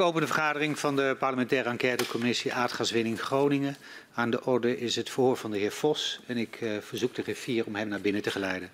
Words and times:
Opende 0.00 0.26
vergadering 0.26 0.78
van 0.78 0.96
de 0.96 1.16
parlementaire 1.18 1.68
enquêtecommissie 1.68 2.54
aardgaswinning 2.54 3.20
Groningen. 3.20 3.76
Aan 4.14 4.30
de 4.30 4.44
orde 4.44 4.78
is 4.78 4.96
het 4.96 5.10
verhoor 5.10 5.36
van 5.36 5.50
de 5.50 5.58
heer 5.58 5.72
Vos 5.72 6.20
en 6.26 6.36
ik 6.36 6.60
uh, 6.60 6.78
verzoek 6.80 7.14
de 7.14 7.22
griffier 7.22 7.66
om 7.66 7.74
hem 7.74 7.88
naar 7.88 8.00
binnen 8.00 8.22
te 8.22 8.30
geleiden. 8.30 8.70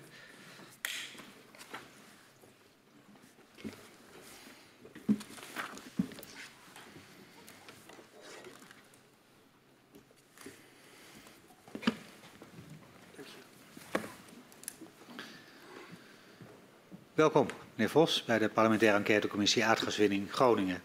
Welkom, 17.13 17.47
meneer 17.75 17.89
Vos, 17.89 18.23
bij 18.23 18.39
de 18.39 18.49
parlementaire 18.49 18.97
enquêtecommissie 18.97 19.65
aardgaswinning 19.65 20.33
Groningen. 20.33 20.81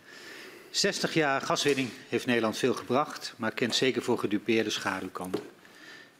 60 0.70 1.14
jaar 1.14 1.40
gaswinning 1.40 1.88
heeft 2.08 2.26
Nederland 2.26 2.56
veel 2.56 2.74
gebracht, 2.74 3.34
maar 3.36 3.52
kent 3.52 3.74
zeker 3.74 4.02
voor 4.02 4.18
gedupeerde 4.18 4.70
schaduwkanten. 4.70 5.42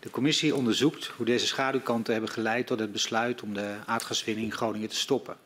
De 0.01 0.11
commissie 0.11 0.55
onderzoekt 0.55 1.07
hoe 1.07 1.27
deze 1.27 1.47
schaduwkanten 1.47 2.13
hebben 2.13 2.31
geleid 2.31 2.67
tot 2.67 2.79
het 2.79 2.93
besluit 2.93 3.43
om 3.43 3.55
de 3.55 3.75
aardgaswinning 3.87 4.47
in 4.47 4.53
Groningen 4.53 4.89
te 4.89 4.97
stoppen. 4.97 5.37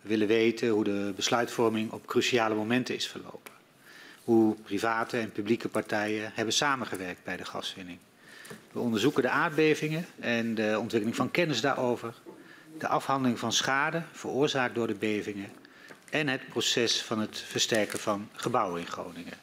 We 0.00 0.08
willen 0.08 0.26
weten 0.26 0.68
hoe 0.68 0.84
de 0.84 1.12
besluitvorming 1.16 1.92
op 1.92 2.06
cruciale 2.06 2.54
momenten 2.54 2.94
is 2.94 3.08
verlopen. 3.08 3.52
Hoe 4.24 4.56
private 4.62 5.18
en 5.18 5.32
publieke 5.32 5.68
partijen 5.68 6.32
hebben 6.34 6.54
samengewerkt 6.54 7.24
bij 7.24 7.36
de 7.36 7.44
gaswinning. 7.44 7.98
We 8.72 8.78
onderzoeken 8.78 9.22
de 9.22 9.28
aardbevingen 9.28 10.06
en 10.20 10.54
de 10.54 10.76
ontwikkeling 10.78 11.16
van 11.16 11.30
kennis 11.30 11.60
daarover. 11.60 12.14
De 12.78 12.88
afhandeling 12.88 13.38
van 13.38 13.52
schade 13.52 14.02
veroorzaakt 14.12 14.74
door 14.74 14.86
de 14.86 14.94
bevingen 14.94 15.50
en 16.14 16.28
het 16.28 16.48
proces 16.48 17.02
van 17.02 17.18
het 17.18 17.38
versterken 17.38 17.98
van 17.98 18.28
gebouwen 18.32 18.80
in 18.80 18.86
Groningen. 18.86 19.38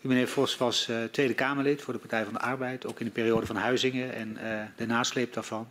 U, 0.00 0.08
meneer 0.08 0.28
Vos, 0.28 0.56
was 0.56 0.88
uh, 0.88 1.04
Tweede 1.04 1.34
Kamerlid 1.34 1.82
voor 1.82 1.92
de 1.92 1.98
Partij 1.98 2.24
van 2.24 2.32
de 2.32 2.40
Arbeid, 2.40 2.86
ook 2.86 3.00
in 3.00 3.06
de 3.06 3.12
periode 3.12 3.46
van 3.46 3.56
Huizingen 3.56 4.14
en 4.14 4.38
uh, 4.42 4.62
de 4.76 4.86
nasleep 4.86 5.32
daarvan. 5.32 5.68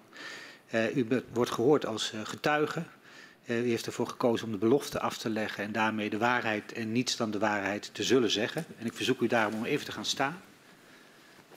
Uh, 0.71 0.95
u 0.95 1.23
wordt 1.33 1.51
gehoord 1.51 1.85
als 1.85 2.13
getuige. 2.23 2.83
u 3.45 3.69
heeft 3.69 3.85
ervoor 3.85 4.07
gekozen 4.07 4.45
om 4.45 4.51
de 4.51 4.57
belofte 4.57 4.99
af 4.99 5.17
te 5.17 5.29
leggen 5.29 5.63
en 5.63 5.71
daarmee 5.71 6.09
de 6.09 6.17
waarheid 6.17 6.73
en 6.73 6.91
niets 6.91 7.15
dan 7.15 7.31
de 7.31 7.39
waarheid 7.39 7.89
te 7.93 8.03
zullen 8.03 8.31
zeggen. 8.31 8.65
En 8.79 8.85
ik 8.85 8.93
verzoek 8.93 9.21
u 9.21 9.27
daarom 9.27 9.53
om 9.53 9.65
even 9.65 9.85
te 9.85 9.91
gaan 9.91 10.05
staan 10.05 10.41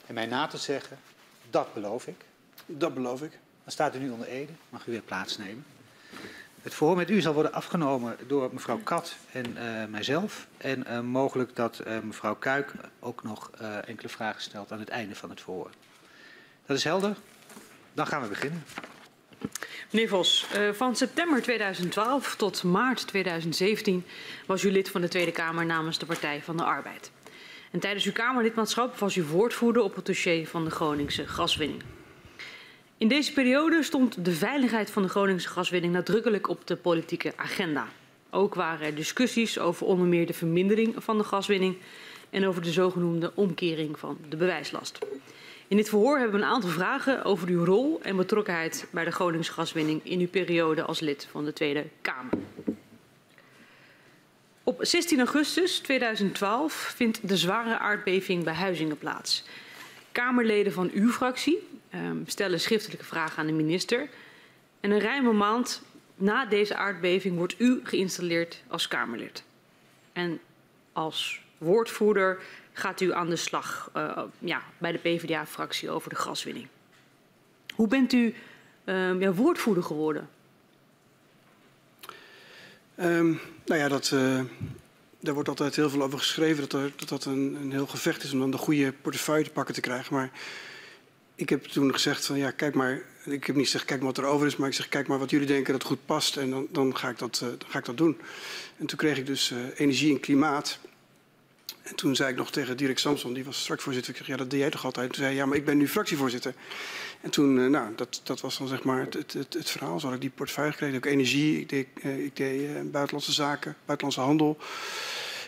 en 0.05 0.13
mij 0.13 0.25
na 0.25 0.47
te 0.47 0.57
zeggen, 0.57 0.97
dat 1.49 1.73
beloof 1.73 2.07
ik. 2.07 2.25
Dat 2.65 2.93
beloof 2.93 3.21
ik. 3.21 3.31
Dan 3.63 3.71
staat 3.71 3.95
u 3.95 3.99
nu 3.99 4.09
onder 4.09 4.27
Ede, 4.27 4.51
mag 4.69 4.87
u 4.87 4.91
weer 4.91 5.01
plaatsnemen. 5.01 5.65
Het 6.63 6.73
verhoor 6.73 6.95
met 6.95 7.09
u 7.09 7.21
zal 7.21 7.33
worden 7.33 7.53
afgenomen 7.53 8.17
door 8.27 8.49
mevrouw 8.53 8.79
Kat 8.83 9.15
en 9.31 9.45
uh, 9.57 9.85
mijzelf. 9.89 10.47
En 10.57 10.85
uh, 10.89 10.99
mogelijk 10.99 11.55
dat 11.55 11.81
uh, 11.87 11.99
mevrouw 11.99 12.35
Kuik 12.35 12.73
ook 12.99 13.23
nog 13.23 13.51
enkele 13.85 14.09
vragen 14.09 14.41
stelt 14.41 14.71
aan 14.71 14.79
het 14.79 14.89
einde 14.89 15.15
van 15.15 15.29
het 15.29 15.41
verhoor. 15.41 15.69
Dat 16.65 16.77
is 16.77 16.83
helder? 16.83 17.15
Dan 17.93 18.07
gaan 18.07 18.21
we 18.21 18.27
beginnen. 18.27 18.63
Meneer 19.89 20.09
Vos, 20.09 20.47
van 20.73 20.95
september 20.95 21.41
2012 21.41 22.35
tot 22.35 22.63
maart 22.63 23.07
2017 23.07 24.05
was 24.45 24.63
u 24.63 24.71
lid 24.71 24.89
van 24.89 25.01
de 25.01 25.07
Tweede 25.07 25.31
Kamer 25.31 25.65
namens 25.65 25.97
de 25.99 26.05
Partij 26.05 26.41
van 26.43 26.57
de 26.57 26.63
Arbeid. 26.63 27.11
En 27.71 27.79
tijdens 27.79 28.05
uw 28.05 28.11
Kamerlidmaatschap 28.11 28.97
was 28.97 29.15
u 29.15 29.23
woordvoerder 29.23 29.83
op 29.83 29.95
het 29.95 30.05
dossier 30.05 30.47
van 30.47 30.63
de 30.63 30.71
Groningse 30.71 31.27
gaswinning. 31.27 31.83
In 33.03 33.09
deze 33.09 33.33
periode 33.33 33.83
stond 33.83 34.25
de 34.25 34.31
veiligheid 34.31 34.91
van 34.91 35.01
de 35.01 35.09
Groningse 35.09 35.49
gaswinning 35.49 35.93
nadrukkelijk 35.93 36.49
op 36.49 36.67
de 36.67 36.75
politieke 36.75 37.33
agenda. 37.35 37.87
Ook 38.29 38.55
waren 38.55 38.85
er 38.85 38.95
discussies 38.95 39.59
over 39.59 39.85
onder 39.85 40.07
meer 40.07 40.25
de 40.25 40.33
vermindering 40.33 40.95
van 40.97 41.17
de 41.17 41.23
gaswinning 41.23 41.77
en 42.29 42.47
over 42.47 42.61
de 42.61 42.71
zogenoemde 42.71 43.31
omkering 43.35 43.99
van 43.99 44.17
de 44.29 44.35
bewijslast. 44.35 44.97
In 45.67 45.77
dit 45.77 45.89
verhoor 45.89 46.17
hebben 46.17 46.39
we 46.39 46.45
een 46.45 46.51
aantal 46.51 46.69
vragen 46.69 47.23
over 47.23 47.47
uw 47.47 47.65
rol 47.65 47.99
en 48.01 48.15
betrokkenheid 48.15 48.87
bij 48.91 49.03
de 49.03 49.11
Groningse 49.11 49.51
gaswinning 49.51 50.01
in 50.03 50.19
uw 50.19 50.29
periode 50.29 50.83
als 50.83 50.99
lid 50.99 51.27
van 51.31 51.45
de 51.45 51.53
Tweede 51.53 51.85
Kamer. 52.01 52.33
Op 54.63 54.77
16 54.81 55.17
augustus 55.19 55.79
2012 55.79 56.73
vindt 56.95 57.27
de 57.27 57.37
zware 57.37 57.77
aardbeving 57.77 58.43
bij 58.43 58.53
Huizingen 58.53 58.97
plaats. 58.97 59.43
Kamerleden 60.11 60.73
van 60.73 60.89
uw 60.93 61.09
fractie 61.09 61.72
um, 61.95 62.23
stellen 62.27 62.59
schriftelijke 62.59 63.05
vragen 63.05 63.37
aan 63.37 63.47
de 63.47 63.53
minister. 63.53 64.09
En 64.79 64.91
een 64.91 64.99
ruime 64.99 65.31
maand 65.31 65.81
na 66.15 66.45
deze 66.45 66.75
aardbeving 66.75 67.37
wordt 67.37 67.55
u 67.59 67.79
geïnstalleerd 67.83 68.63
als 68.67 68.87
Kamerlid. 68.87 69.43
En 70.13 70.39
als 70.91 71.41
woordvoerder 71.57 72.41
gaat 72.73 73.01
u 73.01 73.13
aan 73.13 73.29
de 73.29 73.35
slag 73.35 73.91
uh, 73.97 74.21
ja, 74.39 74.63
bij 74.77 74.91
de 74.91 74.97
PvdA-fractie 74.97 75.89
over 75.89 76.09
de 76.09 76.15
gaswinning. 76.15 76.67
Hoe 77.75 77.87
bent 77.87 78.13
u 78.13 78.35
uh, 78.85 79.19
ja, 79.19 79.33
woordvoerder 79.33 79.83
geworden? 79.83 80.29
Um, 82.99 83.39
nou 83.65 83.79
ja, 83.79 83.87
dat, 83.87 84.11
uh, 84.13 84.41
daar 85.19 85.33
wordt 85.33 85.49
altijd 85.49 85.75
heel 85.75 85.89
veel 85.89 86.01
over 86.01 86.17
geschreven. 86.17 86.69
Dat 86.69 86.71
dat, 86.71 87.09
dat 87.09 87.25
een, 87.25 87.57
een 87.61 87.71
heel 87.71 87.87
gevecht 87.87 88.23
is 88.23 88.33
om 88.33 88.39
dan 88.39 88.51
de 88.51 88.57
goede 88.57 88.93
portefeuille 88.93 89.43
te 89.43 89.51
pakken 89.51 89.73
te 89.73 89.81
krijgen. 89.81 90.13
Maar 90.13 90.31
ik 91.35 91.49
heb 91.49 91.63
toen 91.63 91.93
gezegd 91.93 92.25
van 92.25 92.37
ja, 92.37 92.51
kijk 92.51 92.75
maar. 92.75 93.01
Ik 93.25 93.45
heb 93.45 93.55
niet 93.55 93.65
gezegd 93.65 93.85
kijk 93.85 93.99
maar 93.99 94.13
wat 94.13 94.23
er 94.23 94.29
over 94.29 94.47
is, 94.47 94.55
maar 94.55 94.67
ik 94.67 94.73
zeg 94.73 94.89
kijk 94.89 95.07
maar 95.07 95.19
wat 95.19 95.29
jullie 95.29 95.47
denken 95.47 95.73
dat 95.73 95.83
goed 95.83 96.05
past 96.05 96.37
en 96.37 96.49
dan, 96.49 96.67
dan, 96.71 96.97
ga, 96.97 97.09
ik 97.09 97.17
dat, 97.17 97.39
uh, 97.43 97.49
dan 97.49 97.69
ga 97.69 97.79
ik 97.79 97.85
dat 97.85 97.97
doen. 97.97 98.17
En 98.77 98.85
toen 98.85 98.97
kreeg 98.97 99.17
ik 99.17 99.25
dus 99.25 99.51
uh, 99.51 99.59
energie 99.75 100.13
en 100.13 100.19
klimaat. 100.19 100.79
En 101.81 101.95
toen 101.95 102.15
zei 102.15 102.31
ik 102.31 102.35
nog 102.35 102.51
tegen 102.51 102.77
Dirk 102.77 102.99
Samson, 102.99 103.33
die 103.33 103.43
was 103.43 103.59
straks 103.59 103.83
voorzitter. 103.83 104.11
Ik 104.11 104.17
zeg 104.17 104.27
ja, 104.27 104.37
dat 104.37 104.49
deed 104.49 104.59
jij 104.59 104.69
toch 104.69 104.85
altijd? 104.85 105.13
Toen 105.13 105.23
zei 105.23 105.35
ja, 105.35 105.45
maar 105.45 105.57
ik 105.57 105.65
ben 105.65 105.77
nu 105.77 105.87
fractievoorzitter. 105.87 106.53
En 107.21 107.29
toen, 107.29 107.57
uh, 107.57 107.69
nou, 107.69 107.95
dat, 107.95 108.21
dat 108.23 108.41
was 108.41 108.57
dan 108.57 108.67
zeg 108.67 108.83
maar 108.83 108.99
het, 108.99 109.13
het, 109.13 109.33
het, 109.33 109.53
het 109.53 109.69
verhaal. 109.69 109.99
Zo 109.99 110.05
had 110.05 110.15
ik 110.15 110.21
die 110.21 110.29
portefeuille 110.29 110.71
gekregen. 110.71 110.95
Ook 110.95 111.05
energie, 111.05 111.59
ik 111.59 111.69
deed, 111.69 111.87
ik 112.03 112.35
deed 112.35 112.91
buitenlandse 112.91 113.31
zaken, 113.31 113.75
buitenlandse 113.85 114.21
handel 114.21 114.57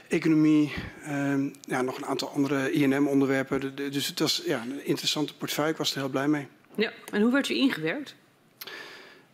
economie, 0.08 0.74
um, 1.10 1.54
ja, 1.62 1.82
nog 1.82 1.98
een 1.98 2.06
aantal 2.06 2.30
andere 2.30 2.72
INM-onderwerpen. 2.72 3.76
Dus 3.76 4.08
het 4.08 4.20
was 4.20 4.42
ja, 4.46 4.62
een 4.62 4.86
interessante 4.86 5.36
portefeuille. 5.36 5.72
Ik 5.72 5.78
was 5.78 5.92
er 5.92 6.00
heel 6.00 6.10
blij 6.10 6.28
mee. 6.28 6.48
Ja, 6.76 6.92
en 7.12 7.22
hoe 7.22 7.32
werd 7.32 7.50
u 7.50 7.56
ingewerkt? 7.56 8.16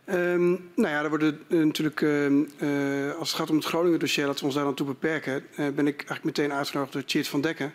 Um, 0.06 0.70
nou 0.74 0.88
ja, 0.88 1.02
er 1.02 1.08
worden 1.08 1.40
uh, 1.48 1.64
natuurlijk, 1.64 2.00
uh, 2.00 2.26
uh, 2.26 3.14
als 3.14 3.28
het 3.28 3.38
gaat 3.38 3.50
om 3.50 3.56
het 3.56 3.64
Groningen-dossier, 3.64 4.26
laten 4.26 4.40
we 4.40 4.46
ons 4.46 4.54
daar 4.54 4.64
dan 4.64 4.74
toe 4.74 4.86
beperken, 4.86 5.46
ben 5.56 5.86
ik 5.86 5.96
eigenlijk 5.96 6.24
meteen 6.24 6.52
uitgenodigd 6.52 6.92
door 6.92 7.04
Tjeerd 7.04 7.28
van 7.28 7.40
Dekken, 7.40 7.74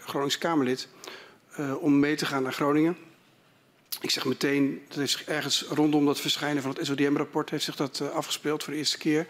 Gronings 0.00 0.38
Kamerlid, 0.38 0.88
om 1.80 1.98
mee 1.98 2.14
te 2.14 2.26
gaan 2.26 2.42
naar 2.42 2.52
Groningen. 2.52 2.96
Ik 4.00 4.10
zeg 4.10 4.24
meteen, 4.24 4.82
dat 4.88 4.98
is 4.98 5.24
ergens 5.26 5.62
rondom 5.68 6.06
dat 6.06 6.20
verschijnen 6.20 6.62
van 6.62 6.70
het 6.70 6.86
SODM-rapport 6.86 7.50
heeft 7.50 7.64
zich 7.64 7.76
dat 7.76 8.12
afgespeeld 8.12 8.64
voor 8.64 8.72
de 8.72 8.78
eerste 8.78 8.98
keer. 8.98 9.26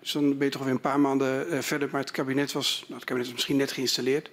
Dus 0.00 0.12
dan 0.12 0.36
ben 0.38 0.46
je 0.46 0.52
toch 0.52 0.62
weer 0.62 0.72
een 0.72 0.80
paar 0.80 1.00
maanden 1.00 1.52
uh, 1.52 1.58
verder. 1.58 1.88
Maar 1.92 2.00
het 2.00 2.10
kabinet 2.10 2.52
was, 2.52 2.84
nou, 2.86 2.94
het 2.94 3.04
kabinet 3.04 3.26
was 3.26 3.34
misschien 3.34 3.56
net 3.56 3.72
geïnstalleerd. 3.72 4.30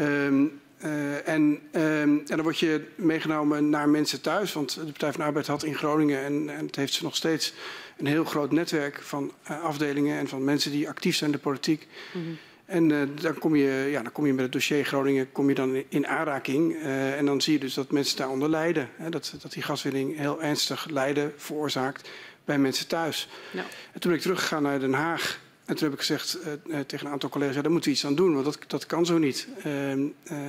Um, 0.00 0.60
uh, 0.84 1.28
en, 1.28 1.40
um, 1.40 1.60
en 1.72 2.22
dan 2.24 2.42
word 2.42 2.58
je 2.58 2.84
meegenomen 2.94 3.70
naar 3.70 3.88
mensen 3.88 4.20
thuis. 4.20 4.52
Want 4.52 4.74
de 4.74 4.84
Partij 4.84 5.10
van 5.10 5.20
de 5.20 5.26
Arbeid 5.26 5.46
had 5.46 5.64
in 5.64 5.74
Groningen, 5.74 6.24
en, 6.24 6.48
en 6.48 6.66
het 6.66 6.76
heeft 6.76 6.92
ze 6.92 7.04
nog 7.04 7.16
steeds, 7.16 7.54
een 7.96 8.06
heel 8.06 8.24
groot 8.24 8.52
netwerk 8.52 9.02
van 9.02 9.32
uh, 9.50 9.62
afdelingen 9.62 10.18
en 10.18 10.28
van 10.28 10.44
mensen 10.44 10.70
die 10.70 10.88
actief 10.88 11.16
zijn 11.16 11.30
in 11.30 11.36
de 11.36 11.42
politiek. 11.42 11.86
Mm 12.12 12.22
-hmm. 12.22 12.38
En 12.64 12.88
dan, 13.20 13.38
kom 13.38 13.56
je, 13.56 13.88
ja, 13.90 14.02
dan 14.02 14.12
kom 14.12 14.26
je 14.26 14.32
met 14.32 14.42
het 14.42 14.52
dossier 14.52 14.84
Groningen 14.84 15.32
kom 15.32 15.48
je 15.48 15.54
dan 15.54 15.82
in 15.88 16.06
aanraking. 16.06 16.82
En 17.16 17.26
dan 17.26 17.40
zie 17.40 17.52
je 17.52 17.58
dus 17.58 17.74
dat 17.74 17.90
mensen 17.90 18.16
daaronder 18.16 18.48
lijden. 18.48 18.88
Hè, 18.96 19.10
dat, 19.10 19.34
dat 19.42 19.52
die 19.52 19.62
gaswinning 19.62 20.16
heel 20.16 20.42
ernstig 20.42 20.88
lijden 20.88 21.32
veroorzaakt 21.36 22.08
bij 22.44 22.58
mensen 22.58 22.86
thuis. 22.86 23.28
Ja. 23.52 23.64
En 23.92 24.00
toen 24.00 24.10
ben 24.10 24.14
ik 24.14 24.20
teruggegaan 24.20 24.62
naar 24.62 24.80
Den 24.80 24.92
Haag. 24.92 25.40
En 25.64 25.74
toen 25.78 25.84
heb 25.84 25.98
ik 25.98 26.06
gezegd 26.06 26.38
uh, 26.66 26.80
tegen 26.80 27.06
een 27.06 27.12
aantal 27.12 27.28
collega's, 27.28 27.54
ja, 27.54 27.62
daar 27.62 27.70
moeten 27.70 27.90
we 27.90 27.96
iets 27.96 28.06
aan 28.06 28.14
doen, 28.14 28.32
want 28.32 28.44
dat, 28.44 28.58
dat 28.66 28.86
kan 28.86 29.06
zo 29.06 29.18
niet. 29.18 29.48
Uh, 29.66 29.92
uh, 29.92 30.04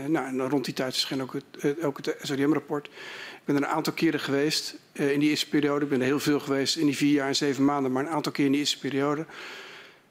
nou, 0.07 0.27
en 0.27 0.49
rond 0.49 0.65
die 0.65 0.73
tijd 0.73 0.91
verscheen 0.91 1.21
ook 1.21 1.33
het, 1.33 1.83
ook 1.83 1.97
het 1.97 2.15
SODM-rapport. 2.21 2.87
Ik 2.87 3.41
ben 3.45 3.55
er 3.55 3.61
een 3.61 3.67
aantal 3.67 3.93
keren 3.93 4.19
geweest 4.19 4.75
in 4.93 5.19
die 5.19 5.29
eerste 5.29 5.49
periode. 5.49 5.83
Ik 5.83 5.89
ben 5.89 5.99
er 5.99 6.05
heel 6.05 6.19
veel 6.19 6.39
geweest 6.39 6.75
in 6.75 6.85
die 6.85 6.97
vier 6.97 7.13
jaar 7.13 7.27
en 7.27 7.35
zeven 7.35 7.65
maanden, 7.65 7.91
maar 7.91 8.05
een 8.05 8.11
aantal 8.11 8.31
keer 8.31 8.45
in 8.45 8.51
die 8.51 8.59
eerste 8.59 8.79
periode. 8.79 9.25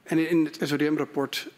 En 0.02 0.28
in 0.28 0.44
het 0.44 0.58
SODM-rapport 0.68 1.48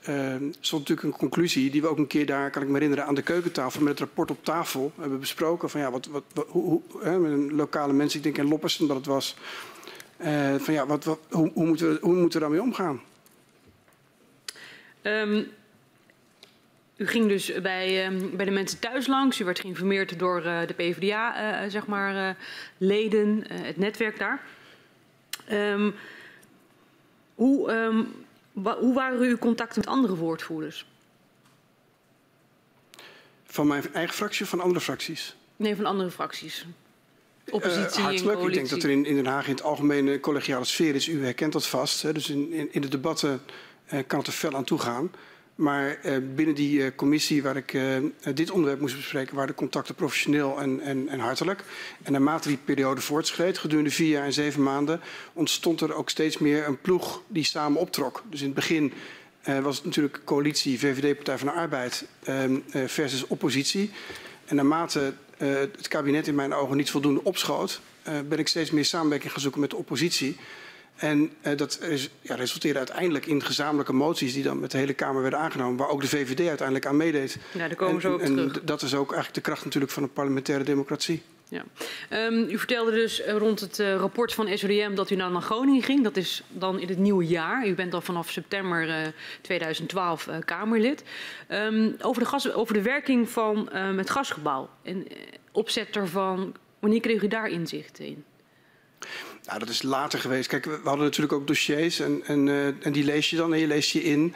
stond 0.60 0.88
natuurlijk 0.88 1.02
een 1.02 1.18
conclusie 1.18 1.70
die 1.70 1.80
we 1.80 1.88
ook 1.88 1.98
een 1.98 2.06
keer 2.06 2.26
daar, 2.26 2.50
kan 2.50 2.62
ik 2.62 2.68
me 2.68 2.74
herinneren, 2.74 3.06
aan 3.06 3.14
de 3.14 3.22
keukentafel 3.22 3.80
met 3.80 3.90
het 3.90 3.98
rapport 3.98 4.30
op 4.30 4.44
tafel 4.44 4.92
hebben 5.00 5.20
besproken. 5.20 5.70
Van 5.70 5.80
ja, 5.80 5.90
wat, 5.90 6.06
wat, 6.06 6.24
wat 6.34 6.46
hoe, 6.48 6.64
hoe, 6.64 6.82
hè, 7.02 7.18
met 7.18 7.32
een 7.32 7.54
lokale 7.54 7.92
mensen, 7.92 8.18
ik 8.18 8.24
denk 8.24 8.38
in 8.38 8.48
Loppersen 8.48 8.86
dat 8.86 8.96
het 8.96 9.06
was, 9.06 9.36
uh, 10.24 10.54
van 10.54 10.74
ja, 10.74 10.86
wat, 10.86 11.04
wat, 11.04 11.20
hoe, 11.30 11.50
hoe, 11.54 11.66
moeten 11.66 11.92
we, 11.92 11.98
hoe 12.00 12.14
moeten 12.14 12.40
we 12.40 12.46
daarmee 12.46 12.62
omgaan? 12.62 13.00
Um, 15.02 15.52
u 16.96 17.06
ging 17.06 17.28
dus 17.28 17.60
bij, 17.62 18.06
um, 18.06 18.36
bij 18.36 18.44
de 18.44 18.50
mensen 18.50 18.78
thuis 18.78 19.06
langs. 19.06 19.40
U 19.40 19.44
werd 19.44 19.60
geïnformeerd 19.60 20.18
door 20.18 20.44
uh, 20.44 20.66
de 20.66 20.74
PvdA, 20.74 21.62
uh, 21.62 21.70
zeg 21.70 21.86
maar, 21.86 22.36
leden, 22.78 23.44
het 23.48 23.76
netwerk 23.76 24.18
daar. 24.18 24.42
Um, 25.52 25.94
hoe, 27.34 27.72
hoe 28.52 28.94
waren 28.94 29.18
uw 29.20 29.38
contacten 29.38 29.78
met 29.78 29.88
andere 29.88 30.16
woordvoerders? 30.16 30.86
Van 33.44 33.66
mijn 33.66 33.92
eigen 33.92 34.14
fractie 34.14 34.42
of 34.42 34.48
van 34.48 34.60
andere 34.60 34.80
fracties? 34.80 35.36
Nee, 35.56 35.76
van 35.76 35.86
andere 35.86 36.10
fracties. 36.10 36.66
Oppositie 37.50 38.00
uh, 38.00 38.04
hartelijk. 38.04 38.40
Ik 38.40 38.52
denk 38.52 38.68
dat 38.68 38.82
er 38.82 38.90
in, 38.90 39.06
in, 39.06 39.14
Den 39.14 39.26
Haag 39.26 39.44
in 39.46 39.54
het 39.54 39.62
algemeen 39.62 40.06
een 40.06 40.20
collegiale 40.20 40.64
sfeer 40.64 40.94
is. 40.94 41.08
U 41.08 41.24
herkent 41.24 41.52
dat 41.52 41.66
vast. 41.66 42.02
Hè? 42.02 42.12
Dus 42.12 42.30
in, 42.30 42.52
in, 42.52 42.68
in, 42.72 42.80
de 42.80 42.88
debatten 42.88 43.40
uh, 43.92 43.98
kan 44.06 44.18
het 44.18 44.28
er 44.28 44.34
fel 44.34 44.54
aan 44.54 44.64
toe 44.64 44.78
gaan. 44.78 45.10
Maar 45.54 45.98
uh, 46.04 46.16
binnen 46.34 46.54
die 46.54 46.94
commissie 46.94 47.42
waar 47.42 47.56
ik 47.56 47.78
dit 48.34 48.50
onderwerp 48.50 48.80
moest 48.80 48.96
bespreken... 48.96 49.34
waren 49.34 49.50
de 49.50 49.56
contacten 49.56 49.94
professioneel 49.94 50.60
en, 50.60 50.80
en, 50.80 51.08
en 51.08 51.18
hartelijk. 51.18 51.64
En 52.02 52.12
naarmate 52.12 52.48
die 52.48 52.58
periode 52.64 53.00
voortschreed, 53.00 53.58
gedurende 53.58 53.90
vier 53.90 54.08
jaar 54.08 54.24
en 54.24 54.32
zeven 54.32 54.62
maanden... 54.62 55.00
ontstond 55.32 55.80
er 55.80 55.94
ook 55.94 56.10
steeds 56.10 56.38
meer 56.38 56.66
een 56.66 56.80
ploeg 56.80 57.22
die 57.26 57.44
samen 57.44 57.80
optrok. 57.80 58.22
Dus 58.30 58.40
in 58.40 58.46
het 58.46 58.54
begin 58.54 58.92
was 59.62 59.76
het 59.76 59.84
natuurlijk 59.84 60.20
coalitie 60.24 60.78
VVD 60.78 61.14
Partij 61.16 61.38
van 61.38 61.46
de 61.46 61.52
Arbeid 61.52 62.06
uh, 62.28 62.58
versus 62.86 63.26
oppositie. 63.26 63.90
En 64.44 64.56
naarmate 64.56 65.14
uh, 65.44 65.54
het 65.58 65.88
kabinet 65.88 66.26
in 66.26 66.34
mijn 66.34 66.54
ogen 66.54 66.76
niet 66.76 66.90
voldoende 66.90 67.24
opschoot, 67.24 67.80
ben 68.28 68.38
ik 68.38 68.48
steeds 68.48 68.70
meer 68.70 68.84
samenwerking 68.84 69.32
gaan 69.32 69.40
zoeken 69.40 69.60
met 69.60 69.70
de 69.70 69.76
oppositie. 69.76 70.36
En 70.96 71.32
dat 71.56 71.80
is, 71.82 72.10
ja, 72.20 72.34
resulteerde 72.34 72.78
uiteindelijk 72.78 73.26
in 73.26 73.42
gezamenlijke 73.42 73.92
moties 73.92 74.32
die 74.32 74.42
dan 74.42 74.60
met 74.60 74.70
de 74.70 74.78
hele 74.78 74.94
Kamer 74.94 75.22
werden 75.22 75.40
aangenomen, 75.40 75.76
waar 75.76 75.88
ook 75.88 76.00
de 76.00 76.08
VVD 76.08 76.48
uiteindelijk 76.48 76.86
aan 76.86 76.96
meedeed. 76.96 77.38
Ja, 77.52 77.68
daar 77.68 77.76
komen 77.76 77.94
en, 77.94 78.00
ze 78.00 78.08
ook 78.08 78.20
en 78.20 78.34
terug. 78.34 78.64
dat 78.64 78.82
is 78.82 78.94
ook 78.94 79.12
eigenlijk 79.12 79.34
de 79.34 79.40
kracht 79.50 79.64
natuurlijk 79.64 79.92
van 79.92 80.02
een 80.02 80.12
parlementaire 80.12 80.64
democratie. 80.64 81.22
Ja. 81.48 81.64
Um, 82.26 82.48
u 82.48 82.58
vertelde 82.58 82.90
dus 82.90 83.22
rond 83.26 83.60
het 83.60 83.78
uh, 83.78 83.94
rapport 83.94 84.34
van 84.34 84.58
SODM 84.58 84.94
dat 84.94 85.10
u 85.10 85.14
nou 85.14 85.32
naar 85.32 85.42
Groningen 85.42 85.82
ging. 85.82 86.02
Dat 86.02 86.16
is 86.16 86.42
dan 86.48 86.80
in 86.80 86.88
het 86.88 86.98
nieuwe 86.98 87.26
jaar. 87.26 87.66
U 87.66 87.74
bent 87.74 87.92
dan 87.92 88.02
vanaf 88.02 88.30
september 88.30 88.88
uh, 88.88 88.96
2012 89.40 90.26
uh, 90.26 90.36
Kamerlid. 90.44 91.04
Um, 91.48 91.96
over, 92.00 92.22
de 92.22 92.28
gas, 92.28 92.52
over 92.52 92.74
de 92.74 92.82
werking 92.82 93.28
van 93.28 93.68
uh, 93.74 93.96
het 93.96 94.10
gasgebouw 94.10 94.68
en 94.82 95.06
opzet 95.52 95.96
ervan. 95.96 96.54
Wanneer 96.78 97.00
kreeg 97.00 97.22
u 97.22 97.28
daar 97.28 97.48
inzicht 97.48 97.98
in? 97.98 98.24
Nou, 99.44 99.58
dat 99.58 99.68
is 99.68 99.82
later 99.82 100.18
geweest. 100.18 100.48
Kijk, 100.48 100.64
we 100.64 100.80
hadden 100.84 101.04
natuurlijk 101.04 101.32
ook 101.32 101.46
dossiers 101.46 102.00
en, 102.00 102.22
en, 102.24 102.48
en 102.82 102.92
die 102.92 103.04
lees 103.04 103.30
je 103.30 103.36
dan 103.36 103.52
en 103.52 103.58
je 103.58 103.66
leest 103.66 103.90
je 103.90 104.02
in. 104.02 104.34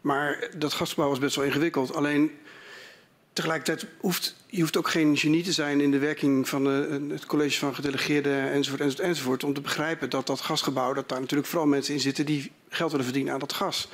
Maar 0.00 0.48
dat 0.56 0.72
gasgebouw 0.72 1.08
was 1.08 1.18
best 1.18 1.36
wel 1.36 1.44
ingewikkeld. 1.44 1.94
Alleen 1.94 2.38
tegelijkertijd 3.38 3.86
hoeft 4.00 4.34
je 4.46 4.60
hoeft 4.60 4.76
ook 4.76 4.88
geen 4.88 5.16
genie 5.16 5.42
te 5.42 5.52
zijn 5.52 5.80
in 5.80 5.90
de 5.90 5.98
werking 5.98 6.48
van 6.48 6.64
de, 6.64 7.06
het 7.08 7.26
college 7.26 7.58
van 7.58 7.74
gedelegeerden 7.74 8.50
enzovoort, 8.50 8.80
enzovoort, 8.80 9.08
enzovoort. 9.08 9.44
Om 9.44 9.54
te 9.54 9.60
begrijpen 9.60 10.10
dat 10.10 10.26
dat 10.26 10.40
gasgebouw, 10.40 10.92
dat 10.92 11.08
daar 11.08 11.20
natuurlijk 11.20 11.48
vooral 11.48 11.68
mensen 11.68 11.94
in 11.94 12.00
zitten 12.00 12.26
die 12.26 12.52
geld 12.68 12.90
willen 12.90 13.04
verdienen 13.04 13.32
aan 13.32 13.38
dat 13.38 13.52
gas. 13.52 13.88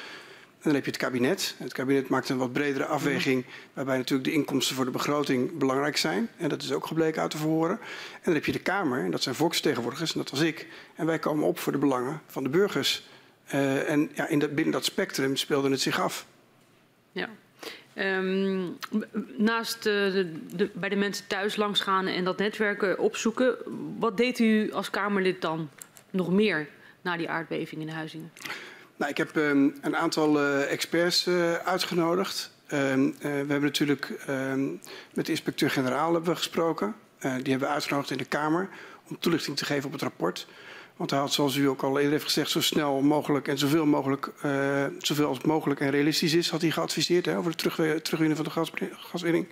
En 0.49 0.71
dan 0.71 0.75
heb 0.75 0.85
je 0.85 0.91
het 0.91 1.01
kabinet. 1.01 1.55
Het 1.59 1.73
kabinet 1.73 2.09
maakt 2.09 2.29
een 2.29 2.39
wat 2.39 2.53
bredere 2.53 2.87
afweging, 2.87 3.45
waarbij 3.73 3.97
natuurlijk 3.97 4.29
de 4.29 4.35
inkomsten 4.35 4.77
voor 4.77 4.85
de 4.85 4.91
begroting 4.91 5.59
belangrijk 5.59 5.97
zijn. 5.97 6.29
En 6.37 6.49
dat 6.49 6.63
is 6.63 6.73
ook 6.73 6.87
gebleken 6.87 7.23
uit 7.23 7.31
te 7.31 7.37
verhoren. 7.37 7.79
En 8.13 8.21
dan 8.25 8.35
heb 8.35 8.45
je 8.45 8.53
de 8.53 8.59
Kamer, 8.59 9.05
en 9.05 9.11
dat 9.11 9.23
zijn 9.23 9.35
volksvertegenwoordigers, 9.35 10.13
en 10.13 10.19
dat 10.19 10.31
was 10.31 10.41
ik. 10.41 10.67
En 10.95 11.07
wij 11.07 11.19
komen 11.19 11.47
op 11.47 11.59
voor 11.59 11.73
de 11.73 11.79
belangen 11.79 12.21
van 12.27 12.43
de 12.43 12.49
burgers. 12.49 13.09
Uh, 13.55 13.91
en 13.91 14.11
ja, 14.15 14.29
in 14.29 14.39
dat, 14.39 14.55
binnen 14.55 14.73
dat 14.73 14.85
spectrum 14.85 15.37
speelde 15.37 15.71
het 15.71 15.81
zich 15.81 16.01
af. 16.01 16.27
Ja. 17.13 17.29
Um, 17.99 18.79
naast 19.37 19.83
de, 19.83 20.33
de, 20.57 20.71
bij 20.73 20.89
de 20.89 20.97
mensen 20.97 21.27
thuis 21.27 21.57
langsgaan 21.57 22.07
en 22.07 22.25
dat 22.25 22.39
netwerk 22.39 22.99
opzoeken, 22.99 23.57
wat 23.99 24.17
deed 24.17 24.39
u 24.39 24.73
als 24.73 24.91
Kamerlid 24.91 25.41
dan 25.41 25.71
nog 26.11 26.31
meer 26.31 26.69
na 27.01 27.17
die 27.17 27.29
aardbeving 27.29 27.81
in 27.81 27.89
Huizingen? 27.89 28.33
Nou, 28.97 29.11
ik 29.11 29.17
heb 29.17 29.37
um, 29.37 29.75
een 29.83 29.97
aantal 29.97 30.41
uh, 30.41 30.73
experts 30.73 31.29
uitgenodigd. 31.65 32.53
Uh, 32.65 32.71
we 33.19 33.27
hebben 33.27 33.63
natuurlijk 33.63 34.27
met 35.15 35.27
de 35.27 35.33
inspecteur-generaal 35.33 36.25
gesproken. 36.25 36.95
die 37.19 37.31
hebben 37.31 37.59
we 37.59 37.75
uitgenodigd 37.75 38.11
in 38.11 38.19
de 38.19 38.25
Kamer 38.25 38.69
om 39.09 39.19
toelichting 39.19 39.57
te 39.57 39.65
geven 39.65 39.87
op 39.87 39.93
het 39.93 40.03
rapport. 40.03 40.47
Want 40.97 41.11
hij 41.11 41.19
had, 41.19 41.33
zoals 41.33 41.57
u 41.57 41.69
ook 41.69 41.83
al 41.83 41.97
eerder 41.97 42.13
heeft 42.13 42.25
gezegd, 42.25 42.51
zo 42.51 42.61
snel 42.61 43.01
mogelijk 43.01 43.49
en 43.49 43.59
zoveel 43.59 43.87
mogelijk, 43.87 44.31
uh, 44.45 44.85
zoveel 44.99 45.27
als 45.27 45.41
mogelijk 45.41 45.81
en 45.81 45.91
realistisch 45.91 46.35
is, 46.35 46.51
had 46.51 46.61
hij 46.61 46.71
geadviseerd 46.71 47.27
hè, 47.27 47.37
over 47.37 47.57
terug, 47.57 48.03
terugwinnen 48.03 48.37
van 48.37 48.45
de 48.45 48.51
gas, 48.51 48.73
gaswinning. 48.91 49.47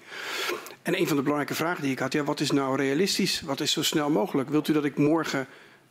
En 0.82 0.98
een 0.98 1.06
van 1.06 1.16
de 1.16 1.22
belangrijke 1.22 1.54
vragen 1.54 1.82
die 1.82 1.92
ik 1.92 1.98
had, 1.98 2.12
ja, 2.12 2.24
wat 2.24 2.40
is 2.40 2.50
nou 2.50 2.76
realistisch? 2.76 3.40
Wat 3.40 3.60
is 3.60 3.72
zo 3.72 3.82
snel 3.82 4.10
mogelijk? 4.10 4.48
Wilt 4.48 4.68
u 4.68 4.72
dat 4.72 4.84
ik 4.84 4.96
morgen 4.96 5.46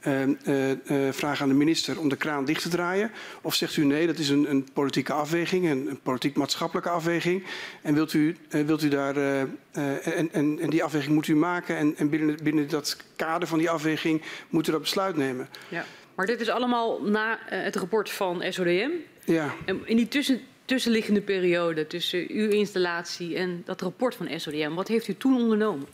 uh, 0.08 0.28
uh, 0.28 1.12
vraag 1.12 1.42
aan 1.42 1.48
de 1.48 1.54
minister 1.54 2.00
om 2.00 2.10
de 2.10 2.16
kraan 2.16 2.46
dicht 2.46 2.62
te 2.62 2.70
draaien? 2.70 3.12
Of 3.42 3.56
zegt 3.56 3.78
u 3.78 3.86
nee, 3.86 4.08
dat 4.08 4.18
is 4.18 4.30
een, 4.30 4.50
een 4.50 4.68
politieke 4.74 5.14
afweging, 5.14 5.70
een, 5.70 5.88
een 5.88 6.00
politiek-maatschappelijke 6.02 6.90
afweging. 6.90 7.44
En 7.82 7.94
wilt 7.94 8.14
u, 8.14 8.36
wilt 8.50 8.84
u 8.84 8.90
daar, 8.90 9.16
en, 9.16 10.30
en, 10.32 10.60
en, 10.60 10.70
die 10.70 10.84
afweging 10.84 11.14
moet 11.14 11.28
u 11.28 11.36
maken 11.36 11.78
en, 11.78 11.94
en 11.98 12.10
binnen, 12.10 12.38
binnen 12.44 12.70
dat 12.70 12.98
kader 13.16 13.48
van 13.48 13.58
die 13.58 13.70
afweging 13.70 14.22
moet 14.50 14.68
u 14.68 14.72
dat 14.72 14.82
besluit 14.82 15.16
nemen. 15.16 15.50
Ja. 15.70 15.86
Maar 16.16 16.26
dit 16.26 16.42
is 16.42 16.50
allemaal 16.50 17.02
na 17.02 17.40
het 17.46 17.76
rapport 17.76 18.10
van 18.10 18.44
SODM. 18.50 18.90
Ja. 19.26 19.54
En 19.66 19.82
in 19.86 19.96
die 19.96 20.08
tussen, 20.08 20.42
tussenliggende 20.66 21.22
periode 21.22 21.88
tussen 21.88 22.26
uw 22.30 22.50
installatie 22.50 23.36
en 23.36 23.62
dat 23.66 23.82
rapport 23.82 24.16
van 24.16 24.40
SODM, 24.40 24.74
wat 24.74 24.88
heeft 24.88 25.08
u 25.08 25.16
toen 25.18 25.42
ondernomen? 25.42 25.88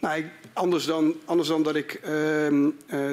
Nou, 0.00 0.18
ik, 0.18 0.26
anders, 0.52 0.84
dan, 0.84 1.14
anders 1.24 1.48
dan 1.48 1.62
dat 1.62 1.74
ik, 1.74 2.00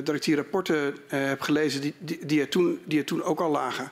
dat 0.04 0.16
ik 0.16 0.24
die 0.24 0.36
rapporten 0.36 0.86
uh, 0.86 0.94
heb 1.10 1.42
gelezen 1.42 1.82
die, 1.82 1.94
die, 2.00 2.26
die, 2.26 2.42
er 2.42 2.50
toen, 2.50 2.80
die 2.86 3.00
er 3.00 3.06
toen 3.06 3.24
ook 3.24 3.40
al 3.40 3.52
lagen. 3.52 3.92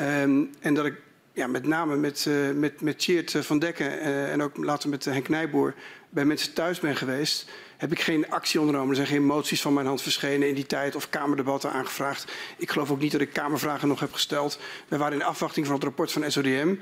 Um, 0.00 0.50
en 0.60 0.74
dat 0.74 0.86
ik 0.86 0.94
ja, 1.32 1.46
met 1.46 1.66
name 1.66 1.96
met, 1.96 2.28
met, 2.54 2.80
met 2.80 2.98
Tjeerd 2.98 3.36
van 3.40 3.58
Dekken 3.58 4.00
en 4.30 4.42
ook 4.42 4.56
later 4.56 4.88
met 4.88 5.04
Henk 5.04 5.28
Nijboer 5.28 5.74
bij 6.10 6.24
mensen 6.24 6.52
thuis 6.52 6.80
ben 6.80 6.96
geweest, 6.96 7.50
heb 7.76 7.92
ik 7.92 8.00
geen 8.00 8.30
actie 8.30 8.60
ondernomen. 8.60 8.90
Er 8.90 8.96
zijn 8.96 9.08
geen 9.08 9.26
moties 9.26 9.60
van 9.60 9.74
mijn 9.74 9.86
hand 9.86 10.02
verschenen 10.02 10.48
in 10.48 10.54
die 10.54 10.66
tijd 10.66 10.96
of 10.96 11.10
kamerdebatten 11.10 11.72
aangevraagd. 11.72 12.32
Ik 12.56 12.70
geloof 12.70 12.90
ook 12.90 13.00
niet 13.00 13.12
dat 13.12 13.20
ik 13.20 13.32
kamervragen 13.32 13.88
nog 13.88 14.00
heb 14.00 14.12
gesteld. 14.12 14.58
We 14.88 14.96
waren 14.96 15.18
in 15.18 15.24
afwachting 15.24 15.66
van 15.66 15.74
het 15.74 15.84
rapport 15.84 16.12
van 16.12 16.30
SODM. 16.30 16.74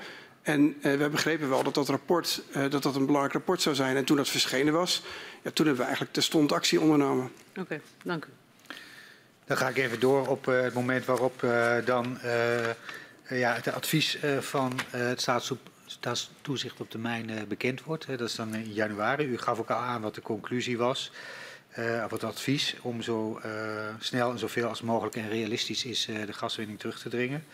En 0.48 0.76
uh, 0.82 0.96
we 0.96 1.08
begrepen 1.08 1.48
wel 1.48 1.62
dat 1.62 1.74
dat 1.74 1.88
rapport 1.88 2.42
uh, 2.56 2.70
dat 2.70 2.82
dat 2.82 2.94
een 2.94 3.06
belangrijk 3.06 3.32
rapport 3.34 3.62
zou 3.62 3.74
zijn. 3.74 3.96
En 3.96 4.04
toen 4.04 4.16
dat 4.16 4.28
verschenen 4.28 4.72
was, 4.72 5.02
ja, 5.42 5.50
toen 5.50 5.66
hebben 5.66 5.76
we 5.76 5.82
eigenlijk 5.82 6.12
terstond 6.12 6.52
actie 6.52 6.80
ondernomen. 6.80 7.30
Oké, 7.50 7.60
okay, 7.60 7.80
dank 8.02 8.24
u. 8.24 8.28
Dan 9.44 9.56
ga 9.56 9.68
ik 9.68 9.76
even 9.76 10.00
door 10.00 10.26
op 10.26 10.46
uh, 10.46 10.60
het 10.60 10.74
moment 10.74 11.04
waarop 11.04 11.40
dan 11.84 12.18
ja, 13.28 13.54
het 13.54 13.72
advies 13.72 14.18
van 14.40 14.72
het 14.90 15.28
staatstoezicht 15.86 16.80
op 16.80 16.90
termijn 16.90 17.30
bekend 17.48 17.82
wordt. 17.82 18.06
dat 18.06 18.20
is 18.20 18.34
dan 18.34 18.54
in 18.54 18.72
januari. 18.72 19.24
U 19.24 19.38
gaf 19.38 19.58
ook 19.58 19.70
al 19.70 19.76
aan 19.76 20.00
wat 20.00 20.14
de 20.14 20.22
conclusie 20.22 20.78
was. 20.78 21.12
of 22.04 22.10
het 22.10 22.24
advies 22.24 22.76
om 22.82 23.02
zo 23.02 23.40
snel 23.98 24.30
en 24.30 24.38
zoveel 24.38 24.68
als 24.68 24.82
mogelijk 24.82 25.16
en 25.16 25.28
realistisch 25.28 25.84
is 25.84 26.04
de 26.04 26.32
gaswinning 26.32 26.78
terug 26.78 26.98
te 26.98 27.08
dringen. 27.08 27.44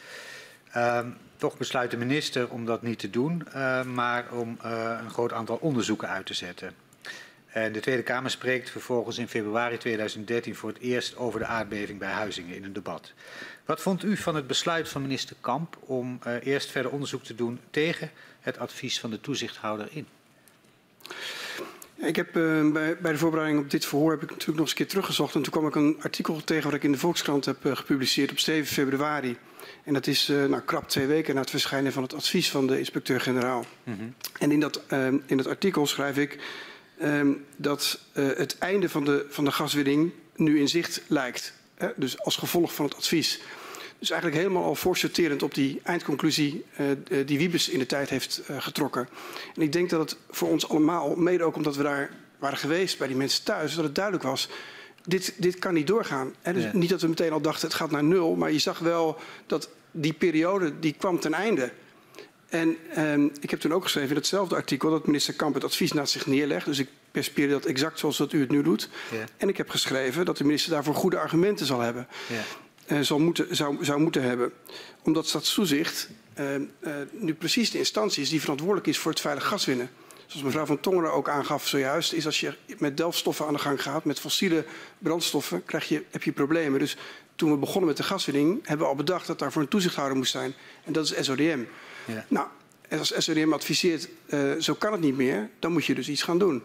Uh, 0.76 1.00
toch 1.36 1.56
besluit 1.56 1.90
de 1.90 1.96
minister 1.96 2.50
om 2.50 2.66
dat 2.66 2.82
niet 2.82 2.98
te 2.98 3.10
doen, 3.10 3.46
uh, 3.54 3.82
maar 3.84 4.26
om 4.32 4.58
uh, 4.64 4.98
een 5.02 5.10
groot 5.10 5.32
aantal 5.32 5.56
onderzoeken 5.56 6.08
uit 6.08 6.26
te 6.26 6.34
zetten. 6.34 6.74
En 7.46 7.72
de 7.72 7.80
Tweede 7.80 8.02
Kamer 8.02 8.30
spreekt 8.30 8.70
vervolgens 8.70 9.18
in 9.18 9.28
februari 9.28 9.76
2013 9.78 10.54
voor 10.54 10.68
het 10.68 10.78
eerst 10.78 11.16
over 11.16 11.40
de 11.40 11.46
aardbeving 11.46 11.98
bij 11.98 12.10
Huizingen 12.10 12.56
in 12.56 12.64
een 12.64 12.72
debat. 12.72 13.12
Wat 13.64 13.80
vond 13.80 14.04
u 14.04 14.16
van 14.16 14.34
het 14.34 14.46
besluit 14.46 14.88
van 14.88 15.02
minister 15.02 15.36
Kamp 15.40 15.76
om 15.80 16.18
uh, 16.26 16.46
eerst 16.46 16.70
verder 16.70 16.92
onderzoek 16.92 17.22
te 17.22 17.34
doen 17.34 17.60
tegen 17.70 18.10
het 18.40 18.58
advies 18.58 19.00
van 19.00 19.10
de 19.10 19.20
toezichthouder 19.20 19.88
in? 19.90 20.06
Ik 21.96 22.16
heb 22.16 22.36
uh, 22.36 22.72
bij, 22.72 22.96
bij, 22.98 23.12
de 23.12 23.18
voorbereiding 23.18 23.62
op 23.62 23.70
dit 23.70 23.86
verhoor 23.86 24.10
heb 24.10 24.22
ik 24.22 24.30
natuurlijk 24.30 24.58
nog 24.58 24.60
eens 24.60 24.70
een 24.70 24.76
keer 24.76 24.88
teruggezocht. 24.88 25.34
En 25.34 25.42
toen 25.42 25.52
kwam 25.52 25.66
ik 25.66 25.74
een 25.74 25.96
artikel 26.02 26.44
tegen 26.44 26.64
wat 26.64 26.74
ik 26.74 26.82
in 26.82 26.92
de 26.92 26.98
Volkskrant 26.98 27.44
heb 27.44 27.58
gepubliceerd 27.62 28.30
op 28.30 28.38
7 28.38 28.66
februari. 28.66 29.38
En 29.84 29.92
dat 29.92 30.06
is 30.06 30.28
uh, 30.28 30.44
nou, 30.44 30.62
krap 30.62 30.88
twee 30.88 31.06
weken 31.06 31.34
na 31.34 31.40
het 31.40 31.50
verschijnen 31.50 31.92
van 31.92 32.02
het 32.02 32.14
advies 32.14 32.50
van 32.50 32.66
de 32.66 32.78
inspecteur-generaal. 32.78 33.64
Mm 33.84 33.96
-hmm. 33.98 34.14
En 34.38 34.52
in 34.52 34.60
dat, 34.60 34.80
in 35.26 35.36
dat 35.36 35.46
artikel 35.46 35.86
schrijf 35.86 36.16
ik 36.16 36.38
um, 37.02 37.44
dat 37.56 38.00
het 38.12 38.58
einde 38.58 38.88
van 38.88 39.04
de, 39.04 39.26
van 39.28 39.44
de 39.44 39.52
gaswinning 39.52 40.12
nu 40.36 40.58
in 40.58 40.68
zicht 40.68 41.02
lijkt. 41.06 41.52
Hè? 41.74 41.88
Dus 41.96 42.20
als 42.20 42.36
gevolg 42.36 42.74
van 42.74 42.84
het 42.84 42.96
advies. 42.96 43.40
Dus 43.98 44.10
eigenlijk 44.10 44.42
helemaal 44.42 44.64
al 44.64 44.74
voorsorterend 44.74 45.42
op 45.42 45.54
die 45.54 45.80
eindconclusie 45.82 46.64
uh, 46.80 47.26
die 47.26 47.38
Wiebes 47.38 47.68
in 47.68 47.78
de 47.78 47.86
tijd 47.86 48.10
heeft 48.10 48.42
uh, 48.50 48.56
getrokken. 48.60 49.08
En 49.54 49.62
ik 49.62 49.72
denk 49.72 49.90
dat 49.90 50.00
het 50.00 50.18
voor 50.30 50.48
ons 50.48 50.68
allemaal, 50.68 51.16
mede 51.16 51.44
ook 51.44 51.56
omdat 51.56 51.76
we 51.76 51.82
daar 51.82 52.10
waren 52.38 52.58
geweest 52.58 52.98
bij 52.98 53.06
die 53.06 53.16
mensen 53.16 53.44
thuis, 53.44 53.74
dat 53.74 53.84
het 53.84 53.94
duidelijk 53.94 54.24
was. 54.24 54.48
Dit, 55.04 55.34
dit 55.36 55.58
kan 55.58 55.74
niet 55.74 55.86
doorgaan. 55.86 56.34
Hè? 56.42 56.52
Dus 56.52 56.62
ja. 56.62 56.70
Niet 56.72 56.88
dat 56.88 57.00
we 57.00 57.08
meteen 57.08 57.32
al 57.32 57.40
dachten 57.40 57.66
het 57.66 57.76
gaat 57.76 57.90
naar 57.90 58.04
nul, 58.04 58.34
maar 58.34 58.52
je 58.52 58.58
zag 58.58 58.78
wel 58.78 59.18
dat 59.46 59.68
die 59.90 60.12
periode 60.12 60.78
die 60.78 60.94
kwam 60.98 61.20
ten 61.20 61.34
einde. 61.34 61.72
En 62.48 62.76
um, 62.98 63.32
ik 63.40 63.50
heb 63.50 63.60
toen 63.60 63.72
ook 63.72 63.82
geschreven 63.82 64.10
in 64.10 64.16
hetzelfde 64.16 64.54
artikel 64.54 64.90
dat 64.90 65.06
minister 65.06 65.34
Kamp 65.34 65.54
het 65.54 65.64
advies 65.64 65.92
naast 65.92 66.12
zich 66.12 66.26
neerlegt. 66.26 66.66
Dus 66.66 66.78
ik 66.78 66.88
perspieer 67.10 67.48
dat 67.48 67.64
exact 67.64 67.98
zoals 67.98 68.16
dat 68.16 68.32
u 68.32 68.40
het 68.40 68.50
nu 68.50 68.62
doet. 68.62 68.88
Ja. 69.10 69.24
En 69.36 69.48
ik 69.48 69.56
heb 69.56 69.70
geschreven 69.70 70.24
dat 70.24 70.36
de 70.36 70.44
minister 70.44 70.70
daarvoor 70.70 70.94
goede 70.94 71.18
argumenten 71.18 71.66
zal 71.66 71.80
hebben. 71.80 72.08
Ja. 72.28 72.96
uh, 72.96 73.02
zal 73.02 73.18
moeten, 73.18 73.56
zou, 73.56 73.84
zou 73.84 74.00
moeten 74.00 74.22
hebben. 74.22 74.52
Omdat 75.02 75.26
Stadstoezicht 75.26 76.08
uh, 76.40 76.46
nu 77.10 77.34
precies 77.34 77.70
de 77.70 77.78
instantie 77.78 78.22
is 78.22 78.28
die 78.28 78.40
verantwoordelijk 78.40 78.86
is 78.86 78.98
voor 78.98 79.10
het 79.10 79.20
veilig 79.20 79.46
gaswinnen. 79.46 79.90
Zoals 80.34 80.48
mevrouw 80.48 80.66
Van 80.66 80.80
Tongeren 80.80 81.12
ook 81.12 81.28
aangaf 81.28 81.66
zojuist, 81.66 82.12
is 82.12 82.26
als 82.26 82.40
je 82.40 82.54
met 82.78 82.96
delfstoffen 82.96 83.46
aan 83.46 83.52
de 83.52 83.58
gang 83.58 83.82
gaat, 83.82 84.04
met 84.04 84.20
fossiele 84.20 84.64
brandstoffen, 84.98 85.64
krijg 85.64 85.88
je, 85.88 86.04
heb 86.10 86.22
je 86.22 86.32
problemen. 86.32 86.78
Dus 86.78 86.96
toen 87.36 87.50
we 87.50 87.56
begonnen 87.56 87.86
met 87.86 87.96
de 87.96 88.02
gaswinning, 88.02 88.58
hebben 88.62 88.86
we 88.86 88.92
al 88.92 88.98
bedacht 88.98 89.26
dat 89.26 89.38
daar 89.38 89.52
voor 89.52 89.62
een 89.62 89.68
toezichthouder 89.68 90.16
moest 90.16 90.30
zijn. 90.30 90.54
En 90.84 90.92
dat 90.92 91.04
is 91.04 91.24
SODM. 91.24 91.64
Ja. 92.04 92.24
Nou, 92.28 92.46
en 92.88 92.98
als 92.98 93.24
SODM 93.24 93.52
adviseert, 93.52 94.08
uh, 94.26 94.52
zo 94.60 94.74
kan 94.74 94.92
het 94.92 95.00
niet 95.00 95.16
meer, 95.16 95.50
dan 95.58 95.72
moet 95.72 95.84
je 95.84 95.94
dus 95.94 96.08
iets 96.08 96.22
gaan 96.22 96.38
doen. 96.38 96.62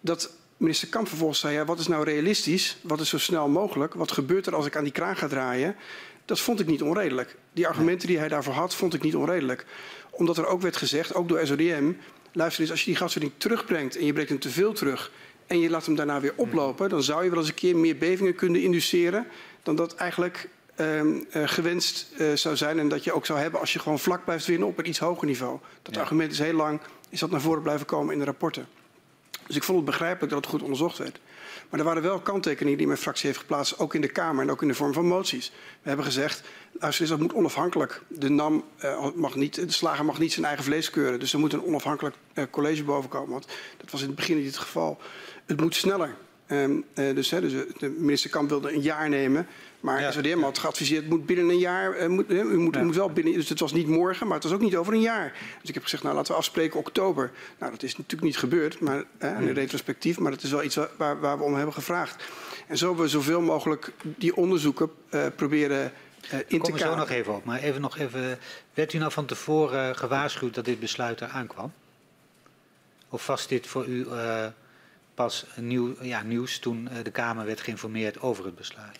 Dat 0.00 0.32
minister 0.56 0.88
Kamp 0.88 1.08
vervolgens 1.08 1.40
zei, 1.40 1.54
ja, 1.54 1.64
wat 1.64 1.78
is 1.78 1.88
nou 1.88 2.04
realistisch? 2.04 2.78
Wat 2.82 3.00
is 3.00 3.08
zo 3.08 3.18
snel 3.18 3.48
mogelijk? 3.48 3.94
Wat 3.94 4.12
gebeurt 4.12 4.46
er 4.46 4.54
als 4.54 4.66
ik 4.66 4.76
aan 4.76 4.84
die 4.84 4.92
kraan 4.92 5.16
ga 5.16 5.26
draaien? 5.26 5.76
Dat 6.24 6.40
vond 6.40 6.60
ik 6.60 6.66
niet 6.66 6.82
onredelijk. 6.82 7.36
Die 7.52 7.66
argumenten 7.66 8.08
die 8.08 8.18
hij 8.18 8.28
daarvoor 8.28 8.54
had, 8.54 8.74
vond 8.74 8.94
ik 8.94 9.02
niet 9.02 9.16
onredelijk. 9.16 9.66
Omdat 10.10 10.38
er 10.38 10.46
ook 10.46 10.60
werd 10.62 10.76
gezegd, 10.76 11.14
ook 11.14 11.28
door 11.28 11.46
SODM, 11.46 11.92
luister 12.32 12.62
eens, 12.62 12.70
als 12.70 12.80
je 12.80 12.90
die 12.90 12.96
gaswinning 12.96 13.34
terugbrengt 13.36 13.96
en 13.96 14.06
je 14.06 14.12
brengt 14.12 14.30
hem 14.30 14.38
te 14.38 14.50
veel 14.50 14.72
terug 14.72 15.10
en 15.46 15.60
je 15.60 15.70
laat 15.70 15.86
hem 15.86 15.94
daarna 15.94 16.20
weer 16.20 16.32
oplopen, 16.36 16.88
dan 16.88 17.02
zou 17.02 17.24
je 17.24 17.30
wel 17.30 17.38
eens 17.38 17.48
een 17.48 17.54
keer 17.54 17.76
meer 17.76 17.96
bevingen 17.96 18.34
kunnen 18.34 18.62
induceren 18.62 19.26
dan 19.62 19.76
dat 19.76 19.94
eigenlijk 19.94 20.48
uh, 20.76 21.02
gewenst 21.32 22.06
uh, 22.18 22.32
zou 22.34 22.56
zijn 22.56 22.78
en 22.78 22.88
dat 22.88 23.04
je 23.04 23.12
ook 23.12 23.26
zou 23.26 23.38
hebben 23.38 23.60
als 23.60 23.72
je 23.72 23.78
gewoon 23.78 23.98
vlak 23.98 24.24
blijft 24.24 24.46
winnen 24.46 24.68
op 24.68 24.78
een 24.78 24.88
iets 24.88 24.98
hoger 24.98 25.26
niveau. 25.26 25.58
Dat 25.82 25.94
ja. 25.94 26.00
argument 26.00 26.32
is 26.32 26.38
heel 26.38 26.52
lang, 26.52 26.80
is 27.08 27.20
dat 27.20 27.30
naar 27.30 27.40
voren 27.40 27.62
blijven 27.62 27.86
komen 27.86 28.12
in 28.12 28.18
de 28.18 28.24
rapporten. 28.24 28.66
Dus 29.46 29.56
ik 29.56 29.62
vond 29.62 29.78
het 29.78 29.86
begrijpelijk 29.86 30.32
dat 30.32 30.40
het 30.40 30.50
goed 30.50 30.62
onderzocht 30.62 30.98
werd. 30.98 31.20
Maar 31.68 31.80
er 31.80 31.86
waren 31.86 32.02
wel 32.02 32.20
kanttekeningen 32.20 32.78
die 32.78 32.86
mijn 32.86 32.98
fractie 32.98 33.26
heeft 33.26 33.38
geplaatst, 33.38 33.78
ook 33.78 33.94
in 33.94 34.00
de 34.00 34.08
Kamer 34.08 34.42
en 34.42 34.50
ook 34.50 34.62
in 34.62 34.68
de 34.68 34.74
vorm 34.74 34.92
van 34.92 35.06
moties. 35.06 35.52
We 35.82 35.88
hebben 35.88 36.04
gezegd, 36.04 36.42
luister 36.72 37.00
eens, 37.00 37.10
dat 37.10 37.20
moet 37.20 37.34
onafhankelijk. 37.34 38.02
De 38.08 38.28
NAM 38.28 38.64
uh, 38.84 39.06
mag 39.14 39.34
niet, 39.34 39.54
de 39.54 39.72
slager 39.72 40.04
mag 40.04 40.18
niet 40.18 40.32
zijn 40.32 40.46
eigen 40.46 40.64
vlees 40.64 40.90
keuren. 40.90 41.18
Dus 41.18 41.32
er 41.32 41.38
moet 41.38 41.52
een 41.52 41.64
onafhankelijk 41.64 42.16
uh, 42.34 42.44
college 42.50 42.84
boven 42.84 43.10
komen. 43.10 43.30
Want 43.30 43.46
dat 43.76 43.90
was 43.90 44.00
in 44.00 44.06
het 44.06 44.16
begin 44.16 44.36
niet 44.36 44.46
het 44.46 44.58
geval. 44.58 44.98
Het 45.46 45.60
moet 45.60 45.74
sneller. 45.74 46.14
Um, 46.52 46.84
uh, 46.94 47.14
dus, 47.14 47.30
hè, 47.30 47.40
dus 47.40 47.52
de 47.78 47.88
minister 47.88 48.30
Kamp 48.30 48.48
wilde 48.48 48.72
een 48.72 48.80
jaar 48.80 49.08
nemen. 49.08 49.46
Maar 49.80 50.00
ja. 50.00 50.10
SODM 50.10 50.40
had 50.40 50.58
geadviseerd, 50.58 51.08
moet 51.08 51.26
binnen 51.26 51.48
een 51.48 51.58
jaar, 51.58 52.00
uh, 52.00 52.06
moet, 52.06 52.30
uh, 52.30 52.38
u, 52.38 52.58
moet, 52.58 52.74
ja. 52.74 52.80
u 52.80 52.84
moet 52.84 52.96
wel 52.96 53.10
binnen, 53.10 53.34
dus 53.34 53.48
het 53.48 53.60
was 53.60 53.72
niet 53.72 53.86
morgen, 53.86 54.26
maar 54.26 54.34
het 54.34 54.44
was 54.44 54.52
ook 54.52 54.60
niet 54.60 54.76
over 54.76 54.92
een 54.92 55.00
jaar. 55.00 55.32
Dus 55.60 55.68
ik 55.68 55.74
heb 55.74 55.82
gezegd, 55.82 56.02
nou 56.02 56.14
laten 56.14 56.32
we 56.32 56.38
afspreken 56.38 56.78
oktober. 56.78 57.30
Nou, 57.58 57.72
dat 57.72 57.82
is 57.82 57.96
natuurlijk 57.96 58.22
niet 58.22 58.38
gebeurd, 58.38 58.80
maar 58.80 59.04
uh, 59.22 59.40
in 59.40 59.52
retrospectief, 59.52 60.18
maar 60.18 60.30
dat 60.30 60.42
is 60.42 60.50
wel 60.50 60.62
iets 60.62 60.78
waar, 60.96 61.20
waar, 61.20 61.38
we 61.38 61.44
om 61.44 61.54
hebben 61.54 61.74
gevraagd. 61.74 62.24
En 62.66 62.78
zo 62.78 62.86
hebben 62.86 63.04
we 63.04 63.10
zoveel 63.10 63.40
mogelijk 63.40 63.92
die 64.02 64.36
onderzoeken 64.36 64.90
proberen 65.36 65.92
uh, 66.32 66.38
in 66.46 66.58
Kom 66.58 66.72
er 66.72 66.78
zo 66.78 66.96
nog 66.96 67.10
even 67.10 67.34
op. 67.34 67.44
Maar 67.44 67.60
even 67.60 67.80
nog 67.80 67.98
even, 67.98 68.38
werd 68.74 68.92
u 68.92 68.98
nou 68.98 69.12
van 69.12 69.26
tevoren 69.26 69.96
gewaarschuwd 69.96 70.54
dat 70.54 70.64
dit 70.64 70.80
besluit 70.80 71.20
eraan 71.20 71.46
kwam? 71.46 71.72
Of 73.08 73.26
was 73.26 73.46
dit 73.46 73.66
voor 73.66 73.86
u 73.86 74.04
uh, 74.04 74.46
pas 75.14 75.46
nieuw, 75.56 75.96
ja, 76.00 76.22
nieuws 76.22 76.58
toen 76.58 76.88
uh, 76.92 77.04
de 77.04 77.10
Kamer 77.10 77.46
werd 77.46 77.60
geïnformeerd 77.60 78.20
over 78.20 78.44
het 78.44 78.56
besluit? 78.56 78.98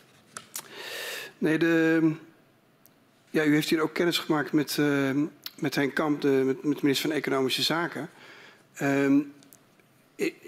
Nee, 1.39 1.59
de, 1.59 2.13
ja, 3.31 3.45
u 3.45 3.55
heeft 3.55 3.69
hier 3.69 3.81
ook 3.81 3.95
kennis 3.95 4.19
gemaakt 4.19 4.53
met, 4.53 4.77
uh, 4.77 5.11
met 5.55 5.75
Henk 5.75 5.95
Kamp, 5.95 6.21
de, 6.21 6.29
met, 6.29 6.65
met 6.65 6.77
de 6.77 6.83
minister 6.83 7.09
van 7.09 7.19
Economische 7.19 7.63
Zaken. 7.63 8.11
Um, 8.81 9.33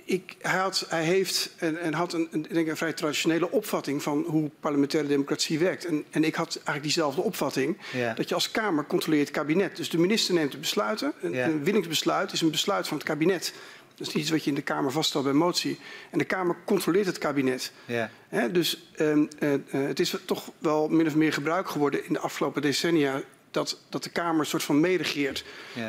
ik, 0.04 0.36
hij, 0.40 0.58
had, 0.58 0.86
hij, 0.88 1.04
heeft 1.04 1.50
en, 1.56 1.80
en 1.80 1.94
had 1.94 2.12
een, 2.12 2.28
een, 2.30 2.46
denk 2.50 2.68
een 2.68 2.76
vrij 2.76 2.92
traditionele 2.92 3.50
opvatting 3.50 4.02
van 4.02 4.24
hoe 4.28 4.50
parlementaire 4.60 5.08
democratie 5.08 5.58
werkt. 5.58 5.84
En, 5.84 6.04
en 6.10 6.24
ik 6.24 6.34
had 6.34 6.54
eigenlijk 6.54 6.82
diezelfde 6.82 7.22
opvatting. 7.22 7.78
Ja. 7.92 8.14
Dat 8.14 8.28
je 8.28 8.34
als 8.34 8.50
Kamer 8.50 8.86
controleert 8.86 9.28
het 9.28 9.36
kabinet. 9.36 9.76
Dus 9.76 9.90
de 9.90 9.98
minister 9.98 10.34
neemt 10.34 10.52
de 10.52 10.58
besluiten. 10.58 11.12
Een, 11.20 11.32
ja. 11.32 11.46
een 11.46 11.64
winningsbesluit 11.64 12.32
is 12.32 12.40
een 12.40 12.50
besluit 12.50 12.88
van 12.88 12.96
het 12.96 13.06
kabinet. 13.06 13.52
Dat 13.96 14.06
is 14.06 14.14
niet 14.14 14.22
iets 14.22 14.32
wat 14.32 14.44
je 14.44 14.50
in 14.50 14.56
de 14.56 14.62
Kamer 14.62 14.92
vaststelt 14.92 15.24
bij 15.24 15.32
motie. 15.32 15.78
En 16.10 16.18
de 16.18 16.24
Kamer 16.24 16.56
controleert 16.64 17.06
het 17.06 17.18
kabinet. 17.18 17.72
Ja. 17.84 18.10
He, 18.28 18.52
dus 18.52 18.90
uh, 18.96 19.16
uh, 19.16 19.26
het 19.70 20.00
is 20.00 20.16
toch 20.24 20.50
wel 20.58 20.88
min 20.88 21.06
of 21.06 21.14
meer 21.14 21.32
gebruik 21.32 21.68
geworden 21.68 22.06
in 22.06 22.12
de 22.12 22.18
afgelopen 22.18 22.62
decennia 22.62 23.22
dat, 23.50 23.80
dat 23.88 24.02
de 24.02 24.10
Kamer 24.10 24.40
een 24.40 24.46
soort 24.46 24.62
van 24.62 24.80
meeregeert. 24.80 25.44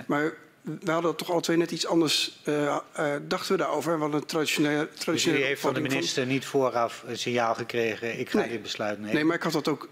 Maar 0.08 0.34
we 0.64 0.92
hadden 0.92 1.16
toch 1.16 1.32
alle 1.32 1.42
twee 1.42 1.58
net 1.58 1.72
iets 1.72 1.86
anders, 1.86 2.40
uh, 2.46 2.78
uh, 3.00 3.16
dachten 3.28 3.52
we 3.52 3.58
daarover. 3.58 4.00
We 4.00 4.16
een 4.16 4.26
traditionele... 4.26 4.90
traditionele 4.94 5.40
dus 5.40 5.46
u 5.46 5.50
heeft 5.50 5.62
van 5.62 5.74
de 5.74 5.80
minister 5.80 6.26
niet 6.26 6.46
vooraf 6.46 7.04
een 7.08 7.18
signaal 7.18 7.56
gekregen, 7.56 8.20
ik 8.20 8.30
ga 8.30 8.40
nee. 8.40 8.50
dit 8.50 8.62
besluit 8.62 9.00
nemen? 9.00 9.14
Nee, 9.14 9.24
maar 9.24 9.36
ik 9.36 9.44
had 9.44 9.52
dat 9.52 9.68
ook... 9.68 9.90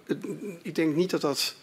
Ik 0.61 0.75
denk 0.75 0.95
niet 0.95 1.09
dat 1.09 1.21
dat 1.21 1.55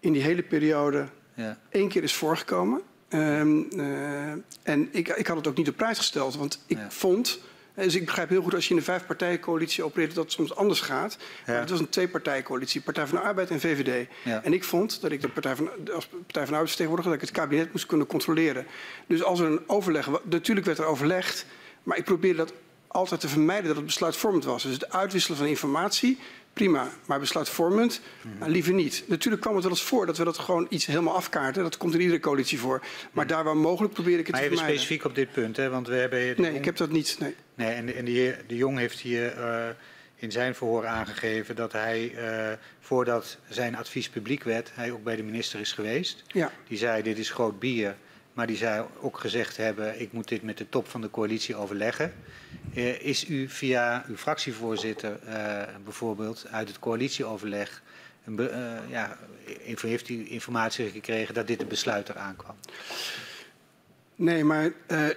in 0.00 0.12
die 0.12 0.22
hele 0.22 0.42
periode 0.42 1.08
ja. 1.34 1.58
één 1.68 1.88
keer 1.88 2.02
is 2.02 2.14
voorgekomen. 2.14 2.82
Um, 3.08 3.68
uh, 3.76 4.30
en 4.62 4.88
ik, 4.90 5.08
ik 5.08 5.26
had 5.26 5.36
het 5.36 5.46
ook 5.46 5.56
niet 5.56 5.68
op 5.68 5.76
prijs 5.76 5.98
gesteld, 5.98 6.36
want 6.36 6.62
ik 6.66 6.78
ja. 6.78 6.90
vond... 6.90 7.40
Dus 7.74 7.94
ik 7.94 8.04
begrijp 8.04 8.28
heel 8.28 8.42
goed 8.42 8.54
als 8.54 8.64
je 8.64 8.70
in 8.70 8.76
een 8.76 8.84
vijfpartijencoalitie 8.84 9.84
opereert 9.84 10.14
dat 10.14 10.24
het 10.24 10.32
soms 10.32 10.54
anders 10.54 10.80
gaat. 10.80 11.16
Ja. 11.20 11.52
Maar 11.52 11.60
het 11.60 11.70
was 11.70 11.80
een 11.80 11.88
tweepartijcoalitie, 11.88 12.80
Partij 12.80 13.06
van 13.06 13.18
de 13.18 13.24
Arbeid 13.24 13.50
en 13.50 13.60
VVD. 13.60 14.08
Ja. 14.24 14.42
En 14.42 14.52
ik 14.52 14.64
vond 14.64 15.00
dat 15.00 15.10
ik 15.10 15.20
de 15.20 15.28
Partij 15.28 15.56
van, 15.56 15.70
als 15.94 16.06
Partij 16.06 16.22
van 16.26 16.32
de 16.32 16.40
Arbeidsvertegenwoordiger 16.42 17.12
dat 17.12 17.22
ik 17.22 17.28
het 17.28 17.38
kabinet 17.38 17.72
moest 17.72 17.86
kunnen 17.86 18.06
controleren. 18.06 18.66
Dus 19.06 19.22
als 19.22 19.40
er 19.40 19.46
een 19.46 19.62
overleg, 19.66 20.08
natuurlijk 20.22 20.66
werd 20.66 20.78
er 20.78 20.84
overlegd, 20.84 21.46
maar 21.82 21.96
ik 21.96 22.04
probeerde 22.04 22.36
dat 22.36 22.52
altijd 22.86 23.20
te 23.20 23.28
vermijden 23.28 23.66
dat 23.66 23.76
het 23.76 23.84
besluitvormend 23.84 24.44
was. 24.44 24.62
Dus 24.62 24.72
het 24.72 24.92
uitwisselen 24.92 25.38
van 25.38 25.46
informatie, 25.46 26.18
prima, 26.54 26.90
maar 27.06 27.20
besluitvormend, 27.20 28.00
nou, 28.38 28.50
liever 28.50 28.72
niet. 28.72 29.04
Natuurlijk 29.06 29.42
kwam 29.42 29.54
het 29.54 29.64
wel 29.64 29.72
eens 29.72 29.82
voor 29.82 30.06
dat 30.06 30.18
we 30.18 30.24
dat 30.24 30.38
gewoon 30.38 30.66
iets 30.68 30.86
helemaal 30.86 31.14
afkaarten. 31.14 31.62
Dat 31.62 31.76
komt 31.76 31.94
in 31.94 32.00
iedere 32.00 32.20
coalitie 32.20 32.58
voor. 32.58 32.82
Maar 33.12 33.26
daar 33.26 33.44
waar 33.44 33.56
mogelijk 33.56 33.94
probeer 33.94 34.18
ik 34.18 34.26
het 34.26 34.30
maar 34.30 34.40
te 34.40 34.46
vermijden. 34.46 34.74
Maar 34.74 34.84
specifiek 34.84 35.04
op 35.04 35.14
dit 35.14 35.32
punt, 35.32 35.56
hè? 35.56 35.68
want 35.70 35.88
we 35.88 35.94
hebben... 35.94 36.18
Nee, 36.18 36.34
jong... 36.36 36.56
ik 36.56 36.64
heb 36.64 36.76
dat 36.76 36.90
niet, 36.90 37.16
nee. 37.18 37.34
nee 37.54 37.74
en 37.74 37.94
en 37.94 38.04
de, 38.04 38.10
heer 38.10 38.44
de 38.46 38.56
Jong 38.56 38.78
heeft 38.78 39.00
hier 39.00 39.38
uh, 39.38 39.66
in 40.14 40.32
zijn 40.32 40.54
verhoor 40.54 40.86
aangegeven 40.86 41.56
dat 41.56 41.72
hij, 41.72 42.12
uh, 42.14 42.56
voordat 42.80 43.38
zijn 43.48 43.76
advies 43.76 44.08
publiek 44.08 44.42
werd, 44.42 44.70
hij 44.74 44.90
ook 44.90 45.04
bij 45.04 45.16
de 45.16 45.22
minister 45.22 45.60
is 45.60 45.72
geweest. 45.72 46.22
Ja. 46.26 46.50
Die 46.68 46.78
zei, 46.78 47.02
dit 47.02 47.18
is 47.18 47.30
groot 47.30 47.58
bier. 47.58 47.96
Maar 48.34 48.46
die 48.46 48.56
zou 48.56 48.86
ook 49.00 49.18
gezegd 49.18 49.56
hebben, 49.56 50.00
ik 50.00 50.12
moet 50.12 50.28
dit 50.28 50.42
met 50.42 50.58
de 50.58 50.68
top 50.68 50.88
van 50.88 51.00
de 51.00 51.10
coalitie 51.10 51.56
overleggen. 51.56 52.12
Uh, 52.74 53.02
is 53.02 53.28
u 53.28 53.48
via 53.48 54.04
uw 54.08 54.16
fractievoorzitter 54.16 55.18
uh, 55.28 55.62
bijvoorbeeld 55.84 56.46
uit 56.50 56.68
het 56.68 56.78
coalitieoverleg... 56.78 57.82
Een 58.24 58.36
be, 58.36 58.50
uh, 58.50 58.90
ja, 58.90 59.18
heeft 59.80 60.08
u 60.08 60.28
informatie 60.28 60.90
gekregen 60.90 61.34
dat 61.34 61.46
dit 61.46 61.58
het 61.58 61.68
besluit 61.68 62.08
eraan 62.08 62.36
kwam? 62.36 62.54
Nee, 64.16 64.44
maar 64.44 64.64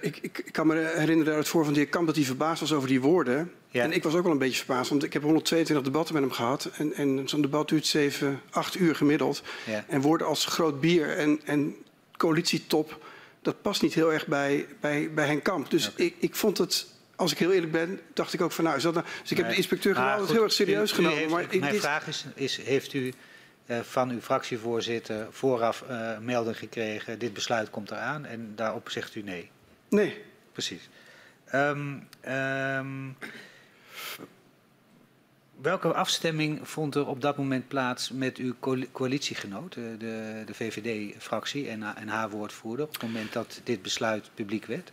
ik, 0.00 0.18
ik, 0.22 0.38
ik, 0.38 0.52
kan 0.52 0.66
me 0.66 0.92
herinneren 0.96 1.32
uit 1.32 1.42
het 1.42 1.48
voor 1.48 1.64
van 1.64 1.72
de 1.72 1.78
heer 1.78 1.88
Kamp 1.88 2.06
dat 2.06 2.16
hij 2.16 2.24
verbaasd 2.24 2.60
was 2.60 2.72
over 2.72 2.88
die 2.88 3.00
woorden. 3.00 3.52
Ja. 3.68 3.82
En 3.82 3.92
ik 3.92 4.02
was 4.02 4.14
ook 4.14 4.22
wel 4.22 4.32
een 4.32 4.38
beetje 4.38 4.64
verbaasd, 4.64 4.90
want 4.90 5.04
ik 5.04 5.12
heb 5.12 5.22
122 5.22 5.86
debatten 5.86 6.14
met 6.14 6.22
hem 6.22 6.32
gehad. 6.32 6.70
En, 6.76 6.92
en 6.92 7.28
zo'n 7.28 7.40
debat 7.40 7.68
duurt 7.68 7.86
7, 7.86 8.40
8 8.50 8.74
uur 8.74 8.94
gemiddeld. 8.94 9.42
Ja. 9.66 9.84
En 9.88 10.00
woorden 10.00 10.26
als 10.26 10.44
groot 10.44 10.80
bier 10.80 11.16
en, 11.16 11.40
en 11.44 11.74
coalitietop 12.16 13.06
dat 13.48 13.62
past 13.62 13.82
niet 13.82 13.94
heel 13.94 14.12
erg 14.12 14.26
bij, 14.26 14.66
bij, 14.80 15.10
bij 15.14 15.26
Henk 15.26 15.42
Kamp. 15.42 15.70
Dus 15.70 15.88
okay. 15.88 16.06
ik, 16.06 16.14
ik 16.18 16.34
vond 16.34 16.58
het, 16.58 16.86
als 17.16 17.32
ik 17.32 17.38
heel 17.38 17.52
eerlijk 17.52 17.72
ben, 17.72 18.00
dacht 18.14 18.32
ik 18.32 18.40
ook 18.40 18.52
van 18.52 18.64
nou, 18.64 18.76
is 18.76 18.82
dat 18.82 18.94
nou... 18.94 19.06
Dus 19.22 19.30
ik 19.30 19.36
heb 19.36 19.48
de 19.48 19.54
inspecteur 19.54 19.94
gewoon 19.94 20.10
altijd 20.10 20.30
heel 20.30 20.42
erg 20.42 20.52
serieus 20.52 20.90
u, 20.90 20.92
u 20.92 20.96
genomen. 20.96 21.18
Heeft, 21.18 21.30
maar 21.30 21.42
ik, 21.42 21.60
mijn 21.60 21.72
dit... 21.72 21.80
vraag 21.80 22.06
is, 22.06 22.24
is, 22.34 22.56
heeft 22.56 22.92
u 22.92 23.12
uh, 23.66 23.80
van 23.80 24.10
uw 24.10 24.20
fractievoorzitter 24.20 25.26
vooraf 25.30 25.84
uh, 25.90 26.18
melding 26.18 26.58
gekregen, 26.58 27.18
dit 27.18 27.32
besluit 27.32 27.70
komt 27.70 27.90
eraan 27.90 28.24
en 28.24 28.52
daarop 28.54 28.90
zegt 28.90 29.14
u 29.14 29.22
nee? 29.22 29.50
Nee. 29.88 30.22
Precies. 30.52 30.88
Um, 31.54 32.08
um, 32.28 33.16
Welke 35.62 35.94
afstemming 35.94 36.58
vond 36.62 36.94
er 36.94 37.06
op 37.06 37.20
dat 37.20 37.36
moment 37.36 37.68
plaats 37.68 38.10
met 38.10 38.36
uw 38.36 38.54
coalitiegenoot, 38.92 39.74
de, 39.74 40.42
de 40.46 40.54
VVD-fractie 40.54 41.68
en, 41.68 41.82
en, 41.96 42.08
haar 42.08 42.30
woordvoerder, 42.30 42.86
op 42.86 42.92
het 42.92 43.02
moment 43.02 43.32
dat 43.32 43.60
dit 43.64 43.82
besluit 43.82 44.30
publiek 44.34 44.64
werd? 44.64 44.92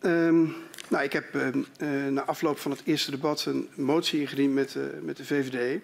Um, 0.00 0.54
nou, 0.88 1.04
ik 1.04 1.12
heb 1.12 1.34
uh, 1.34 1.46
uh, 1.46 2.12
na 2.12 2.22
afloop 2.22 2.58
van 2.58 2.70
het 2.70 2.82
eerste 2.84 3.10
debat 3.10 3.44
een 3.44 3.68
motie 3.74 4.20
ingediend 4.20 4.54
met, 4.54 4.76
met 5.02 5.16
de 5.16 5.24
VVD. 5.24 5.80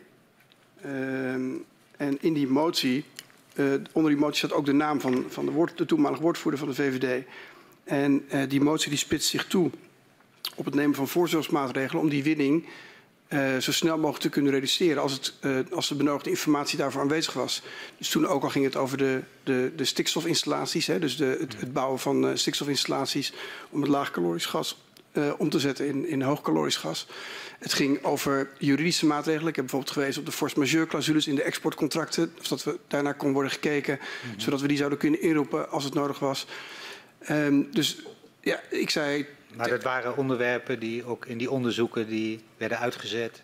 Um, 0.85 1.65
en 1.97 2.23
in 2.23 2.33
die 2.33 2.47
motie, 2.47 3.05
onder 3.93 4.11
die 4.11 4.21
motie 4.21 4.37
staat 4.37 4.53
ook 4.53 4.67
de 4.67 4.73
naam 4.73 5.01
van, 5.01 5.25
van 5.29 5.45
de, 5.45 5.51
woord, 5.51 5.79
de 5.79 5.87
toenmalige 5.87 6.23
woordvoerder 6.23 6.61
van 6.61 6.69
de 6.69 6.75
VVD. 6.75 7.25
En 7.85 8.25
die 8.49 8.61
motie 8.61 8.89
die 8.89 8.99
spitst 8.99 9.29
zich 9.29 9.47
toe 9.47 9.71
op 10.59 10.65
het 10.65 10.75
nemen 10.75 10.95
van 10.95 11.09
voorzorgsmaatregelen 11.09 12.03
om 12.03 12.09
die 12.09 12.23
winning 12.23 12.67
uh, 13.29 13.57
zo 13.57 13.73
snel 13.73 13.97
mogelijk 13.97 14.23
te 14.23 14.29
kunnen 14.29 14.53
reduceren 14.53 15.03
als, 15.03 15.13
het, 15.13 15.35
uh, 15.41 15.59
als 15.73 15.89
de 15.89 15.95
benodigde 15.95 16.31
informatie 16.31 16.79
daarvoor 16.79 17.01
aanwezig 17.01 17.33
was. 17.33 17.63
Dus 17.99 18.09
toen 18.09 18.27
ook 18.27 18.43
al 18.43 18.49
ging 18.49 18.65
het 18.65 18.77
over 18.77 18.99
de, 18.99 19.23
de, 19.43 19.73
de 19.77 19.85
stikstofinstallaties, 19.85 20.87
hè, 20.87 20.99
dus 20.99 21.17
de, 21.17 21.37
het, 21.41 21.61
het, 21.61 21.73
bouwen 21.73 21.99
van 21.99 22.25
uh, 22.25 22.31
stikstofinstallaties 22.35 23.33
om 23.71 23.81
het 23.81 23.91
laagkalorisch 23.91 24.47
gas 24.47 24.83
om 25.39 25.51
te 25.51 25.59
zetten 25.59 25.87
in, 25.87 26.09
in 26.09 26.23
hoogkalorisch 26.23 26.77
gas. 26.77 27.07
Het 27.59 27.73
ging 27.73 28.05
over 28.05 28.51
juridische 28.59 29.07
maatregelen. 29.07 29.49
Ik 29.49 29.57
heb 29.57 29.65
bijvoorbeeld 29.65 29.93
gewezen 29.93 30.21
op 30.21 30.27
de 30.27 30.33
force 30.33 30.59
majeure 30.59 30.87
clausules 30.87 31.27
in 31.27 31.35
de 31.35 31.43
exportcontracten. 31.43 32.33
Of 32.41 32.49
dat 32.49 32.65
we 32.65 32.79
daarnaar 32.89 33.15
kon 33.15 33.33
worden 33.33 33.51
gekeken, 33.51 33.99
mm 34.01 34.31
-hmm. 34.31 34.41
zodat 34.41 34.61
we 34.61 34.69
die 34.69 34.77
zouden 34.77 34.99
kunnen 34.99 35.23
inroepen 35.23 35.71
als 35.71 35.85
het 35.85 35.95
nodig 35.95 36.19
was. 36.19 36.47
Um, 37.31 37.69
dus 37.73 37.97
ja, 38.41 38.61
ik 38.71 38.91
zei. 38.91 39.27
Maar 39.57 39.69
dat 39.69 39.83
waren 39.83 40.17
onderwerpen 40.17 40.79
die 40.79 41.05
ook 41.05 41.27
in 41.27 41.39
die 41.39 41.51
onderzoeken 41.51 42.09
die 42.09 42.41
werden 42.57 42.79
uitgezet 42.79 43.43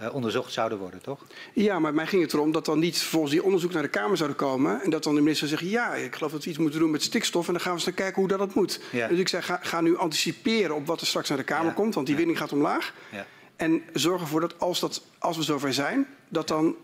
uh, 0.00 0.14
onderzocht 0.14 0.52
zouden 0.52 0.78
worden, 0.78 1.02
toch? 1.02 1.26
Ja, 1.54 1.78
maar 1.78 1.94
mij 1.94 2.06
ging 2.06 2.22
het 2.22 2.32
erom 2.32 2.52
dat 2.52 2.64
dan 2.64 2.78
niet 2.78 3.02
volgens 3.02 3.32
die 3.32 3.42
onderzoek 3.42 3.72
naar 3.72 3.82
de 3.82 3.88
Kamer 3.88 4.16
zouden 4.16 4.38
komen. 4.38 4.82
En 4.82 4.90
dat 4.90 5.02
dan 5.02 5.14
de 5.14 5.20
minister 5.20 5.48
zegt, 5.48 5.62
ja, 5.62 5.94
ik 5.94 6.14
geloof 6.14 6.32
dat 6.32 6.44
we 6.44 6.50
iets 6.50 6.58
moeten 6.58 6.80
doen 6.80 6.90
met 6.90 7.02
stikstof. 7.02 7.46
En 7.46 7.52
dan 7.52 7.62
gaan 7.62 7.70
we 7.70 7.76
eens 7.76 7.86
naar 7.86 7.94
kijken 7.94 8.20
hoe 8.20 8.28
dat, 8.28 8.38
dat 8.38 8.54
moet. 8.54 8.80
Ja. 8.92 9.08
Dus 9.08 9.18
ik 9.18 9.28
zei, 9.28 9.42
ga, 9.42 9.58
ga, 9.62 9.80
nu 9.80 9.96
anticiperen 9.96 10.74
op 10.74 10.86
wat 10.86 11.00
er 11.00 11.06
straks 11.06 11.28
naar 11.28 11.38
de 11.38 11.44
Kamer 11.44 11.66
ja. 11.66 11.72
komt. 11.72 11.94
Want 11.94 12.06
die 12.06 12.16
winning 12.16 12.38
gaat 12.38 12.52
omlaag. 12.52 12.94
Ja. 13.12 13.26
En 13.56 13.82
zorg 13.92 14.20
ervoor 14.20 14.40
dat 14.40 14.58
als, 14.58 14.80
dat 14.80 15.02
als 15.18 15.36
we 15.36 15.42
zover 15.42 15.72
zijn, 15.72 16.06
dat 16.28 16.48
dan 16.48 16.76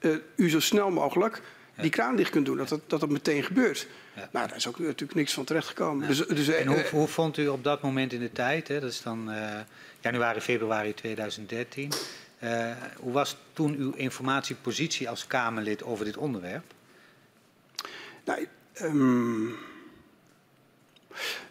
uh, 0.00 0.16
u 0.36 0.50
zo 0.50 0.60
snel 0.60 0.90
mogelijk 0.90 1.42
die 1.76 1.90
kraan 1.90 2.16
dicht 2.16 2.30
kunt 2.30 2.46
doen. 2.46 2.56
Dat 2.56 2.68
dat, 2.68 2.80
dat, 2.86 3.00
dat 3.00 3.08
meteen 3.08 3.42
gebeurt. 3.42 3.86
Nou, 4.14 4.48
daar 4.48 4.56
is 4.56 4.68
ook 4.68 4.78
natuurlijk 4.78 5.14
niks 5.14 5.32
van 5.32 5.44
terechtgekomen. 5.44 6.08
Dus, 6.08 6.26
dus, 6.26 6.48
en 6.48 6.66
hoe, 6.66 6.84
hoe, 6.90 7.08
vond 7.08 7.36
u 7.36 7.48
op 7.48 7.64
dat 7.64 7.82
moment 7.82 8.12
in 8.12 8.20
de 8.20 8.32
tijd, 8.32 8.68
hè, 8.68 8.80
dat 8.80 8.90
is 8.90 9.02
dan 9.02 9.30
uh, 9.30 9.60
januari, 10.00 10.40
februari 10.40 10.94
2013... 10.94 11.92
Uh, 12.42 12.70
hoe 12.96 13.12
was 13.12 13.36
toen 13.52 13.76
uw 13.76 13.92
informatiepositie 13.92 15.08
als 15.08 15.26
Kamerlid 15.26 15.82
over 15.82 16.04
dit 16.04 16.16
onderwerp? 16.16 16.64
Nou, 18.24 18.46
um, 18.82 19.56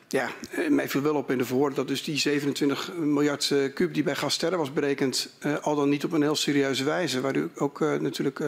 ja, 0.07 0.29
mij 0.69 0.89
viel 0.89 1.01
wel 1.01 1.15
op 1.15 1.31
in 1.31 1.37
de 1.37 1.45
verhoor 1.45 1.73
dat 1.73 1.87
dus 1.87 2.03
die 2.03 2.17
27 2.17 2.93
miljard 2.93 3.49
uh, 3.49 3.73
kuub 3.73 3.93
die 3.93 4.03
bij 4.03 4.15
Gasterre 4.15 4.57
was 4.57 4.73
berekend, 4.73 5.29
uh, 5.45 5.57
al 5.57 5.75
dan 5.75 5.89
niet 5.89 6.03
op 6.03 6.11
een 6.11 6.21
heel 6.21 6.35
serieuze 6.35 6.83
wijze, 6.83 7.21
waar 7.21 7.35
u 7.35 7.49
ook 7.55 7.79
natuurlijk 7.79 8.39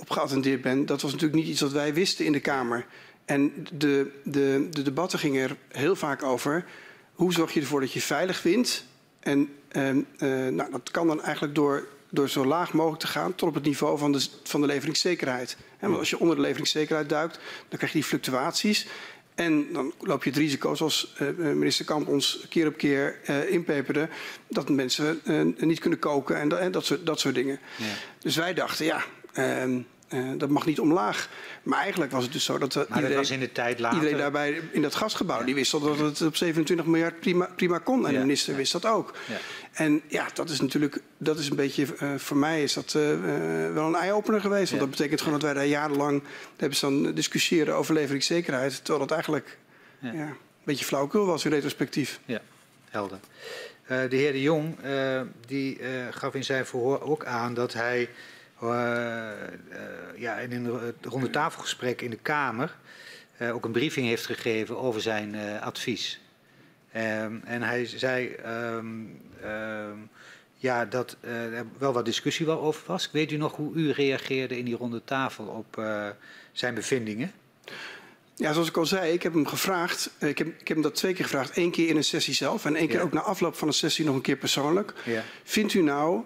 op 0.00 0.10
geattendeerd 0.10 0.62
bent, 0.62 0.88
dat 0.88 1.02
was 1.02 1.12
natuurlijk 1.12 1.40
niet 1.40 1.50
iets 1.50 1.60
wat 1.60 1.72
wij 1.72 1.94
wisten 1.94 2.24
in 2.24 2.32
de 2.32 2.40
Kamer. 2.40 2.86
En 3.24 3.66
de, 3.72 4.10
de, 4.24 4.68
de 4.70 4.82
debatten 4.82 5.18
gingen 5.18 5.42
er 5.42 5.56
heel 5.68 5.96
vaak 5.96 6.22
over. 6.22 6.64
Hoe 7.12 7.32
zorg 7.32 7.52
je 7.52 7.60
ervoor 7.60 7.80
dat 7.80 7.92
je 7.92 8.00
veilig 8.00 8.42
wint 8.42 8.84
en 9.20 9.48
uh, 9.72 9.94
uh, 9.94 10.02
nou, 10.48 10.70
dat 10.70 10.90
kan 10.90 11.06
dan 11.06 11.22
eigenlijk 11.22 11.54
door, 11.54 11.86
door 12.10 12.28
zo 12.28 12.44
laag 12.44 12.72
mogelijk 12.72 13.00
te 13.00 13.06
gaan 13.06 13.34
tot 13.34 13.48
op 13.48 13.54
het 13.54 13.64
niveau 13.64 13.98
van 13.98 14.12
de, 14.12 14.26
van 14.42 14.60
de 14.60 14.66
leveringszekerheid. 14.66 15.56
En 15.78 15.86
want 15.86 15.98
als 15.98 16.10
je 16.10 16.18
onder 16.18 16.36
de 16.36 16.42
leveringszekerheid 16.42 17.08
duikt, 17.08 17.38
dan 17.68 17.78
krijg 17.78 17.92
je 17.92 17.98
die 17.98 18.08
fluctuaties. 18.08 18.86
En 19.34 19.72
dan 19.72 19.92
loop 20.00 20.24
je 20.24 20.30
het 20.30 20.38
risico, 20.38 20.74
zoals 20.74 21.14
uh, 21.20 21.28
minister 21.38 21.84
Kamp 21.84 22.08
ons 22.08 22.46
keer 22.48 22.66
op 22.66 22.76
keer 22.76 23.18
uh, 23.30 23.50
inpeperde, 23.50 24.08
dat 24.48 24.68
mensen 24.68 25.20
uh, 25.24 25.40
niet 25.58 25.78
kunnen 25.78 25.98
koken 25.98 26.36
en, 26.36 26.60
en 26.60 26.72
dat, 26.72 26.84
soort, 26.84 27.06
dat 27.06 27.20
soort 27.20 27.34
dingen. 27.34 27.60
Ja. 27.76 27.84
Dus 28.18 28.36
wij 28.36 28.54
dachten, 28.54 28.84
ja, 28.84 29.04
ehm, 29.32 29.80
uh, 30.14 30.30
dat 30.36 30.48
mag 30.48 30.66
niet 30.66 30.80
omlaag. 30.80 31.28
Maar 31.62 31.80
eigenlijk 31.80 32.12
was 32.12 32.22
het 32.22 32.32
dus 32.32 32.44
zo 32.44 32.58
dat, 32.58 32.74
uh, 32.74 32.82
iedereen, 32.82 33.08
dat 33.08 33.16
was 33.16 33.30
in 33.30 33.40
de 33.40 33.52
tijd 33.52 33.78
later... 33.78 33.98
iedereen 33.98 34.18
daarbij 34.18 34.60
in 34.72 34.82
dat 34.82 34.94
gasgebouw, 34.94 35.38
ja. 35.38 35.44
die 35.44 35.54
wist 35.54 35.70
dat 35.72 35.98
het 35.98 36.22
op 36.22 36.36
27 36.36 36.86
miljard 36.86 37.20
prima, 37.20 37.50
prima 37.56 37.78
kon. 37.78 38.06
En 38.06 38.12
ja. 38.12 38.18
de 38.18 38.24
minister 38.24 38.56
wist 38.56 38.72
dat 38.72 38.86
ook. 38.86 39.14
Ja. 39.28 39.36
En 39.72 40.02
ja, 40.08 40.26
dat 40.34 40.50
is 40.50 40.60
natuurlijk, 40.60 41.02
dat 41.18 41.38
is 41.38 41.50
een 41.50 41.56
beetje, 41.56 41.86
uh, 42.02 42.14
voor 42.16 42.36
mij 42.36 42.62
is 42.62 42.72
dat 42.72 42.92
wel 43.72 43.86
een 43.86 43.94
eye-opener 43.94 44.40
geweest. 44.40 44.68
Want 44.68 44.80
dat 44.80 44.90
betekent 44.90 45.20
gewoon 45.20 45.38
dat 45.38 45.42
wij 45.42 45.54
daar 45.54 45.66
jarenlang 45.66 46.22
hebben 46.56 46.76
staan 46.76 47.14
discussiëren 47.14 47.74
over 47.74 47.94
leveringszekerheid. 47.94 48.76
Terwijl 48.76 48.98
dat 48.98 49.10
eigenlijk 49.10 49.58
een 50.00 50.36
beetje 50.64 50.84
flauwkul 50.84 51.26
was 51.26 51.44
in 51.44 51.50
retrospectief. 51.50 52.20
Ja, 52.24 52.40
helder. 52.88 53.18
de 53.86 54.16
heer 54.16 54.32
De 54.32 54.42
Jong 54.42 54.76
die, 55.46 55.80
gaf 56.10 56.34
in 56.34 56.44
zijn 56.44 56.66
verhoor 56.66 57.00
ook 57.00 57.24
aan 57.24 57.54
dat 57.54 57.72
hij 57.72 58.08
uh, 58.62 58.70
uh, 58.70 59.30
ja, 60.16 60.36
in 60.36 60.52
een 60.52 60.94
ronde 61.02 61.30
tafelgesprek 61.30 62.02
in 62.02 62.10
de 62.10 62.18
Kamer 62.22 62.76
uh, 63.38 63.54
ook 63.54 63.64
een 63.64 63.72
briefing 63.72 64.06
heeft 64.06 64.26
gegeven 64.26 64.78
over 64.78 65.00
zijn 65.00 65.60
advies. 65.60 66.20
Um, 66.96 67.42
en 67.44 67.62
hij 67.62 67.86
zei 67.86 68.36
um, 68.46 69.20
um, 69.44 70.10
ja, 70.54 70.84
dat 70.84 71.16
er 71.20 71.66
wel 71.78 71.92
wat 71.92 72.04
discussie 72.04 72.46
wel 72.46 72.60
over 72.60 72.82
was. 72.86 73.10
Weet 73.12 73.32
u 73.32 73.36
nog 73.36 73.56
hoe 73.56 73.74
u 73.74 73.90
reageerde 73.90 74.58
in 74.58 74.64
die 74.64 74.76
ronde 74.76 75.04
tafel 75.04 75.44
op 75.44 75.84
zijn 76.52 76.74
bevindingen? 76.74 77.32
Ja, 78.34 78.52
zoals 78.52 78.68
ik 78.68 78.76
al 78.76 78.86
zei, 78.86 79.12
ik 79.12 79.22
heb 79.22 79.32
hem 79.32 79.46
gevraagd. 79.46 80.10
Ik 80.18 80.38
heb, 80.38 80.46
ik 80.46 80.68
heb 80.68 80.68
hem 80.68 80.82
dat 80.82 80.94
twee 80.94 81.12
keer 81.12 81.24
gevraagd. 81.24 81.56
Eén 81.56 81.70
keer 81.70 81.88
in 81.88 81.96
een 81.96 82.04
sessie 82.04 82.34
zelf 82.34 82.64
en 82.64 82.76
één 82.76 82.88
keer 82.88 82.96
ja. 82.96 83.02
ook 83.02 83.12
na 83.12 83.20
afloop 83.20 83.56
van 83.56 83.68
een 83.68 83.74
sessie 83.74 84.04
nog 84.04 84.14
een 84.14 84.20
keer 84.20 84.36
persoonlijk. 84.36 84.92
Ja. 85.04 85.22
Vindt 85.44 85.74
u 85.74 85.82
nou 85.82 86.22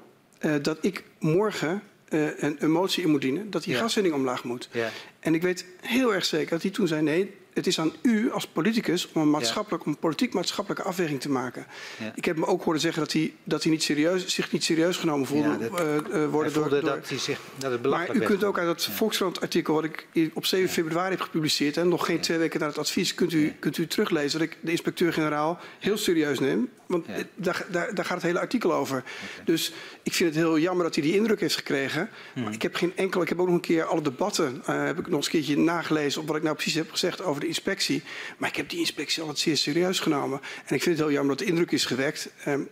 dat 0.63 0.79
ik 0.81 1.05
morgen 1.19 1.83
uh, 2.15 2.27
een, 2.37 2.57
een, 2.59 2.71
motie 2.71 3.03
in 3.03 3.11
moet 3.11 3.21
dienen 3.21 3.51
dat 3.51 3.65
die 3.65 3.75
ja. 3.75 3.81
gaswinning 3.81 4.15
omlaag 4.15 4.45
moet. 4.45 4.69
Ja. 4.73 4.91
En 5.21 5.35
ik 5.35 5.43
weet 5.43 5.65
heel 5.81 6.15
erg 6.15 6.25
zeker 6.25 6.51
dat 6.51 6.63
hij 6.63 6.71
toen 6.71 6.89
zei: 6.89 7.03
nee, 7.03 7.35
het 7.55 7.67
is 7.67 7.79
aan 7.81 7.93
u 8.03 8.31
als 8.31 8.47
politicus 8.47 9.09
om 9.13 9.23
een, 9.23 9.31
maatschappelijk, 9.31 9.85
ja. 9.85 9.91
om 9.91 9.99
politiek-maatschappelijke 9.99 10.85
afweging 10.85 11.21
te 11.21 11.31
maken. 11.31 11.67
Ja. 11.99 12.13
Ik 12.15 12.25
heb 12.25 12.37
me 12.37 12.47
ook 12.47 12.63
horen 12.63 12.81
zeggen 12.81 13.03
dat 13.03 13.13
hij, 13.13 13.35
dat 13.45 13.63
hij 13.63 13.73
niet 13.73 13.83
serieus, 13.83 14.27
zich 14.27 14.53
niet 14.53 14.65
serieus 14.65 14.97
genomen 14.97 15.27
voelde 15.27 15.49
ja, 15.49 15.57
dat, 15.57 15.81
uh, 15.81 16.23
uh, 16.23 16.31
worden 16.31 16.53
door, 16.53 16.69
door... 16.69 16.81
Dat 16.81 17.09
hij 17.09 17.19
zich, 17.19 17.41
dat 17.57 17.71
het 17.73 17.83
maar 17.83 18.15
u 18.15 18.21
kunt 18.21 18.45
ook 18.45 18.59
uit 18.59 18.67
dat 18.67 18.85
Volkskrant-artikel 18.85 19.75
wat 19.75 19.85
ik 19.85 20.07
op 20.33 20.47
7 20.47 20.69
februari 20.69 21.11
heb 21.11 21.21
gepubliceerd... 21.21 21.77
en 21.77 21.89
nog 21.89 22.07
geen 22.07 22.21
twee 22.21 22.39
weken 22.39 22.61
na 22.61 22.67
het 22.67 22.79
advies 22.79 23.15
kunt 23.15 23.33
u, 23.33 23.55
kunt 23.59 23.79
u 23.79 23.87
teruglezen... 23.87 24.39
dat 24.39 24.49
ik 24.49 24.57
de 24.61 24.71
inspecteur-generaal 24.71 25.61
heel 25.79 25.97
serieus 25.97 26.39
neem. 26.39 26.69
Want 26.95 27.07
daar, 27.35 27.67
daar, 27.71 27.95
daar, 27.95 28.05
gaat 28.05 28.15
het 28.15 28.23
hele 28.23 28.39
artikel 28.39 28.73
over. 28.73 28.97
Okay. 28.97 29.45
Dus 29.45 29.73
ik 30.03 30.13
vind 30.13 30.35
het 30.35 30.45
heel 30.45 30.59
jammer 30.59 30.85
dat 30.85 30.95
hij 30.95 31.05
die 31.05 31.15
indruk 31.15 31.41
heeft 31.41 31.57
gekregen. 31.57 32.11
Hmm. 32.33 32.43
Maar 32.43 32.53
ik 32.53 32.63
heb 32.63 32.75
geen 32.75 32.97
enkel... 32.97 33.23
Ik 33.23 33.29
heb 33.29 33.41
ook 33.41 33.47
nog 33.47 33.55
een 33.55 33.61
keer 33.61 33.85
alle 33.85 34.03
debatten... 34.03 34.63
Uh, 34.69 34.85
heb 34.85 34.99
ik 34.99 35.07
nog 35.07 35.17
eens 35.17 35.27
een 35.27 35.33
keertje 35.33 35.59
nagelezen... 35.59 36.21
op 36.21 36.27
wat 36.27 36.37
ik 36.37 36.43
nou 36.43 36.55
precies 36.55 36.75
heb 36.75 36.91
gezegd 36.91 37.23
over 37.23 37.41
de 37.41 37.47
inspectie. 37.47 38.03
Maar 38.37 38.49
ik 38.49 38.57
heb 38.57 38.69
die 38.69 38.79
inspectie 38.79 39.21
altijd 39.21 39.39
zeer 39.39 39.57
serieus 39.57 40.01
genomen. 40.01 40.41
En 40.67 40.75
ik 40.75 40.83
vind 40.83 40.97
het 40.97 41.07
heel 41.07 41.15
jammer 41.15 41.37
dat 41.37 41.47
de 41.47 41.53
indruk 41.53 41.71
is 41.71 41.85
gewekt 41.85 42.31
um, 42.47 42.69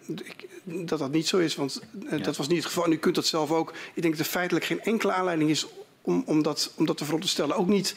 dat 0.65 0.99
dat 0.99 1.13
niet 1.13 1.29
zo 1.29 1.39
is. 1.39 1.55
Want 1.55 1.83
uh, 2.05 2.11
ja. 2.11 2.17
dat 2.17 2.37
was 2.37 2.49
niet 2.49 2.57
het 2.57 2.67
geval. 2.67 2.85
En 2.85 2.93
u 2.93 2.97
kunt 2.97 3.15
dat 3.15 3.27
zelf 3.27 3.51
ook. 3.51 3.73
Ik 3.95 4.03
denk 4.03 4.17
dat 4.17 4.27
er 4.27 4.33
feitelijk 4.33 4.65
geen 4.65 4.83
enkele 4.83 5.13
aanleiding 5.13 5.51
is 5.51 5.67
om, 6.03 6.23
om, 6.27 6.43
dat, 6.43 6.73
om 6.77 6.87
dat 6.87 6.97
te 6.97 7.05
veronderstellen. 7.05 7.57
Ook 7.57 7.69
niet, 7.69 7.95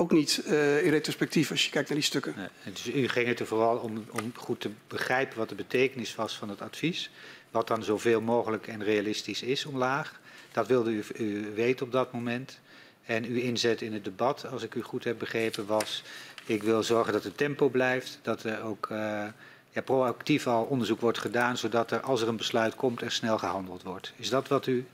ook 0.00 0.12
niet 0.12 0.42
uh, 0.46 0.84
in 0.84 0.90
retrospectief 0.90 1.50
als 1.50 1.64
je 1.64 1.70
kijkt 1.70 1.88
naar 1.88 1.98
die 1.98 2.06
stukken. 2.06 2.34
Nee, 2.36 2.72
dus 2.72 2.94
u 2.94 3.08
ging 3.08 3.26
het 3.26 3.40
er 3.40 3.46
vooral 3.46 3.76
om, 3.76 4.04
om 4.10 4.32
goed 4.34 4.60
te 4.60 4.70
begrijpen 4.88 5.38
wat 5.38 5.48
de 5.48 5.54
betekenis 5.54 6.14
was 6.14 6.36
van 6.36 6.48
het 6.48 6.60
advies. 6.60 7.10
Wat 7.50 7.66
dan 7.66 7.84
zoveel 7.84 8.20
mogelijk 8.20 8.66
en 8.66 8.84
realistisch 8.84 9.42
is 9.42 9.64
omlaag. 9.64 10.20
Dat 10.52 10.66
wilde 10.66 10.90
u, 10.90 11.04
u 11.14 11.54
weten 11.54 11.86
op 11.86 11.92
dat 11.92 12.12
moment. 12.12 12.58
En 13.04 13.24
uw 13.24 13.40
inzet 13.40 13.82
in 13.82 13.92
het 13.92 14.04
debat, 14.04 14.46
als 14.46 14.62
ik 14.62 14.74
u 14.74 14.82
goed 14.82 15.04
heb 15.04 15.18
begrepen, 15.18 15.66
was... 15.66 16.02
ik 16.44 16.62
wil 16.62 16.82
zorgen 16.82 17.12
dat 17.12 17.24
het 17.24 17.36
tempo 17.36 17.68
blijft, 17.68 18.18
dat 18.22 18.44
er 18.44 18.62
ook 18.62 18.88
uh, 18.92 19.24
ja, 19.70 19.80
proactief 19.82 20.46
al 20.46 20.62
onderzoek 20.62 21.00
wordt 21.00 21.18
gedaan... 21.18 21.56
zodat 21.56 21.90
er, 21.90 22.00
als 22.00 22.20
er 22.20 22.28
een 22.28 22.36
besluit 22.36 22.74
komt, 22.74 23.00
er 23.00 23.12
snel 23.12 23.38
gehandeld 23.38 23.82
wordt. 23.82 24.12
Is 24.16 24.28
dat 24.28 24.48
wat 24.48 24.66
u 24.66 24.86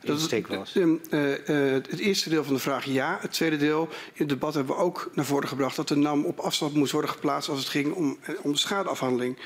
insteek 0.00 0.46
was? 0.46 0.76
Uh, 0.76 0.88
uh, 1.48 1.72
het 1.72 1.98
eerste 1.98 2.28
deel 2.28 2.44
van 2.44 2.54
de 2.54 2.60
vraag 2.60 2.84
ja. 2.84 3.18
Het 3.20 3.32
tweede 3.32 3.56
deel, 3.56 3.88
in 3.90 4.12
het 4.14 4.28
debat 4.28 4.54
hebben 4.54 4.76
we 4.76 4.82
ook 4.82 5.10
naar 5.14 5.24
voren 5.24 5.48
gebracht... 5.48 5.76
dat 5.76 5.88
de 5.88 5.96
NAM 5.96 6.24
op 6.24 6.38
afstand 6.38 6.74
moest 6.74 6.92
worden 6.92 7.10
geplaatst 7.10 7.48
als 7.48 7.58
het 7.58 7.68
ging 7.68 7.94
om, 7.94 8.18
om 8.42 8.52
de 8.52 8.58
schadeafhandeling. 8.58 9.38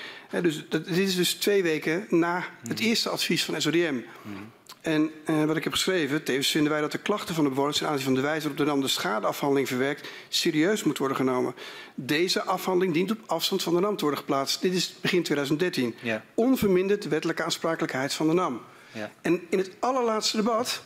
dus 0.43 0.69
dat, 0.69 0.85
dit 0.85 0.97
is 0.97 1.17
dus 1.17 1.35
twee 1.35 1.63
weken 1.63 2.07
na 2.09 2.45
het 2.69 2.81
eerste 2.81 3.09
advies 3.09 3.45
van 3.45 3.61
SODM... 3.61 4.01
Hmm. 4.23 4.57
En 4.89 5.11
uh, 5.31 5.45
wat 5.45 5.57
ik 5.57 5.65
heb 5.65 5.73
geschreven, 5.73 6.23
tevens 6.23 6.51
vinden 6.51 6.73
wij 6.73 6.81
dat 6.81 6.93
de 6.93 6.99
klachten 6.99 7.35
van 7.35 7.45
de 7.45 7.51
bewoners 7.51 7.79
ten 7.79 7.89
aanzien 7.89 8.05
van 8.05 8.15
de 8.15 8.21
wijze 8.21 8.49
waarop 8.49 8.57
de 8.57 8.65
NAM 8.65 8.81
de 8.81 8.89
schadeafhandeling 8.89 9.69
verwerkt, 9.69 10.09
serieus 10.29 10.83
moet 10.83 10.99
worden 10.99 11.17
genomen. 11.17 11.55
Deze 11.95 12.43
afhandeling 12.43 12.95
dient 12.95 13.11
op 13.11 13.19
afstand 13.27 13.63
van 13.63 13.75
de 13.75 13.81
NAM 13.81 13.97
te 13.97 14.03
worden 14.03 14.21
geplaatst. 14.21 14.63
Dit 14.63 14.75
is 14.75 14.95
begin 15.01 15.23
2013. 15.23 15.95
Ja. 16.03 16.25
Onverminderd 16.35 17.03
de 17.03 17.09
wettelijke 17.09 17.43
aansprakelijkheid 17.43 18.15
van 18.15 18.29
de 18.29 18.35
NAM. 18.35 18.61
Ja. 18.93 19.11
En 19.21 19.41
in 19.51 19.59
het 19.59 19.71
allerlaatste 19.79 20.37
debat 20.37 20.83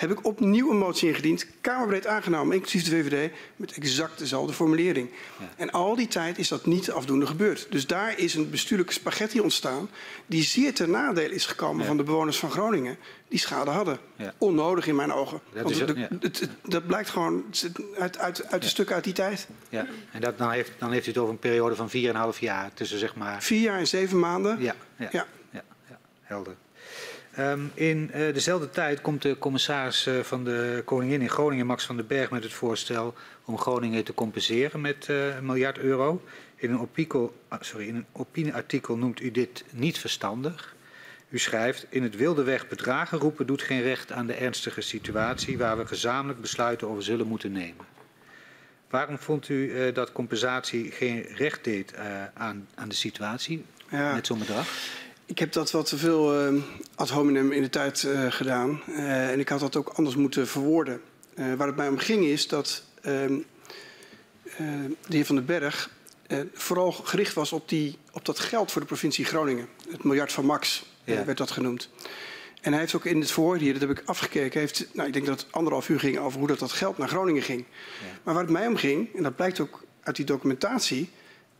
heb 0.00 0.10
ik 0.10 0.26
opnieuw 0.26 0.70
een 0.70 0.78
motie 0.78 1.08
ingediend, 1.08 1.46
Kamerbreed 1.60 2.06
aangenomen, 2.06 2.54
inclusief 2.54 2.84
de 2.84 2.90
VVD, 2.90 3.32
met 3.56 3.72
exact 3.72 4.18
dezelfde 4.18 4.52
formulering. 4.52 5.10
Ja. 5.38 5.48
En 5.56 5.70
al 5.70 5.96
die 5.96 6.08
tijd 6.08 6.38
is 6.38 6.48
dat 6.48 6.66
niet 6.66 6.90
afdoende 6.90 7.26
gebeurd. 7.26 7.66
Dus 7.70 7.86
daar 7.86 8.18
is 8.18 8.34
een 8.34 8.50
bestuurlijke 8.50 8.92
spaghetti 8.92 9.40
ontstaan, 9.40 9.90
die 10.26 10.42
zeer 10.42 10.74
ten 10.74 10.90
nadele 10.90 11.34
is 11.34 11.46
gekomen 11.46 11.80
ja. 11.80 11.86
van 11.86 11.96
de 11.96 12.02
bewoners 12.02 12.38
van 12.38 12.50
Groningen, 12.50 12.96
die 13.28 13.38
schade 13.38 13.70
hadden. 13.70 13.98
Ja. 14.16 14.34
Onnodig 14.38 14.86
in 14.86 14.96
mijn 14.96 15.12
ogen. 15.12 15.40
Dat, 15.52 15.62
Want 15.62 15.78
het, 15.78 15.96
het, 16.20 16.40
het, 16.40 16.50
dat 16.64 16.86
blijkt 16.86 17.10
gewoon 17.10 17.44
uit, 17.98 18.18
uit, 18.18 18.46
uit 18.46 18.62
de 18.62 18.68
stukken 18.68 18.94
uit 18.94 19.04
die 19.04 19.12
tijd. 19.12 19.48
Ja, 19.68 19.86
en 20.12 20.20
dat, 20.20 20.38
dan, 20.38 20.50
heeft, 20.50 20.72
dan 20.78 20.92
heeft 20.92 21.06
u 21.06 21.08
het 21.08 21.18
over 21.18 21.32
een 21.32 21.38
periode 21.38 21.76
van 21.76 21.90
4,5 22.34 22.38
jaar 22.38 22.70
tussen 22.74 22.98
zeg 22.98 23.14
maar... 23.14 23.42
Vier 23.42 23.60
jaar 23.60 23.78
en 23.78 23.88
zeven 23.88 24.18
maanden. 24.18 24.60
Ja. 24.60 24.74
ja, 25.10 25.26
helder. 26.22 26.54
Um, 27.40 27.70
in 27.74 28.10
uh, 28.14 28.34
dezelfde 28.34 28.70
tijd 28.70 29.00
komt 29.00 29.22
de 29.22 29.38
commissaris 29.38 30.06
uh, 30.06 30.20
van 30.20 30.44
de 30.44 30.82
Koningin 30.84 31.20
in 31.20 31.28
Groningen, 31.28 31.66
Max 31.66 31.84
van 31.84 31.96
den 31.96 32.06
Berg, 32.06 32.30
met 32.30 32.42
het 32.42 32.52
voorstel 32.52 33.14
om 33.44 33.58
Groningen 33.58 34.04
te 34.04 34.14
compenseren 34.14 34.80
met 34.80 35.08
uh, 35.10 35.36
een 35.36 35.46
miljard 35.46 35.78
euro. 35.78 36.22
In 36.56 36.70
een, 36.70 36.78
opico, 36.78 37.34
sorry, 37.60 37.86
in 37.86 37.94
een 37.94 38.06
opinieartikel 38.12 38.96
noemt 38.96 39.20
u 39.20 39.30
dit 39.30 39.64
niet 39.70 39.98
verstandig. 39.98 40.74
U 41.28 41.38
schrijft, 41.38 41.86
in 41.88 42.02
het 42.02 42.16
wilde 42.16 42.42
weg 42.42 42.68
bedragen 42.68 43.18
roepen 43.18 43.46
doet 43.46 43.62
geen 43.62 43.82
recht 43.82 44.12
aan 44.12 44.26
de 44.26 44.34
ernstige 44.34 44.80
situatie 44.80 45.58
waar 45.58 45.78
we 45.78 45.86
gezamenlijk 45.86 46.40
besluiten 46.40 46.88
over 46.88 47.02
zullen 47.02 47.26
moeten 47.26 47.52
nemen. 47.52 47.84
Waarom 48.90 49.18
vond 49.18 49.48
u 49.48 49.92
dat 49.92 50.12
compensatie 50.12 50.90
geen 50.90 51.22
recht 51.22 51.64
deed 51.64 51.94
aan, 52.34 52.68
aan 52.74 52.88
de 52.88 52.94
situatie 52.94 53.64
ja. 53.90 54.14
met 54.14 54.26
zo'n 54.26 54.38
bedrag? 54.38 54.66
Ik 55.30 55.38
heb 55.38 55.52
dat 55.52 55.70
wat 55.70 55.86
te 55.86 55.98
veel 55.98 56.52
uh, 56.52 56.62
ad 56.94 57.08
hominem 57.08 57.52
in 57.52 57.62
de 57.62 57.68
tijd 57.68 58.02
uh, 58.02 58.32
gedaan. 58.32 58.82
Uh, 58.88 59.30
en 59.30 59.38
ik 59.38 59.48
had 59.48 59.60
dat 59.60 59.76
ook 59.76 59.88
anders 59.88 60.16
moeten 60.16 60.48
verwoorden. 60.48 61.00
waar 61.34 61.66
het 61.66 61.76
mij 61.76 61.88
om 61.88 61.98
ging 61.98 62.24
is 62.24 62.48
dat 62.48 62.82
ehm, 63.02 63.38
de 65.06 65.16
heer 65.16 65.24
Van 65.24 65.34
den 65.34 65.44
Berg 65.44 65.90
vooral 66.52 66.92
gericht 66.92 67.34
was 67.34 67.52
op, 67.52 67.68
die, 67.68 67.98
op 68.12 68.24
dat 68.24 68.38
geld 68.38 68.72
voor 68.72 68.80
de 68.80 68.86
provincie 68.86 69.24
Groningen. 69.24 69.68
Het 69.90 70.04
miljard 70.04 70.32
van 70.32 70.44
Max 70.44 70.84
ja. 71.04 71.24
werd 71.24 71.38
dat 71.38 71.50
genoemd. 71.50 71.88
En 72.60 72.70
hij 72.70 72.80
heeft 72.80 72.94
ook 72.94 73.04
in 73.04 73.20
het 73.20 73.30
verhoor 73.30 73.56
hier, 73.56 73.72
dat 73.72 73.88
heb 73.88 73.98
ik 73.98 74.02
afgekeken, 74.04 74.60
heeft, 74.60 74.88
nou, 74.92 75.06
ik 75.06 75.12
denk 75.12 75.26
dat 75.26 75.40
het 75.40 75.52
anderhalf 75.52 75.88
uur 75.88 76.00
ging 76.00 76.18
over 76.18 76.38
hoe 76.38 76.48
dat, 76.48 76.58
dat 76.58 76.72
geld 76.72 76.98
naar 76.98 77.08
Groningen 77.08 77.42
ging. 77.42 77.64
Ja. 78.00 78.18
Maar 78.22 78.34
waar 78.34 78.42
het 78.42 78.52
mij 78.52 78.66
om 78.66 78.76
ging, 78.76 79.16
en 79.16 79.22
dat 79.22 79.36
blijkt 79.36 79.60
ook 79.60 79.82
uit 80.02 80.16
die 80.16 80.24
documentatie, 80.24 81.10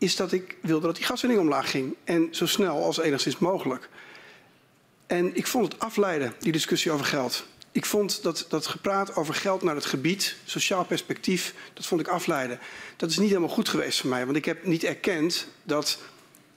is 0.01 0.17
dat 0.17 0.33
ik 0.33 0.57
wilde 0.63 0.87
dat 0.87 0.97
die 0.97 1.05
gaswinning 1.05 1.43
omlaag 1.43 1.71
ging. 1.71 1.95
En 2.05 2.29
zo 2.31 2.47
snel 2.47 2.85
als 2.85 2.99
enigszins 2.99 3.39
mogelijk. 3.39 3.89
En 5.07 5.37
ik 5.37 5.47
vond 5.47 5.73
het 5.73 5.83
afleiden, 5.83 6.35
die 6.39 6.53
discussie 6.53 6.91
over 6.91 7.07
geld. 7.07 7.47
Ik 7.73 7.85
vond 7.85 8.23
dat, 8.23 8.47
dat 8.49 8.67
gepraat 8.67 9.17
over 9.17 9.35
geld 9.35 9.63
naar 9.63 9.75
het 9.75 9.85
gebied, 9.85 10.37
sociaal 10.45 10.85
perspectief, 10.85 11.55
dat 11.75 11.87
vond 11.87 12.01
ik 12.01 12.09
afleiden. 12.09 12.59
Dat 12.97 13.11
is 13.11 13.19
niet 13.19 13.29
helemaal 13.29 13.49
goed 13.49 13.69
geweest 13.69 14.01
voor 14.01 14.11
mij, 14.11 14.25
want 14.25 14.37
ik 14.37 14.45
heb 14.45 14.65
niet 14.65 14.85
erkend 14.85 15.47
dat 15.63 15.99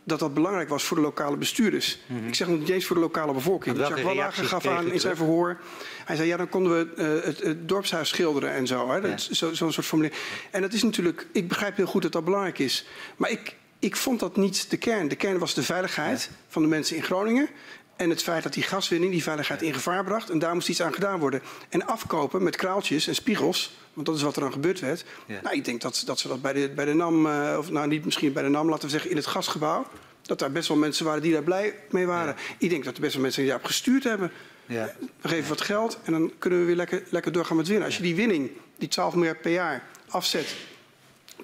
dat 0.03 0.19
dat 0.19 0.33
belangrijk 0.33 0.69
was 0.69 0.83
voor 0.83 0.97
de 0.97 1.03
lokale 1.03 1.37
bestuurders. 1.37 1.99
Mm 2.05 2.17
-hmm. 2.17 2.27
Ik 2.27 2.35
zeg 2.35 2.47
nog 2.47 2.59
niet 2.59 2.69
eens 2.69 2.85
voor 2.85 2.95
de 2.95 3.01
lokale 3.01 3.33
bevolking. 3.33 3.77
Jacques 3.77 4.03
Wallager 4.03 4.45
gaf 4.45 4.67
aan 4.67 4.91
in 4.91 4.99
zijn 4.99 5.15
verhoor. 5.15 5.59
Hij 6.05 6.15
zei, 6.15 6.27
ja, 6.27 6.37
dan 6.37 6.49
konden 6.49 6.71
we 6.77 7.01
uh, 7.19 7.25
het, 7.25 7.39
het, 7.39 7.69
dorpshuis 7.69 8.09
schilderen 8.09 8.51
en 8.51 8.67
zo. 8.67 8.91
Hè? 8.91 8.97
Ja. 8.97 9.17
Zo'n 9.17 9.55
zo 9.55 9.71
soort 9.71 9.85
formulering. 9.85 10.21
En 10.51 10.61
dat 10.61 10.73
is 10.73 10.83
natuurlijk, 10.83 11.27
ik 11.31 11.47
begrijp 11.47 11.75
heel 11.75 11.85
goed 11.85 12.01
dat 12.01 12.11
dat 12.11 12.25
belangrijk 12.25 12.59
is. 12.59 12.85
Maar 13.17 13.29
ik, 13.29 13.55
ik 13.79 13.95
vond 13.95 14.19
dat 14.19 14.35
niet 14.37 14.69
de 14.69 14.77
kern. 14.77 15.07
De 15.07 15.15
kern 15.15 15.37
was 15.37 15.53
de 15.53 15.63
veiligheid 15.63 16.29
ja. 16.29 16.35
van 16.47 16.61
de 16.61 16.67
mensen 16.67 16.95
in 16.95 17.03
Groningen. 17.03 17.49
En 17.95 18.09
het 18.09 18.23
feit 18.23 18.43
dat 18.43 18.53
die 18.53 18.63
gaswinning 18.63 19.11
die 19.11 19.23
veiligheid 19.23 19.61
in 19.61 19.73
gevaar 19.73 20.03
bracht. 20.03 20.29
En 20.29 20.39
daar 20.39 20.53
moest 20.53 20.69
iets 20.69 20.81
aan 20.81 20.93
gedaan 20.93 21.19
worden. 21.19 21.41
En 21.69 21.85
afkopen 21.85 22.43
met 22.43 22.55
kraaltjes 22.55 23.07
en 23.07 23.15
spiegels. 23.15 23.75
Want 23.93 24.07
dat 24.07 24.15
is 24.15 24.21
wat 24.21 24.35
er 24.35 24.41
dan 24.41 24.51
gebeurd 24.51 24.79
werd. 24.79 25.05
Ja. 25.25 25.39
Nou, 25.41 25.55
ik 25.55 25.65
denk 25.65 25.81
dat, 25.81 26.03
dat 26.05 26.19
ze 26.19 26.27
dat 26.27 26.41
bij 26.41 26.53
de, 26.53 26.69
bij 26.69 26.85
de 26.85 26.93
NAM, 26.93 27.25
uh, 27.25 27.55
of 27.57 27.71
nou 27.71 27.87
niet 27.87 28.05
misschien 28.05 28.33
bij 28.33 28.43
de 28.43 28.49
NAM, 28.49 28.69
laten 28.69 28.83
we 28.83 28.91
zeggen 28.91 29.09
in 29.09 29.15
het 29.15 29.25
gasgebouw. 29.25 29.85
Dat 30.21 30.39
daar 30.39 30.51
best 30.51 30.67
wel 30.67 30.77
mensen 30.77 31.05
waren 31.05 31.21
die 31.21 31.33
daar 31.33 31.43
blij 31.43 31.75
mee 31.89 32.05
waren. 32.05 32.35
Ja. 32.37 32.55
Ik 32.57 32.69
denk 32.69 32.83
dat 32.83 32.95
er 32.95 33.01
best 33.01 33.13
wel 33.13 33.21
mensen 33.21 33.41
die 33.41 33.49
daarop 33.51 33.67
gestuurd 33.67 34.03
hebben. 34.03 34.31
Ja. 34.65 34.95
We 35.21 35.27
geven 35.27 35.49
wat 35.49 35.61
geld 35.61 35.99
en 36.03 36.11
dan 36.11 36.31
kunnen 36.37 36.59
we 36.59 36.65
weer 36.65 36.75
lekker, 36.75 37.03
lekker 37.09 37.31
doorgaan 37.31 37.57
met 37.57 37.67
winnen. 37.67 37.85
Als 37.85 37.97
je 37.97 38.03
die 38.03 38.15
winning, 38.15 38.51
die 38.77 38.87
12 38.87 39.15
miljard 39.15 39.41
per 39.41 39.51
jaar, 39.51 39.83
afzet 40.07 40.55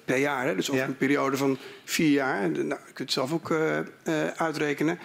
per 0.04 0.16
jaar, 0.16 0.46
hè, 0.46 0.54
dus 0.54 0.70
over 0.70 0.84
een 0.84 0.96
periode 0.96 1.36
van 1.36 1.58
vier 1.84 2.10
jaar, 2.10 2.50
nou, 2.50 2.68
je 2.68 2.76
kunt 2.84 2.98
het 2.98 3.12
zelf 3.12 3.32
ook 3.32 3.50
uh, 3.50 3.78
uh, 3.78 4.26
uitrekenen, 4.36 4.98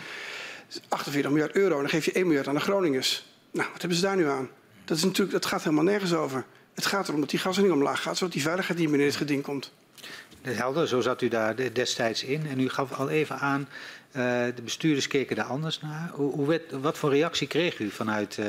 48 0.87 1.31
miljard 1.31 1.55
euro, 1.55 1.75
en 1.75 1.81
dan 1.81 1.89
geef 1.89 2.05
je 2.05 2.11
1 2.11 2.25
miljard 2.25 2.47
aan 2.47 2.55
de 2.55 2.59
Groningers. 2.59 3.25
Nou, 3.51 3.69
wat 3.71 3.79
hebben 3.79 3.97
ze 3.97 4.05
daar 4.05 4.15
nu 4.15 4.27
aan? 4.27 4.49
Dat, 4.85 4.97
is 4.97 5.03
natuurlijk, 5.03 5.31
dat 5.31 5.45
gaat 5.45 5.63
helemaal 5.63 5.83
nergens 5.83 6.13
over. 6.13 6.45
Het 6.73 6.85
gaat 6.85 7.07
erom 7.07 7.19
dat 7.19 7.29
die 7.29 7.39
gaswinning 7.39 7.75
omlaag 7.75 8.01
gaat, 8.01 8.17
zodat 8.17 8.33
die 8.33 8.41
veiligheid 8.41 8.79
niet 8.79 8.89
meer 8.89 8.99
in 8.99 9.05
het 9.05 9.15
geding 9.15 9.43
komt. 9.43 9.71
Helder, 10.41 10.87
zo 10.87 11.01
zat 11.01 11.21
u 11.21 11.27
daar 11.27 11.73
destijds 11.73 12.23
in. 12.23 12.47
En 12.47 12.59
u 12.59 12.69
gaf 12.69 12.91
al 12.91 13.09
even 13.09 13.39
aan, 13.39 13.67
uh, 14.07 14.21
de 14.55 14.61
bestuurders 14.63 15.07
keken 15.07 15.35
daar 15.35 15.45
anders 15.45 15.81
naar. 15.81 16.09
Hoe, 16.13 16.61
wat 16.71 16.97
voor 16.97 17.09
reactie 17.09 17.47
kreeg 17.47 17.79
u 17.79 17.89
vanuit 17.89 18.37
uh, 18.37 18.45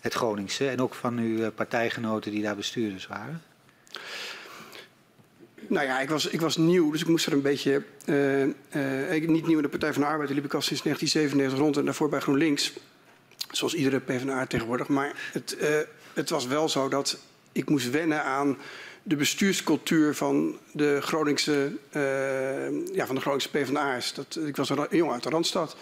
het 0.00 0.14
Groningse 0.14 0.68
en 0.68 0.80
ook 0.80 0.94
van 0.94 1.18
uw 1.18 1.50
partijgenoten 1.50 2.30
die 2.30 2.42
daar 2.42 2.56
bestuurders 2.56 3.06
waren? 3.06 3.42
Nou 5.72 5.86
ja, 5.86 6.00
ik 6.00 6.08
was, 6.08 6.26
ik 6.26 6.40
was 6.40 6.56
nieuw, 6.56 6.90
dus 6.90 7.00
ik 7.00 7.08
moest 7.08 7.26
er 7.26 7.32
een 7.32 7.42
beetje. 7.42 7.82
Uh, 8.06 9.12
ik, 9.12 9.28
niet 9.28 9.46
nieuw 9.46 9.56
in 9.56 9.62
de 9.62 9.68
Partij 9.68 9.92
van 9.92 10.02
de 10.02 10.08
Arbeid, 10.08 10.30
liep 10.30 10.44
ik 10.44 10.54
al 10.54 10.62
sinds 10.62 10.82
1997 10.82 11.58
rond 11.58 11.76
en 11.76 11.84
daarvoor 11.84 12.08
bij 12.08 12.20
GroenLinks. 12.20 12.72
Zoals 13.50 13.74
iedere 13.74 14.00
PvdA 14.00 14.46
tegenwoordig. 14.46 14.88
Maar 14.88 15.12
het, 15.32 15.56
uh, 15.60 15.68
het 16.12 16.30
was 16.30 16.46
wel 16.46 16.68
zo 16.68 16.88
dat 16.88 17.18
ik 17.52 17.68
moest 17.68 17.90
wennen 17.90 18.24
aan 18.24 18.58
de 19.02 19.16
bestuurscultuur 19.16 20.14
van 20.14 20.58
de 20.72 20.98
Groningse, 21.00 21.72
ja, 22.92 23.06
van 23.06 23.14
de 23.14 23.20
Groningse 23.20 23.48
PvdA's. 23.48 24.14
Dat, 24.14 24.38
ik 24.46 24.56
was 24.56 24.70
een 24.70 24.86
jongen 24.90 25.14
uit 25.14 25.22
de 25.22 25.30
Randstad. 25.30 25.76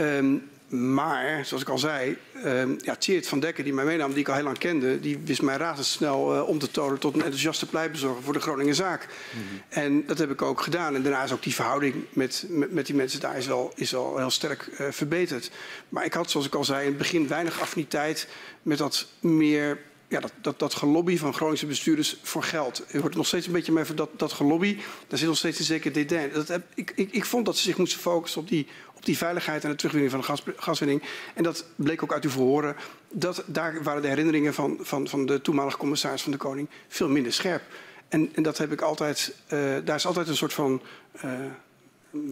Um, 0.00 0.48
maar, 0.70 1.44
zoals 1.44 1.62
ik 1.62 1.68
al 1.68 1.78
zei, 1.78 2.16
uh, 2.44 2.62
ja, 2.78 2.96
Tjeerd 2.96 3.28
van 3.28 3.40
Dekker, 3.40 3.64
die 3.64 3.72
mij 3.72 3.84
meenam, 3.84 4.10
die 4.10 4.20
ik 4.20 4.28
al 4.28 4.34
heel 4.34 4.44
lang 4.44 4.58
kende, 4.58 5.00
die 5.00 5.18
wist 5.24 5.42
mij 5.42 5.56
razendsnel 5.56 6.34
uh, 6.34 6.48
om 6.48 6.58
te 6.58 6.70
tonen 6.70 6.98
tot 6.98 7.14
een 7.14 7.20
enthousiaste 7.20 7.66
pleitbezorger 7.66 8.22
voor 8.22 8.32
de 8.32 8.40
Groningen 8.40 8.74
zaak. 8.74 9.06
Mm 9.06 9.40
-hmm. 9.40 9.62
En 9.68 10.06
dat 10.06 10.18
heb 10.18 10.30
ik 10.30 10.42
ook 10.42 10.60
gedaan. 10.60 10.94
En 10.94 11.02
daarna 11.02 11.22
is 11.22 11.32
ook 11.32 11.42
die 11.42 11.54
verhouding 11.54 11.94
met, 12.12 12.46
met, 12.48 12.72
met 12.72 12.86
die 12.86 12.94
mensen 12.94 13.20
daar 13.20 13.36
is 13.36 13.46
wel, 13.46 13.72
is 13.74 13.90
wel 13.90 14.16
heel 14.16 14.30
sterk 14.30 14.68
uh, 14.80 14.86
verbeterd. 14.90 15.50
Maar 15.88 16.04
ik 16.04 16.14
had, 16.14 16.30
zoals 16.30 16.46
ik 16.46 16.54
al 16.54 16.64
zei, 16.64 16.80
in 16.80 16.88
het 16.88 16.98
begin 16.98 17.28
weinig 17.28 17.60
affiniteit 17.60 18.28
met 18.62 18.78
dat 18.78 19.06
meer 19.20 19.78
ja, 20.10 20.20
dat, 20.20 20.32
dat, 20.40 20.58
dat 20.58 20.74
gelobby 20.74 21.16
van 21.16 21.34
Groningse 21.34 21.66
bestuurders 21.66 22.16
voor 22.22 22.42
geld. 22.42 22.82
Je 22.92 23.00
hoort 23.00 23.14
nog 23.14 23.26
steeds 23.26 23.46
een 23.46 23.52
beetje 23.52 23.72
mee 23.72 23.84
van 23.84 23.96
dat, 23.96 24.10
dat 24.16 24.32
gelobby. 24.32 24.76
Daar 25.08 25.18
zit 25.18 25.28
nog 25.28 25.36
steeds 25.36 25.58
een 25.58 25.64
zeker 25.64 25.92
dédain. 25.92 26.32
Dat 26.32 26.48
heb, 26.48 26.66
ik, 26.74 26.92
ik, 26.94 27.12
ik 27.12 27.24
vond 27.24 27.46
dat 27.46 27.56
ze 27.56 27.62
zich 27.62 27.76
moesten 27.76 28.00
focussen 28.00 28.40
op 28.40 28.48
die, 28.48 28.66
op 29.00 29.06
die 29.06 29.18
veiligheid 29.18 29.64
en 29.64 29.70
de 29.70 29.76
terugwinning 29.76 30.12
van 30.12 30.20
de 30.20 30.26
gas, 30.26 30.42
gaswinning. 30.56 31.02
En 31.34 31.42
dat 31.42 31.64
bleek 31.76 32.02
ook 32.02 32.12
uit 32.12 32.24
uw 32.24 32.30
verhoren. 32.30 32.76
Dat, 33.10 33.42
daar 33.46 33.82
waren 33.82 34.02
de 34.02 34.08
herinneringen 34.08 34.54
van, 34.54 34.78
van, 34.80 35.08
van 35.08 35.26
de 35.26 35.40
toenmalige 35.40 35.76
commissaris 35.76 36.22
van 36.22 36.32
de 36.32 36.38
Koning 36.38 36.68
veel 36.88 37.08
minder 37.08 37.32
scherp. 37.32 37.62
En, 38.08 38.30
en 38.34 38.42
dat 38.42 38.58
heb 38.58 38.72
ik 38.72 38.80
altijd, 38.80 39.34
uh, 39.44 39.76
daar 39.84 39.96
is 39.96 40.06
altijd 40.06 40.28
een 40.28 40.36
soort 40.36 40.52
van 40.52 40.82
uh, 41.24 41.30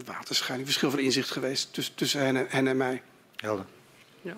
waterscheiding, 0.05 0.69
verschil 0.69 0.89
van 0.89 0.99
inzicht 0.99 1.31
geweest 1.31 1.73
tussen, 1.73 1.95
tussen 1.95 2.21
hen, 2.21 2.45
hen 2.49 2.67
en 2.67 2.77
mij. 2.77 3.01
Helder. 3.35 3.65
Ja. 4.21 4.37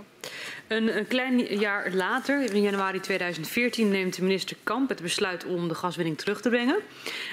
Een, 0.67 0.97
een, 0.97 1.07
klein 1.07 1.59
jaar 1.59 1.91
later, 1.93 2.53
in 2.53 2.61
januari 2.61 2.99
2014, 2.99 3.89
neemt 3.89 4.21
minister 4.21 4.57
Kamp 4.63 4.89
het 4.89 5.01
besluit 5.01 5.45
om 5.45 5.67
de 5.67 5.75
gaswinning 5.75 6.17
terug 6.17 6.41
te 6.41 6.49
brengen. 6.49 6.79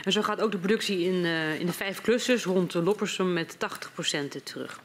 En 0.05 0.13
zo 0.13 0.23
gaat 0.23 0.41
ook 0.41 0.51
de 0.51 0.59
productie 0.59 1.01
in, 1.01 1.15
uh, 1.15 1.61
in 1.61 1.67
de 1.67 1.73
vijf 1.73 2.01
clusters 2.01 2.45
rond 2.45 2.75
Loppersum 2.75 3.33
met 3.33 3.57
80% 3.59 4.43
terug. 4.43 4.81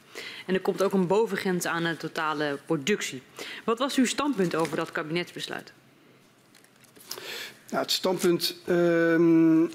En 0.46 0.54
er 0.54 0.60
komt 0.60 0.82
ook 0.82 0.92
een 0.92 1.06
bovengrens 1.06 1.66
aan 1.66 1.82
de 1.82 1.96
totale 1.96 2.58
productie. 2.66 3.22
Wat 3.64 3.78
was 3.78 3.96
uw 3.96 4.06
standpunt 4.06 4.54
over 4.54 4.76
dat 4.76 4.92
kabinetsbesluit? 4.92 5.72
Nou, 7.70 7.82
het 7.82 7.90
standpunt 7.90 8.56
um, 8.68 9.70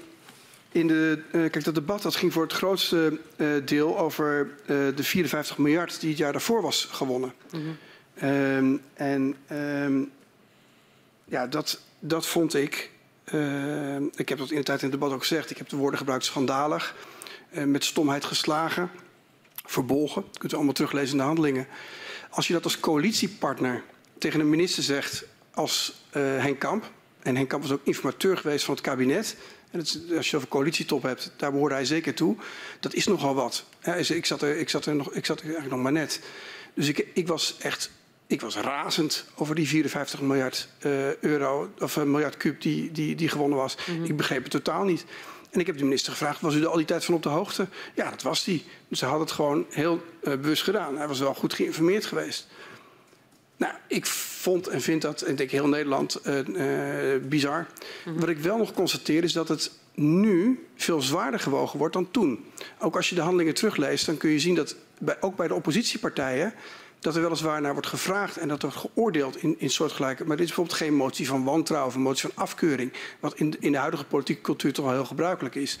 in 0.72 0.86
de, 0.86 1.22
uh, 1.32 1.50
kijk, 1.50 1.64
dat 1.64 1.74
debat 1.74 2.02
dat 2.02 2.16
ging 2.16 2.32
voor 2.32 2.42
het 2.42 2.52
grootste 2.52 3.18
uh, 3.36 3.48
deel 3.64 3.98
over 3.98 4.50
uh, 4.66 4.76
de 4.96 5.02
54 5.02 5.58
miljard 5.58 6.00
die 6.00 6.08
het 6.08 6.18
jaar 6.18 6.32
daarvoor 6.32 6.62
was 6.62 6.84
gewonnen. 6.90 7.32
Mm 7.50 7.60
-hmm. 7.60 8.28
um, 8.28 8.82
en 8.94 9.36
um, 9.52 10.10
ja, 11.24 11.46
dat, 11.46 11.80
dat 11.98 12.26
vond 12.26 12.54
ik. 12.54 12.90
ik 14.14 14.28
heb 14.28 14.38
dat 14.38 14.50
in 14.50 14.56
de 14.56 14.62
tijd 14.62 14.82
in 14.82 14.90
het 14.90 15.00
debat 15.00 15.12
ook 15.12 15.20
gezegd. 15.20 15.50
Ik 15.50 15.56
heb 15.56 15.68
de 15.68 15.76
woorden 15.76 15.98
gebruikt 15.98 16.24
schandalig, 16.24 16.94
met 17.50 17.84
stomheid 17.84 18.24
geslagen, 18.24 18.90
verbolgen. 19.64 20.22
Dat 20.26 20.38
kunt 20.38 20.52
u 20.52 20.56
allemaal 20.56 20.74
teruglezen 20.74 21.10
in 21.10 21.16
de 21.16 21.22
handelingen. 21.22 21.66
Als 22.30 22.46
je 22.46 22.52
dat 22.52 22.64
als 22.64 22.80
coalitiepartner 22.80 23.82
tegen 24.18 24.40
een 24.40 24.50
minister 24.50 24.82
zegt 24.82 25.24
als 25.50 26.02
Henk 26.10 26.58
Kamp. 26.58 26.90
En 27.22 27.36
Henk 27.36 27.48
Kamp 27.48 27.62
was 27.62 27.72
ook 27.72 27.84
informateur 27.84 28.36
geweest 28.36 28.64
van 28.64 28.74
het 28.74 28.82
kabinet. 28.82 29.36
En 29.70 29.78
het, 29.78 30.00
als 30.16 30.30
je 30.30 30.36
over 30.36 30.48
coalitietop 30.48 31.02
hebt, 31.02 31.32
daar 31.36 31.52
behoorde 31.52 31.74
hij 31.74 31.84
zeker 31.84 32.14
toe. 32.14 32.36
Dat 32.80 32.94
is 32.94 33.06
nogal 33.06 33.34
wat. 33.34 33.64
Ja, 33.82 33.94
ik, 33.94 34.26
zat 34.26 34.42
er, 34.42 34.56
ik, 34.56 34.68
zat 34.68 34.86
er 34.86 34.94
nog, 34.94 35.12
ik 35.12 35.26
zat 35.26 35.38
er 35.38 35.44
eigenlijk 35.44 35.74
nog 35.74 35.82
maar 35.82 35.92
net. 35.92 36.20
Dus 36.74 36.88
ik, 36.88 37.06
ik 37.14 37.26
was 37.26 37.56
echt 37.58 37.90
ik 38.30 38.40
was 38.40 38.56
razend 38.56 39.24
over 39.34 39.54
die 39.54 39.68
54 39.68 40.20
miljard 40.20 40.68
uh, 40.86 41.16
euro, 41.16 41.70
of 41.78 41.96
een 41.96 42.10
miljard 42.10 42.36
kuub 42.36 42.60
die, 42.60 42.92
die, 42.92 43.14
die 43.14 43.28
gewonnen 43.28 43.58
was. 43.58 43.76
Mm 43.76 43.94
-hmm. 43.94 44.04
Ik 44.04 44.16
begreep 44.16 44.42
het 44.42 44.50
totaal 44.50 44.84
niet. 44.84 45.04
En 45.50 45.60
ik 45.60 45.66
heb 45.66 45.78
de 45.78 45.84
minister 45.84 46.12
gevraagd, 46.12 46.40
was 46.40 46.54
u 46.54 46.60
er 46.60 46.66
al 46.66 46.76
die 46.76 46.86
tijd 46.86 47.04
van 47.04 47.14
op 47.14 47.22
de 47.22 47.28
hoogte? 47.28 47.66
Ja, 47.94 48.10
dat 48.10 48.22
was 48.22 48.44
hij. 48.44 48.62
Dus 48.88 49.00
hij 49.00 49.10
had 49.10 49.20
het 49.20 49.30
gewoon 49.30 49.66
heel 49.70 50.02
uh, 50.22 50.34
bewust 50.34 50.62
gedaan. 50.62 50.96
Hij 50.96 51.08
was 51.08 51.18
wel 51.18 51.34
goed 51.34 51.54
geïnformeerd 51.54 52.06
geweest. 52.06 52.46
Nou, 53.60 53.72
ik 53.86 54.06
vond 54.06 54.66
en 54.66 54.80
vind 54.80 55.02
dat, 55.02 55.22
en 55.22 55.30
ik 55.30 55.36
denk 55.36 55.50
heel 55.50 55.68
Nederland, 55.68 56.20
uh, 56.26 56.38
uh, 56.46 57.22
bizar. 57.28 57.58
Mm 57.58 58.12
-hmm. 58.12 58.20
Wat 58.20 58.28
ik 58.28 58.38
wel 58.38 58.56
nog 58.56 58.72
constateer 58.72 59.24
is 59.24 59.32
dat 59.32 59.48
het 59.48 59.70
nu 59.94 60.66
veel 60.76 61.02
zwaarder 61.02 61.40
gewogen 61.40 61.78
wordt 61.78 61.94
dan 61.94 62.10
toen. 62.10 62.44
Ook 62.78 62.96
als 62.96 63.08
je 63.08 63.14
de 63.14 63.20
handelingen 63.20 63.54
terugleest, 63.54 64.06
dan 64.06 64.16
kun 64.16 64.30
je 64.30 64.38
zien 64.38 64.54
dat 64.54 64.76
bij, 64.98 65.16
ook 65.20 65.36
bij 65.36 65.48
de 65.48 65.54
oppositiepartijen 65.54 66.54
dat 67.00 67.16
er 67.16 67.22
weliswaar 67.22 67.60
naar 67.60 67.72
wordt 67.72 67.88
gevraagd 67.88 68.36
en 68.36 68.48
dat 68.48 68.62
er 68.62 68.68
wordt 68.68 68.90
geoordeeld 68.94 69.42
in, 69.42 69.54
in 69.58 69.70
soortgelijke. 69.70 70.24
Maar 70.24 70.36
dit 70.36 70.48
is 70.48 70.54
bijvoorbeeld 70.54 70.78
geen 70.78 70.94
motie 70.94 71.26
van 71.26 71.44
wantrouwen 71.44 71.90
of 71.90 71.96
een 71.96 72.02
motie 72.02 72.28
van 72.28 72.42
afkeuring. 72.42 72.92
Wat 73.20 73.34
in, 73.34 73.56
in 73.60 73.72
de 73.72 73.78
huidige 73.78 74.04
politieke 74.04 74.42
cultuur 74.42 74.72
toch 74.72 74.84
wel 74.84 74.94
heel 74.94 75.04
gebruikelijk 75.04 75.54
is. 75.54 75.78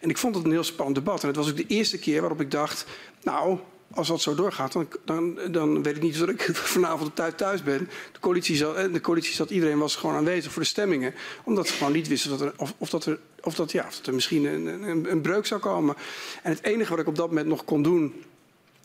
En 0.00 0.08
ik 0.08 0.18
vond 0.18 0.34
het 0.34 0.44
een 0.44 0.50
heel 0.50 0.64
spannend 0.64 0.96
debat. 0.96 1.20
En 1.22 1.28
het 1.28 1.36
was 1.36 1.50
ook 1.50 1.56
de 1.56 1.66
eerste 1.66 1.98
keer 1.98 2.20
waarop 2.20 2.40
ik 2.40 2.50
dacht, 2.50 2.86
nou, 3.22 3.58
als 3.94 4.08
dat 4.08 4.20
zo 4.20 4.34
doorgaat, 4.34 4.72
dan, 4.72 4.88
dan, 5.04 5.38
dan 5.50 5.82
weet 5.82 5.96
ik 5.96 6.02
niet 6.02 6.22
of 6.22 6.28
ik 6.28 6.42
vanavond 6.76 7.08
op 7.08 7.14
tijd 7.14 7.38
thuis 7.38 7.62
ben. 7.62 7.88
De 8.12 8.20
coalitie, 8.20 8.56
zat, 8.56 8.76
eh, 8.76 8.92
de 8.92 9.00
coalitie 9.00 9.34
zat, 9.34 9.50
iedereen 9.50 9.78
was 9.78 9.96
gewoon 9.96 10.14
aanwezig 10.14 10.52
voor 10.52 10.62
de 10.62 10.68
stemmingen. 10.68 11.14
Omdat 11.44 11.68
ze 11.68 11.74
gewoon 11.74 11.92
niet 11.92 12.08
wisten 12.08 12.30
dat 12.30 12.40
er, 12.40 12.52
of, 12.56 12.74
of 12.78 12.90
dat 12.90 13.06
er, 13.06 13.18
of 13.42 13.54
dat, 13.54 13.72
ja, 13.72 13.84
of 13.86 13.96
dat 13.96 14.06
er 14.06 14.14
misschien 14.14 14.44
een, 14.44 14.66
een, 14.88 15.10
een 15.10 15.20
breuk 15.20 15.46
zou 15.46 15.60
komen. 15.60 15.96
En 16.42 16.50
het 16.50 16.62
enige 16.62 16.90
wat 16.90 16.98
ik 16.98 17.06
op 17.06 17.16
dat 17.16 17.28
moment 17.28 17.46
nog 17.46 17.64
kon 17.64 17.82
doen 17.82 18.14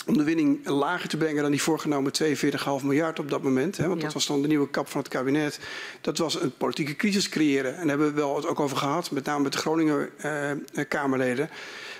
om 0.09 0.17
de 0.17 0.23
winning 0.23 0.67
lager 0.67 1.09
te 1.09 1.17
brengen 1.17 1.41
dan 1.41 1.51
die 1.51 1.61
voorgenomen 1.61 2.11
42,5 2.23 2.83
miljard 2.83 3.19
op 3.19 3.29
dat 3.29 3.43
moment. 3.43 3.77
Hè, 3.77 3.87
want 3.87 3.99
ja. 3.99 4.05
dat 4.05 4.13
was 4.13 4.25
dan 4.25 4.41
de 4.41 4.47
nieuwe 4.47 4.69
kap 4.69 4.87
van 4.87 5.01
het 5.01 5.09
kabinet. 5.09 5.59
Dat 6.01 6.17
was 6.17 6.41
een 6.41 6.51
politieke 6.57 6.95
crisis 6.95 7.29
creëren. 7.29 7.71
En 7.71 7.79
daar 7.79 7.87
hebben 7.87 8.07
we 8.07 8.13
wel 8.13 8.35
het 8.35 8.45
ook 8.45 8.59
over 8.59 8.77
gehad, 8.77 9.11
met 9.11 9.25
name 9.25 9.43
met 9.43 9.51
de 9.51 9.57
Groninger 9.57 10.11
uh, 10.25 10.85
Kamerleden. 10.87 11.49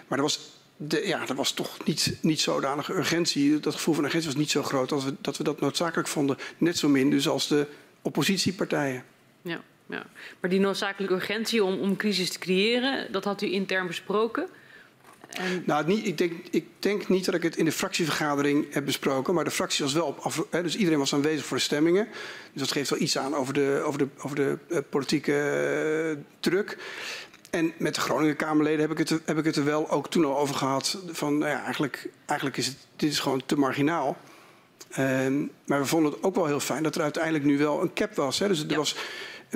Maar 0.08 0.17
er 0.17 0.24
was, 0.24 0.59
de, 0.81 1.07
ja, 1.07 1.27
er 1.27 1.35
was 1.35 1.51
toch 1.51 1.85
niet, 1.85 2.17
niet 2.21 2.39
zodanige 2.39 2.93
urgentie. 2.93 3.59
Dat 3.59 3.75
gevoel 3.75 3.93
van 3.93 4.03
urgentie 4.03 4.29
was 4.29 4.39
niet 4.39 4.49
zo 4.49 4.63
groot 4.63 4.89
dat 4.89 5.03
we, 5.03 5.13
dat 5.21 5.37
we 5.37 5.43
dat 5.43 5.59
noodzakelijk 5.59 6.07
vonden. 6.07 6.37
Net 6.57 6.77
zo 6.77 6.89
min 6.89 7.09
dus 7.09 7.27
als 7.27 7.47
de 7.47 7.67
oppositiepartijen. 8.01 9.03
Ja, 9.41 9.61
ja. 9.85 10.05
Maar 10.39 10.49
die 10.49 10.59
noodzakelijke 10.59 11.15
urgentie 11.15 11.63
om, 11.63 11.79
om 11.79 11.95
crisis 11.95 12.29
te 12.29 12.39
creëren, 12.39 13.11
dat 13.11 13.23
had 13.23 13.41
u 13.41 13.51
intern 13.51 13.87
besproken. 13.87 14.47
En... 15.29 15.63
Nou, 15.65 15.87
niet, 15.87 16.05
ik, 16.05 16.17
denk, 16.17 16.33
ik 16.51 16.65
denk 16.79 17.09
niet 17.09 17.25
dat 17.25 17.35
ik 17.35 17.43
het 17.43 17.55
in 17.55 17.65
de 17.65 17.71
fractievergadering 17.71 18.73
heb 18.73 18.85
besproken. 18.85 19.33
Maar 19.33 19.43
de 19.43 19.51
fractie 19.51 19.83
was 19.83 19.93
wel 19.93 20.05
op 20.05 20.17
af. 20.19 20.45
Hè, 20.49 20.63
dus 20.63 20.75
iedereen 20.75 20.99
was 20.99 21.13
aanwezig 21.13 21.45
voor 21.45 21.57
de 21.57 21.63
stemmingen. 21.63 22.07
Dus 22.53 22.61
dat 22.61 22.71
geeft 22.71 22.89
wel 22.89 22.99
iets 22.99 23.17
aan 23.17 23.35
over 23.35 23.53
de, 23.53 23.81
over 23.85 23.99
de, 23.99 24.07
over 24.17 24.35
de 24.35 24.57
uh, 24.67 24.77
politieke 24.89 25.31
uh, 26.15 26.23
druk. 26.39 26.77
En 27.49 27.73
met 27.77 27.95
de 27.95 28.01
Groningen 28.01 28.35
Kamerleden 28.35 28.79
heb 28.79 28.91
ik, 28.91 28.97
het, 28.97 29.21
heb 29.25 29.38
ik 29.38 29.45
het 29.45 29.55
er 29.55 29.65
wel 29.65 29.89
ook 29.89 30.09
toen 30.09 30.25
al 30.25 30.38
over 30.38 30.55
gehad. 30.55 30.97
Van 31.07 31.38
nou 31.38 31.51
ja, 31.51 31.63
eigenlijk, 31.63 32.09
eigenlijk 32.25 32.57
is 32.57 32.65
het 32.65 32.77
dit 32.95 33.12
is 33.12 33.19
gewoon 33.19 33.41
te 33.45 33.57
marginaal. 33.57 34.17
Um, 34.99 35.51
maar 35.65 35.79
we 35.79 35.85
vonden 35.85 36.12
het 36.12 36.23
ook 36.23 36.35
wel 36.35 36.45
heel 36.45 36.59
fijn 36.59 36.83
dat 36.83 36.95
er 36.95 37.01
uiteindelijk 37.01 37.43
nu 37.43 37.57
wel 37.57 37.81
een 37.81 37.93
cap 37.93 38.15
was. 38.15 38.39
Hè. 38.39 38.47
Dus 38.47 38.65
ja. 38.67 38.75
was 38.75 38.95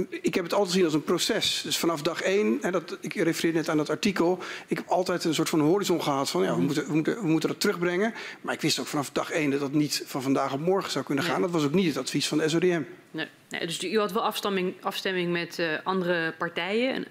ik 0.10 0.36
heb 0.36 0.44
het 0.44 0.54
altijd 0.54 0.72
gezien 0.72 0.86
als 0.86 0.94
een 0.94 1.04
proces. 1.04 1.62
Dus 1.64 1.78
vanaf 1.78 2.02
dag 2.02 2.22
één, 2.22 2.58
hè, 2.62 2.72
dat, 2.72 2.98
ik 3.02 3.14
refereer 3.14 3.54
net 3.54 3.70
aan 3.70 3.78
dat 3.78 3.90
artikel. 3.90 4.40
Ik 4.68 4.78
heb 4.78 4.88
altijd 4.88 5.24
een 5.24 5.34
soort 5.34 5.50
van 5.50 5.60
horizon 5.60 6.02
gehad 6.02 6.30
van 6.30 6.44
ja, 6.44 6.48
we, 6.50 6.56
mhm. 6.56 6.66
moeten, 6.66 6.86
we, 6.86 6.94
moeten, 6.94 7.16
we 7.16 7.28
moeten 7.28 7.50
dat 7.50 7.60
terugbrengen. 7.60 8.14
Maar 8.42 8.54
ik 8.54 8.62
wist 8.62 8.80
ook 8.80 8.88
vanaf 8.88 9.10
dag 9.10 9.32
één 9.32 9.52
dat 9.52 9.60
dat 9.60 9.72
niet 9.72 10.04
van 10.06 10.22
vandaag 10.22 10.54
op 10.54 10.60
morgen 10.60 10.92
zou 10.92 11.06
kunnen 11.06 11.24
gaan. 11.24 11.34
Nee. 11.34 11.42
Dat 11.42 11.52
was 11.52 11.64
ook 11.64 11.74
niet 11.74 11.88
het 11.88 11.98
advies 11.98 12.28
van 12.28 12.38
de 12.38 12.50
SODM. 12.50 12.82
Nee. 13.12 13.28
nee 13.50 13.66
dus 13.66 13.84
u 13.84 14.00
had 14.00 14.12
wel 14.12 14.24
afstemming, 14.24 14.74
afstemming 14.82 15.32
met 15.32 15.60
uh, 15.60 15.68
andere 15.84 16.34
partijen, 16.38 16.94
en, 16.94 17.06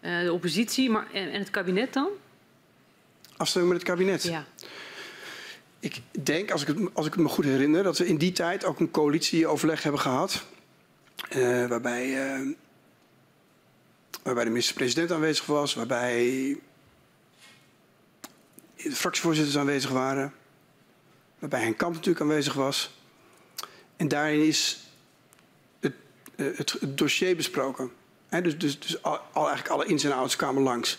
de 0.00 0.32
oppositie, 0.32 0.90
maar, 0.90 1.12
en, 1.12 1.32
en, 1.32 1.38
het 1.38 1.50
kabinet 1.50 1.92
dan? 1.92 2.08
Afstemming 3.36 3.72
met 3.72 3.82
het 3.82 3.90
kabinet? 3.90 4.22
Ja. 4.22 4.46
Ik 5.80 6.00
denk, 6.22 6.50
als 6.50 6.62
ik, 6.62 6.68
het, 6.68 6.78
als 6.92 7.06
ik 7.06 7.12
het 7.12 7.22
me 7.22 7.28
goed 7.28 7.44
herinner, 7.44 7.82
dat 7.82 7.98
we 7.98 8.06
in 8.06 8.16
die 8.16 8.32
tijd 8.32 8.64
ook 8.64 8.80
een 8.80 8.90
coalitieoverleg 8.90 9.82
hebben 9.82 10.00
gehad. 10.00 10.44
Uh, 11.36 11.66
waarbij, 11.66 12.36
uh, 12.38 12.54
waarbij 14.22 14.44
de 14.44 14.50
minister-president 14.50 15.12
aanwezig 15.12 15.46
was, 15.46 15.74
waarbij 15.74 16.56
de 18.76 18.92
fractievoorzitters 18.92 19.58
aanwezig 19.58 19.90
waren, 19.90 20.32
waarbij 21.38 21.60
Henk 21.60 21.76
Kamp 21.76 21.94
natuurlijk 21.94 22.20
aanwezig 22.20 22.54
was. 22.54 22.94
En 23.96 24.08
daarin 24.08 24.46
is 24.46 24.78
het, 25.80 25.92
uh, 26.36 26.56
het, 26.56 26.72
het 26.72 26.98
dossier 26.98 27.36
besproken. 27.36 27.90
Dus 28.28 28.58
dus, 28.58 28.80
dus 28.80 29.02
al, 29.02 29.20
eigenlijk 29.34 29.68
alle 29.68 29.86
ins 29.86 30.04
en 30.04 30.12
outs 30.12 30.36
kwamen 30.36 30.62
langs. 30.62 30.98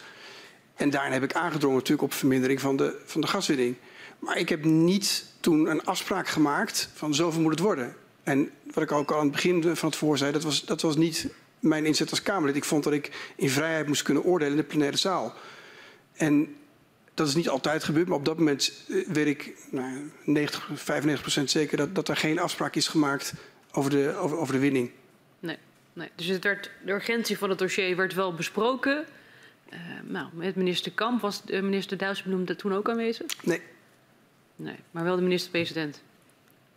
En 0.76 0.90
daarin 0.90 1.12
heb 1.12 1.24
ik 1.24 1.34
aangedrongen 1.34 1.78
natuurlijk 1.78 2.08
op 2.08 2.14
vermindering 2.14 2.62
van 2.62 2.78
de, 2.78 3.02
van 3.06 3.22
de 3.22 3.28
gaswinning. 3.28 3.76
Maar 4.20 4.38
ik 4.38 4.50
heb 4.50 4.64
niet 4.64 5.26
toen 5.40 5.70
een 5.70 5.86
afspraak 5.86 6.28
gemaakt 6.28 6.90
van 6.94 7.16
zoveel 7.16 7.42
moet 7.42 7.52
het 7.52 7.60
worden. 7.60 7.96
En 8.24 8.52
wat 8.74 8.84
ik 8.84 8.92
ook 8.92 9.12
al 9.12 9.18
aan 9.18 9.24
het 9.24 9.32
begin 9.32 9.76
van 9.76 9.90
het 9.90 9.98
voor 9.98 10.18
zei, 10.18 10.32
dat 10.32 10.44
was, 10.44 10.66
dat 10.66 10.82
was 10.82 10.96
niet 10.96 11.28
mijn 11.60 11.86
inzet 11.86 12.10
als 12.10 12.22
Kamerlid. 12.22 12.56
Ik 12.56 12.64
vond 12.64 12.84
dat 12.84 12.94
ik 12.94 13.32
in 13.36 13.50
vrijheid 13.50 13.88
moest 13.88 14.02
kunnen 14.02 14.24
oordelen 14.24 14.54
in 14.54 14.60
de 14.60 14.68
plenaire 14.68 14.98
zaal. 14.98 15.34
En 16.14 16.56
dat 17.14 17.28
is 17.28 17.36
niet 17.36 17.50
altijd 17.50 17.84
gebeurd, 17.84 18.08
maar 18.08 18.18
op 18.18 18.26
dat 18.26 18.38
moment 18.38 18.74
weet 19.08 19.28
ik 19.28 19.54
nou, 19.72 20.12
90, 20.24 20.70
95 20.74 21.22
procent 21.22 21.52
zeker 21.52 21.78
dat, 21.78 21.96
dat 21.96 22.08
er 22.08 22.18
geen 22.18 22.40
afspraak 22.40 22.76
is 22.76 22.88
gemaakt 22.88 23.34
over 23.72 23.92
de, 23.92 24.16
over, 24.16 24.38
over 24.38 24.54
de 24.54 24.60
winning. 24.60 24.92
Nee, 25.98 26.10
dus 26.16 26.26
het 26.26 26.44
werd, 26.44 26.72
de 26.86 26.92
urgentie 26.92 27.38
van 27.38 27.50
het 27.50 27.60
dossier 27.60 27.96
werd 27.96 28.14
wel 28.14 28.34
besproken. 28.34 29.06
Uh, 29.74 29.80
nou, 30.04 30.28
met 30.34 30.56
minister 30.56 30.92
Kamp 30.92 31.22
was 31.22 31.44
de 31.44 31.62
minister 31.62 31.98
Dijsselbloem 31.98 32.46
toen 32.46 32.74
ook 32.74 32.90
aanwezig? 32.90 33.26
Nee. 33.44 33.62
Nee, 34.56 34.76
maar 34.92 35.04
wel 35.04 35.16
de 35.16 35.22
minister-president 35.22 36.02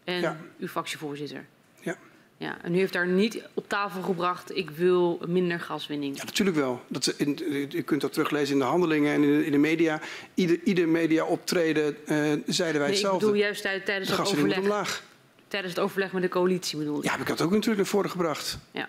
en 0.05 0.21
ja. 0.21 0.37
uw 0.59 0.69
fractievoorzitter. 0.69 1.45
Ja. 1.81 1.97
Ja, 2.37 2.63
en 2.63 2.75
u 2.75 2.79
heeft 2.79 2.93
daar 2.93 3.07
niet 3.07 3.43
op 3.55 3.69
tafel 3.69 4.03
gebracht, 4.03 4.57
ik 4.57 4.71
wil 4.71 5.21
minder 5.27 5.61
gaswinning. 5.61 6.17
Ja, 6.17 6.25
natuurlijk 6.25 6.57
wel. 6.57 6.83
Dat, 6.89 7.07
in, 7.07 7.39
u 7.73 7.83
kunt 7.83 8.01
dat 8.01 8.13
teruglezen 8.13 8.53
in 8.53 8.61
de 8.61 8.67
handelingen 8.67 9.15
en 9.15 9.23
in 9.23 9.39
de, 9.39 9.47
in 9.47 9.53
de 9.53 9.59
media. 9.59 10.01
Ieder, 10.35 10.61
ieder 10.65 10.89
media 10.89 11.25
optreden 11.25 11.97
uh, 12.07 12.07
zeiden 12.07 12.43
wij 12.57 12.73
nee, 12.73 12.81
hetzelfde. 12.89 13.27
Ik 13.27 13.33
bedoel 13.33 13.35
juist 13.35 13.63
tijdens 13.63 14.09
de 14.09 14.17
het 14.17 14.21
overleg. 14.21 15.03
Tijdens 15.49 15.75
het 15.75 15.83
overleg 15.83 16.13
met 16.13 16.23
de 16.23 16.29
coalitie 16.29 16.79
bedoel 16.79 16.99
ik. 16.99 17.05
Ja, 17.05 17.11
heb 17.11 17.21
ik 17.21 17.27
dat 17.27 17.41
ook 17.41 17.51
natuurlijk 17.51 17.77
naar 17.77 17.87
voren 17.87 18.11
gebracht. 18.11 18.59
Ja. 18.71 18.89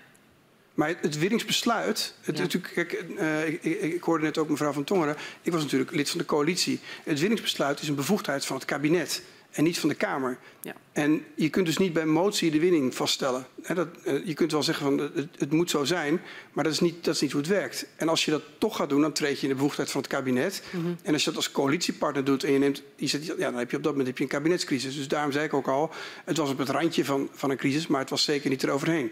Maar 0.74 0.96
het 1.02 1.18
winningsbesluit, 1.18 2.16
het, 2.22 2.38
ja. 2.38 2.42
natuurlijk, 2.42 2.74
kijk, 2.74 3.04
uh, 3.20 3.48
ik, 3.48 3.64
ik, 3.64 4.04
hoorde 4.04 4.24
net 4.24 4.38
ook 4.38 4.50
mevrouw 4.50 4.72
Van 4.72 4.84
Tongeren, 4.84 5.16
ik 5.42 5.52
was 5.52 5.62
natuurlijk 5.62 5.92
lid 5.92 6.10
van 6.10 6.20
de 6.20 6.26
coalitie. 6.26 6.80
Het 7.04 7.20
winningsbesluit 7.20 7.82
is 7.82 7.88
een 7.88 7.96
bevoegdheid 7.96 8.46
van 8.46 8.56
het 8.56 8.66
kabinet 8.66 9.22
en 9.52 9.64
niet 9.64 9.80
van 9.80 9.90
de 9.90 9.96
Kamer. 9.96 10.38
Ja. 10.62 10.76
En 10.92 11.26
je 11.36 11.50
kunt 11.50 11.66
dus 11.66 11.78
niet 11.78 11.94
bij 11.94 12.06
motie 12.06 12.52
de 12.52 12.60
winning 12.60 12.96
vaststellen. 12.96 13.46
He, 13.62 13.74
dat, 13.76 13.88
uh, 14.06 14.26
je 14.26 14.34
kunt 14.34 14.52
wel 14.52 14.64
zeggen 14.64 14.86
van 14.86 14.98
het, 14.98 15.28
het, 15.38 15.52
moet 15.52 15.70
zo 15.70 15.84
zijn, 15.84 16.22
maar 16.54 16.64
dat 16.64 16.74
is, 16.74 16.80
niet, 16.80 17.04
dat 17.04 17.16
is 17.16 17.22
niet 17.22 17.32
hoe 17.32 17.42
het 17.42 17.50
werkt. 17.50 17.86
En 17.96 18.10
als 18.10 18.26
je 18.26 18.32
dat 18.32 18.42
toch 18.58 18.76
gaat 18.76 18.90
doen, 18.90 19.02
dan 19.02 19.14
treed 19.14 19.36
je 19.36 19.42
in 19.42 19.50
de 19.50 19.56
bevoegdheid 19.56 19.92
van 19.92 20.02
het 20.02 20.10
kabinet. 20.10 20.64
Mhm. 20.66 20.78
Mm 20.78 20.84
-hmm. 20.84 20.98
En 21.02 21.14
als 21.14 21.24
je 21.24 21.30
dat 21.30 21.38
als 21.38 21.52
coalitiepartner 21.52 22.24
doet 22.24 22.44
en 22.44 22.52
je 22.52 22.60
neemt, 22.60 22.84
je 22.96 23.08
zegt, 23.08 23.26
ja, 23.26 23.36
dan 23.36 23.56
heb 23.56 23.72
je 23.72 23.78
op 23.78 23.84
dat 23.84 23.92
moment 23.92 24.08
heb 24.08 24.18
je 24.18 24.24
een 24.24 24.30
kabinetscrisis. 24.30 24.96
Dus 24.96 25.08
daarom 25.08 25.32
zei 25.32 25.46
ik 25.46 25.54
ook 25.54 25.68
al, 25.68 25.92
het 26.26 26.38
was 26.38 26.50
op 26.50 26.58
het 26.58 26.70
randje 26.70 27.06
van, 27.06 27.30
van 27.32 27.50
een 27.50 27.58
crisis, 27.58 27.88
maar 27.88 28.00
het 28.00 28.10
was 28.10 28.24
zeker 28.24 28.50
niet 28.50 28.64
eroverheen. 28.64 29.12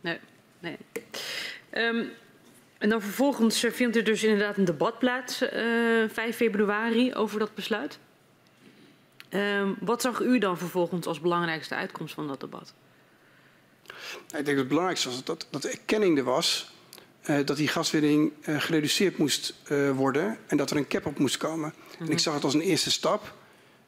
Nee, 0.00 0.18
nee. 0.62 0.76
Um, 1.74 2.10
en 2.78 2.88
dan 2.88 3.02
vervolgens 3.02 3.64
vindt 3.70 3.96
er 3.96 4.04
dus 4.04 4.22
inderdaad 4.22 4.56
een 4.56 4.64
debat 4.64 4.98
plaats, 4.98 5.42
uh, 5.42 5.50
5 6.08 6.36
februari, 6.36 7.14
over 7.14 7.38
dat 7.38 7.54
besluit. 7.54 7.98
Um, 9.30 9.76
wat 9.80 10.02
zag 10.02 10.20
u 10.20 10.38
dan 10.38 10.58
vervolgens 10.58 11.06
als 11.06 11.20
belangrijkste 11.20 11.74
uitkomst 11.74 12.14
van 12.14 12.28
dat 12.28 12.40
debat? 12.40 12.74
Ik 14.12 14.30
denk 14.30 14.46
dat 14.46 14.56
het 14.56 14.68
belangrijkste 14.68 15.08
was 15.08 15.24
dat, 15.24 15.46
dat 15.50 15.62
de 15.62 15.70
erkenning 15.70 16.18
er 16.18 16.24
was 16.24 16.72
uh, 17.30 17.44
dat 17.44 17.56
die 17.56 17.68
gaswinning 17.68 18.32
uh, 18.44 18.60
gereduceerd 18.60 19.18
moest 19.18 19.54
uh, 19.68 19.90
worden 19.90 20.38
en 20.46 20.56
dat 20.56 20.70
er 20.70 20.76
een 20.76 20.86
cap 20.86 21.06
op 21.06 21.18
moest 21.18 21.36
komen. 21.36 21.74
Mm 21.76 21.84
-hmm. 21.98 22.06
En 22.06 22.12
ik 22.12 22.18
zag 22.18 22.34
het 22.34 22.44
als 22.44 22.54
een 22.54 22.60
eerste 22.60 22.90
stap. 22.90 23.34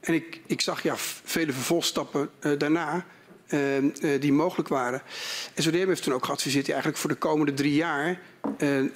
En 0.01 0.15
ik, 0.15 0.41
ik 0.47 0.61
zag 0.61 0.83
ja, 0.83 0.97
vele 0.97 1.53
vervolgstappen 1.53 2.31
daarna 2.59 3.07
die 4.21 4.33
mogelijk 4.33 4.69
waren. 4.69 5.03
SODM 5.57 5.89
heeft 5.89 6.03
toen 6.03 6.15
ook 6.15 6.25
geadviseerd, 6.25 6.69
eigenlijk 6.69 6.99
voor 6.99 7.11
de 7.11 7.17
komende 7.17 7.55
drie 7.55 7.75
jaar 7.75 8.21
uh, 8.59 8.79
uh, 8.79 8.89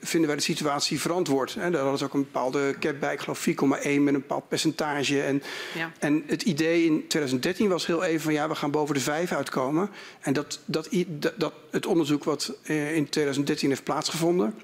vinden 0.00 0.28
wij 0.28 0.36
de 0.36 0.42
situatie 0.42 1.00
verantwoord. 1.00 1.54
Hè. 1.54 1.70
Daar 1.70 1.80
hadden 1.80 1.98
ze 1.98 2.04
ook 2.04 2.14
een 2.14 2.20
bepaalde 2.32 2.74
cap 2.80 3.00
bij, 3.00 3.12
ik 3.12 3.20
geloof 3.20 3.46
4,1 3.48 3.54
met 3.54 3.90
een 3.90 4.12
bepaald 4.12 4.48
percentage. 4.48 5.22
En, 5.22 5.42
ja. 5.74 5.92
en 5.98 6.22
het 6.26 6.42
idee 6.42 6.84
in 6.84 7.04
2013 7.08 7.68
was 7.68 7.86
heel 7.86 8.02
even 8.02 8.20
van 8.20 8.32
ja, 8.32 8.48
we 8.48 8.54
gaan 8.54 8.70
boven 8.70 8.94
de 8.94 9.00
5 9.00 9.32
uitkomen. 9.32 9.90
En 10.20 10.32
dat, 10.32 10.60
dat, 10.64 10.88
dat, 11.06 11.34
dat 11.36 11.52
het 11.70 11.86
onderzoek 11.86 12.24
wat 12.24 12.54
in 12.94 13.08
2013 13.08 13.68
heeft 13.68 13.84
plaatsgevonden, 13.84 14.54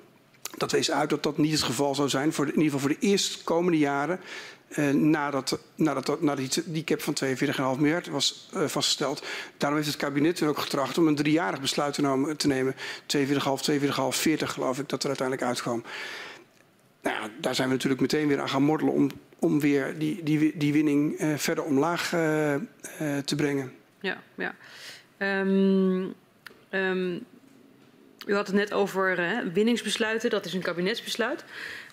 dat 0.57 0.73
wees 0.73 0.91
uit 0.91 1.11
dat 1.11 1.23
dat 1.23 1.39
niet 1.39 1.53
het 1.53 1.63
geval 1.63 1.95
zou 1.95 2.09
zijn, 2.09 2.33
voor 2.33 2.47
de, 2.47 2.53
in 2.53 2.59
ieder 2.59 2.73
geval 2.73 2.89
voor 2.89 2.99
de 3.01 3.07
eerstkomende 3.07 3.79
jaren. 3.79 4.21
Nadat, 4.93 5.59
nadat, 5.75 6.21
nadat 6.21 6.63
die, 6.65 6.85
cap 6.85 7.03
van 7.03 7.17
42,5 7.25 7.81
miljard 7.81 8.07
was 8.07 8.49
uh, 8.55 8.67
vastgesteld. 8.67 9.27
Daarom 9.57 9.79
heeft 9.79 9.91
het 9.91 10.01
kabinet 10.01 10.37
toen 10.37 10.49
ook 10.49 10.59
getracht 10.59 10.99
om 10.99 11.07
een 11.07 11.15
driejarig 11.15 11.61
besluit 11.61 11.95
te, 11.95 12.03
nemen, 12.03 12.37
te 12.37 12.47
nemen. 12.47 12.75
42,5, 12.75 12.79
42,5, 13.71 13.89
40 14.09 14.53
geloof 14.53 14.79
ik 14.79 14.89
dat 14.89 15.03
er 15.03 15.09
uiteindelijk 15.09 15.49
uitkwam. 15.49 15.83
Nou 17.03 17.23
ja, 17.23 17.29
daar 17.41 17.55
zijn 17.55 17.69
we 17.69 17.75
natuurlijk 17.75 18.01
meteen 18.01 18.29
weer 18.29 18.41
aan 18.41 18.49
gaan 18.49 18.63
mortelen 18.63 18.93
om, 18.93 19.11
om 19.39 19.61
weer 19.61 19.99
die, 19.99 20.23
die, 20.23 20.57
die 20.57 20.73
winning 20.73 21.21
uh, 21.21 21.37
verder 21.37 21.65
omlaag 21.65 22.09
te 23.25 23.35
brengen. 23.37 23.73
Ja, 24.01 24.23
ja. 24.35 24.55
Um, 25.19 26.15
um, 26.71 27.25
u 28.29 28.35
had 28.35 28.47
het 28.47 28.57
net 28.57 28.73
over 28.73 29.19
uh, 29.19 29.53
winningsbesluiten, 29.53 30.31
dat 30.31 30.45
is 30.45 30.55
een 30.55 30.63
kabinetsbesluit. 30.63 31.45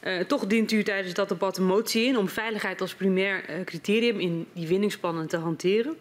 Uh, 0.06 0.20
toch 0.20 0.48
dient 0.48 0.72
u 0.72 0.84
tijdens 0.84 1.14
dat 1.14 1.30
debat 1.30 1.58
een 1.58 1.66
motie 1.66 2.06
in 2.06 2.18
om 2.18 2.30
veiligheid 2.30 2.82
als 2.82 2.96
primair 2.96 3.50
uh, 3.50 3.64
criterium 3.64 4.20
in 4.20 4.48
die 4.54 4.68
winningsplannen 4.68 5.28
te 5.28 5.38
hanteren. 5.38 5.96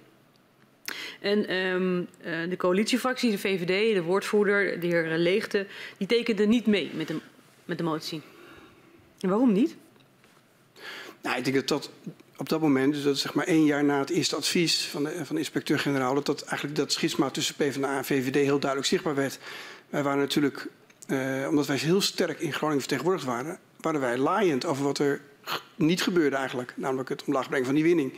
En 1.21 1.55
um, 1.55 2.09
uh, 2.25 2.49
de 2.49 2.57
coalitiefractie, 2.57 3.31
de 3.31 3.39
VVD, 3.39 3.95
de 3.95 4.03
woordvoerder, 4.03 4.81
de 4.81 4.87
heer 4.87 5.19
Leegte, 5.19 5.67
die 5.97 6.07
tekende 6.07 6.47
niet 6.47 6.67
mee 6.67 6.91
met 6.95 7.09
de, 7.09 7.21
met 7.65 7.79
de 7.79 7.85
motie. 7.85 8.23
En 9.21 9.29
waarom 9.29 9.53
niet? 9.53 9.77
Nou, 11.23 11.39
ik 11.39 11.45
denk 11.45 11.69
dat 11.69 11.91
op 12.37 12.49
dat 12.49 12.61
moment, 12.61 12.95
dus 12.95 13.03
dat 13.03 13.19
zeg 13.19 13.35
maar 13.35 13.47
één 13.47 13.65
jaar 13.65 13.85
na 13.85 13.99
het 13.99 14.11
eerste 14.11 14.37
advies 14.37 14.85
van 14.85 15.05
de, 15.05 15.25
van 15.25 15.39
inspecteur-generaal, 15.39 16.15
dat, 16.15 16.27
dat 16.27 16.43
eigenlijk 16.43 16.77
dat 16.77 16.93
schisma 16.93 17.31
tussen 17.31 17.55
PvdA 17.55 17.97
en 17.97 18.05
VVD 18.05 18.35
heel 18.35 18.59
duidelijk 18.59 18.91
zichtbaar 18.91 19.15
werd. 19.15 19.39
Wij 19.91 20.03
waren 20.03 20.21
natuurlijk, 20.21 20.69
omdat 21.49 21.67
wij 21.67 21.77
heel 21.77 22.01
sterk 22.01 22.41
in 22.41 22.53
Groningen 22.53 22.81
vertegenwoordigd 22.81 23.27
waren, 23.27 23.59
waren 23.85 24.01
wij 24.01 24.19
laaiend 24.19 24.65
over 24.65 24.85
wat 24.85 24.99
er 24.99 25.21
niet 25.75 26.03
gebeurde 26.03 26.37
eigenlijk. 26.37 26.73
Namelijk 26.77 27.09
het 27.09 27.25
omlaag 27.25 27.49
brengen 27.49 27.67
van 27.67 27.75
die 27.75 27.85
winning. 27.85 28.13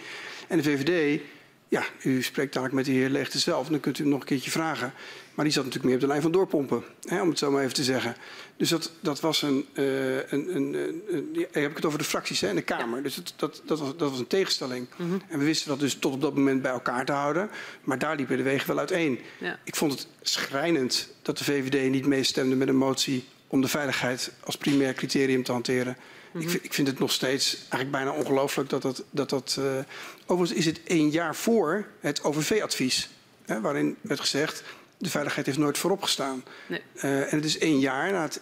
En 0.48 0.56
de 0.56 0.62
VVD, 0.62 1.20
ja, 1.68 1.84
u 2.02 2.22
spreekt 2.22 2.52
dadelijk 2.52 2.74
met 2.74 2.84
de 2.84 2.92
heer 2.92 3.08
Leegte 3.08 3.38
zelf, 3.38 3.68
dan 3.68 3.80
kunt 3.80 3.98
u 3.98 4.02
hem 4.02 4.12
nog 4.12 4.20
een 4.20 4.26
keertje 4.26 4.50
vragen. 4.50 4.92
Maar 5.34 5.44
die 5.44 5.54
zat 5.54 5.64
natuurlijk 5.64 5.84
meer 5.84 5.94
op 5.94 6.00
de 6.00 6.06
lijn 6.06 6.22
van 6.22 6.32
doorpompen, 6.32 6.84
hè, 7.02 7.22
om 7.22 7.28
het 7.28 7.38
zo 7.38 7.50
maar 7.50 7.62
even 7.62 7.74
te 7.74 7.84
zeggen. 7.84 8.16
Dus 8.56 8.68
dat, 8.68 8.92
dat 9.00 9.20
was 9.20 9.42
een, 9.42 9.66
uh, 9.74 10.16
een, 10.16 10.56
een, 10.56 10.74
een, 11.08 11.28
ja, 11.32 11.46
heb 11.50 11.70
ik 11.70 11.76
het 11.76 11.84
over 11.84 11.98
de 11.98 12.04
fracties 12.04 12.40
hè, 12.40 12.48
in 12.48 12.54
de 12.54 12.62
Kamer. 12.62 13.02
Dus 13.02 13.14
dat, 13.14 13.32
dat, 13.36 13.62
dat, 13.64 13.78
was, 13.78 13.96
dat 13.96 14.10
was 14.10 14.18
een 14.18 14.26
tegenstelling. 14.26 14.86
Mm 14.96 15.08
-hmm. 15.08 15.22
En 15.28 15.38
we 15.38 15.44
wisten 15.44 15.68
dat 15.68 15.80
dus 15.80 15.94
tot 15.94 16.12
op 16.12 16.20
dat 16.20 16.34
moment 16.34 16.62
bij 16.62 16.70
elkaar 16.70 17.04
te 17.04 17.12
houden. 17.12 17.50
Maar 17.84 17.98
daar 17.98 18.16
liepen 18.16 18.36
de 18.36 18.42
wegen 18.42 18.66
wel 18.66 18.78
uiteen. 18.78 19.18
Ja. 19.38 19.58
Ik 19.64 19.76
vond 19.76 19.92
het 19.92 20.08
schrijnend 20.22 21.14
dat 21.22 21.38
de 21.38 21.44
VVD 21.44 21.90
niet 21.90 22.06
meestemde 22.06 22.56
met 22.56 22.68
een 22.68 22.76
motie 22.76 23.24
om 23.46 23.60
de 23.60 23.68
veiligheid 23.68 24.32
als 24.44 24.56
primair 24.56 24.94
criterium 24.94 25.42
te 25.42 25.52
hanteren. 25.52 25.96
Mm 26.32 26.40
-hmm. 26.40 26.50
ik, 26.50 26.62
ik, 26.62 26.74
vind 26.74 26.88
het 26.88 26.98
nog 26.98 27.12
steeds 27.12 27.54
eigenlijk 27.56 27.90
bijna 27.90 28.10
ongelooflijk 28.10 28.68
dat 28.68 28.82
dat. 28.82 29.04
dat, 29.10 29.30
dat 29.30 29.56
uh, 29.58 29.78
overigens 30.26 30.58
is 30.58 30.66
het 30.66 30.80
één 30.84 31.10
jaar 31.10 31.34
voor 31.34 31.86
het 32.00 32.24
OVV-advies. 32.24 33.08
Waarin 33.46 33.96
werd 34.00 34.20
gezegd 34.20 34.62
de 34.98 35.10
veiligheid 35.10 35.46
heeft 35.46 35.58
nooit 35.58 35.78
voorop 35.78 36.02
gestaan. 36.02 36.44
Nee. 36.66 36.80
Uh, 36.96 37.32
en 37.32 37.36
het 37.36 37.44
is 37.44 37.58
één 37.58 37.78
jaar 37.78 38.12
na 38.12 38.22
het 38.22 38.40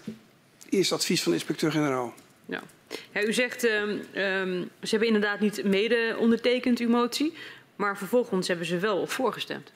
eerste 0.68 0.94
advies 0.94 1.22
van 1.22 1.32
de 1.32 1.38
inspecteur-generaal. 1.38 2.14
Ja. 2.46 2.62
ja. 3.12 3.22
u 3.22 3.32
zegt, 3.32 3.64
um, 3.64 3.90
um, 4.14 4.70
ze 4.82 4.90
hebben 4.90 5.06
inderdaad 5.06 5.40
niet 5.40 5.64
mede 5.64 6.16
ondertekend 6.18 6.78
uw 6.78 6.88
motie, 6.88 7.34
maar 7.76 7.98
vervolgens 7.98 8.48
hebben 8.48 8.66
ze 8.66 8.78
wel 8.78 9.06
voorgestemd. 9.06 9.72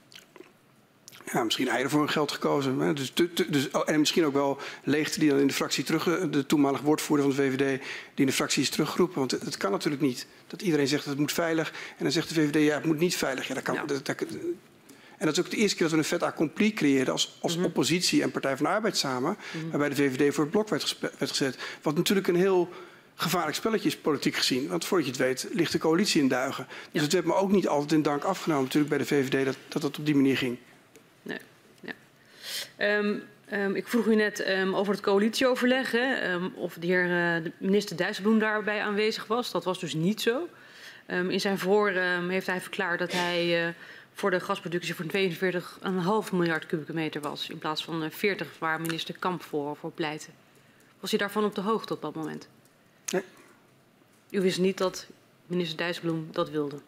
Ja, 1.33 1.45
misschien 1.45 1.69
eieren 1.69 1.91
voor 1.91 2.01
hun 2.01 2.09
geld 2.09 2.33
gekozen. 2.33 2.79
Hè. 2.79 2.93
Dus, 2.93 3.13
dus, 3.49 3.71
oh, 3.71 3.83
en 3.85 3.99
misschien 3.99 4.25
ook 4.25 4.33
wel 4.33 4.59
leegte 4.85 5.19
die 5.19 5.29
dan 5.31 5.39
in 5.39 5.47
de 5.47 5.53
fractie 5.53 5.85
terug, 5.85 6.09
eh, 6.09 6.25
de 6.31 6.47
toenmalige 6.47 6.85
woordvoerder 6.85 7.27
van 7.27 7.37
de 7.37 7.43
VVD, 7.43 7.79
die 7.79 7.81
in 8.15 8.27
de 8.27 8.33
fractie 8.33 8.63
is 8.63 8.71
teruggeroepen. 8.71 9.19
Want 9.19 9.31
het, 9.31 9.43
het 9.43 9.57
kan 9.57 9.71
natuurlijk 9.71 10.03
niet. 10.03 10.27
Dat 10.47 10.63
iedereen 10.63 10.89
zegt 10.89 11.03
dat 11.03 11.13
het 11.13 11.21
moet 11.21 11.33
veilig. 11.33 11.71
En 11.71 12.03
dan 12.03 12.13
zegt 12.13 12.29
de 12.29 12.35
VVD, 12.35 12.67
ja, 12.67 12.75
het 12.75 12.85
moet 12.85 12.99
niet 12.99 13.17
veilig. 13.17 13.49
Ja, 13.49 13.55
dat 13.55 13.63
kan, 13.63 13.75
ja. 13.75 13.85
Dat, 13.85 14.07
dat, 14.07 14.25
en 15.19 15.27
dat 15.27 15.39
is 15.39 15.45
ook 15.45 15.51
de 15.51 15.57
eerste 15.57 15.77
keer 15.77 15.87
dat 15.87 15.95
we 15.95 16.03
een 16.03 16.09
vet 16.09 16.23
accompli 16.23 16.73
creëerden 16.73 17.13
als, 17.13 17.39
als 17.41 17.53
mm 17.53 17.59
-hmm. 17.59 17.69
oppositie 17.69 18.23
en 18.23 18.31
Partij 18.31 18.57
van 18.57 18.67
de 18.67 18.73
Arbeid 18.73 18.97
samen. 18.97 19.31
Mm 19.31 19.61
-hmm. 19.61 19.71
Waarbij 19.71 19.89
de 19.89 19.95
VVD 19.95 20.35
voor 20.35 20.45
het 20.45 20.53
blok 20.53 20.69
werd, 20.69 20.99
werd, 21.01 21.31
gezet. 21.31 21.59
Wat 21.83 21.97
natuurlijk 21.97 22.29
een 22.29 22.37
heel 22.37 22.69
gevaarlijk 23.15 23.57
spelletje 23.57 23.89
is, 23.89 23.97
politiek 23.97 24.37
gezien. 24.37 24.69
Want 24.69 24.85
voordat 24.85 25.07
je 25.07 25.13
het 25.13 25.23
weet, 25.23 25.49
ligt 25.53 25.73
de 25.73 25.79
coalitie 25.79 26.21
in 26.21 26.29
duigen. 26.29 26.67
Dus 26.69 26.75
ja. 26.91 27.01
het 27.01 27.13
werd 27.13 27.25
me 27.25 27.35
ook 27.35 27.51
niet 27.51 27.69
altijd 27.69 27.93
in 27.93 28.03
dank 28.03 28.25
afgenomen 28.25 28.65
natuurlijk 28.65 28.91
bij 28.91 28.99
de 28.99 29.07
VVD 29.07 29.45
dat 29.45 29.57
dat, 29.69 29.83
dat 29.83 29.99
op 29.99 30.07
die 30.07 30.15
manier 30.15 30.37
ging. 30.37 30.59
Um, 32.79 33.23
um, 33.53 33.75
ik 33.75 33.89
vroeg 33.89 34.07
u 34.07 34.15
net 34.15 34.49
um, 34.49 34.75
over 34.75 34.93
het 34.93 35.03
coalitieoverleg. 35.03 35.91
Hè, 35.91 36.37
of 36.55 36.75
de 36.75 36.87
heer 36.87 37.05
uh, 37.05 37.45
de 37.45 37.53
minister 37.59 37.97
Dijsselbloem 37.97 38.39
daarbij 38.39 38.83
aanwezig 38.83 39.27
was. 39.27 39.51
Dat 39.51 39.65
was 39.65 39.81
dus 39.81 39.95
niet 39.95 40.21
zo. 40.21 40.49
in 41.07 41.41
zijn 41.41 41.59
voor 41.59 41.91
heeft 42.29 42.47
hij 42.47 42.61
verklaard 42.61 42.99
dat 42.99 43.13
hij... 43.13 43.67
Uh, 43.67 43.75
voor 44.19 44.31
de 44.31 44.41
gasproductie 44.41 44.95
voor 44.95 45.05
42,5 46.29 46.33
miljard 46.33 46.67
kubieke 46.67 46.93
meter 46.93 47.21
was. 47.21 47.49
In 47.49 47.59
plaats 47.59 47.85
van 47.85 48.11
40 48.11 48.59
waar 48.59 48.81
minister 48.81 49.19
Kamp 49.19 49.43
voor, 49.43 49.77
voor 49.77 49.91
pleitte. 49.91 50.29
Was 51.01 51.15
u 51.15 51.17
daarvan 51.17 51.45
op 51.45 51.55
de 51.55 51.61
hoogte 51.61 51.93
op 51.93 52.03
dat 52.03 52.15
moment? 52.15 52.49
Nee. 53.11 53.23
U 54.31 54.41
wist 54.41 54.59
niet 54.59 54.79
dat 54.79 55.07
minister 55.47 55.77
Dijsselbloem 55.77 56.29
dat 56.33 56.51
wilde? 56.51 56.79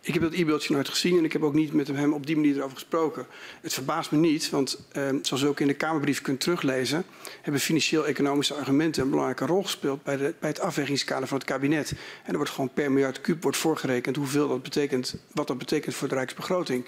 Ik 0.00 0.14
heb 0.14 0.22
dat 0.22 0.32
e-mailtje 0.32 0.74
nooit 0.74 0.88
gezien 0.88 1.18
en 1.18 1.24
ik 1.24 1.32
heb 1.32 1.42
ook 1.42 1.54
niet 1.54 1.72
met 1.72 1.88
hem 1.88 2.12
op 2.12 2.26
die 2.26 2.36
manier 2.36 2.56
erover 2.56 2.76
gesproken. 2.76 3.26
Het 3.60 3.72
verbaast 3.72 4.10
me 4.10 4.18
niet, 4.18 4.50
want 4.50 4.86
eh, 4.92 5.08
zoals 5.22 5.42
u 5.42 5.46
ook 5.46 5.60
in 5.60 5.66
de 5.66 5.74
Kamerbrief 5.74 6.20
kunt 6.20 6.40
teruglezen, 6.40 7.04
hebben 7.42 7.60
financieel-economische 7.60 8.54
argumenten 8.54 9.02
een 9.02 9.10
belangrijke 9.10 9.46
rol 9.46 9.62
gespeeld 9.62 10.02
bij, 10.02 10.16
de, 10.16 10.34
bij 10.38 10.50
het 10.50 10.60
afwegingskader 10.60 11.28
van 11.28 11.38
het 11.38 11.46
kabinet. 11.46 11.92
En 12.24 12.30
er 12.30 12.36
wordt 12.36 12.50
gewoon 12.50 12.72
per 12.74 12.92
miljard 12.92 13.20
kuub 13.20 13.42
wordt 13.42 13.58
voorgerekend 13.58 14.16
hoeveel 14.16 14.48
dat 14.48 14.62
betekent, 14.62 15.16
wat 15.32 15.46
dat 15.46 15.58
betekent 15.58 15.94
voor 15.94 16.08
de 16.08 16.14
Rijksbegroting. 16.14 16.86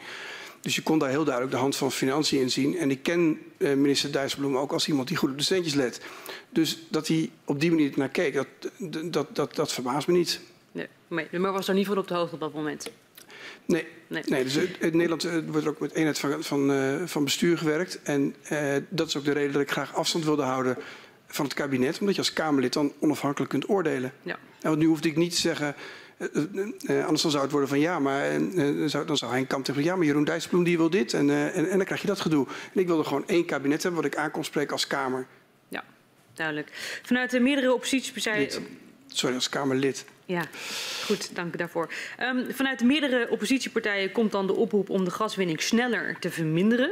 Dus 0.60 0.74
je 0.74 0.82
kon 0.82 0.98
daar 0.98 1.08
heel 1.08 1.24
duidelijk 1.24 1.54
de 1.54 1.60
hand 1.60 1.76
van 1.76 1.92
financiën 1.92 2.40
in 2.40 2.50
zien. 2.50 2.76
En 2.76 2.90
ik 2.90 3.02
ken 3.02 3.38
uh, 3.58 3.74
minister 3.74 4.12
Dijsselbloem 4.12 4.56
ook 4.56 4.72
als 4.72 4.88
iemand 4.88 5.08
die 5.08 5.16
goed 5.16 5.30
op 5.30 5.38
de 5.38 5.44
centjes 5.44 5.74
let. 5.74 6.00
Dus 6.50 6.78
dat 6.88 7.08
hij 7.08 7.30
op 7.44 7.60
die 7.60 7.70
manier 7.70 7.92
naar 7.94 8.08
keek, 8.08 8.34
dat, 8.34 8.46
dat, 9.12 9.36
dat, 9.36 9.54
dat 9.54 9.72
verbaast 9.72 10.06
me 10.06 10.16
niet. 10.16 10.40
Nee, 11.08 11.28
maar 11.30 11.52
was 11.52 11.68
er 11.68 11.74
niet 11.74 11.86
van 11.86 11.98
op 11.98 12.08
de 12.08 12.14
hoogte 12.14 12.34
op 12.34 12.40
dat 12.40 12.52
moment? 12.52 12.90
Nee, 13.64 13.86
nee. 14.06 14.22
nee 14.26 14.44
dus 14.44 14.56
in 14.56 14.96
Nederland 14.96 15.24
eh, 15.24 15.32
wordt 15.46 15.64
er 15.64 15.72
ook 15.72 15.80
met 15.80 15.92
eenheid 15.92 16.18
van, 16.18 16.42
van, 16.42 16.70
uh, 16.70 16.94
van 17.04 17.24
bestuur 17.24 17.58
gewerkt. 17.58 18.02
En 18.02 18.34
dat 18.88 19.08
is 19.08 19.16
ook 19.16 19.24
de 19.24 19.32
reden 19.32 19.52
dat 19.52 19.62
ik 19.62 19.70
graag 19.70 19.94
afstand 19.94 20.24
wilde 20.24 20.42
houden 20.42 20.76
van 21.26 21.44
het 21.44 21.54
kabinet. 21.54 22.00
Omdat 22.00 22.14
je 22.14 22.20
als 22.20 22.32
Kamerlid 22.32 22.72
dan 22.72 22.92
onafhankelijk 22.98 23.50
kunt 23.50 23.68
oordelen. 23.68 24.12
Ja. 24.22 24.38
En 24.60 24.68
want 24.68 24.78
nu 24.78 24.86
hoefde 24.86 25.08
ik 25.08 25.16
niet 25.16 25.34
te 25.34 25.40
zeggen... 25.40 25.74
Anders 26.88 27.22
dan 27.22 27.30
zou 27.30 27.42
het 27.42 27.50
worden 27.50 27.68
van 27.68 27.80
ja, 27.80 27.98
maar 27.98 28.40
zou, 28.86 29.06
dan 29.06 29.16
zou 29.16 29.32
Henk 29.32 29.48
Kamp 29.48 29.64
tegen 29.64 29.82
ja, 29.82 29.96
maar 29.96 30.06
Jeroen 30.06 30.24
Dijsselbloem 30.24 30.64
die 30.64 30.76
wil 30.76 30.90
dit 30.90 31.12
en, 31.14 31.30
en, 31.30 31.70
en 31.70 31.76
dan 31.76 31.84
krijg 31.84 32.00
je 32.00 32.06
dat 32.06 32.20
gedoe. 32.20 32.46
En 32.74 32.80
ik 32.80 32.86
wilde 32.86 33.04
gewoon 33.04 33.28
één 33.28 33.44
kabinet 33.44 33.82
hebben 33.82 34.02
wat 34.02 34.12
ik 34.12 34.18
aan 34.18 34.30
kon 34.30 34.44
spreken 34.44 34.72
als 34.72 34.86
Kamer. 34.86 35.26
Ja, 35.68 35.84
duidelijk. 36.32 36.98
Vanuit 37.02 37.30
de 37.30 37.40
meerdere 37.40 37.74
oppositiepartijen... 37.74 38.48
Sorry, 39.06 39.34
als 39.34 39.48
Kamerlid. 39.48 40.04
Ja, 40.26 40.44
goed, 41.04 41.34
dank 41.34 41.54
u 41.54 41.56
daarvoor. 41.56 41.92
Um, 42.20 42.46
vanuit 42.52 42.84
meerdere 42.84 43.30
oppositiepartijen 43.30 44.12
komt 44.12 44.32
dan 44.32 44.46
de 44.46 44.54
oproep 44.54 44.90
om 44.90 45.04
de 45.04 45.10
gaswinning 45.10 45.62
sneller 45.62 46.16
te 46.18 46.30
verminderen. 46.30 46.90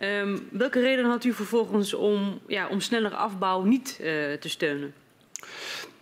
Um, 0.00 0.48
welke 0.50 0.80
reden 0.80 1.04
had 1.04 1.24
u 1.24 1.32
vervolgens 1.32 1.94
om, 1.94 2.40
ja, 2.46 2.68
om 2.68 2.80
snellere 2.80 3.14
afbouw 3.14 3.62
niet 3.62 3.98
uh, 4.00 4.06
te 4.32 4.48
steunen? 4.48 4.94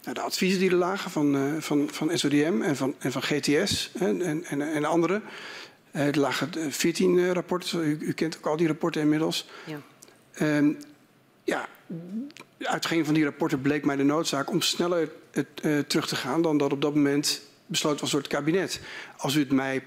Nou, 0.03 0.15
de 0.15 0.21
adviezen 0.21 0.61
die 0.61 0.71
er 0.71 0.77
lagen 0.77 1.11
van, 1.11 1.37
uh, 1.37 1.61
van, 1.61 1.89
van 1.93 2.19
SODM 2.19 2.63
en 2.63 2.77
van, 2.77 2.95
en 2.99 3.13
van 3.13 3.23
GTS 3.23 3.91
en, 3.95 4.45
en, 4.45 4.61
en 4.61 4.85
anderen. 4.85 5.23
Uh, 5.93 6.07
er 6.07 6.19
lagen 6.19 6.73
14 6.73 7.33
rapporten, 7.33 7.85
u, 7.85 7.97
u, 8.01 8.13
kent 8.13 8.37
ook 8.37 8.47
al 8.47 8.57
die 8.57 8.67
rapporten 8.67 9.01
inmiddels. 9.01 9.49
Ja. 9.65 9.81
Um, 10.59 10.79
ja, 11.45 11.69
uit 12.67 12.87
geen 12.87 13.05
van 13.05 13.15
die 13.15 13.25
rapporten 13.25 13.61
bleek 13.61 13.85
mij 13.85 13.97
de 13.97 14.03
noodzaak 14.03 14.51
om 14.51 14.61
sneller 14.61 15.11
het, 15.31 15.47
uh, 15.63 15.79
terug 15.79 16.09
te 16.09 16.17
gaan 16.17 16.43
dan 16.43 16.59
dat 16.59 16.73
op 16.73 16.83
dat 16.83 16.95
moment 16.95 17.43
besloten 17.67 18.01
was 18.01 18.11
door 18.11 18.21
het 18.21 18.29
kabinet. 18.29 18.81
Als 19.17 19.35
u 19.35 19.39
het 19.39 19.53
mij, 19.53 19.85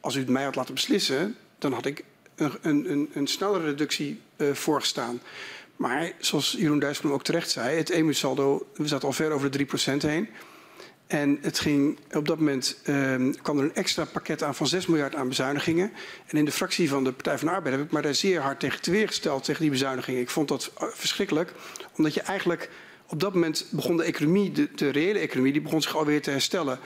als 0.00 0.14
u 0.14 0.18
het 0.18 0.28
mij 0.28 0.44
had 0.44 0.54
laten 0.54 0.74
beslissen, 0.74 1.36
dan 1.58 1.72
had 1.72 1.86
ik 1.86 2.04
een, 2.34 2.90
een, 2.90 3.10
een 3.12 3.26
snellere 3.26 3.64
reductie 3.64 4.20
uh, 4.36 4.52
voorgestaan. 4.52 5.20
Maar 5.76 6.12
zoals 6.18 6.56
Jeroen 6.58 6.78
Dijsselbloem 6.78 7.14
ook 7.14 7.24
terecht 7.24 7.50
zei, 7.50 7.76
het 7.76 7.90
EMU-saldo, 7.90 8.66
zaten 8.82 9.08
al 9.08 9.14
ver 9.14 9.30
over 9.30 9.50
de 9.50 9.66
3% 9.66 9.96
heen. 9.96 10.28
En 11.08 11.38
het 11.40 11.58
ging, 11.58 11.98
op 12.12 12.26
dat 12.26 12.38
moment 12.38 12.78
um, 12.86 13.40
kwam 13.42 13.58
er 13.58 13.64
een 13.64 13.74
extra 13.74 14.04
pakket 14.04 14.42
aan 14.42 14.54
van 14.54 14.66
6 14.66 14.86
miljard 14.86 15.14
aan 15.14 15.28
bezuinigingen. 15.28 15.92
En 16.26 16.38
in 16.38 16.44
de 16.44 16.52
fractie 16.52 16.88
van 16.88 17.04
de 17.04 17.12
Partij 17.12 17.38
van 17.38 17.48
de 17.48 17.54
Arbeid 17.54 17.74
heb 17.74 17.84
ik 17.84 17.90
maar 17.90 18.02
daar 18.02 18.14
zeer 18.14 18.40
hard 18.40 18.60
tegen 18.60 18.80
teweergesteld 18.80 19.44
tegen 19.44 19.60
die 19.60 19.70
bezuinigingen. 19.70 20.20
Ik 20.20 20.30
vond 20.30 20.48
dat 20.48 20.72
verschrikkelijk, 20.76 21.52
omdat 21.96 22.14
je 22.14 22.20
eigenlijk 22.20 22.70
op 23.06 23.20
dat 23.20 23.34
moment 23.34 23.66
begon 23.70 23.96
de 23.96 24.02
economie, 24.02 24.52
de, 24.52 24.68
de 24.74 24.88
reële 24.88 25.18
economie, 25.18 25.52
die 25.52 25.62
begon 25.62 25.82
zich 25.82 25.96
alweer 25.96 26.22
te 26.22 26.30
herstellen. 26.30 26.78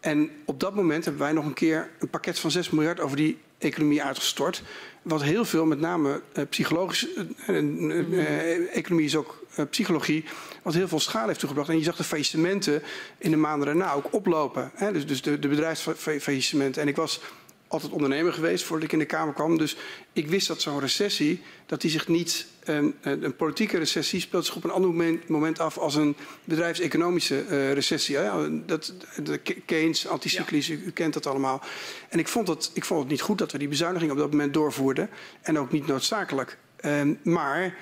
En 0.00 0.30
op 0.44 0.60
dat 0.60 0.74
moment 0.74 1.04
hebben 1.04 1.22
wij 1.22 1.32
nog 1.32 1.44
een 1.44 1.54
keer 1.54 1.90
een 1.98 2.10
pakket 2.10 2.38
van 2.38 2.50
6 2.50 2.70
miljard 2.70 3.00
over 3.00 3.16
die 3.16 3.38
economie 3.58 4.02
uitgestort. 4.02 4.62
Wat 5.06 5.22
heel 5.22 5.44
veel, 5.44 5.66
met 5.66 5.80
name 5.80 6.20
uh, 6.34 6.44
psychologisch, 6.48 7.06
uh, 7.48 7.62
uh, 7.62 8.76
economie 8.76 9.04
is 9.04 9.16
ook 9.16 9.44
psychologie, 9.70 10.24
wat 10.62 10.74
heel 10.74 10.88
veel 10.88 11.00
schade 11.00 11.26
heeft 11.26 11.38
toegebracht. 11.38 11.70
En 11.70 11.78
je 11.78 11.84
zag 11.84 11.96
de 11.96 12.04
faillissementen 12.04 12.82
in 13.18 13.30
de 13.30 13.36
maanden 13.36 13.66
daarna 13.66 13.92
ook 13.92 14.12
oplopen. 14.12 14.70
Hè? 14.74 14.92
Dus, 14.92 15.06
dus 15.06 15.22
de, 15.22 15.38
de 15.38 15.48
bedrijfsfaillissementen. 15.48 16.82
En 16.82 16.88
ik 16.88 16.96
was 16.96 17.20
altijd 17.68 17.92
ondernemer 17.92 18.32
geweest 18.32 18.64
voordat 18.64 18.86
ik 18.86 18.92
in 18.92 18.98
de 18.98 19.04
Kamer 19.04 19.34
kwam. 19.34 19.58
Dus 19.58 19.76
ik 20.12 20.28
wist 20.28 20.48
dat 20.48 20.60
zo'n 20.60 20.80
recessie, 20.80 21.42
dat 21.66 21.80
die 21.80 21.90
zich 21.90 22.08
niet, 22.08 22.46
een, 22.64 22.94
een 23.00 23.36
politieke 23.36 23.78
recessie 23.78 24.20
speelt 24.20 24.46
zich 24.46 24.56
op 24.56 24.64
een 24.64 24.70
ander 24.70 24.90
moment, 24.90 25.28
moment 25.28 25.58
af 25.58 25.78
als 25.78 25.94
een 25.94 26.16
bedrijfseconomische 26.44 27.44
uh, 27.50 27.72
recessie. 27.72 28.16
Hè? 28.16 28.64
Dat, 28.64 28.94
de 29.22 29.38
Keynes, 29.66 30.06
anticyclisch, 30.06 30.66
ja. 30.66 30.74
u, 30.74 30.82
u, 30.86 30.90
kent 30.90 31.14
dat 31.14 31.26
allemaal. 31.26 31.62
En 32.08 32.18
ik 32.18 32.28
vond, 32.28 32.46
dat, 32.46 32.70
ik 32.74 32.84
vond 32.84 33.00
het 33.00 33.10
niet 33.10 33.20
goed 33.20 33.38
dat 33.38 33.52
we 33.52 33.58
die 33.58 33.68
bezuiniging 33.68 34.12
op 34.12 34.18
dat 34.18 34.30
moment 34.30 34.54
doorvoerden. 34.54 35.10
En 35.42 35.58
ook 35.58 35.72
niet 35.72 35.86
noodzakelijk. 35.86 36.58
Um, 36.84 37.18
maar, 37.22 37.74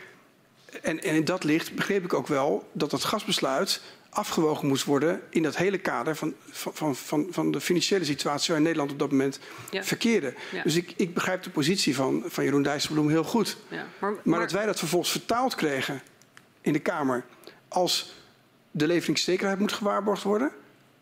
en, 0.83 1.03
en 1.03 1.15
in 1.15 1.25
dat 1.25 1.45
licht 1.45 1.75
begreep 1.75 2.05
ik 2.05 2.15
ook 2.15 2.27
wel 2.27 2.69
dat 2.73 2.91
dat 2.91 3.05
gasbesluit 3.05 3.81
afgewogen 4.15 4.69
moest 4.69 4.85
worden 4.85 5.21
in 5.31 5.43
dat 5.43 5.57
hele 5.57 5.79
kader 5.79 6.17
van, 6.17 6.35
van, 6.51 6.97
van, 6.97 7.27
van 7.31 7.51
de 7.51 7.61
financiële 7.61 8.05
situatie 8.05 8.53
waar 8.53 8.63
Nederland 8.63 8.93
op 8.93 8.99
dat 8.99 9.11
moment 9.11 9.39
Ja. 9.71 9.85
verkeerde. 9.85 10.35
Ja. 10.53 10.63
Dus 10.63 10.75
ik, 10.77 10.93
ik 10.97 11.15
begrijp 11.15 11.43
de 11.43 11.51
positie 11.51 11.95
van, 11.95 12.23
van 12.27 12.45
Jeroen 12.45 12.63
Dijsselbloem 12.63 13.09
heel 13.09 13.25
goed. 13.25 13.57
Ja, 13.69 13.87
maar, 13.99 14.13
Maar 14.25 14.41
dat 14.41 14.53
wij 14.53 14.67
dat 14.67 14.79
vervolgens 14.79 15.11
vertaald 15.11 15.55
kregen 15.55 16.03
in 16.61 16.73
de 16.73 16.79
Kamer 16.79 17.25
als 17.69 18.15
de 18.71 18.87
leveringszekerheid 18.87 19.59
moet 19.59 19.73
gewaarborgd 19.73 20.23
worden. 20.23 20.51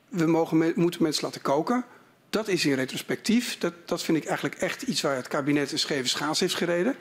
We 0.08 0.26
mogen 0.26 0.58
me- 0.58 0.72
moeten 0.76 1.02
mensen 1.02 1.24
laten 1.24 1.40
koken. 1.42 1.84
Dat 2.30 2.48
is 2.48 2.64
in 2.64 2.74
retrospectief. 2.74 3.58
Dat, 3.58 3.74
dat 3.84 4.02
vind 4.02 4.18
ik 4.18 4.24
eigenlijk 4.24 4.54
echt 4.56 4.82
iets 4.82 5.00
waar 5.00 5.16
het 5.16 5.28
kabinet 5.28 5.72
een 5.72 5.78
scheve 5.78 6.08
schaats 6.08 6.40
heeft 6.40 6.54
gereden. 6.54 6.96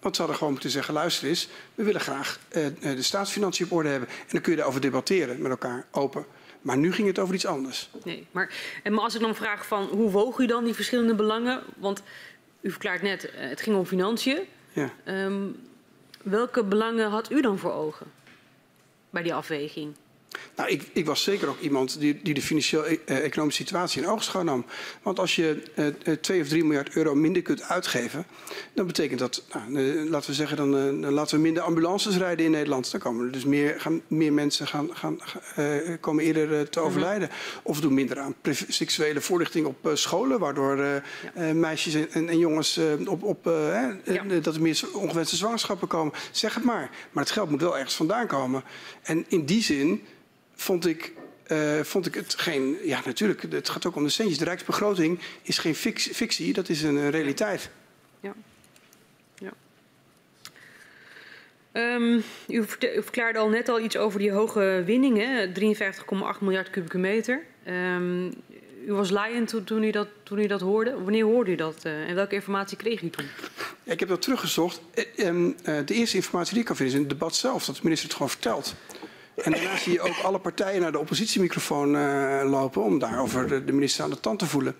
Want 0.00 0.14
ze 0.14 0.20
hadden 0.20 0.38
gewoon 0.38 0.52
moeten 0.52 0.70
zeggen, 0.70 0.94
luister 0.94 1.28
eens, 1.28 1.48
we 1.74 1.82
willen 1.82 2.00
graag 2.00 2.38
eh, 2.48 2.66
eh, 2.66 2.72
de 2.80 3.02
staatsfinanciën 3.02 3.66
op 3.66 3.72
orde 3.72 3.88
hebben. 3.88 4.08
En 4.08 4.26
dan 4.28 4.40
kun 4.40 4.50
je 4.50 4.56
daarover 4.56 4.80
debatteren 4.80 5.42
met 5.42 5.50
elkaar, 5.50 5.86
open. 5.90 6.24
Maar 6.60 6.76
nu 6.76 6.92
ging 6.92 7.08
het 7.08 7.18
over 7.18 7.34
iets 7.34 7.46
anders. 7.46 7.90
Nee, 8.04 8.26
maar, 8.30 8.54
en 8.82 8.92
maar 8.92 9.04
als 9.04 9.14
ik 9.14 9.20
dan 9.20 9.34
vraag 9.34 9.66
van 9.66 9.84
hoe 9.84 10.10
woog 10.10 10.38
u 10.38 10.46
dan 10.46 10.64
die 10.64 10.74
verschillende 10.74 11.14
belangen? 11.14 11.62
Want 11.76 12.02
u 12.60 12.70
verklaart 12.70 13.02
net, 13.02 13.30
eh, 13.30 13.48
het 13.48 13.60
ging 13.60 13.76
om 13.76 13.86
financiën. 13.86 14.38
Ja. 14.72 14.90
Ehm, 15.04 15.46
welke 16.22 16.64
belangen 16.64 17.10
had 17.10 17.30
u 17.32 17.40
dan 17.40 17.58
voor 17.58 17.72
ogen 17.72 18.06
bij 19.10 19.22
die 19.22 19.34
afweging? 19.34 19.94
Nou, 20.56 20.70
ik, 20.70 20.88
ik 20.92 21.06
was 21.06 21.22
zeker 21.22 21.48
ook 21.48 21.60
iemand 21.60 22.00
die, 22.00 22.20
die 22.22 22.34
de 22.34 22.42
financieel-economische 22.42 23.62
situatie 23.62 24.02
in 24.02 24.08
oogschouw 24.08 24.42
nam. 24.42 24.64
Want 25.02 25.18
als 25.18 25.36
je 25.36 25.62
eh, 25.74 25.86
eh, 25.86 26.18
2 26.20 26.40
of 26.40 26.48
3 26.48 26.64
miljard 26.64 26.94
euro 26.96 27.14
minder 27.14 27.42
kunt 27.42 27.62
uitgeven, 27.62 28.26
dan 28.74 28.86
betekent 28.86 29.18
dat, 29.18 29.44
nou, 29.52 29.88
eh, 30.04 30.10
laten 30.10 30.30
we 30.30 30.36
zeggen, 30.36 30.56
dan, 30.56 30.76
eh, 30.76 30.82
dan 30.84 31.12
laten 31.12 31.36
we 31.36 31.42
minder 31.42 31.62
ambulances 31.62 32.16
rijden 32.16 32.44
in 32.44 32.50
Nederland. 32.50 32.90
Dan 32.90 33.00
komen 33.00 33.26
er 33.26 33.32
dus 33.32 33.44
meer, 33.44 33.80
gaan 33.80 34.00
meer 34.06 34.32
mensen 34.32 34.66
gaan, 34.66 34.88
gaan, 34.92 35.18
eh, 35.56 35.66
komen 36.00 36.24
eerder 36.24 36.58
eh, 36.58 36.60
te 36.66 36.80
overlijden. 36.80 37.28
Of 37.62 37.80
doen 37.80 37.94
minder 37.94 38.18
aan 38.18 38.34
seksuele 38.68 39.20
voorlichting 39.20 39.66
op 39.66 39.86
eh, 39.86 39.94
scholen, 39.94 40.38
waardoor 40.38 40.78
eh, 40.78 40.96
eh, 41.50 41.56
meisjes 41.56 41.94
en, 41.94 42.10
en, 42.12 42.28
en 42.28 42.38
jongens 42.38 42.76
eh, 42.76 42.84
op, 43.08 43.22
op 43.22 43.46
eh, 43.46 43.84
eh, 43.84 43.94
Ja. 44.04 44.22
dat 44.40 44.54
er 44.54 44.62
meer 44.62 44.80
ongewenste 44.94 45.36
zwangerschappen 45.36 45.88
komen. 45.88 46.12
Zeg 46.30 46.54
het 46.54 46.64
maar. 46.64 46.90
Maar 47.12 47.24
het 47.24 47.32
geld 47.32 47.50
moet 47.50 47.60
wel 47.60 47.76
ergens 47.76 47.94
vandaan 47.94 48.26
komen. 48.26 48.62
En 49.02 49.24
in 49.28 49.44
die 49.44 49.62
zin 49.62 50.02
vond 50.60 50.86
ik, 50.86 51.12
eh, 51.42 51.80
vond 51.80 52.06
ik 52.06 52.14
het 52.14 52.34
geen. 52.34 52.76
Ja, 52.84 53.00
natuurlijk, 53.04 53.42
het 53.50 53.68
gaat 53.68 53.86
ook 53.86 53.96
om 53.96 54.04
de 54.04 54.10
centjes. 54.10 54.38
De 54.38 54.44
Rijksbegroting 54.44 55.18
is 55.42 55.58
geen 55.58 55.74
fictie, 55.74 56.52
dat 56.52 56.68
is 56.68 56.82
een 56.82 57.10
realiteit. 57.10 57.70
Ja. 58.20 58.34
ja. 59.38 59.52
Ehm, 61.72 62.20
u, 62.48 62.64
verklaarde 63.02 63.38
al 63.38 63.48
net 63.48 63.68
al 63.68 63.80
iets 63.80 63.96
over 63.96 64.18
die 64.18 64.32
hoge 64.32 64.82
winningen, 64.86 65.52
53,8 65.52 66.40
miljard 66.40 66.70
kubieke 66.70 66.98
meter. 66.98 67.42
Ehm, 67.64 68.28
u 68.86 68.92
was 68.92 69.10
laaiend 69.10 69.54
toen, 69.64 69.82
u 69.82 69.90
dat, 69.90 70.08
toen 70.22 70.38
u 70.38 70.46
dat 70.46 70.60
hoorde. 70.60 71.02
Wanneer 71.02 71.24
hoorde 71.24 71.50
u 71.50 71.54
dat 71.54 71.84
eh, 71.84 72.08
en 72.08 72.14
welke 72.14 72.34
informatie 72.34 72.76
kreeg 72.76 73.02
u 73.02 73.10
toen? 73.10 73.24
Ja, 73.82 73.92
ik 73.92 74.00
heb 74.00 74.08
dat 74.08 74.22
teruggezocht. 74.22 74.80
Eh, 74.94 75.26
ehm, 75.26 75.50
eh, 75.62 75.78
de 75.84 75.94
eerste 75.94 76.16
informatie 76.16 76.52
die 76.52 76.60
ik 76.60 76.66
kan 76.66 76.76
vinden 76.76 76.94
is 76.94 77.00
in 77.00 77.08
het 77.08 77.18
debat 77.18 77.34
zelf, 77.34 77.64
dat 77.64 77.74
de 77.74 77.80
minister 77.82 78.08
het 78.08 78.16
gewoon 78.16 78.30
vertelt. 78.30 78.74
En 79.34 79.52
daarna 79.52 79.76
zie 79.76 79.92
je 79.92 80.00
ook 80.00 80.18
alle 80.22 80.38
partijen 80.38 80.80
naar 80.80 80.92
de 80.92 80.98
oppositiemicrofoon 80.98 81.96
eh, 81.96 82.40
lopen 82.44 82.82
om 82.82 82.98
daarover 82.98 83.48
de, 83.48 83.64
de 83.64 83.72
minister 83.72 84.04
aan 84.04 84.10
de 84.10 84.20
tand 84.20 84.38
te 84.38 84.46
voelen. 84.46 84.76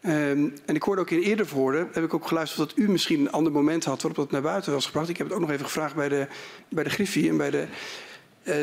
Ehm, 0.00 0.48
en 0.66 0.74
ik 0.74 0.82
hoorde 0.82 1.00
ook 1.00 1.10
in 1.10 1.20
eerder 1.22 1.46
woorden, 1.48 1.88
heb 1.92 2.04
ik 2.04 2.14
ook 2.14 2.26
geluisterd 2.26 2.68
dat 2.68 2.78
u 2.78 2.90
misschien 2.90 3.20
een 3.20 3.30
ander 3.32 3.52
moment 3.52 3.84
had 3.84 4.02
waarop 4.02 4.16
dat 4.22 4.30
naar 4.30 4.42
buiten 4.42 4.72
was 4.72 4.86
gebracht. 4.86 5.08
Ik 5.08 5.16
heb 5.16 5.26
het 5.26 5.34
ook 5.36 5.42
nog 5.42 5.50
even 5.50 5.64
gevraagd 5.64 5.94
bij 5.94 6.08
de, 6.08 6.26
bij 6.68 6.84
de 6.84 6.90
Griffie 6.90 7.28
en 7.28 7.36
bij 7.36 7.50
de, 7.50 7.66
eh, 8.42 8.54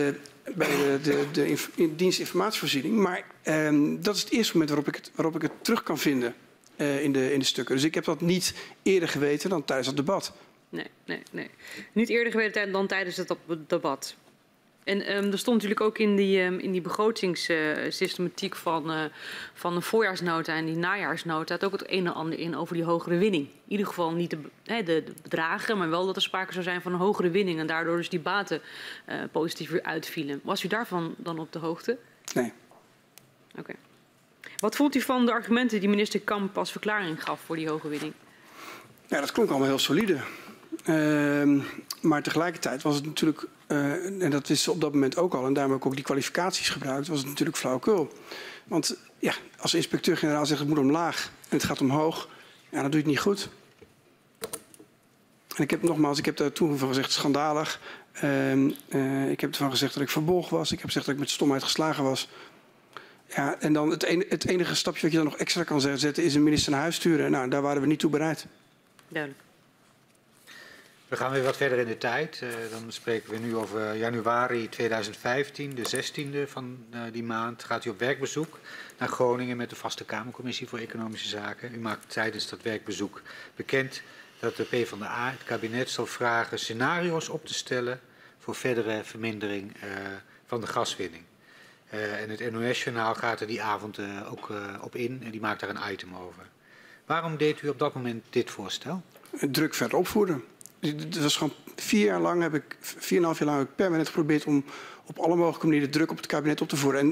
bij 0.55 0.67
de, 0.67 0.99
de, 1.03 1.25
de 1.31 1.47
inf- 1.47 1.69
in- 1.75 1.95
dienst 1.95 2.19
informatievoorziening. 2.19 2.95
Maar 2.95 3.23
ehm, 3.41 4.01
dat 4.01 4.15
is 4.15 4.21
het 4.21 4.31
eerste 4.31 4.51
moment 4.53 4.69
waarop 4.71 4.87
ik 4.87 4.95
het, 4.95 5.11
waarop 5.15 5.35
ik 5.35 5.41
het 5.41 5.51
terug 5.61 5.83
kan 5.83 5.97
vinden 5.97 6.35
eh, 6.75 7.03
in, 7.03 7.11
de, 7.11 7.33
in 7.33 7.39
de 7.39 7.45
stukken. 7.45 7.75
Dus 7.75 7.83
ik 7.83 7.93
heb 7.95 8.03
dat 8.03 8.21
niet 8.21 8.53
eerder 8.83 9.09
geweten 9.09 9.49
dan 9.49 9.65
tijdens 9.65 9.87
het 9.87 9.97
debat. 9.97 10.33
Nee, 10.69 10.87
nee, 11.05 11.21
nee. 11.31 11.49
Niet 11.93 12.09
eerder 12.09 12.31
geweten 12.31 12.71
dan 12.71 12.87
tijdens 12.87 13.17
het 13.17 13.33
debat. 13.67 14.15
En 14.83 15.01
ehm, 15.01 15.31
er 15.31 15.37
stond 15.37 15.55
natuurlijk 15.55 15.81
ook 15.81 15.97
in 15.97 16.15
die, 16.15 16.41
ehm, 16.41 16.53
in 16.53 16.71
die 16.71 16.81
begrotingssystematiek 16.81 18.55
van, 18.55 18.91
eh, 18.91 19.03
van 19.53 19.75
de 19.75 19.81
voorjaarsnota 19.81 20.55
en 20.55 20.65
die 20.65 20.75
najaarsnota 20.75 21.53
het 21.53 21.65
ook 21.65 21.71
het 21.71 21.91
een 21.91 22.05
en 22.05 22.13
ander 22.13 22.39
in 22.39 22.55
over 22.55 22.75
die 22.75 22.83
hogere 22.83 23.17
winning. 23.17 23.45
In 23.45 23.71
ieder 23.71 23.87
geval 23.87 24.11
niet 24.11 24.29
de, 24.29 24.37
hè, 24.63 24.83
de, 24.83 25.03
de 25.03 25.13
bedragen, 25.21 25.77
maar 25.77 25.89
wel 25.89 26.05
dat 26.05 26.15
er 26.15 26.21
sprake 26.21 26.51
zou 26.51 26.63
zijn 26.63 26.81
van 26.81 26.93
een 26.93 26.99
hogere 26.99 27.29
winning 27.29 27.59
en 27.59 27.67
daardoor 27.67 27.97
dus 27.97 28.09
die 28.09 28.19
baten 28.19 28.61
eh, 29.05 29.17
positief 29.31 29.69
weer 29.69 29.83
uitvielen. 29.83 30.39
Was 30.43 30.63
u 30.63 30.67
daarvan 30.67 31.13
dan 31.17 31.39
op 31.39 31.51
de 31.51 31.59
hoogte? 31.59 31.97
Nee. 32.33 32.53
Oké. 33.57 33.73
Wat 34.57 34.75
vond 34.75 34.95
u 34.95 35.01
van 35.01 35.25
de 35.25 35.31
argumenten 35.31 35.79
die 35.79 35.89
minister 35.89 36.19
Kamp 36.19 36.57
als 36.57 36.71
verklaring 36.71 37.23
gaf 37.23 37.39
voor 37.39 37.55
die 37.55 37.69
hoge 37.69 37.87
winning? 37.87 38.13
Ja, 39.07 39.19
dat 39.19 39.31
klonk 39.31 39.49
allemaal 39.49 39.67
heel 39.67 39.79
solide. 39.79 40.19
Ehm, 40.85 41.59
maar 42.01 42.23
tegelijkertijd 42.23 42.81
was 42.81 42.95
het 42.95 43.05
natuurlijk, 43.05 43.47
eh, 43.67 44.23
en 44.23 44.29
dat 44.29 44.49
is 44.49 44.67
op 44.67 44.81
dat 44.81 44.93
moment 44.93 45.17
ook 45.17 45.33
al, 45.33 45.45
en 45.45 45.53
daarom 45.53 45.71
heb 45.71 45.81
ik 45.81 45.87
ook 45.87 45.95
die 45.95 46.03
kwalificaties 46.03 46.69
gebruikt, 46.69 47.07
was 47.07 47.19
het 47.19 47.27
natuurlijk 47.27 47.57
flauwekul. 47.57 48.13
Want 48.67 48.97
ja, 49.19 49.33
als 49.57 49.73
inspecteur-generaal 49.73 50.45
zegt 50.45 50.59
het 50.59 50.69
moet 50.69 50.77
omlaag 50.77 51.31
en 51.49 51.57
het 51.57 51.63
gaat 51.63 51.81
omhoog, 51.81 52.29
ja, 52.69 52.81
dan 52.81 52.91
doe 52.91 52.99
je 52.99 53.05
het 53.05 53.15
niet 53.15 53.19
goed. 53.19 53.49
En 55.55 55.63
ik 55.63 55.71
heb 55.71 55.83
nogmaals, 55.83 56.17
ik 56.17 56.25
heb 56.25 56.37
daar 56.37 56.51
toen 56.51 56.77
van 56.77 56.87
gezegd 56.87 57.11
schandalig. 57.11 57.79
Ehm, 58.11 58.71
eh, 58.89 59.31
ik 59.31 59.39
heb 59.41 59.49
ervan 59.49 59.71
gezegd 59.71 59.93
dat 59.93 60.03
ik 60.03 60.09
verbolgen 60.09 60.57
was. 60.57 60.71
Ik 60.71 60.77
heb 60.77 60.87
gezegd 60.87 61.05
dat 61.05 61.13
ik 61.13 61.21
met 61.21 61.29
stomheid 61.29 61.63
geslagen 61.63 62.03
was. 62.03 62.29
Ja, 63.35 63.59
en 63.59 63.73
dan 63.73 63.89
het, 63.89 64.03
ene, 64.03 64.25
het 64.29 64.45
enige 64.45 64.75
stapje 64.75 65.01
wat 65.01 65.11
je 65.11 65.17
dan 65.17 65.25
nog 65.25 65.37
extra 65.37 65.63
kan 65.63 65.81
zetten 65.81 66.23
is 66.23 66.35
een 66.35 66.43
minister 66.43 66.71
naar 66.71 66.81
huis 66.81 66.95
sturen. 66.95 67.31
Nou, 67.31 67.49
daar 67.49 67.61
waren 67.61 67.81
we 67.81 67.87
niet 67.87 67.99
toe 67.99 68.09
bereid. 68.09 68.45
Duidelijk. 69.07 69.48
We 71.09 71.15
gaan 71.15 71.31
weer 71.31 71.43
wat 71.43 71.57
verder 71.57 71.77
in 71.77 71.87
de 71.87 71.97
tijd. 71.97 72.41
Eh, 72.41 72.49
dan 72.71 72.91
spreken 72.91 73.31
we 73.31 73.37
nu 73.37 73.55
over 73.55 73.95
januari 73.95 74.69
2015, 74.69 75.75
de 75.75 75.85
16e 75.85 76.49
van 76.49 76.85
eh, 76.91 77.01
die 77.11 77.23
maand. 77.23 77.63
Gaat 77.63 77.85
u 77.85 77.89
op 77.89 77.99
werkbezoek 77.99 78.59
naar 78.97 79.07
Groningen 79.07 79.57
met 79.57 79.69
de 79.69 79.75
Vaste 79.75 80.05
Kamercommissie 80.05 80.67
voor 80.67 80.79
Economische 80.79 81.27
Zaken. 81.27 81.75
U 81.75 81.79
maakt 81.79 82.09
tijdens 82.09 82.49
dat 82.49 82.61
werkbezoek 82.61 83.21
bekend 83.55 84.01
dat 84.39 84.55
de 84.55 84.63
PvdA 84.63 85.31
het 85.31 85.43
kabinet 85.43 85.89
zal 85.89 86.05
vragen 86.05 86.59
scenario's 86.59 87.29
op 87.29 87.45
te 87.45 87.53
stellen 87.53 87.99
voor 88.39 88.55
verdere 88.55 89.03
vermindering 89.03 89.75
eh, 89.75 89.89
van 90.45 90.61
de 90.61 90.67
gaswinning. 90.67 91.23
En 91.89 92.29
het 92.29 92.51
NOS-journaal 92.51 93.15
gaat 93.15 93.41
er 93.41 93.47
die 93.47 93.61
avond 93.61 93.99
ook 94.31 94.49
op 94.81 94.95
in 94.95 95.21
en 95.23 95.31
die 95.31 95.41
maakt 95.41 95.59
daar 95.59 95.69
een 95.69 95.91
item 95.91 96.15
over. 96.15 96.47
Waarom 97.05 97.37
deed 97.37 97.61
u 97.61 97.67
op 97.67 97.79
dat 97.79 97.93
moment 97.93 98.25
dit 98.29 98.51
voorstel? 98.51 99.03
druk 99.51 99.73
verder 99.73 99.97
opvoeren. 99.97 100.43
Het 100.79 101.21
was 101.21 101.37
gewoon 101.37 101.53
vier 101.75 102.05
jaar 102.05 102.21
lang 102.21 102.41
heb 102.41 102.53
ik, 102.53 102.77
vier 102.79 103.17
en 103.17 103.17
een 103.17 103.23
half 103.23 103.39
jaar 103.39 103.47
lang 103.47 103.59
heb 103.59 103.69
ik 103.69 103.75
permanent 103.75 104.07
geprobeerd 104.07 104.45
om 104.45 104.63
op 105.05 105.19
alle 105.19 105.35
mogelijke 105.35 105.65
manieren 105.65 105.89
druk 105.89 106.11
op 106.11 106.17
het 106.17 106.25
kabinet 106.25 106.61
op 106.61 106.69
te 106.69 106.75
voeren. 106.75 106.99
En 106.99 107.09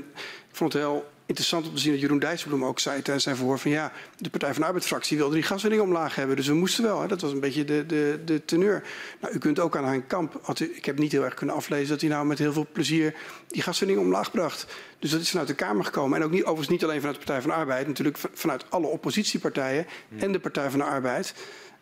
ik 0.50 0.56
vond 0.56 0.74
het 0.74 0.82
heel 0.82 1.06
interessant 1.28 1.68
om 1.68 1.74
te 1.74 1.80
zien 1.80 1.92
dat 1.92 2.02
Jeroen 2.02 2.20
Dijsselbloem 2.20 2.66
ook 2.66 2.80
zei 2.80 3.02
tijdens 3.02 3.24
zijn 3.24 3.36
verhoor 3.36 3.60
van 3.60 3.72
ja, 3.72 3.92
de 4.18 4.30
Partij 4.30 4.50
van 4.52 4.60
de 4.60 4.66
Arbeidsfractie 4.66 5.18
wilde 5.18 5.34
die 5.34 5.44
gaswinning 5.44 5.82
omlaag 5.82 6.16
hebben. 6.16 6.36
Dus 6.36 6.48
we 6.48 6.54
moesten 6.54 6.84
wel. 6.84 7.02
Hè. 7.02 7.08
Dat 7.08 7.22
was 7.22 7.32
een 7.32 7.40
beetje 7.40 7.66
de, 7.66 7.86
de, 7.86 8.20
de 8.26 8.46
teneur. 8.46 8.84
Nou, 9.22 9.34
u 9.34 9.38
kunt 9.38 9.60
ook 9.60 9.78
aan 9.78 9.86
Hein 9.86 10.08
Kamp, 10.08 10.58
ik 10.60 10.86
heb 10.86 11.00
niet 11.00 11.12
heel 11.12 11.24
erg 11.24 11.34
kunnen 11.34 11.56
aflezen 11.56 11.90
dat 11.90 12.02
hij 12.02 12.10
nou 12.10 12.26
met 12.26 12.38
heel 12.38 12.54
veel 12.54 12.68
plezier 12.72 13.16
die 13.48 13.62
gaswinning 13.62 14.00
omlaag 14.00 14.32
bracht. 14.32 14.68
Dus 15.00 15.12
dat 15.12 15.22
is 15.22 15.30
vanuit 15.30 15.48
de 15.48 15.56
Kamer 15.56 15.86
gekomen. 15.86 16.18
En 16.18 16.24
ook 16.26 16.32
niet, 16.32 16.44
overigens 16.44 16.70
niet 16.70 16.84
alleen 16.84 17.00
vanuit 17.00 17.20
de 17.20 17.26
Partij 17.26 17.42
van 17.42 17.52
de 17.52 17.56
Arbeid, 17.56 17.88
natuurlijk 17.88 18.18
vanuit 18.34 18.66
alle 18.70 18.88
oppositiepartijen 18.88 19.86
en 20.18 20.32
de 20.32 20.40
Partij 20.40 20.70
van 20.70 20.80
de 20.80 20.86
Arbeid. 20.86 21.34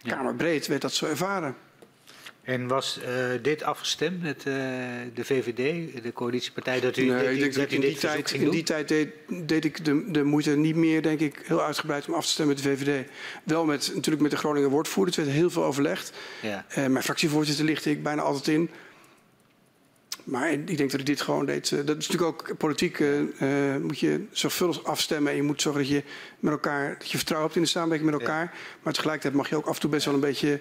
Kamerbreed 0.04 0.68
werd 0.68 0.82
dat 0.82 0.94
zo 0.94 1.06
ervaren. 1.06 1.56
En 2.46 2.68
was 2.68 3.00
eh, 3.00 3.14
dit 3.41 3.64
afgestemd 3.64 4.22
met 4.22 4.38
eh, 4.38 4.54
de 5.14 5.26
VVD, 5.26 6.04
de 6.04 6.14
coalitiepartij, 6.14 6.80
dat 6.80 6.98
u, 6.98 7.08
dat 7.08 7.18
Nee, 7.18 7.34
ik 7.34 7.39
denk 7.39 7.54
dat 7.54 7.64
dat 7.64 7.72
u 7.72 7.76
in 7.76 7.82
dit 7.82 7.89
die 7.89 8.00
tijd, 8.00 8.32
in 8.32 8.50
die 8.50 8.64
tijd 8.64 8.88
deed, 8.88 9.10
deed 9.28 9.66
ik 9.66 9.86
de, 9.86 10.12
de 10.12 10.24
moeite 10.24 10.56
niet 10.56 10.76
meer, 10.76 11.02
denk 11.02 11.20
ik, 11.20 11.41
heel 11.43 11.62
uitgebreid 11.62 12.08
om 12.08 12.14
af 12.14 12.26
te 12.26 12.32
stemmen 12.32 12.56
met 12.56 12.64
de 12.64 12.70
VVD. 12.70 13.10
Wel 13.43 13.66
met, 13.66 13.91
natuurlijk 13.93 14.22
met 14.22 14.32
de 14.32 14.38
Groninger 14.38 14.70
woordvoerder. 14.70 15.16
Het 15.16 15.26
werd 15.26 15.38
heel 15.38 15.50
veel 15.50 15.64
overlegd. 15.64 16.12
Ja. 16.41 16.66
Eh, 16.70 16.86
mijn 16.86 17.04
fractievoorzitter 17.04 17.66
lichtte 17.66 17.89
ik 17.89 18.04
bijna 18.04 18.22
altijd 18.22 18.48
in. 18.48 18.70
Maar 20.24 20.52
ik 20.52 20.78
denk 20.78 20.91
dat 20.91 21.00
ik 21.00 21.06
dit 21.06 21.22
gewoon 21.22 21.46
deed. 21.46 21.70
Dat 21.70 21.98
is 21.98 22.08
natuurlijk 22.08 22.50
ook 22.50 22.58
politiek. 22.58 23.04
moet 23.82 24.00
je 24.00 24.26
zorgvuldig 24.32 24.84
afstemmen. 24.84 25.32
En 25.32 25.38
je 25.38 25.43
moet 25.43 25.62
zorgen 25.62 25.82
dat 25.82 25.91
je 25.91 26.04
met 26.39 26.52
elkaar 26.52 26.96
dat 26.98 27.12
je 27.12 27.18
vertrouwen 27.18 27.48
hebt 27.52 27.60
in 27.60 27.66
de 27.66 27.74
samenwerking 27.74 28.12
met 28.12 28.22
Ja. 28.22 28.28
elkaar. 28.28 28.54
Maar 28.84 28.93
tegelijkertijd 28.93 29.34
mag 29.34 29.50
je 29.50 29.56
ook 29.56 29.66
af 29.66 29.76
en 29.76 29.82
toe 29.82 29.89
best 29.89 30.06
wel 30.06 30.14
een 30.14 30.20
beetje 30.20 30.60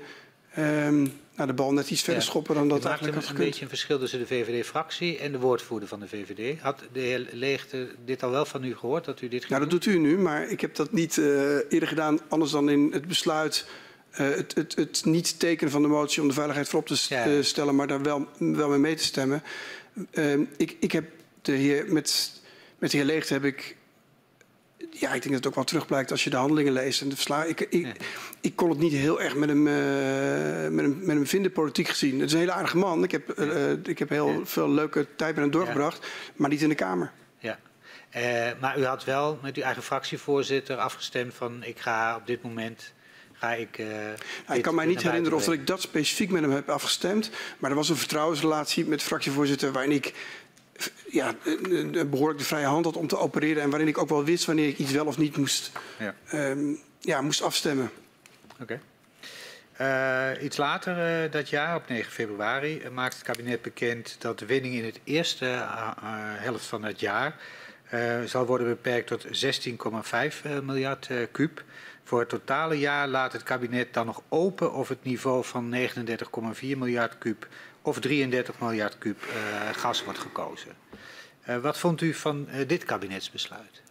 ehm, 0.55 1.07
nou, 1.37 1.49
de 1.49 1.55
bal 1.55 1.73
net 1.73 1.91
iets 1.91 2.03
verder 2.03 2.23
Ja. 2.23 2.29
schoppen 2.29 2.55
dan 2.55 2.69
dat 2.69 2.77
Het 2.79 2.87
eigenlijk 2.87 3.17
een, 3.17 3.21
had 3.23 3.31
een 3.31 3.37
gekund. 3.37 3.49
beetje 3.51 3.63
een 3.65 3.69
verschil 3.77 3.99
tussen 3.99 4.19
de 4.19 4.27
VVD-fractie 4.27 5.19
en 5.19 5.33
de 5.33 5.39
woordvoerder 5.39 5.89
van 5.89 6.01
de 6.01 6.09
VVD. 6.09 6.61
Had 6.61 6.83
de 6.93 7.01
heer 7.01 7.29
Leegte 7.33 7.89
dit 8.05 8.23
al 8.23 8.31
wel 8.31 8.45
van 8.45 8.65
u 8.65 8.77
gehoord, 8.77 9.05
dat 9.05 9.21
u 9.21 9.29
dit 9.29 9.39
ging 9.45 9.49
Nou, 9.51 9.63
dat 9.63 9.71
doet 9.71 9.87
u 9.95 9.99
nu, 9.99 10.19
maar 10.19 10.49
ik 10.49 10.61
heb 10.61 10.75
dat 10.75 10.93
niet 10.93 11.19
eh, 11.19 11.25
eerder 11.69 11.89
gedaan, 11.89 12.19
anders 12.29 12.51
dan 12.51 12.69
in 12.71 12.91
het 12.93 13.07
besluit. 13.09 13.67
eh, 14.11 14.29
het, 14.29 14.55
het, 14.55 14.75
het 14.77 15.05
niet 15.05 15.39
tekenen 15.39 15.73
van 15.73 15.83
de 15.83 15.89
motie 15.89 16.23
om 16.23 16.29
de 16.29 16.35
veiligheid 16.35 16.69
voorop 16.69 16.89
te 16.89 17.07
Ja. 17.09 17.25
eh, 17.27 17.43
stellen, 17.43 17.75
maar 17.75 17.87
daar 17.87 18.03
wel, 18.03 18.27
wel 18.39 18.69
mee 18.69 18.79
mee 18.79 18.95
te 18.95 19.05
stemmen. 19.05 19.43
Ehm, 20.11 20.45
ik, 20.57 20.77
ik 20.81 20.93
heb 20.93 21.05
de 21.43 21.53
heer, 21.53 21.93
met, 21.93 22.33
met 22.79 22.91
de 22.91 22.97
heer 22.97 23.07
Leegte 23.07 23.33
heb 23.33 23.45
ik 23.45 23.77
ja, 24.91 25.07
ik 25.13 25.23
denk 25.23 25.25
dat 25.25 25.33
het 25.35 25.47
ook 25.47 25.55
wel 25.55 25.65
terugblijkt 25.65 26.11
als 26.11 26.25
je 26.25 26.31
de 26.31 26.37
handelingen 26.37 26.73
leest 26.73 27.01
en 27.01 27.09
de 27.09 27.15
verslagen. 27.15 27.49
Ik, 27.49 27.61
ik, 27.61 27.87
Ja. 27.87 27.93
ik 28.41 28.57
kon 28.57 28.69
het 28.71 28.79
niet 28.79 28.93
heel 28.93 29.21
erg 29.21 29.35
met 29.37 29.49
hem, 29.49 29.67
eh, 29.67 29.75
met 30.71 30.85
hem, 30.85 30.99
met 30.99 31.17
hem 31.17 31.27
vinden, 31.27 31.53
politiek 31.53 31.89
gezien. 31.89 32.15
Het 32.21 32.27
is 32.29 32.33
een 32.33 32.39
hele 32.39 32.53
aardige 32.53 32.77
man. 32.77 33.03
Ik 33.05 33.11
heb, 33.11 33.29
eh, 33.31 33.71
eh, 33.73 33.79
ik 33.85 33.99
heb 33.99 34.09
heel 34.09 34.29
Ja. 34.29 34.39
veel 34.45 34.71
leuke 34.71 35.07
tijd 35.17 35.35
met 35.35 35.43
hem 35.45 35.53
doorgebracht, 35.53 36.07
maar 36.37 36.51
niet 36.51 36.63
in 36.63 36.69
de 36.69 36.75
Kamer. 36.75 37.13
Ja. 37.39 37.59
Maar 38.61 38.79
u 38.79 38.85
had 38.85 39.05
wel 39.05 39.39
met 39.43 39.57
uw 39.57 39.63
eigen 39.63 39.83
fractievoorzitter 39.83 40.77
afgestemd 40.77 41.35
van 41.35 41.63
ik 41.65 41.79
ga 41.79 42.17
op 42.17 42.27
dit 42.27 42.43
moment 42.43 42.93
ga 43.33 43.53
ik. 43.55 43.79
Nou, 43.79 43.91
dit- 44.47 44.57
ik 44.57 44.63
kan 44.63 44.75
mij 44.75 44.87
niet 44.87 45.03
herinneren 45.03 45.39
of 45.39 45.45
dat 45.45 45.55
ik 45.55 45.67
dat 45.67 45.81
specifiek 45.81 46.31
met 46.31 46.43
hem 46.43 46.51
heb 46.51 46.69
afgestemd. 46.69 47.31
Maar 47.59 47.71
er 47.71 47.77
was 47.77 47.89
een 47.89 47.97
vertrouwensrelatie 47.97 48.87
met 48.87 48.99
de 48.99 49.05
fractievoorzitter 49.05 49.73
waarin 49.73 49.93
ik 49.93 50.15
ja, 51.11 51.35
eh, 51.45 52.01
eh, 52.01 52.09
behoorlijk 52.09 52.39
de 52.39 52.45
vrije 52.45 52.67
hand 52.67 52.85
had 52.85 52.97
om 52.97 53.07
te 53.07 53.19
opereren. 53.19 53.63
En 53.63 53.71
waarin 53.71 53.89
ik 53.89 53.99
ook 53.99 54.09
wel 54.09 54.25
wist 54.25 54.45
wanneer 54.45 54.69
ik 54.69 54.79
iets 54.79 54.93
wel 54.93 55.07
of 55.07 55.19
niet 55.19 55.37
moest, 55.37 55.71
brengen. 55.97 56.15
ehm, 56.29 56.75
ja, 57.01 57.21
moest 57.21 57.43
afstemmen. 57.43 57.91
Ja, 58.59 58.63
oké. 58.63 58.81
Eh, 59.77 60.31
iets 60.43 60.57
later 60.57 61.31
dat 61.31 61.49
jaar, 61.49 61.77
op 61.77 61.89
9 61.89 62.13
februari, 62.13 62.79
eh, 62.79 62.91
maakt 62.91 63.15
het 63.15 63.23
kabinet 63.23 63.63
bekend 63.63 64.17
dat 64.19 64.39
de 64.39 64.47
winning 64.47 64.75
in 64.75 64.85
het 64.85 65.01
eerste 65.05 65.65
helft 66.39 66.67
van 66.67 66.85
het 66.85 67.01
jaar 67.01 67.37
zal 68.27 68.47
worden 68.47 68.67
beperkt 68.67 69.07
tot 69.07 69.27
16,5 69.31 70.45
eh, 70.45 70.59
miljard 70.61 71.09
kuub. 71.33 71.63
Voor 72.05 72.21
het 72.21 72.29
totale 72.29 72.79
jaar 72.79 73.09
laat 73.09 73.33
het 73.33 73.43
kabinet 73.43 73.95
dan 73.95 74.07
nog 74.07 74.23
open 74.29 74.73
of 74.73 74.89
het 74.89 75.05
niveau 75.05 75.45
van 75.45 75.75
39,4 75.75 76.61
miljard 76.61 77.19
kuub 77.19 77.47
of 77.83 78.01
33 78.01 78.61
miljard 78.61 78.99
kuub 78.99 79.23
eh, 79.23 79.69
gas 79.73 80.05
wordt 80.05 80.19
gekozen. 80.19 80.71
Eh, 81.43 81.59
wat 81.59 81.79
vond 81.79 82.01
u 82.01 82.15
van 82.15 82.49
eh, 82.49 82.69
dit 82.69 82.85
kabinetsbesluit? 82.85 83.83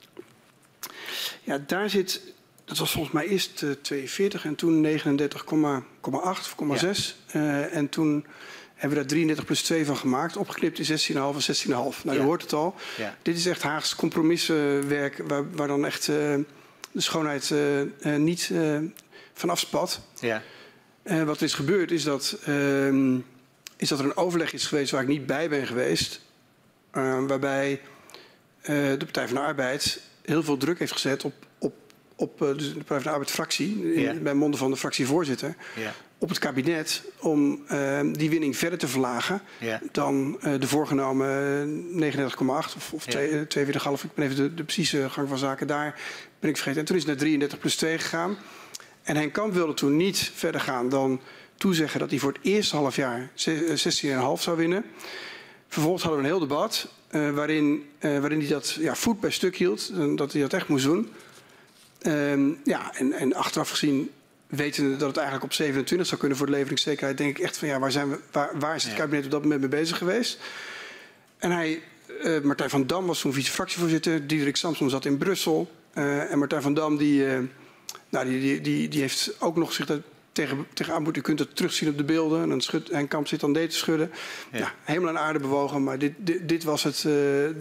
Ja, 1.44 1.58
daar 1.68 1.90
zit, 1.90 2.22
dat 2.66 2.78
was 2.78 2.92
volgens 2.92 3.14
mij 3.14 3.28
eerst 3.28 3.64
eh, 3.64 3.70
42 3.82 4.46
en 4.46 4.56
toen 4.56 4.86
39,8 4.86 4.96
of 6.02 6.56
0,6. 6.86 7.32
En 7.72 7.90
toen 7.90 8.26
hebben 8.74 8.98
we 8.98 9.04
daar 9.04 9.14
33 9.14 9.46
plus 9.46 9.62
2 9.62 9.86
van 9.86 9.98
gemaakt, 9.98 10.38
opgeknipt 10.38 10.80
in 10.80 10.86
16,5 10.86 11.16
en 11.16 11.56
16,5. 11.56 12.04
Nou, 12.04 12.18
Ja. 12.18 12.24
u 12.24 12.26
hoort 12.26 12.42
het 12.42 12.54
al. 12.54 12.76
Ja. 12.98 13.18
Dit 13.22 13.38
is 13.38 13.46
echt 13.46 13.62
Haags 13.62 13.96
compromiswerk 13.96 15.18
waar, 15.28 15.52
waar 15.52 15.68
dan 15.68 15.86
echt 15.86 16.10
de 16.94 17.02
schoonheid 17.02 17.52
eh, 17.52 17.82
eh, 17.82 17.88
niet 18.22 18.50
eh 18.54 18.78
van 19.34 19.50
afspat. 19.50 20.02
Ja, 20.20 20.42
wat 21.26 21.42
is 21.42 21.54
gebeurd 21.54 21.92
is 21.92 22.04
dat, 22.04 22.38
ehm, 22.46 23.16
is 23.78 23.90
dat 23.90 24.00
er 24.00 24.06
een 24.06 24.18
overleg 24.18 24.54
is 24.54 24.66
geweest 24.66 24.92
waar 24.92 25.02
ik 25.02 25.08
niet 25.08 25.26
bij 25.26 25.50
ben 25.50 25.68
geweest. 25.68 26.22
waarbij 26.92 27.82
de 28.62 28.96
Partij 28.98 29.26
van 29.28 29.36
de 29.36 29.42
Arbeid 29.42 30.02
heel 30.22 30.44
veel 30.44 30.58
druk 30.58 30.80
heeft 30.80 30.92
gezet 30.92 31.24
op, 31.24 31.34
op, 31.58 31.74
op 32.16 32.40
dus 32.40 32.68
de 32.68 32.74
Partij 32.74 32.96
van 32.96 33.04
de 33.04 33.10
Arbeid 33.10 33.32
fractie. 33.32 33.94
In, 33.94 34.02
Ja. 34.02 34.14
Bij 34.14 34.34
monden 34.34 34.60
van 34.60 34.72
de 34.72 34.78
fractievoorzitter. 34.78 35.56
ja, 35.76 35.94
Op 36.18 36.30
het 36.30 36.40
kabinet 36.40 37.04
om 37.20 37.64
ehm, 37.68 38.12
die 38.14 38.30
winning 38.30 38.58
verder 38.58 38.80
te 38.80 38.88
verlagen 38.88 39.42
ja. 39.60 39.82
dan 39.92 40.40
de 40.60 40.68
voorgenomen 40.68 41.28
39,8 42.02 42.76
of, 42.76 42.94
of 42.94 43.06
Ja. 43.06 43.12
twee- 43.12 43.30
eh, 43.30 43.42
42,5. 43.42 44.04
Ik 44.04 44.14
ben 44.14 44.26
even 44.26 44.36
de, 44.36 44.54
de 44.54 44.64
precieze 44.64 45.10
gang 45.10 45.28
van 45.30 45.38
zaken 45.38 45.68
daar 45.68 46.00
ben 46.44 46.52
ik 46.52 46.58
vergeten. 46.58 46.80
En 46.80 46.86
toen 46.86 46.96
is 46.96 47.02
het 47.02 47.12
naar 47.12 47.22
33 47.22 47.60
plus 47.60 47.76
2 47.76 47.98
gegaan. 48.00 48.38
En 49.04 49.16
Henk 49.16 49.34
Kamp 49.34 49.54
wilde 49.54 49.74
toen 49.74 49.98
niet 49.98 50.32
verder 50.36 50.62
gaan 50.62 50.90
dan 50.90 51.22
toezeggen 51.58 52.00
dat 52.00 52.10
hij 52.10 52.20
voor 52.20 52.32
het 52.34 52.42
eerste 52.42 52.76
half 52.76 52.96
jaar 52.96 53.30
ze- 53.34 53.66
eh, 53.66 53.76
16,5 53.76 54.42
zou 54.42 54.58
winnen. 54.58 54.86
Vervolgens 55.68 56.04
hadden 56.04 56.22
we 56.22 56.28
een 56.28 56.34
heel 56.36 56.48
debat 56.48 56.88
eh, 57.08 57.30
waarin, 57.30 57.90
eh, 58.00 58.20
waarin 58.20 58.40
hij 58.40 58.48
dat 58.50 58.78
ja, 58.80 58.96
voet 58.96 59.20
bij 59.20 59.32
stuk 59.32 59.56
hield. 59.58 59.92
dat 60.18 60.32
hij 60.32 60.42
dat 60.42 60.54
echt 60.54 60.68
moest 60.68 60.86
doen. 60.86 61.10
Ehm, 62.02 62.50
ja, 62.64 62.96
en, 62.96 63.12
en 63.14 63.34
achteraf 63.34 63.70
gezien, 63.70 64.10
wetende 64.48 64.90
dat 64.98 65.08
het 65.08 65.18
eigenlijk 65.18 65.46
op 65.46 65.54
27 65.54 66.08
zou 66.08 66.20
kunnen 66.20 66.38
voor 66.38 66.46
de 66.48 66.52
leveringszekerheid, 66.54 67.18
denk 67.18 67.38
ik 67.38 67.44
echt 67.44 67.58
van 67.58 67.68
ja, 67.68 67.80
waar, 67.80 67.92
zijn 67.92 68.10
we, 68.10 68.20
waar, 68.32 68.60
waar 68.60 68.76
is 68.76 68.84
het 68.84 68.94
kabinet 68.94 69.26
op 69.26 69.32
dat 69.32 69.42
moment 69.42 69.60
mee 69.60 69.70
bezig 69.70 69.98
geweest? 69.98 70.40
En 71.38 71.52
hij, 71.52 71.82
Martijn 72.44 72.70
van 72.70 72.88
Dam 72.88 73.06
was 73.06 73.20
toen 73.22 73.34
vice-fractievoorzitter, 73.34 74.28
Diederik 74.28 74.56
Samson 74.56 74.90
zat 74.90 75.06
in 75.06 75.18
Brussel. 75.18 75.72
Eh, 75.94 76.32
en 76.32 76.40
Martijn 76.40 76.62
van 76.62 76.74
Dam 76.74 76.98
die, 76.98 77.28
eh, 77.28 77.40
nou, 78.10 78.26
die, 78.26 78.40
die, 78.40 78.62
die, 78.62 78.88
die 78.88 79.02
heeft 79.02 79.36
ook 79.40 79.56
nog 79.56 79.74
zich 79.74 79.86
tegen, 80.32 80.68
tegen 80.74 80.94
aanbod. 80.94 81.18
U 81.18 81.22
kunt 81.22 81.40
het 81.40 81.56
terugzien 81.56 81.90
op 81.90 81.98
de 81.98 82.04
beelden. 82.04 82.42
En 82.42 82.50
dan 82.50 82.62
schudt, 82.62 82.92
Henk 82.92 83.10
Kamp 83.10 83.28
zit 83.28 83.40
dan 83.40 83.52
nee 83.52 83.68
te 83.68 83.76
schudden. 83.76 84.12
Ja. 84.52 84.58
Ja. 84.60 84.72
hemel 84.84 85.10
en 85.10 85.20
aarde 85.20 85.40
bewogen, 85.40 85.84
maar 85.84 85.98
dit, 85.98 86.14
dit, 86.18 86.50
dit, 86.50 86.64
was, 86.64 86.84
het, 86.84 86.96
eh, 87.06 87.14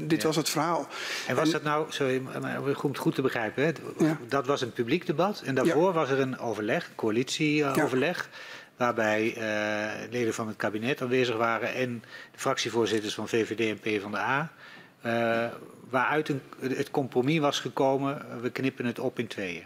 dit 0.08 0.20
Ja. 0.20 0.26
was 0.26 0.36
het 0.36 0.48
verhaal. 0.48 0.88
En 1.26 1.36
was 1.36 1.46
En- 1.46 1.52
dat 1.52 1.62
nou, 1.62 1.86
sorry, 1.88 2.22
om 2.58 2.74
goed, 2.74 2.98
goed 2.98 3.14
te 3.14 3.22
begrijpen, 3.22 3.64
hè? 3.64 3.72
Ja. 4.04 4.18
dat 4.28 4.46
was 4.46 4.60
een 4.60 4.72
publiek 4.72 5.06
debat 5.06 5.42
en 5.44 5.54
daarvoor 5.54 5.92
was 5.92 6.10
er 6.10 6.20
een 6.20 6.38
overleg, 6.38 6.90
coalitieoverleg, 6.94 8.28
waarbij 8.76 9.34
leden 10.10 10.34
van 10.34 10.46
het 10.48 10.56
kabinet 10.56 11.02
aanwezig 11.02 11.36
waren 11.36 11.74
en 11.74 12.02
de 12.32 12.38
fractievoorzitters 12.38 13.14
van 13.14 13.28
VVD 13.28 13.60
en 13.70 13.78
PvdA, 13.78 14.52
eh 15.00 15.46
waaruit 15.92 16.28
een, 16.28 16.40
het 16.60 16.90
compromis 16.90 17.38
was 17.38 17.60
gekomen, 17.60 18.26
we 18.40 18.50
knippen 18.50 18.86
het 18.86 18.98
op 18.98 19.18
in 19.18 19.26
tweeën. 19.26 19.62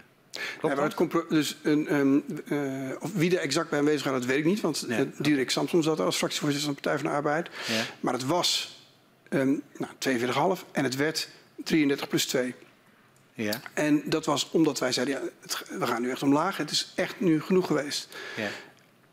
Ja, 0.63 0.75
maar 0.75 0.85
het 0.85 1.29
dus 1.29 1.57
een, 1.63 1.89
ehm, 1.89 2.19
eh, 2.49 2.97
of 3.01 3.13
wie 3.13 3.37
er 3.37 3.43
exact 3.43 3.71
bij 3.71 3.79
aanwezig 3.79 4.05
was, 4.05 4.13
dat 4.13 4.25
weet 4.25 4.39
ik 4.39 4.45
niet. 4.45 4.61
Want 4.61 4.89
Nee. 4.89 4.99
eh, 4.99 5.07
Diederik 5.19 5.51
Samson 5.51 5.83
zat 5.83 5.99
er 5.99 6.05
als 6.05 6.17
fractievoorzitter 6.17 6.67
van 6.67 6.75
de 6.75 6.81
Partij 6.81 7.01
van 7.03 7.11
de 7.11 7.17
Arbeid. 7.17 7.49
Ja. 7.67 7.83
Maar 8.01 8.13
het 8.13 8.25
was 8.27 8.79
ehm 9.29 9.55
nou, 9.77 9.93
42,5 9.99 10.65
en 10.73 10.85
het 10.85 10.97
werd 10.97 11.29
33 11.65 12.09
plus 12.09 12.27
2. 12.27 12.55
Ja, 13.35 13.61
En 13.75 14.03
dat 14.05 14.25
was 14.27 14.51
omdat 14.51 14.79
wij 14.79 14.93
zeiden, 14.93 15.15
ja, 15.15 15.21
het, 15.41 15.63
we 15.79 15.87
gaan 15.87 16.03
nu 16.03 16.11
echt 16.11 16.23
omlaag. 16.23 16.57
Het 16.57 16.71
is 16.71 16.93
echt 16.95 17.21
nu 17.21 17.41
genoeg 17.43 17.67
geweest. 17.67 18.09
ja, 18.37 18.49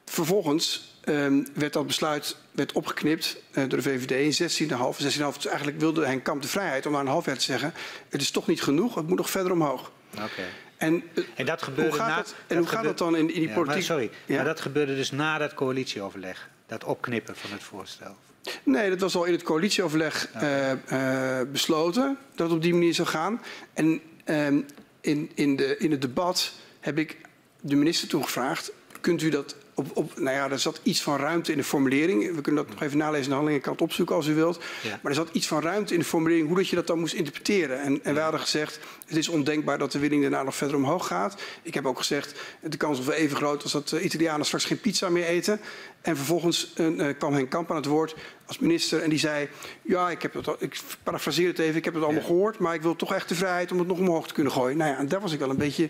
Vervolgens 0.06 0.93
ehm, 1.04 1.44
werd 1.54 1.74
dat 1.74 1.88
besluit 1.88 2.38
werd 2.52 2.72
opgeknipt 2.72 3.38
eh, 3.52 3.64
door 3.68 3.82
de 3.82 3.90
VVD 3.90 4.40
in 4.40 4.50
16,5. 4.68 4.98
16,5 4.98 4.98
dus 4.98 5.46
eigenlijk 5.46 5.80
wilde 5.80 6.06
Henk 6.06 6.24
Kamp 6.24 6.42
de 6.42 6.48
vrijheid 6.48 6.86
om 6.86 6.92
na 6.92 7.00
een 7.00 7.08
half 7.08 7.26
jaar 7.26 7.38
te 7.38 7.44
zeggen... 7.44 7.74
het 8.10 8.22
is 8.22 8.32
toch 8.32 8.48
niet 8.48 8.62
genoeg, 8.62 8.96
het 8.96 9.08
moet 9.08 9.18
nog 9.18 9.30
verder 9.30 9.52
omhoog. 9.52 9.92
oké. 10.14 10.44
En, 10.78 11.04
eh, 11.14 11.24
En 11.36 11.46
dat 11.46 11.62
gebeurde 11.62 11.90
hoe 11.90 12.00
gaat, 12.00 12.10
na, 12.10 12.16
dat, 12.16 12.36
en 12.48 12.58
hoe 12.58 12.68
gaat 12.68 12.84
dat 12.84 12.98
dan 12.98 13.16
in, 13.16 13.20
in 13.22 13.28
die 13.28 13.42
Ja, 13.42 13.46
maar 13.48 13.56
politiek? 13.64 13.84
sorry, 13.84 14.10
Ja? 14.26 14.36
maar 14.36 14.46
dat 14.46 14.62
gebeurde 14.62 14.96
dus 14.96 15.12
na 15.12 15.38
dat 15.38 15.54
coalitieoverleg, 15.54 16.50
dat 16.68 16.84
opknippen 16.84 17.36
van 17.36 17.52
het 17.52 17.64
voorstel. 17.64 18.16
Nee, 18.64 18.90
dat 18.90 19.00
was 19.00 19.16
al 19.16 19.24
in 19.24 19.32
het 19.32 19.44
coalitieoverleg 19.44 20.30
eh, 20.34 21.42
besloten 21.52 22.18
dat 22.36 22.48
het 22.48 22.56
op 22.56 22.62
die 22.64 22.74
manier 22.74 22.94
zou 22.94 23.08
gaan. 23.08 23.42
En 23.74 24.02
ehm, 24.24 24.60
in, 25.02 25.32
in, 25.36 25.56
de, 25.56 25.78
in 25.78 25.92
het 25.92 26.02
debat 26.02 26.54
heb 26.80 26.98
ik 26.98 27.18
de 27.62 27.76
minister 27.76 28.08
toen 28.08 28.24
gevraagd: 28.24 28.72
kunt 29.02 29.22
u 29.22 29.30
dat 29.30 29.56
op, 29.74 29.98
op. 29.98 30.20
Nou 30.20 30.36
ja, 30.36 30.50
er 30.50 30.60
zat 30.60 30.80
iets 30.84 31.02
van 31.02 31.18
ruimte 31.18 31.52
in 31.52 31.58
de 31.58 31.64
formulering. 31.64 32.36
We 32.36 32.42
kunnen 32.42 32.64
dat 32.66 32.74
nog 32.74 32.84
even 32.84 32.98
nalezen 32.98 33.24
in 33.24 33.30
de 33.30 33.36
handeling. 33.36 33.58
Ik 33.58 33.64
kan 33.64 33.74
het 33.74 33.82
opzoeken 33.82 34.16
als 34.16 34.28
u 34.28 34.34
wilt. 34.34 34.60
Ja. 34.82 35.00
Maar 35.02 35.12
er 35.12 35.18
zat 35.18 35.30
iets 35.32 35.48
van 35.48 35.62
ruimte 35.62 35.94
in 35.94 36.00
de 36.00 36.06
formulering 36.06 36.48
hoe 36.48 36.58
dat 36.58 36.68
je 36.68 36.76
dat 36.76 36.88
dan 36.88 37.00
moest 37.00 37.14
interpreteren. 37.14 37.82
En, 37.82 38.00
en 38.04 38.14
wij 38.14 38.24
hadden 38.24 38.42
gezegd: 38.42 38.80
het 39.08 39.18
is 39.18 39.28
ondenkbaar 39.28 39.78
dat 39.78 39.92
de 39.92 40.00
winning 40.00 40.22
daarna 40.22 40.44
nog 40.44 40.56
verder 40.56 40.76
omhoog 40.76 41.08
gaat. 41.08 41.42
Ik 41.62 41.74
heb 41.74 41.86
ook 41.86 41.98
gezegd: 41.98 42.40
de 42.62 42.78
kans 42.78 43.00
is 43.00 43.06
wel 43.06 43.16
even 43.16 43.38
groot 43.38 43.64
als 43.64 43.72
dat 43.72 43.90
de 43.90 44.02
Italianen 44.02 44.46
straks 44.46 44.66
geen 44.66 44.80
pizza 44.80 45.10
meer 45.10 45.26
eten. 45.26 45.60
En 46.02 46.16
vervolgens 46.16 46.72
eh, 46.76 47.10
eh, 47.10 47.18
kwam 47.18 47.34
Henk 47.34 47.50
Kamp 47.50 47.70
aan 47.70 47.76
het 47.76 47.86
woord 47.86 48.16
als 48.46 48.60
minister 48.60 49.02
en 49.02 49.10
die 49.10 49.20
zei: 49.20 49.48
Ja, 49.82 50.10
ik 50.10 50.22
heb 50.22 50.34
het 50.34 50.48
al, 50.48 50.56
ik 50.60 50.80
parafraseer 51.04 51.48
het 51.48 51.60
even, 51.60 51.76
ik 51.76 51.86
heb 51.86 51.94
het 51.94 52.04
allemaal 52.04 52.22
Ja. 52.22 52.28
gehoord, 52.28 52.58
maar 52.60 52.74
ik 52.74 52.82
wil 52.82 52.96
toch 52.96 53.14
echt 53.14 53.30
de 53.30 53.36
vrijheid 53.36 53.72
om 53.72 53.80
het 53.80 53.88
nog 53.88 53.98
omhoog 54.00 54.28
te 54.28 54.34
kunnen 54.34 54.52
gooien. 54.54 54.78
Nou 54.78 54.92
ja, 54.92 54.98
en 54.98 55.08
daar 55.08 55.22
was 55.22 55.34
ik 55.34 55.40
wel 55.40 55.50
een 55.50 55.58
beetje, 55.58 55.90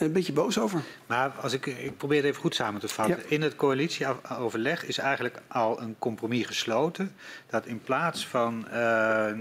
een 0.00 0.12
beetje 0.12 0.32
boos 0.32 0.58
over. 0.58 0.82
Maar 1.06 1.30
als 1.30 1.52
ik, 1.52 1.66
ik 1.66 1.96
probeer 1.96 2.16
het 2.16 2.26
even 2.26 2.40
goed 2.40 2.54
samen 2.54 2.80
te 2.80 2.88
vatten. 2.88 3.16
Ja. 3.16 3.22
In 3.28 3.42
het 3.42 3.56
coalitieoverleg 3.56 4.84
is 4.84 4.98
eigenlijk 4.98 5.40
al 5.48 5.80
een 5.80 5.96
compromis 5.98 6.46
gesloten. 6.46 7.14
Dat 7.46 7.66
in 7.66 7.82
plaats 7.82 8.26
van 8.26 8.68
eh 8.68 9.32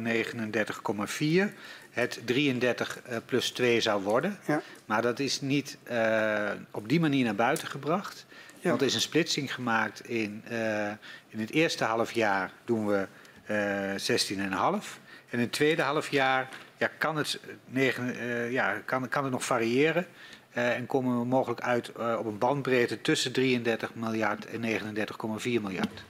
39,4 1.47 1.53
het 1.91 2.21
33 2.25 2.99
eh, 3.01 3.17
plus 3.25 3.51
2 3.51 3.81
zou 3.81 4.03
worden. 4.03 4.39
Ja. 4.45 4.61
Maar 4.85 5.01
dat 5.01 5.19
is 5.19 5.41
niet 5.41 5.77
eh, 5.83 6.51
op 6.71 6.89
die 6.89 6.99
manier 6.99 7.25
naar 7.25 7.35
buiten 7.35 7.67
gebracht. 7.67 8.25
Ja. 8.59 8.69
Want 8.69 8.81
er 8.81 8.87
is 8.87 8.95
een 8.95 9.01
splitsing 9.01 9.53
gemaakt 9.53 10.07
in, 10.07 10.43
eh, 10.47 10.87
in 11.27 11.39
het 11.39 11.51
eerste 11.51 11.83
half 11.83 12.11
jaar 12.11 12.51
doen 12.65 12.87
we 12.87 13.07
eh 13.45 13.93
16,5. 13.97 14.99
En 15.29 15.37
in 15.37 15.39
het 15.39 15.51
tweede 15.51 15.81
half 15.81 16.09
jaar 16.09 16.49
ja, 16.77 16.89
kan, 16.97 17.17
het, 17.17 17.39
negen, 17.65 18.19
eh, 18.19 18.51
ja, 18.51 18.81
kan, 18.85 19.09
kan 19.09 19.23
het 19.23 19.31
nog 19.31 19.45
variëren. 19.45 20.07
Eh, 20.51 20.75
en 20.75 20.85
komen 20.85 21.19
we 21.19 21.25
mogelijk 21.25 21.61
uit 21.61 21.91
eh, 21.97 22.15
op 22.19 22.25
een 22.25 22.37
bandbreedte 22.37 23.01
tussen 23.01 23.31
33 23.31 23.95
miljard 23.95 24.45
en 24.45 24.61
39,4 24.61 25.61
miljard. 25.61 26.03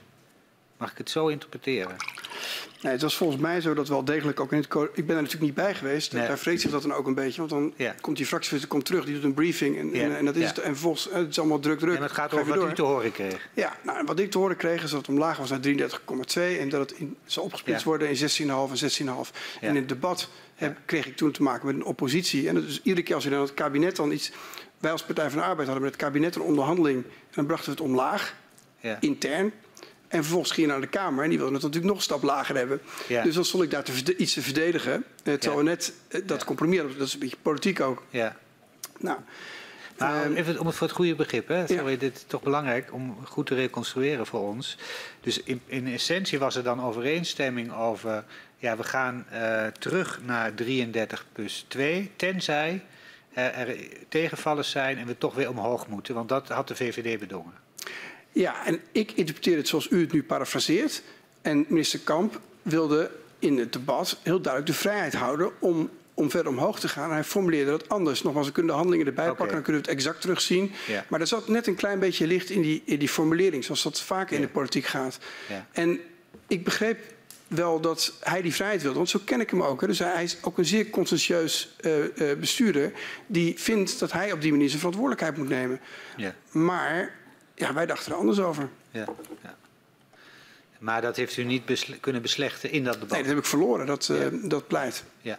Mag 0.76 0.90
ik 0.90 0.98
het 0.98 1.10
zo 1.10 1.26
interpreteren? 1.26 1.96
Nee, 2.82 2.92
het 2.92 3.02
was 3.02 3.16
volgens 3.16 3.40
mij 3.40 3.60
zo 3.60 3.74
dat 3.74 3.88
wel 3.88 4.04
degelijk 4.04 4.40
ook 4.40 4.52
in 4.52 4.58
het... 4.58 4.66
Ik 4.94 5.06
ben 5.06 5.16
er 5.16 5.22
natuurlijk 5.22 5.40
niet 5.40 5.54
bij 5.54 5.74
geweest. 5.74 6.12
Nee. 6.12 6.26
Daar 6.28 6.38
vreet 6.38 6.60
zich 6.60 6.70
dat 6.70 6.82
dan 6.82 6.92
ook 6.92 7.06
een 7.06 7.14
beetje. 7.14 7.38
Want 7.38 7.50
dan 7.50 7.72
Ja. 7.76 7.94
komt 8.00 8.16
die 8.16 8.26
fractievoorzitter 8.26 8.68
komt 8.76 8.84
terug, 8.84 9.04
die 9.04 9.14
doet 9.14 9.24
een 9.24 9.34
briefing. 9.34 9.78
En, 9.78 9.94
Ja. 9.94 10.02
en, 10.02 10.16
en 10.16 10.24
dat 10.24 10.36
is 10.36 10.42
Ja. 10.42 10.48
het. 10.48 10.58
En 10.58 10.70
vervolgens, 10.72 11.08
eh, 11.08 11.16
het 11.16 11.28
is 11.28 11.38
allemaal 11.38 11.58
druk, 11.58 11.78
druk. 11.78 11.96
En 11.96 12.02
het 12.02 12.12
gaat 12.12 12.32
over 12.34 12.58
wat 12.58 12.70
u 12.70 12.74
te 12.74 12.82
horen 12.82 13.12
kreeg. 13.12 13.48
Ja, 13.54 13.76
nou, 13.82 13.98
en 13.98 14.06
wat 14.06 14.18
ik 14.18 14.30
te 14.30 14.38
horen 14.38 14.56
kreeg 14.56 14.82
is 14.82 14.90
dat 14.90 15.00
het 15.00 15.08
omlaag 15.08 15.36
was 15.36 15.50
naar 15.50 15.60
33,2 15.60 16.58
en 16.58 16.68
dat 16.68 16.80
het 16.90 16.98
in, 16.98 17.16
zou 17.24 17.46
opgesplitst 17.46 17.84
worden 17.84 18.08
in 18.08 18.16
16,5 18.16 18.70
en 18.70 18.78
16,5. 18.78 19.32
Ja. 19.60 19.68
En 19.68 19.68
in 19.68 19.76
het 19.76 19.88
debat 19.88 20.28
heb, 20.58 20.76
kreeg 20.84 21.06
ik 21.06 21.16
toen 21.16 21.32
te 21.32 21.42
maken 21.42 21.66
met 21.66 21.74
een 21.74 21.84
oppositie. 21.84 22.48
En 22.48 22.66
is 22.66 22.80
iedere 22.82 23.02
keer 23.06 23.14
als 23.14 23.24
je 23.24 23.30
dan 23.30 23.40
het 23.40 23.54
kabinet 23.54 23.96
dan 23.96 24.12
iets... 24.12 24.30
Wij 24.78 24.90
als 24.92 25.02
Partij 25.04 25.30
van 25.30 25.38
de 25.38 25.44
Arbeid 25.44 25.68
hadden 25.68 25.82
met 25.84 25.92
het 25.92 26.02
kabinet 26.02 26.34
een 26.34 26.42
onderhandeling. 26.42 27.04
En 27.04 27.10
dan 27.30 27.46
brachten 27.46 27.66
we 27.66 27.70
het 27.78 27.80
omlaag, 27.88 28.34
Ja. 28.80 28.96
intern. 29.00 29.52
En 30.08 30.18
vervolgens 30.22 30.50
ging 30.52 30.66
je 30.66 30.72
naar 30.72 30.80
de 30.80 30.86
Kamer 30.86 31.22
en 31.24 31.28
die 31.30 31.38
wilden 31.38 31.54
het 31.54 31.64
natuurlijk 31.64 31.92
nog 31.92 32.00
een 32.02 32.08
stap 32.10 32.22
lager 32.22 32.56
hebben. 32.56 32.80
Ja. 33.08 33.22
Dus 33.22 33.34
dan 33.34 33.44
stond 33.44 33.62
ik 33.62 33.70
daar 33.70 33.82
te, 33.82 34.16
iets 34.16 34.32
te 34.34 34.42
verdedigen. 34.42 35.04
eh, 35.24 35.34
terwijl 35.34 35.52
Ja. 35.52 35.56
we 35.56 35.62
net 35.62 35.92
eh, 36.08 36.20
dat 36.26 36.38
Ja. 36.40 36.46
compromis 36.46 36.78
hadden. 36.78 36.98
Dat 36.98 37.06
is 37.06 37.12
een 37.14 37.18
beetje 37.20 37.36
politiek 37.42 37.80
ook. 37.80 38.02
Ja. 38.10 38.36
Nou, 38.98 39.18
Ehm, 39.96 40.32
even 40.34 40.58
om 40.60 40.66
het 40.66 40.76
voor 40.76 40.86
het 40.86 40.96
goede 40.96 41.14
begrip, 41.14 41.48
hè? 41.48 41.66
Sorry, 41.66 41.96
dit 41.96 42.16
is 42.16 42.24
toch 42.26 42.42
belangrijk 42.42 42.92
om 42.92 43.16
goed 43.26 43.46
te 43.46 43.54
reconstrueren 43.54 44.26
voor 44.26 44.40
ons. 44.40 44.76
Dus 45.20 45.42
in, 45.42 45.60
in 45.66 45.86
essentie 45.86 46.38
was 46.38 46.56
er 46.56 46.62
dan 46.62 46.82
overeenstemming 46.82 47.72
over, 47.74 48.24
ja, 48.58 48.76
we 48.76 48.84
gaan 48.84 49.26
eh, 49.30 49.66
terug 49.66 50.20
naar 50.22 50.54
33 50.54 51.26
plus 51.32 51.64
2, 51.68 52.10
tenzij 52.16 52.82
er, 53.32 53.68
er 53.68 53.76
tegenvallers 54.08 54.70
zijn 54.70 54.98
en 54.98 55.06
we 55.06 55.18
toch 55.18 55.34
weer 55.34 55.48
omhoog 55.48 55.86
moeten, 55.86 56.14
want 56.14 56.28
dat 56.28 56.48
had 56.48 56.68
de 56.68 56.76
VVD 56.76 57.18
bedongen. 57.18 57.52
Ja, 58.32 58.66
en 58.66 58.80
ik 58.92 59.12
interpreteer 59.12 59.56
het 59.56 59.68
zoals 59.68 59.90
u 59.90 60.00
het 60.00 60.12
nu 60.12 60.22
parafraseert. 60.22 61.02
En 61.42 61.64
minister 61.68 61.98
Kamp 61.98 62.40
wilde 62.62 63.10
in 63.38 63.58
het 63.58 63.72
debat 63.72 64.18
heel 64.22 64.40
duidelijk 64.40 64.72
de 64.72 64.78
vrijheid 64.78 65.14
houden 65.14 65.50
om, 65.58 65.90
om 66.14 66.30
verder 66.30 66.52
omhoog 66.52 66.80
te 66.80 66.88
gaan. 66.88 67.04
En 67.04 67.10
hij 67.10 67.24
formuleerde 67.24 67.70
dat 67.70 67.88
anders. 67.88 68.22
Nogmaals, 68.22 68.46
we 68.46 68.52
kunnen 68.52 68.72
de 68.72 68.78
handelingen 68.78 69.06
erbij 69.06 69.26
pakken, 69.26 69.48
dan 69.48 69.62
kunnen 69.62 69.82
we 69.82 69.88
het 69.88 69.96
exact 69.96 70.20
terugzien. 70.20 70.72
Ja. 70.86 71.04
Maar 71.08 71.20
er 71.20 71.26
zat 71.26 71.48
net 71.48 71.66
een 71.66 71.74
klein 71.74 71.98
beetje 71.98 72.26
licht 72.26 72.50
in 72.50 72.62
die, 72.62 72.82
in 72.84 72.98
die 72.98 73.08
formulering, 73.08 73.64
zoals 73.64 73.82
dat 73.82 74.00
vaak 74.00 74.30
in 74.30 74.40
de 74.40 74.48
politiek 74.48 74.86
gaat. 74.86 75.18
Ja. 75.48 75.66
En 75.72 76.00
ik 76.46 76.64
begreep 76.64 76.98
wel 77.48 77.80
dat 77.80 78.12
hij 78.20 78.42
die 78.42 78.54
vrijheid 78.54 78.82
wilde, 78.82 78.96
want 78.96 79.08
zo 79.10 79.20
ken 79.24 79.40
ik 79.40 79.50
hem 79.50 79.62
ook. 79.62 79.80
Hè. 79.80 79.86
Dus 79.86 79.98
hij 79.98 80.22
is 80.22 80.38
ook 80.42 80.58
een 80.58 80.64
zeer 80.64 80.90
conscientieus 80.90 81.74
eh, 81.80 82.30
eh, 82.30 82.38
bestuurder 82.38 82.92
die 83.26 83.58
vindt 83.58 83.98
dat 83.98 84.12
hij 84.12 84.32
op 84.32 84.40
die 84.40 84.50
manier 84.50 84.66
zijn 84.68 84.78
verantwoordelijkheid 84.78 85.36
moet 85.36 85.48
nemen. 85.48 85.80
Ja. 86.16 86.34
Maar 86.50 87.14
ja, 87.54 87.72
wij 87.74 87.86
dachten 87.86 88.12
er 88.12 88.18
anders 88.18 88.38
over. 88.40 88.68
Ja. 88.90 89.04
ja. 89.42 89.56
Maar 90.78 91.00
dat 91.02 91.16
heeft 91.16 91.36
u 91.36 91.44
niet 91.44 91.64
besle- 91.64 91.98
kunnen 91.98 92.22
beslechten 92.22 92.70
in 92.70 92.84
dat 92.84 92.92
debat. 92.92 93.10
Nee, 93.10 93.20
dat 93.20 93.28
heb 93.28 93.38
ik 93.38 93.44
verloren, 93.44 93.86
dat, 93.86 94.08
eh, 94.08 94.22
Ja. 94.22 94.48
dat 94.48 94.66
pleit. 94.66 95.04
Ja. 95.20 95.38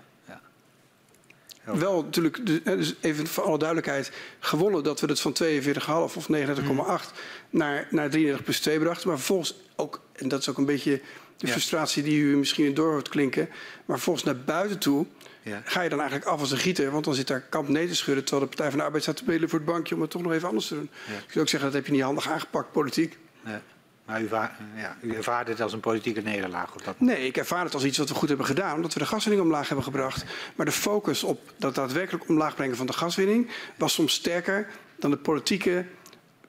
Oh. 1.68 1.76
Wel 1.76 2.04
natuurlijk, 2.04 2.46
dus 2.66 2.94
even 3.02 3.28
voor 3.28 3.44
alle 3.44 3.58
duidelijkheid, 3.58 4.12
gewonnen 4.40 4.84
dat 4.84 5.00
we 5.00 5.08
het 5.08 5.20
van 5.20 5.34
42,5 5.34 6.16
of 6.16 6.30
39,8 6.30 7.12
naar, 7.50 7.88
naar 7.90 8.10
33 8.10 8.44
plus 8.44 8.60
2 8.60 8.80
brachten. 8.80 9.08
Maar 9.08 9.18
vervolgens 9.18 9.56
ook, 9.76 10.02
en 10.14 10.28
dat 10.28 10.40
is 10.40 10.50
ook 10.50 10.58
een 10.58 10.66
beetje 10.66 11.02
de 11.40 11.46
Ja. 11.48 11.52
frustratie 11.52 12.04
die 12.04 12.20
u 12.22 12.38
misschien 12.38 12.74
door 12.74 12.92
hoort 12.92 13.10
klinken. 13.10 13.48
Maar 13.86 13.96
vervolgens 13.96 14.26
naar 14.26 14.38
buiten 14.38 14.80
toe 14.80 15.06
Ja. 15.42 15.62
ga 15.66 15.82
je 15.82 15.90
dan 15.90 16.00
eigenlijk 16.00 16.30
af 16.30 16.40
als 16.40 16.52
een 16.52 16.58
gieter. 16.58 16.92
Want 16.92 17.06
dan 17.06 17.14
zit 17.14 17.28
daar 17.28 17.42
kamp 17.42 17.68
nee 17.68 17.88
te 17.88 17.96
schudden. 17.96 18.24
Terwijl 18.24 18.44
de 18.44 18.50
Partij 18.56 18.70
van 18.70 18.80
de 18.80 18.86
Arbeid 18.86 19.04
staat 19.04 19.18
te 19.18 19.24
bedelen 19.24 19.50
voor 19.50 19.60
het 19.60 19.68
bankje 19.68 19.96
om 19.96 20.02
het 20.02 20.10
toch 20.10 20.22
nog 20.22 20.32
even 20.32 20.48
anders 20.48 20.68
te 20.68 20.74
doen. 20.74 20.90
Ja. 21.08 21.14
Ik 21.14 21.24
zou 21.32 21.40
ook 21.40 21.50
zeggen, 21.50 21.70
dat 21.70 21.74
heb 21.74 21.86
je 21.86 21.92
niet 21.92 22.02
handig 22.02 22.30
aangepakt, 22.30 22.72
politiek. 22.72 23.18
Ja. 23.46 23.62
Maar 24.06 24.22
u, 24.22 24.28
ja, 24.76 24.98
u 25.02 25.14
ervaarde 25.16 25.52
het 25.52 25.62
als 25.62 25.74
een 25.74 25.80
politieke 25.80 26.22
nederlaag 26.22 26.74
op 26.74 26.86
dat 26.86 27.00
Nee, 27.00 27.26
ik 27.26 27.38
ervaar 27.38 27.64
het 27.64 27.74
als 27.74 27.84
iets 27.84 27.98
wat 27.98 28.10
we 28.10 28.16
goed 28.16 28.28
hebben 28.28 28.46
gedaan, 28.46 28.76
omdat 28.76 28.94
we 28.94 29.00
de 29.00 29.06
gaswinning 29.06 29.46
omlaag 29.46 29.68
hebben 29.68 29.86
gebracht. 29.86 30.24
Maar 30.56 30.66
de 30.66 30.72
focus 30.72 31.24
op 31.24 31.54
dat 31.58 31.76
daadwerkelijk 31.76 32.28
omlaag 32.30 32.56
brengen 32.56 32.76
van 32.76 32.86
de 32.86 32.94
gaswinning 32.94 33.50
was 33.78 33.94
soms 33.94 34.14
sterker 34.14 34.68
dan 35.00 35.12
de 35.12 35.18
politieke 35.18 35.86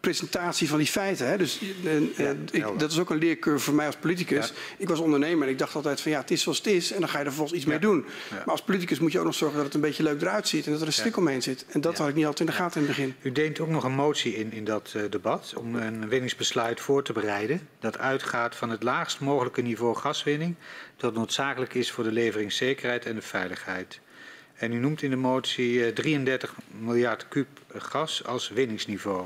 presentatie 0.00 0.68
van 0.68 0.78
die 0.78 0.86
feiten. 0.86 1.26
Hè. 1.28 1.36
Dus 1.36 1.60
eh, 1.84 1.96
eh, 1.96 2.02
Ja, 2.16 2.34
ik, 2.68 2.78
dat 2.78 2.90
is 2.90 2.98
ook 2.98 3.10
een 3.10 3.18
leercurve 3.18 3.64
voor 3.64 3.74
mij 3.74 3.86
als 3.86 3.96
politicus. 3.96 4.46
Ja. 4.46 4.54
Ik 4.76 4.88
was 4.88 4.98
ondernemer 4.98 5.46
en 5.46 5.52
ik 5.52 5.58
dacht 5.58 5.74
altijd 5.74 6.00
van 6.00 6.10
ja, 6.10 6.20
het 6.20 6.30
is 6.30 6.42
zoals 6.42 6.58
het 6.58 6.66
is 6.66 6.92
en 6.92 7.00
dan 7.00 7.08
ga 7.08 7.18
je 7.18 7.24
er 7.24 7.30
vervolgens 7.30 7.58
iets 7.58 7.68
mee 7.68 7.78
doen. 7.78 8.04
Ja. 8.30 8.36
Maar 8.36 8.44
als 8.46 8.62
politicus 8.62 8.98
moet 8.98 9.12
je 9.12 9.18
ook 9.18 9.24
nog 9.24 9.34
zorgen 9.34 9.56
dat 9.56 9.66
het 9.66 9.74
een 9.74 9.80
beetje 9.80 10.02
leuk 10.02 10.20
eruit 10.20 10.48
ziet 10.48 10.66
en 10.66 10.72
dat 10.72 10.80
er 10.80 10.86
een 10.86 10.92
strik 10.92 11.16
omheen 11.16 11.42
zit. 11.42 11.64
En 11.68 11.80
dat 11.80 11.92
Ja. 11.92 11.98
had 11.98 12.08
ik 12.08 12.14
niet 12.14 12.26
altijd 12.26 12.48
in 12.48 12.54
de 12.54 12.60
gaten 12.60 12.80
in 12.80 12.86
het 12.86 12.96
begin. 12.96 13.14
U 13.22 13.32
deent 13.32 13.60
ook 13.60 13.68
nog 13.68 13.84
een 13.84 13.92
motie 13.92 14.36
in 14.36 14.52
in 14.52 14.64
dat 14.64 14.92
eh, 14.96 15.02
debat 15.10 15.52
om 15.56 15.74
een 15.74 16.08
winningsbesluit 16.08 16.80
voor 16.80 17.02
te 17.02 17.12
bereiden 17.12 17.68
dat 17.78 17.98
uitgaat 17.98 18.56
van 18.56 18.70
het 18.70 18.82
laagst 18.82 19.20
mogelijke 19.20 19.62
niveau 19.62 19.96
gaswinning 19.96 20.54
dat 20.96 21.14
noodzakelijk 21.14 21.74
is 21.74 21.90
voor 21.90 22.04
de 22.04 22.12
leveringszekerheid 22.12 23.06
en 23.06 23.14
de 23.14 23.22
veiligheid. 23.22 24.00
En 24.54 24.72
u 24.72 24.76
noemt 24.78 25.02
in 25.02 25.10
de 25.10 25.16
motie 25.16 25.84
eh, 25.84 25.92
33 25.92 26.54
miljard 26.80 27.28
kuub 27.28 27.48
gas 27.76 28.24
als 28.24 28.48
winningsniveau. 28.48 29.24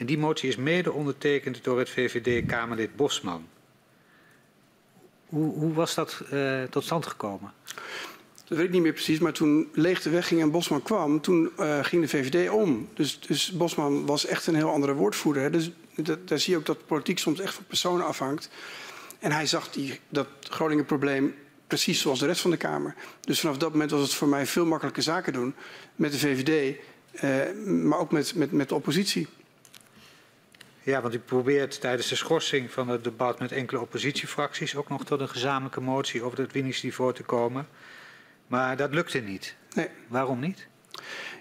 En 0.00 0.06
die 0.06 0.18
motie 0.18 0.48
is 0.48 0.56
mede 0.56 0.92
ondertekend 0.92 1.64
door 1.64 1.78
het 1.78 1.90
VVD-Kamerlid 1.90 2.96
Bosman. 2.96 3.46
Hoe, 5.26 5.54
hoe 5.54 5.72
was 5.72 5.94
dat 5.94 6.22
eh, 6.30 6.62
tot 6.62 6.84
stand 6.84 7.06
gekomen? 7.06 7.52
Dat 8.48 8.58
weet 8.58 8.66
ik 8.66 8.72
niet 8.72 8.82
meer 8.82 8.92
precies, 8.92 9.18
maar 9.18 9.32
toen 9.32 9.68
Leegte 9.72 10.10
wegging 10.10 10.40
en 10.40 10.50
Bosman 10.50 10.82
kwam, 10.82 11.20
toen 11.20 11.50
eh, 11.56 11.84
ging 11.84 12.02
de 12.02 12.08
VVD 12.08 12.50
om. 12.50 12.88
Dus, 12.94 13.20
dus 13.20 13.52
Bosman 13.52 14.06
was 14.06 14.26
echt 14.26 14.46
een 14.46 14.54
heel 14.54 14.70
andere 14.70 14.94
woordvoerder. 14.94 15.50
Dus 15.50 15.70
daar 16.24 16.38
zie 16.38 16.52
je 16.52 16.58
ook 16.58 16.66
dat 16.66 16.86
politiek 16.86 17.18
soms 17.18 17.40
echt 17.40 17.54
van 17.54 17.64
personen 17.64 18.06
afhangt. 18.06 18.50
En 19.18 19.32
hij 19.32 19.46
zag 19.46 19.70
die, 19.70 20.00
dat 20.08 20.26
Groningen-probleem 20.40 21.34
precies 21.66 22.00
zoals 22.00 22.18
de 22.18 22.26
rest 22.26 22.40
van 22.40 22.50
de 22.50 22.56
Kamer. 22.56 22.94
Dus 23.20 23.40
vanaf 23.40 23.56
dat 23.56 23.72
moment 23.72 23.90
was 23.90 24.02
het 24.02 24.14
voor 24.14 24.28
mij 24.28 24.46
veel 24.46 24.66
makkelijker 24.66 25.02
zaken 25.02 25.32
doen 25.32 25.54
met 25.96 26.12
de 26.12 26.18
VVD, 26.18 26.76
eh, 27.12 27.64
maar 27.66 27.98
ook 27.98 28.12
met, 28.12 28.34
met, 28.34 28.52
met 28.52 28.68
de 28.68 28.74
oppositie. 28.74 29.28
Ja, 30.82 31.00
want 31.00 31.14
u 31.14 31.18
probeert 31.18 31.80
tijdens 31.80 32.08
de 32.08 32.16
schorsing 32.16 32.70
van 32.70 32.88
het 32.88 33.04
debat 33.04 33.38
met 33.38 33.52
enkele 33.52 33.80
oppositiefracties 33.80 34.76
ook 34.76 34.88
nog 34.88 35.04
tot 35.04 35.20
een 35.20 35.28
gezamenlijke 35.28 35.80
motie 35.80 36.22
over 36.22 36.38
het 36.38 36.52
winningsniveau 36.52 37.14
te 37.14 37.22
komen. 37.22 37.68
Maar 38.46 38.76
dat 38.76 38.94
lukte 38.94 39.18
niet. 39.18 39.54
Nee. 39.74 39.88
Waarom 40.08 40.40
niet? 40.40 40.66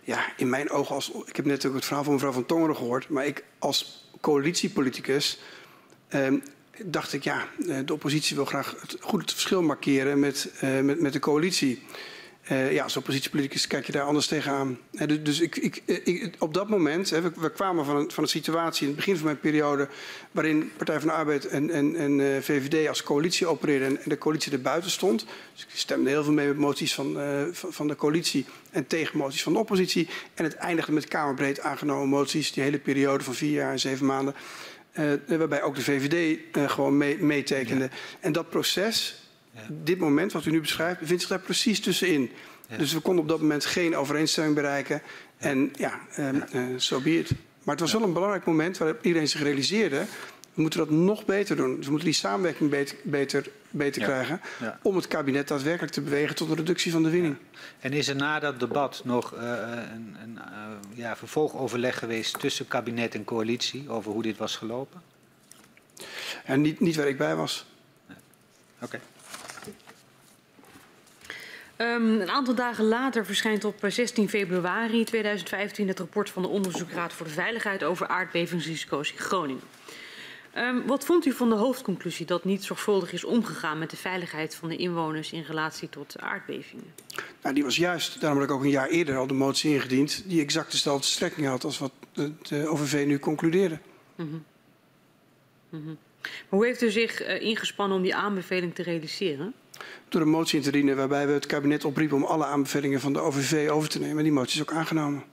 Ja, 0.04 0.34
in 0.38 0.50
mijn 0.50 0.70
ogen, 0.70 0.96
als, 0.96 1.12
ik 1.26 1.36
heb 1.36 1.46
net 1.46 1.66
ook 1.66 1.74
het 1.74 1.86
verhaal 1.86 2.04
van 2.04 2.14
mevrouw 2.14 2.32
Van 2.32 2.46
Tongeren 2.46 2.76
gehoord, 2.76 3.10
maar 3.10 3.26
ik 3.26 3.44
als 3.60 4.10
coalitiepoliticus 4.22 5.40
ehm, 6.08 6.38
dacht 6.84 7.14
ik, 7.14 7.24
ja, 7.24 7.48
eh, 7.68 7.78
de 7.86 7.94
oppositie 7.94 8.36
wil 8.36 8.46
graag 8.46 8.76
het, 8.82 8.98
goed 9.00 9.22
het 9.22 9.32
verschil 9.32 9.62
markeren 9.62 10.20
met, 10.20 10.52
eh, 10.60 10.80
met, 10.80 11.00
met 11.00 11.14
de 11.14 11.20
coalitie. 11.20 11.84
Eh, 12.50 12.72
ja, 12.74 12.84
als 12.84 12.98
oppositiepoliticus 12.98 13.68
kijk 13.68 13.86
je 13.86 13.92
daar 13.92 14.04
anders 14.04 14.28
tegenaan. 14.28 14.80
Eh, 14.94 15.08
dus 15.08 15.24
dus 15.24 15.40
ik, 15.40 15.56
ik, 15.56 15.82
eh, 15.86 16.08
ik, 16.08 16.36
op 16.40 16.54
dat 16.54 16.70
moment, 16.70 17.10
we, 17.10 17.32
we 17.36 17.52
kwamen 17.52 17.86
van 17.86 17.96
een, 17.96 18.12
van 18.12 18.24
een 18.24 18.30
situatie 18.30 18.82
in 18.82 18.88
het 18.88 18.96
begin 18.96 19.16
van 19.16 19.26
mijn 19.26 19.40
periode... 19.40 19.88
waarin 20.32 20.72
Partij 20.78 21.00
van 21.00 21.08
de 21.08 21.14
Arbeid 21.14 21.48
en, 21.48 21.70
en, 21.70 21.96
en 21.96 22.44
VVD 22.44 22.88
als 22.88 23.04
coalitie 23.04 23.48
opereerden 23.48 23.88
en, 23.88 24.02
en 24.02 24.10
de 24.10 24.18
coalitie 24.18 24.52
er 24.52 24.62
buiten 24.62 24.92
stond. 24.92 25.26
Dus 25.54 25.64
ik 25.64 25.70
stemde 25.74 26.10
heel 26.10 26.24
veel 26.24 26.34
mee 26.34 26.48
met 26.48 26.58
moties 26.58 26.94
van, 26.94 27.18
van, 27.52 27.74
van 27.74 27.88
de 27.88 27.96
coalitie 27.96 28.46
en 28.72 28.88
tegen 28.88 29.18
moties 29.18 29.44
van 29.44 29.54
de 29.54 29.60
oppositie. 29.60 30.08
En 30.34 30.44
het 30.44 30.56
eindigde 30.56 30.92
met 30.92 31.08
kamerbreed 31.08 31.60
aangenomen 31.60 32.08
moties, 32.08 32.52
die 32.52 32.64
hele 32.64 32.80
periode 32.80 33.24
van 33.24 33.34
vier 33.34 33.52
jaar 33.52 33.72
en 33.72 33.80
zeven 33.80 34.06
maanden... 34.06 34.36
waarbij 35.28 35.62
ook 35.62 35.76
de 35.76 35.82
VVD 35.82 36.40
gewoon 36.72 36.98
mee, 36.98 37.18
meetekende. 37.18 37.90
En 38.20 38.32
dat 38.32 38.50
proces, 38.50 39.19
Ja. 39.52 39.62
dit 39.70 40.00
moment 40.00 40.32
wat 40.32 40.46
u 40.46 40.52
nu 40.52 40.62
beschrijft, 40.62 41.00
bevindt 41.00 41.22
zich 41.22 41.32
daar 41.32 41.40
precies 41.40 41.80
tussenin. 41.80 42.32
Ja. 42.70 42.78
Dus 42.78 42.94
we 42.94 43.00
konden 43.00 43.24
op 43.24 43.30
dat 43.30 43.40
moment 43.42 43.66
geen 43.66 43.96
overeenstemming 43.96 44.56
bereiken. 44.56 45.02
En 45.38 45.72
ja, 45.78 46.00
ehm, 46.16 46.42
eh, 46.52 46.76
zo 46.78 47.02
be 47.02 47.20
it. 47.20 47.32
Maar 47.64 47.76
het 47.78 47.80
was 47.80 47.94
wel 47.94 48.04
een 48.04 48.14
belangrijk 48.14 48.46
moment 48.46 48.78
waarop 48.78 49.06
iedereen 49.06 49.28
zich 49.28 49.42
realiseerde... 49.42 50.06
we 50.54 50.62
moeten 50.62 50.80
dat 50.80 50.90
nog 50.90 51.26
beter 51.26 51.56
doen. 51.56 51.76
Dus 51.76 51.86
we 51.86 51.92
moeten 51.92 52.10
die 52.10 52.18
samenwerking 52.18 52.70
beter, 53.04 53.50
beter, 53.70 54.02
krijgen... 54.02 54.42
Om 54.82 54.96
het 54.96 55.08
kabinet 55.08 55.48
daadwerkelijk 55.48 55.94
te 55.94 56.02
bewegen 56.02 56.36
tot 56.36 56.50
een 56.50 56.56
reductie 56.56 56.92
van 56.92 57.04
de 57.04 57.10
winning. 57.10 57.36
En 57.80 57.94
is 57.94 58.08
er 58.08 58.16
na 58.16 58.40
dat 58.40 58.60
debat 58.60 59.02
nog 59.04 59.34
eh, 59.34 59.42
een, 59.94 60.16
een 60.24 60.38
eh, 60.38 60.54
ja, 60.94 61.16
vervolgoverleg 61.16 62.00
geweest 62.00 62.40
tussen 62.40 62.68
kabinet 62.68 63.16
en 63.16 63.24
coalitie 63.24 63.90
over 63.90 64.12
hoe 64.12 64.22
dit 64.22 64.38
was 64.38 64.56
gelopen? 64.56 65.02
En 66.46 66.62
niet, 66.62 66.80
niet 66.80 66.96
waar 66.96 67.08
ik 67.08 67.18
bij 67.18 67.36
was. 67.36 67.66
Oké. 68.82 69.00
Ehm, 71.80 72.20
een 72.20 72.30
aantal 72.30 72.56
dagen 72.56 72.86
later 72.86 73.26
verschijnt 73.26 73.64
op 73.64 73.84
eh, 73.84 73.92
16 73.92 74.30
februari 74.30 75.04
2015 75.04 75.88
het 75.88 76.00
rapport 76.00 76.30
van 76.30 76.42
de 76.42 76.48
Onderzoekraad 76.48 77.14
voor 77.14 77.26
de 77.26 77.32
Veiligheid 77.32 77.84
over 77.84 78.08
aardbevingsrisico's 78.08 79.12
in 79.12 79.18
Groningen. 79.18 79.64
Ehm, 80.54 80.82
wat 80.86 81.06
vond 81.06 81.26
u 81.26 81.32
van 81.32 81.50
de 81.50 81.56
hoofdconclusie 81.56 82.26
dat 82.26 82.44
niet 82.44 82.64
zorgvuldig 82.64 83.14
is 83.14 83.24
omgegaan 83.24 83.80
met 83.80 83.90
de 83.90 83.98
veiligheid 83.98 84.56
van 84.56 84.70
de 84.70 84.76
inwoners 84.76 85.32
in 85.32 85.42
relatie 85.42 85.90
tot 85.90 86.20
aardbevingen? 86.20 86.94
Nou, 87.42 87.56
die 87.56 87.64
was 87.64 87.76
juist, 87.76 88.22
daarom 88.22 88.40
heb 88.40 88.50
ik 88.50 88.56
ook 88.56 88.64
een 88.64 88.70
jaar 88.70 88.90
eerder 88.90 89.18
al 89.18 89.28
de 89.28 89.34
motie 89.34 89.74
ingediend... 89.74 90.24
die 90.26 90.42
exact 90.42 90.72
dezelfde 90.72 91.08
strekking 91.08 91.48
had 91.48 91.64
als 91.64 91.78
wat 91.78 91.92
het 92.14 92.52
eh, 92.52 92.72
OVV 92.72 93.06
nu 93.06 93.20
concludeerde. 93.20 93.80
Maar 96.20 96.60
hoe 96.60 96.66
heeft 96.66 96.82
u 96.82 96.90
zich 96.90 97.28
uh, 97.28 97.42
ingespannen 97.42 97.98
om 97.98 98.04
die 98.04 98.16
aanbeveling 98.16 98.76
te 98.76 98.84
realiseren? 98.84 99.54
Door 100.10 100.22
een 100.22 100.30
motie 100.30 100.58
in 100.58 100.64
te 100.64 100.72
dienen 100.72 100.96
waarbij 100.96 101.28
we 101.28 101.34
het 101.34 101.46
kabinet 101.46 101.86
opriepen 101.86 102.18
om 102.18 102.24
alle 102.24 102.46
aanbevelingen 102.46 103.00
van 103.00 103.14
de 103.14 103.20
OVV 103.20 103.70
over 103.70 103.90
te 103.90 104.00
nemen. 104.00 104.24
Die 104.24 104.32
motie 104.32 104.62
is 104.62 104.62
ook 104.62 104.78
aangenomen. 104.78 105.24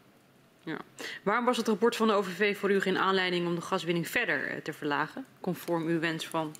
Ja. 0.63 0.79
Waarom 1.23 1.45
was 1.45 1.57
het 1.57 1.69
rapport 1.69 1.97
van 1.97 2.07
de 2.07 2.13
OVV 2.13 2.59
voor 2.59 2.71
u 2.71 2.81
geen 2.81 2.99
aanleiding 2.99 3.47
om 3.47 3.55
de 3.55 3.61
gaswinning 3.61 4.09
verder 4.09 4.51
uh, 4.51 4.57
te 4.63 4.73
verlagen, 4.73 5.25
conform 5.41 5.87
uw 5.87 5.99
wens 5.99 6.27
van 6.27 6.55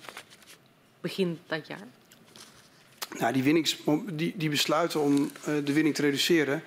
begin 1.01 1.39
dat 1.47 1.67
jaar? 1.67 1.87
Nou, 3.19 3.33
die, 3.33 3.43
winnings, 3.43 3.77
die, 4.11 4.33
die 4.37 4.49
besluiten 4.49 5.01
om 5.01 5.15
uh, 5.15 5.29
de 5.63 5.73
winning 5.73 5.95
te 5.95 6.01
reduceren, 6.01 6.63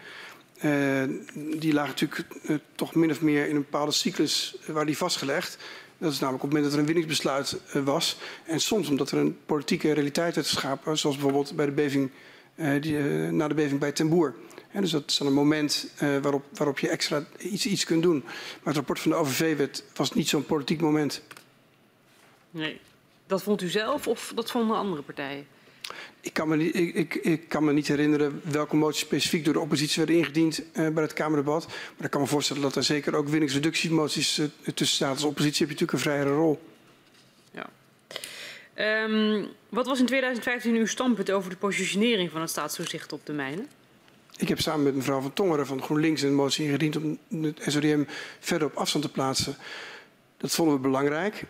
uh, 0.64 1.03
die 1.35 1.73
lagen 1.73 1.91
natuurlijk 1.91 2.27
uh, 2.43 2.57
toch 2.75 2.95
min 2.95 3.11
of 3.11 3.21
meer 3.21 3.49
in 3.49 3.55
een 3.57 3.62
bepaalde 3.62 3.93
cyclus 3.93 4.57
waar 4.66 4.87
die 4.87 4.97
vastgelegd. 4.97 5.59
Dat 6.01 6.12
is 6.12 6.18
namelijk 6.18 6.44
op 6.44 6.51
het 6.51 6.59
moment 6.59 6.64
dat 6.64 6.72
er 6.72 6.78
een 6.78 6.94
winningsbesluit 6.94 7.61
was. 7.84 8.16
En 8.44 8.61
soms 8.61 8.88
omdat 8.88 9.11
er 9.11 9.18
een 9.18 9.38
politieke 9.46 9.92
realiteit 9.92 10.34
werd 10.34 10.46
geschapen, 10.46 10.98
zoals 10.98 11.16
bijvoorbeeld 11.16 11.57
bij 11.57 11.66
de 11.66 11.72
beving, 11.72 12.11
die, 12.80 12.98
na 13.30 13.48
de 13.48 13.55
beving 13.55 13.80
bij 13.80 13.92
Ten 13.92 14.09
Boer. 14.09 14.34
Dus 14.72 14.90
dat 14.90 15.03
is 15.07 15.16
dan 15.16 15.26
een 15.26 15.32
moment 15.32 15.92
waarop, 16.22 16.44
waarop 16.53 16.78
je 16.78 16.88
extra 16.88 17.24
iets, 17.38 17.66
iets 17.66 17.84
kunt 17.84 18.03
doen. 18.03 18.22
Maar 18.24 18.62
het 18.64 18.76
rapport 18.76 19.01
van 19.01 19.11
de 19.11 19.16
OVV 19.16 19.57
werd, 19.57 19.84
was 19.94 20.12
niet 20.12 20.28
zo'n 20.28 20.46
politiek 20.46 20.80
moment. 20.80 21.22
Nee. 22.51 22.80
Dat 23.26 23.42
vond 23.42 23.62
u 23.62 23.68
zelf 23.68 24.07
of 24.07 24.32
dat 24.34 24.51
vonden 24.51 24.76
andere 24.76 25.03
partijen? 25.03 25.46
Ik 26.21 26.33
kan, 26.33 26.49
me 26.49 26.57
niet, 26.57 26.75
ik, 26.75 26.95
ik, 26.95 27.14
ik 27.14 27.49
kan 27.49 27.64
me 27.64 27.73
niet 27.73 27.89
herinneren 27.89 28.41
welke 28.45 28.77
moties 28.77 29.01
specifiek 29.01 29.45
door 29.45 29.53
de 29.53 29.61
oppositie 29.61 29.97
werden 29.97 30.16
ingediend 30.16 30.62
uh, 30.73 30.89
bij 30.89 31.03
het 31.03 31.12
Kamerdebat. 31.12 31.66
Maar 31.66 32.05
ik 32.05 32.11
kan 32.11 32.21
me 32.21 32.27
voorstellen 32.27 32.62
dat 32.62 32.77
er 32.77 32.83
zeker 32.83 33.14
ook 33.14 33.29
winningsreductiemoties 33.29 34.39
uh, 34.39 34.47
tussen 34.75 34.97
staan. 34.97 35.11
Als 35.11 35.25
oppositie 35.25 35.66
heb 35.66 35.79
je 35.79 35.85
natuurlijk 35.85 35.93
een 35.93 36.12
vrijere 36.12 36.35
rol. 36.35 36.61
Ja. 37.53 37.71
Um, 39.05 39.49
wat 39.68 39.87
was 39.87 40.01
in 40.01 40.07
2015 40.07 40.75
uw 40.75 40.87
standpunt 40.87 41.31
over 41.31 41.51
de 41.51 41.57
positionering 41.57 42.31
van 42.31 42.41
het 42.41 42.51
staatstoezicht 42.51 43.12
op 43.12 43.27
de 43.27 43.33
mijnen? 43.33 43.68
Ik 44.37 44.49
heb 44.49 44.61
samen 44.61 44.83
met 44.83 44.95
mevrouw 44.95 45.21
Van 45.21 45.33
Tongeren 45.33 45.66
van 45.66 45.83
GroenLinks 45.83 46.23
een 46.23 46.35
motie 46.35 46.64
ingediend 46.64 46.97
om 46.97 47.18
het 47.43 47.62
SODM 47.66 48.05
verder 48.41 48.68
op 48.68 48.75
afstand 48.75 49.05
te 49.05 49.11
plaatsen. 49.11 49.57
Dat 50.37 50.55
vonden 50.55 50.75
we 50.75 50.81
belangrijk. 50.81 51.45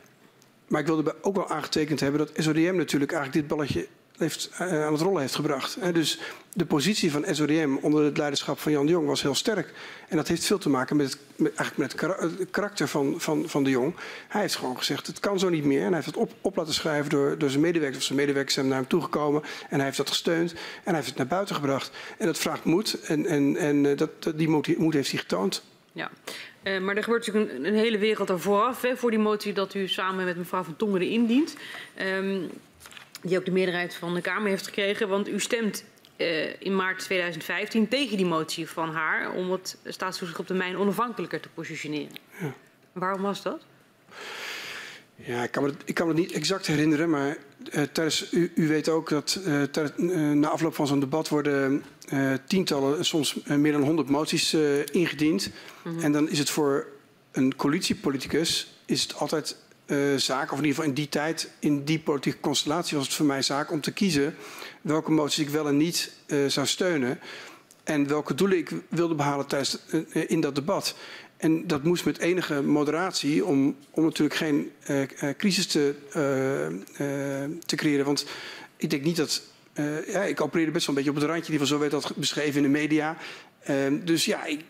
Maar 0.69 0.81
ik 0.81 0.87
wilde 0.87 1.17
ook 1.23 1.37
wel 1.37 1.49
aangetekend 1.49 2.01
hebben 2.01 2.19
dat 2.21 2.45
SODM 2.45 2.75
natuurlijk 2.77 3.13
eigenlijk 3.13 3.33
dit 3.33 3.57
balletje 3.57 3.89
heeft, 4.21 4.51
uh, 4.53 4.85
aan 4.85 4.93
het 4.93 5.01
rollen 5.01 5.21
heeft 5.21 5.35
gebracht. 5.35 5.95
Dus 5.95 6.19
de 6.53 6.67
positie 6.67 7.11
van 7.11 7.25
SODM 7.31 7.77
onder 7.81 8.05
het 8.05 8.17
leiderschap 8.17 8.59
van 8.59 8.73
Jan 8.73 8.87
de 8.87 8.93
Jong 8.93 9.07
was 9.07 9.23
heel 9.23 9.35
sterk. 9.35 9.73
En 10.09 10.17
dat 10.17 10.29
heeft 10.29 10.45
veel 10.45 10.59
te 10.59 10.69
maken 10.69 10.97
met 10.97 11.07
het, 11.07 11.57
eigenlijk 11.57 11.77
met 11.77 12.21
het 12.21 12.51
karakter 12.51 12.89
van, 12.89 13.15
van, 13.21 13.49
van 13.49 13.65
de 13.65 13.71
Jong. 13.71 13.95
Hij 14.29 14.41
heeft 14.41 14.57
gewoon 14.57 14.77
gezegd, 14.77 15.07
het 15.07 15.21
kan 15.21 15.39
zo 15.39 15.49
niet 15.49 15.65
meer. 15.65 15.81
En 15.81 15.87
hij 15.87 15.95
heeft 15.95 16.07
het 16.07 16.17
op, 16.17 16.33
op 16.41 16.57
laten 16.57 16.75
schrijven 16.75 17.11
door, 17.11 17.39
door 17.39 17.51
zijn 17.51 17.63
medewerkers. 17.63 17.99
Of 17.99 18.05
zijn 18.05 18.19
medewerkers 18.19 18.55
zijn 18.55 18.69
naar 18.69 18.79
hem 18.79 18.87
toegekomen. 18.87 19.43
En 19.69 19.77
hij 19.77 19.85
heeft 19.85 19.97
dat 19.97 20.09
gesteund. 20.09 20.53
En 20.53 20.59
hij 20.85 20.95
heeft 20.95 21.09
het 21.09 21.17
naar 21.17 21.27
buiten 21.27 21.55
gebracht. 21.55 21.91
En 22.19 22.27
dat 22.27 22.39
vraagt 22.39 22.65
moed. 22.65 23.01
En, 23.01 23.27
en, 23.27 23.57
en 23.57 23.85
uh, 23.85 23.97
dat, 23.97 24.33
die 24.35 24.49
moed, 24.49 24.95
heeft 24.95 25.11
hij 25.11 25.21
getoond. 25.21 25.63
Ja, 25.93 26.11
uh, 26.63 26.81
maar 26.81 26.97
er 26.97 27.03
gebeurt 27.03 27.27
natuurlijk 27.27 27.65
een, 27.65 27.75
hele 27.75 27.99
wereld 27.99 28.29
er 28.29 28.41
vooraf 28.41 28.83
hè, 28.83 28.97
voor 28.97 29.11
die 29.11 29.19
motie 29.19 29.53
dat 29.53 29.75
u 29.75 29.89
samen 29.89 30.25
met 30.25 30.37
mevrouw 30.37 30.63
Van 30.63 30.77
Tongeren 30.77 31.09
indient. 31.09 31.57
Um, 32.01 32.51
die 33.23 33.39
ook 33.39 33.45
de 33.45 33.51
meerderheid 33.51 33.95
van 33.95 34.15
de 34.15 34.21
Kamer 34.21 34.49
heeft 34.49 34.67
gekregen. 34.67 35.09
Want 35.09 35.29
u 35.29 35.41
stemt 35.41 35.85
uh, 36.17 36.61
in 36.61 36.77
maart 36.77 36.99
2015 36.99 37.89
tegen 37.89 38.17
die 38.17 38.27
motie 38.27 38.69
van 38.69 38.91
haar 38.91 39.33
om 39.33 39.53
het 39.53 39.77
staatstoezicht 39.85 40.39
op 40.39 40.47
de 40.47 40.55
mijn 40.55 40.77
onafhankelijker 40.77 41.41
te 41.41 41.49
positioneren. 41.55 42.17
Ja. 42.41 42.55
Waarom 42.93 43.23
was 43.23 43.43
dat? 43.43 43.63
Ja, 45.15 45.43
ik 45.43 45.51
kan, 45.51 45.63
me, 45.63 45.73
ik 45.85 45.95
kan 45.95 46.07
me 46.07 46.15
niet 46.15 46.33
exact 46.33 46.67
herinneren, 46.67 47.11
maar 47.11 47.37
uh, 47.73 47.83
tijdens, 47.83 48.33
u, 48.33 48.53
u, 48.55 48.69
weet 48.69 48.89
ook 48.89 49.09
dat 49.09 49.41
uh, 49.47 49.63
uh, 49.97 50.31
na 50.31 50.49
afloop 50.49 50.75
van 50.75 50.87
zo'n 50.87 51.01
debat 51.01 51.29
worden 51.29 51.85
tientallen, 52.47 53.05
soms 53.05 53.39
meer 53.45 53.73
dan 53.73 53.83
honderd 53.83 54.09
moties 54.09 54.55
ingediend. 54.93 55.51
Mm 55.83 55.93
-hmm. 55.93 56.03
En 56.03 56.13
dan 56.13 56.29
is 56.29 56.39
het 56.39 56.51
voor 56.51 56.87
een 57.33 57.57
coalitiepoliticus 57.57 58.73
is 58.87 59.03
het 59.03 59.15
altijd 59.15 59.57
zaak, 60.17 60.53
of 60.53 60.59
in 60.59 60.65
ieder 60.65 60.75
geval 60.75 60.85
in 60.85 60.95
die 60.95 61.09
tijd, 61.09 61.51
in 61.59 61.85
die 61.85 61.99
politieke 61.99 62.41
constellatie 62.41 62.97
was 62.97 63.07
het 63.07 63.17
voor 63.17 63.27
mij 63.27 63.43
zaak 63.43 63.71
om 63.71 63.81
te 63.81 63.93
kiezen 63.93 64.35
welke 64.81 65.11
moties 65.11 65.39
ik 65.39 65.49
wel 65.49 65.69
en 65.69 65.77
niet 65.77 66.13
zou 66.47 66.67
steunen. 66.67 67.19
En 67.85 68.09
welke 68.09 68.35
doelen 68.35 68.59
ik 68.59 68.71
wilde 68.89 69.15
behalen 69.15 69.47
tijdens, 69.47 69.79
in 70.13 70.41
dat 70.41 70.55
debat. 70.55 70.95
En 71.41 71.67
dat 71.67 71.83
moest 71.83 72.05
met 72.05 72.19
enige 72.19 72.63
moderatie 72.63 73.45
om, 73.45 73.77
om 73.91 74.05
natuurlijk 74.05 74.37
geen 74.37 74.71
uh, 74.91 75.03
crisis 75.37 75.67
te, 75.67 75.95
uh, 76.09 77.59
te 77.67 77.77
creëren. 77.77 78.05
Want 78.05 78.27
ik 78.77 78.91
denk 78.91 79.03
niet 79.03 79.17
dat. 79.17 79.43
ja, 80.07 80.23
ik 80.23 80.41
opereerde 80.41 80.73
best 80.73 80.87
wel 80.87 80.97
een 80.97 81.03
beetje 81.03 81.17
op 81.17 81.23
het 81.23 81.35
randje. 81.35 81.51
Die 81.51 81.59
van 81.59 81.69
zo 81.69 81.79
werd 81.79 81.91
dat 81.91 82.13
beschreven 82.17 82.57
in 82.57 82.63
de 82.63 82.79
media. 82.79 83.17
Ehm, 83.61 84.05
dus 84.05 84.25
ja, 84.25 84.45
ik, 84.45 84.65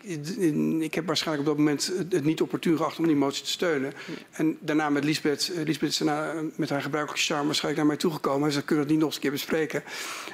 ik, 0.79 0.93
heb 0.93 1.05
waarschijnlijk 1.05 1.49
op 1.49 1.55
dat 1.55 1.65
moment 1.65 1.91
het 2.09 2.23
niet 2.23 2.41
opportun 2.41 2.77
geacht 2.77 2.99
om 2.99 3.07
die 3.07 3.15
motie 3.15 3.43
te 3.43 3.49
steunen. 3.49 3.93
Ja. 4.05 4.13
En 4.31 4.57
daarna 4.59 4.89
met 4.89 5.03
Lisbeth, 5.03 5.51
Lisbeth 5.65 5.89
is 5.89 5.97
daarna 5.97 6.33
met 6.55 6.69
haar 6.69 6.81
gebruikelijke 6.81 7.25
charme 7.25 7.45
waarschijnlijk 7.45 7.83
naar 7.83 7.91
mij 7.91 8.01
toegekomen. 8.01 8.47
En 8.47 8.53
ze 8.53 8.63
kunnen 8.63 8.85
dat 8.85 8.93
niet 8.93 9.03
nog 9.03 9.07
eens 9.07 9.15
een 9.15 9.21
keer 9.21 9.31
bespreken. 9.31 9.83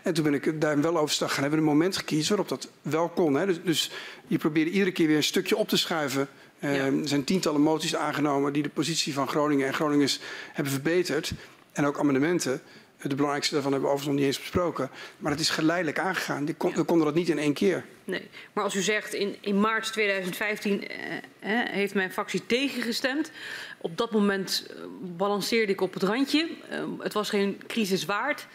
En 0.04 0.14
toen 0.14 0.24
ben 0.24 0.34
ik 0.34 0.62
daar 0.62 0.82
wel 0.82 0.98
overstag 0.98 1.34
gaan 1.34 1.42
hebben. 1.42 1.60
een 1.60 1.66
moment 1.66 1.98
gekozen 1.98 2.28
waarop 2.28 2.50
dat 2.50 2.70
wel 2.82 3.10
kon. 3.10 3.34
Hè. 3.34 3.46
Dus, 3.46 3.60
dus 3.64 3.92
je 4.28 4.38
probeerde 4.38 4.72
iedere 4.72 4.92
keer 4.92 5.08
weer 5.08 5.16
een 5.16 5.24
stukje 5.24 5.58
op 5.58 5.68
te 5.68 5.78
schuiven. 5.78 6.28
Ja. 6.60 6.70
Uh, 6.70 6.86
er 6.86 7.08
zijn 7.08 7.24
tientallen 7.24 7.62
moties 7.62 7.96
aangenomen 7.96 8.54
die 8.54 8.64
de 8.64 8.70
positie 8.70 9.14
van 9.14 9.28
Groningen 9.28 9.68
en 9.68 9.74
Groningers 9.74 10.20
hebben 10.54 10.74
verbeterd. 10.74 11.32
En 11.72 11.86
ook 11.86 12.00
amendementen. 12.00 12.62
De 13.02 13.16
belangrijkste 13.16 13.54
daarvan 13.54 13.72
hebben 13.72 13.90
we 13.90 13.96
overigens 13.96 14.06
nog 14.06 14.16
niet 14.16 14.36
eens 14.36 14.52
besproken. 14.52 14.90
Maar 15.18 15.32
het 15.32 15.40
is 15.42 15.50
geleidelijk 15.50 16.00
aangegaan. 16.00 16.46
We 16.46 16.84
konden 16.84 17.06
dat 17.06 17.16
niet 17.16 17.30
in 17.30 17.40
één 17.40 17.54
keer. 17.54 17.86
Nee, 18.04 18.28
maar 18.54 18.64
als 18.64 18.76
u 18.76 18.82
zegt 18.82 19.14
in, 19.14 19.36
in 19.42 19.60
maart 19.60 19.92
2015 19.92 20.82
uh, 20.82 20.88
heeft 21.70 21.94
mijn 21.94 22.12
fractie 22.12 22.46
tegengestemd. 22.46 23.32
Op 23.78 23.98
dat 23.98 24.12
moment 24.12 24.68
uh, 24.70 24.84
balanceerde 25.02 25.72
ik 25.72 25.82
op 25.82 25.94
het 25.94 26.04
randje. 26.04 26.50
Uh, 26.72 26.84
het 27.00 27.14
was 27.14 27.30
geen 27.30 27.62
crisis 27.68 28.06
waard. 28.06 28.48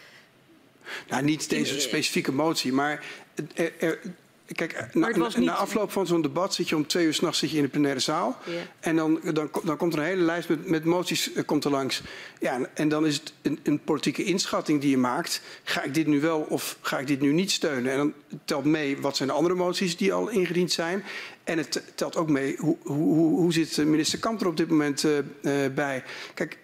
Nou, 1.07 1.23
niet 1.23 1.49
deze 1.49 1.79
specifieke 1.79 2.31
motie, 2.31 2.73
maar 2.73 3.05
er, 3.53 3.73
er, 3.79 3.99
Kijk, 4.45 4.87
na, 4.93 5.07
niet... 5.07 5.37
na, 5.37 5.53
afloop 5.53 5.91
van 5.91 6.07
zo'n 6.07 6.21
debat 6.21 6.53
zit 6.53 6.69
je 6.69 6.75
om 6.75 6.87
twee 6.87 7.05
uur 7.05 7.13
s'nachts 7.13 7.43
in 7.43 7.61
de 7.61 7.67
plenaire 7.67 7.99
zaal. 7.99 8.37
Yeah. 8.45 8.57
En 8.79 8.95
dan, 8.95 9.19
dan, 9.33 9.49
dan, 9.63 9.77
komt 9.77 9.93
er 9.93 9.99
een 9.99 10.05
hele 10.05 10.21
lijst 10.21 10.49
met, 10.49 10.67
met 10.67 10.85
moties 10.85 11.33
uh, 11.33 11.43
komt 11.45 11.63
er 11.63 11.71
langs. 11.71 12.01
Ja, 12.39 12.59
en, 12.73 12.89
dan 12.89 13.05
is 13.05 13.15
het 13.15 13.33
een, 13.41 13.59
een, 13.63 13.79
politieke 13.83 14.23
inschatting 14.23 14.81
die 14.81 14.89
je 14.89 14.97
maakt. 14.97 15.41
Ga 15.63 15.83
ik 15.83 15.93
dit 15.93 16.07
nu 16.07 16.21
wel 16.21 16.39
of 16.39 16.77
ga 16.81 16.99
ik 16.99 17.07
dit 17.07 17.21
nu 17.21 17.31
niet 17.31 17.51
steunen? 17.51 17.91
En 17.91 17.97
dan 17.97 18.13
telt 18.45 18.65
mee 18.65 18.97
wat 18.97 19.15
zijn 19.17 19.29
de 19.29 19.35
andere 19.35 19.55
moties 19.55 19.97
die 19.97 20.13
al 20.13 20.29
ingediend 20.29 20.71
zijn. 20.71 21.03
En 21.43 21.57
het 21.57 21.83
telt 21.95 22.15
ook 22.15 22.29
mee 22.29 22.55
hoe, 22.59 22.77
hoe, 22.83 23.39
hoe 23.39 23.53
zit 23.53 23.77
minister 23.77 24.19
Kamp 24.19 24.41
er 24.41 24.47
op 24.47 24.57
dit 24.57 24.69
moment 24.69 25.03
uh, 25.03 25.17
uh, 25.17 25.73
bij. 25.73 26.03
Kijk, 26.33 26.57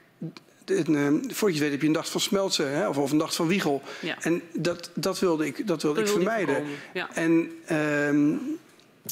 voor 1.28 1.52
je 1.52 1.60
weet 1.60 1.72
heb 1.72 1.82
je 1.82 1.88
een 1.88 1.94
dag 1.94 2.10
van 2.10 2.22
Smeltsen 2.22 2.72
hè, 2.72 2.88
of, 2.88 2.98
of, 2.98 3.12
een 3.12 3.18
dag 3.18 3.36
van 3.36 3.48
Wiegel. 3.48 3.82
Ja. 4.00 4.18
En 4.22 4.42
dat, 4.54 4.90
dat 4.94 5.20
wilde 5.20 5.46
ik, 5.46 5.68
dat 5.68 5.82
wilde 5.82 6.00
dat 6.00 6.10
ik 6.10 6.16
vermijden. 6.16 6.64
Ja. 6.94 7.10
En, 7.14 7.52
um, 7.72 8.60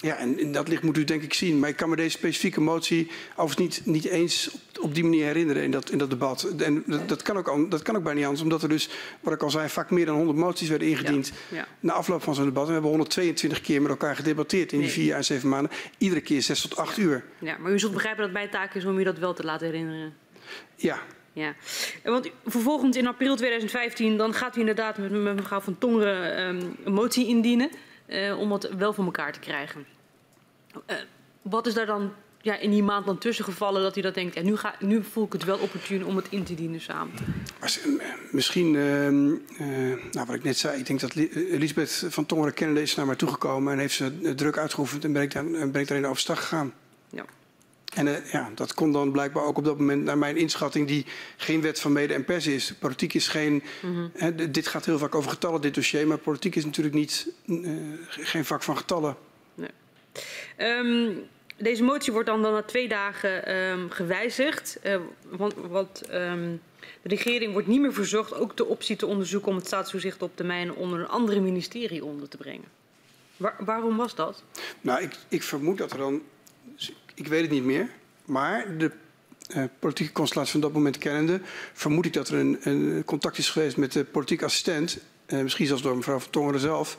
ja, 0.02 0.18
en, 0.18 0.40
en, 0.40 0.52
dat 0.52 0.68
ligt 0.68 0.84
moet 0.84 0.98
u 0.98 1.04
denk 1.04 1.22
ik 1.22 1.34
zien. 1.34 1.60
Maar 1.60 1.70
ik 1.70 1.76
kan 1.76 1.90
me 1.90 1.96
deze 1.96 2.18
specifieke 2.18 2.62
motie 2.62 3.12
overigens 3.36 3.86
niet, 3.86 3.86
niet 3.86 4.06
eens 4.06 4.50
op, 4.52 4.84
op 4.84 4.96
die 4.96 5.04
manier 5.04 5.26
herinneren 5.26 5.64
in 5.64 5.72
dat, 5.72 5.90
in 5.90 5.98
dat 5.98 6.10
debat. 6.10 6.44
En 6.44 6.84
dat, 6.86 7.10
dat, 7.10 7.22
kan 7.22 7.38
ook, 7.38 7.72
dat 7.72 7.82
kan 7.82 7.96
ook 7.96 8.04
bijna 8.04 8.18
niet 8.18 8.26
anders. 8.26 8.44
Omdat 8.44 8.64
er 8.64 8.70
dus, 8.70 8.90
wat 9.20 9.34
ik 9.34 9.44
al 9.44 9.50
zei, 9.50 9.70
vaak 9.70 9.92
meer 9.92 10.06
dan 10.06 10.16
100 10.16 10.38
moties 10.38 10.70
werden 10.70 10.88
ingediend. 10.88 11.32
Ja. 11.50 11.58
Ja. 11.58 11.68
Na 11.80 11.94
afloop 11.94 12.24
van 12.24 12.36
zo'n 12.36 12.46
debat. 12.46 12.66
We 12.66 12.72
hebben 12.72 12.90
122 12.90 13.62
keer 13.62 13.82
met 13.82 13.92
elkaar 13.92 14.16
gedebatteerd 14.16 14.72
in 14.72 14.78
nee. 14.78 14.88
die 14.88 14.96
vier 14.96 15.06
jaar 15.06 15.18
en 15.18 15.26
zeven 15.26 15.50
maanden. 15.50 15.72
Iedere 15.98 16.22
keer 16.22 16.42
zes 16.42 16.62
tot 16.62 16.78
acht 16.78 16.98
uur. 16.98 17.24
Ja, 17.40 17.58
maar 17.58 17.72
u 17.72 17.80
zult 17.80 17.94
begrijpen 17.94 18.24
dat 18.24 18.34
mijn 18.34 18.50
taak 18.50 18.74
is 18.74 18.86
om 18.86 19.00
u 19.00 19.04
dat 19.04 19.18
wel 19.18 19.34
te 19.34 19.44
laten 19.44 19.68
herinneren. 19.68 20.14
Ja, 20.76 21.00
ja, 21.38 21.56
want 22.04 22.30
vervolgens 22.46 22.98
in 22.98 23.08
april 23.08 23.36
2015 23.36 24.18
dan 24.18 24.34
gaat 24.34 24.56
u 24.56 24.60
inderdaad 24.60 24.98
met, 24.98 25.12
mevrouw 25.12 25.60
Van 25.60 25.78
Tongeren 25.78 26.48
um, 26.48 26.76
een 26.84 26.94
motie 26.94 27.28
indienen 27.28 27.70
uh, 28.08 28.40
om 28.40 28.52
het 28.52 28.76
wel 28.78 28.94
voor 28.94 29.06
elkaar 29.06 29.34
te 29.34 29.40
krijgen. 29.40 29.86
Uh, 30.74 30.98
wat 31.42 31.68
is 31.68 31.74
daar 31.74 31.86
dan 31.86 32.14
ja, 32.42 32.58
in 32.58 32.70
die 32.70 32.84
maand 32.84 33.06
dan 33.06 33.18
tussen 33.18 33.46
gevallen 33.46 33.82
dat 33.82 33.98
u 33.98 34.02
dat 34.02 34.14
denkt, 34.14 34.36
ja, 34.36 34.42
nu, 34.42 34.56
ga, 34.56 34.76
nu 34.80 35.04
voel 35.04 35.26
ik 35.26 35.34
het 35.34 35.44
wel 35.44 35.58
opportun 35.58 36.06
om 36.06 36.16
het 36.16 36.28
in 36.30 36.44
te 36.44 36.56
dienen 36.56 36.82
samen? 36.82 37.14
Misschien, 38.32 38.74
uh, 38.74 39.10
nou, 40.12 40.26
wat 40.26 40.36
ik 40.36 40.44
net 40.44 40.58
zei, 40.58 40.80
ik 40.80 40.86
denk 40.86 41.00
dat 41.00 41.16
Elisabeth 41.16 42.06
van 42.10 42.26
Tongeren 42.26 42.54
kennende 42.54 42.82
is 42.82 42.96
naar 42.96 43.06
mij 43.06 43.16
toegekomen 43.16 43.74
en 43.74 43.80
heeft 43.80 43.96
ze 43.96 44.36
druk 44.36 44.58
uitgeoefend 44.58 45.04
en 45.04 45.14
ben 45.14 45.22
ik, 45.22 45.34
ben 45.72 45.82
ik 45.82 45.88
daarin 45.88 46.08
overstag 46.08 46.40
gegaan. 46.40 46.74
En 47.98 48.08
uh, 48.08 48.32
ja, 48.32 48.52
dat 48.56 48.74
kon 48.74 48.92
dan 48.92 49.12
blijkbaar 49.12 49.44
ook 49.44 49.58
op 49.58 49.66
dat 49.66 49.78
moment 49.78 50.04
naar 50.04 50.18
mijn 50.18 50.38
inschatting, 50.38 50.88
die 50.88 51.06
geen 51.38 51.62
wet 51.62 51.80
van 51.80 51.92
mede 51.92 52.14
en 52.14 52.26
pers 52.26 52.48
is. 52.48 52.74
Politiek 52.80 53.14
is 53.14 53.28
geen. 53.28 53.64
Mm 53.82 53.94
-hmm. 53.94 54.12
hè, 54.14 54.52
dit 54.52 54.68
gaat 54.68 54.86
heel 54.86 54.98
vaak 54.98 55.16
over 55.16 55.32
getallen, 55.32 55.62
dit 55.62 55.74
dossier, 55.74 56.08
maar 56.08 56.18
politiek 56.18 56.56
is 56.56 56.66
natuurlijk 56.66 56.96
niet, 56.96 57.28
uh, 57.46 57.78
geen 58.10 58.46
vak 58.46 58.64
van 58.64 58.78
getallen. 58.78 59.18
Nee. 59.56 59.70
Um, 60.58 61.24
deze 61.58 61.84
motie 61.84 62.14
wordt 62.14 62.28
dan, 62.28 62.42
dan 62.42 62.54
na 62.54 62.62
twee 62.62 62.88
dagen 62.88 63.56
um, 63.56 63.90
gewijzigd. 63.90 64.80
Uh, 64.84 64.96
want 65.30 65.54
wat 65.54 66.04
um, 66.12 66.62
De 67.02 67.10
regering 67.10 67.54
wordt 67.54 67.68
niet 67.68 67.82
meer 67.82 67.94
verzocht 67.94 68.34
ook 68.34 68.58
de 68.58 68.66
optie 68.66 68.96
te 68.96 69.06
onderzoeken 69.06 69.50
om 69.50 69.56
het 69.56 69.66
staatstoezicht 69.66 70.22
op 70.22 70.38
de 70.38 70.44
mijnen 70.44 70.76
onder 70.76 71.00
een 71.00 71.08
andere 71.08 71.40
ministerie 71.40 72.06
onder 72.06 72.30
te 72.30 72.38
brengen. 72.38 72.68
Waar, 73.38 73.56
waarom 73.60 73.98
was 73.98 74.16
dat? 74.16 74.44
Nou, 74.82 75.02
ik, 75.02 75.16
ik 75.28 75.44
vermoed 75.44 75.78
dat 75.78 75.92
er 75.92 75.98
dan. 75.98 76.22
Ik 77.18 77.28
weet 77.28 77.42
het 77.42 77.52
niet 77.52 77.64
meer. 77.64 77.90
Maar 78.26 78.78
de 78.78 78.92
uh, 79.56 79.64
politieke 79.80 80.14
constellatie 80.14 80.52
van 80.52 80.62
dat 80.62 80.74
moment 80.74 80.98
kennende. 80.98 81.42
vermoed 81.74 82.06
ik 82.06 82.14
dat 82.14 82.30
er 82.30 82.38
een, 82.38 82.58
een 82.62 83.04
contact 83.06 83.38
is 83.38 83.50
geweest 83.50 83.78
met 83.78 83.92
de 83.92 84.04
politieke 84.04 84.46
assistent. 84.46 84.98
Uh, 85.28 85.42
misschien 85.42 85.68
zelfs 85.68 85.82
door 85.82 85.96
mevrouw 85.96 86.20
Van 86.20 86.30
Tongeren 86.30 86.60
zelf. 86.60 86.98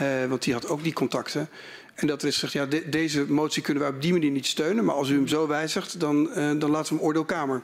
Uh, 0.00 0.24
want 0.24 0.42
die 0.42 0.52
had 0.52 0.68
ook 0.68 0.82
die 0.82 0.92
contacten. 0.92 1.48
En 1.94 2.06
dat 2.06 2.22
er 2.22 2.28
is 2.28 2.34
gezegd, 2.34 2.52
ja, 2.52 2.66
de, 2.66 2.88
deze 2.88 3.32
motie 3.32 3.62
kunnen 3.62 3.82
wij 3.82 3.92
op 3.92 4.02
die 4.02 4.12
manier 4.12 4.30
niet 4.30 4.46
steunen. 4.46 4.84
Maar 4.84 4.94
als 4.94 5.08
u 5.08 5.14
hem 5.14 5.28
zo 5.28 5.46
wijzigt, 5.46 6.00
dan, 6.00 6.24
dan 6.34 6.70
laten 6.70 6.92
we 6.92 6.98
hem 6.98 7.06
oordeelkamer. 7.06 7.62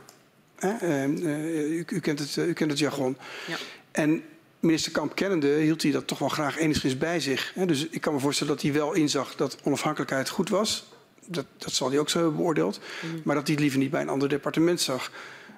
U, 0.82 1.84
u, 1.88 2.00
kent 2.00 2.18
het, 2.18 2.36
u 2.36 2.52
kent 2.52 2.70
het 2.70 2.78
jargon. 2.78 3.16
Ja. 3.46 3.56
En 3.90 4.22
minister 4.60 4.92
Kamp 4.92 5.14
kennende 5.14 5.48
hield 5.48 5.82
hij 5.82 5.90
dat 5.90 6.06
toch 6.06 6.18
wel 6.18 6.28
graag 6.28 6.58
enigszins 6.58 6.98
bij 6.98 7.20
zich. 7.20 7.52
Dus 7.66 7.88
ik 7.88 8.00
kan 8.00 8.14
me 8.14 8.20
voorstellen 8.20 8.52
dat 8.52 8.62
hij 8.62 8.72
wel 8.72 8.92
inzag 8.92 9.34
dat 9.34 9.58
onafhankelijkheid 9.62 10.28
goed 10.28 10.48
was. 10.48 10.88
Dat, 11.30 11.46
dat 11.58 11.72
zal 11.72 11.90
hij 11.90 11.98
ook 11.98 12.08
zo 12.08 12.18
hebben 12.18 12.36
beoordeeld. 12.36 12.80
Mm. 13.02 13.20
Maar 13.24 13.34
dat 13.34 13.44
hij 13.44 13.52
het 13.52 13.62
liever 13.62 13.78
niet 13.78 13.90
bij 13.90 14.00
een 14.00 14.08
ander 14.08 14.28
departement 14.28 14.80
zag. 14.80 15.10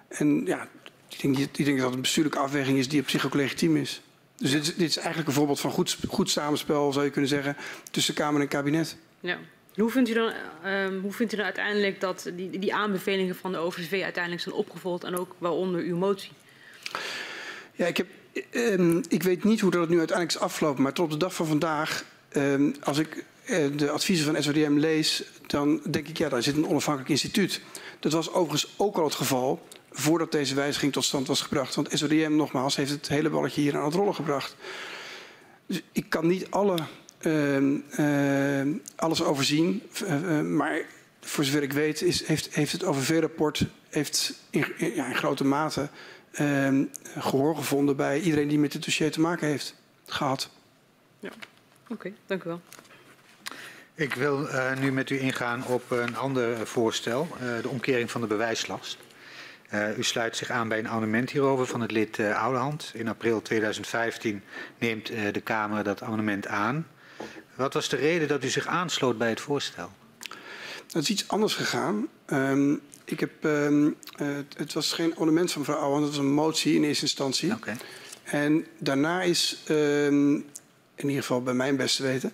En 0.09 0.47
ja, 0.47 0.69
ik 1.09 1.21
denk, 1.21 1.39
ik 1.39 1.65
denk 1.65 1.77
dat 1.77 1.87
het 1.87 1.95
een 1.95 2.01
bestuurlijke 2.01 2.39
afweging 2.39 2.79
is 2.79 2.89
die 2.89 3.01
op 3.01 3.09
zich 3.09 3.27
ook 3.27 3.35
legitiem 3.35 3.77
is. 3.77 4.03
Dus 4.37 4.51
dit, 4.51 4.65
dit 4.65 4.89
is 4.89 4.97
eigenlijk 4.97 5.29
een 5.29 5.35
voorbeeld 5.35 5.61
van 5.61 5.71
goed, 5.71 5.97
goed 6.09 6.31
samenspel, 6.31 6.93
zou 6.93 7.05
je 7.05 7.11
kunnen 7.11 7.31
zeggen, 7.31 7.57
tussen 7.91 8.15
Kamer 8.15 8.41
en 8.41 8.49
kabinet. 8.49 8.97
Ja. 9.21 9.39
Hoe 9.75 9.91
vindt 9.91 10.11
u 10.11 10.13
dan, 10.13 10.33
um, 10.67 11.01
hoe 11.01 11.13
vindt 11.13 11.33
u 11.33 11.37
dan 11.37 11.45
uiteindelijk 11.45 12.01
dat 12.01 12.31
die, 12.37 12.59
die 12.59 12.75
aanbevelingen 12.75 13.37
van 13.37 13.53
de 13.53 13.59
OVV 13.59 14.03
uiteindelijk 14.03 14.43
zijn 14.43 14.55
opgevolgd 14.55 15.05
en 15.05 15.17
ook 15.17 15.35
waaronder 15.39 15.81
uw 15.81 15.97
motie? 15.97 16.33
Ja, 17.73 17.87
ik 17.87 17.97
heb 17.97 18.07
Um, 18.53 19.03
ik 19.09 19.23
weet 19.23 19.45
niet 19.45 19.61
hoe 19.61 19.71
dat 19.71 19.89
nu 19.89 19.99
uiteindelijk 19.99 20.37
is 20.37 20.43
afgelopen, 20.43 20.83
maar 20.83 20.93
tot 20.93 21.05
op 21.05 21.11
de 21.11 21.17
dag 21.17 21.35
van 21.35 21.47
vandaag, 21.47 22.05
um, 22.37 22.75
als 22.83 22.99
ik 22.99 23.17
uh, 23.17 23.23
de 23.77 23.91
adviezen 23.91 24.27
van 24.35 24.43
SODM 24.43 24.73
lees, 24.77 25.25
dan 25.47 25.81
denk 25.91 26.09
ik 26.09 26.19
ja, 26.19 26.29
daar 26.29 26.43
zit 26.43 26.57
een 26.57 26.67
onafhankelijk 26.67 27.11
instituut. 27.11 27.61
Dat 28.01 28.13
was 28.13 28.33
overigens 28.33 28.75
ook 28.77 28.97
al 28.97 29.05
het 29.05 29.15
geval 29.15 29.67
voordat 29.91 30.33
deze 30.33 30.55
wijziging 30.55 30.93
tot 30.93 31.05
stand 31.05 31.27
was 31.27 31.41
gebracht. 31.41 31.75
Want 31.75 31.89
SODM, 31.93 32.33
nogmaals, 32.37 32.77
heeft 32.77 32.91
het 32.91 33.09
hele 33.09 33.31
balletje 33.31 33.61
hier 33.61 33.77
aan 33.77 33.85
het 33.85 33.95
rollen 33.95 34.15
gebracht. 34.15 34.57
Dus 35.67 35.83
ik 35.93 36.09
kan 36.09 36.27
niet 36.27 36.51
alle, 36.51 36.79
uh, 37.21 37.57
uh, 37.99 38.75
alles 38.97 39.23
overzien, 39.23 39.83
uh, 40.05 40.41
maar 40.41 40.81
voor 41.21 41.45
zover 41.45 41.63
ik 41.63 41.73
weet 41.73 42.03
is, 42.03 42.27
heeft, 42.27 42.55
heeft 42.55 42.73
het 42.73 42.85
OVV-rapport 42.85 43.67
heeft 43.89 44.35
in, 44.51 44.67
in, 44.77 44.95
ja, 44.95 45.07
in 45.07 45.15
grote 45.15 45.45
mate 45.45 45.89
Ehm, 46.33 46.85
gehoor 47.19 47.57
gevonden 47.57 47.97
bij 47.97 48.21
iedereen 48.21 48.49
die 48.49 48.59
met 48.59 48.73
dit 48.73 48.85
dossier 48.85 49.11
te 49.11 49.21
maken 49.21 49.49
heeft 49.49 49.75
gehad. 50.07 50.51
Ja, 51.19 51.31
oké, 51.89 52.13
dank 52.27 52.45
u 52.45 52.49
wel. 52.49 52.61
Ik 53.95 54.15
wil 54.15 54.49
uh, 54.49 54.77
nu 54.77 54.93
met 54.93 55.11
u 55.11 55.19
ingaan 55.21 55.67
op 55.67 55.91
een 55.91 56.17
ander 56.17 56.67
voorstel, 56.67 57.29
uh, 57.33 57.63
de 57.63 57.69
omkering 57.69 58.11
van 58.11 58.21
de 58.21 58.27
bewijslast. 58.27 58.99
Uh, 59.75 59.99
u 59.99 60.03
sluit 60.03 60.37
zich 60.37 60.51
aan 60.51 60.69
bij 60.69 60.79
een 60.79 60.89
amendement 60.89 61.31
hierover 61.31 61.67
van 61.67 61.81
het 61.81 61.91
lid 61.91 62.19
uh, 62.19 62.43
Oudehand. 62.43 62.91
In 62.95 63.09
april 63.09 63.43
2015 63.43 64.43
neemt 64.79 65.07
de 65.07 65.41
Kamer 65.41 65.85
dat 65.85 66.03
amendement 66.03 66.47
aan. 66.47 66.87
Wat 67.55 67.75
was 67.75 67.89
de 67.89 67.97
reden 67.97 68.29
dat 68.29 68.45
u 68.45 68.49
zich 68.49 68.67
aansloot 68.67 69.19
bij 69.19 69.29
het 69.29 69.41
voorstel? 69.41 69.91
Dat 70.87 71.03
is 71.03 71.11
iets 71.11 71.29
anders 71.29 71.55
gegaan. 71.55 72.09
Um, 72.27 72.81
ik 73.05 73.21
heb, 73.21 73.45
um, 73.45 73.97
het 74.57 74.73
was 74.73 74.93
geen 74.93 75.17
ornament 75.17 75.53
van 75.53 75.61
mevrouw 75.61 75.79
Ouwehand, 75.79 76.07
het 76.07 76.17
was 76.17 76.25
een 76.25 76.33
motie 76.33 76.75
in 76.75 76.85
eerste 76.85 77.03
instantie. 77.03 77.53
Okay. 77.53 77.77
En 78.25 78.67
daarna 78.79 79.23
is, 79.23 79.63
um, 79.69 80.35
in 80.95 81.09
ieder 81.09 81.21
geval 81.21 81.43
bij 81.43 81.55
mijn 81.55 81.77
beste 81.77 82.03
weten, 82.03 82.33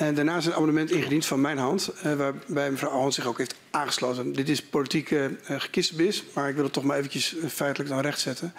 en 0.00 0.14
daarna 0.14 0.36
is 0.36 0.46
een 0.46 0.54
amendement 0.54 0.90
ingediend 0.90 1.26
van 1.26 1.40
mijn 1.40 1.58
hand, 1.58 1.92
uh, 1.96 2.14
waarbij 2.14 2.70
mevrouw 2.70 2.88
Ouwehand 2.88 3.14
zich 3.14 3.26
ook 3.26 3.38
heeft 3.38 3.54
aangesloten. 3.70 4.32
Dit 4.32 4.48
is 4.48 4.62
politieke 4.62 5.36
uh, 5.50 5.60
gekissenbis, 5.60 6.24
maar 6.34 6.48
ik 6.48 6.54
wil 6.54 6.64
het 6.64 6.72
toch 6.72 6.84
maar 6.84 6.96
eventjes 6.96 7.36
feitelijk 7.48 7.90
dan 7.90 8.00
rechtzetten. 8.00 8.54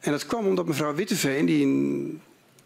En 0.00 0.10
dat 0.10 0.26
kwam 0.26 0.46
omdat 0.46 0.66
mevrouw 0.66 0.94
Witteveen, 0.94 1.46
die 1.46 1.60
in 1.60 2.20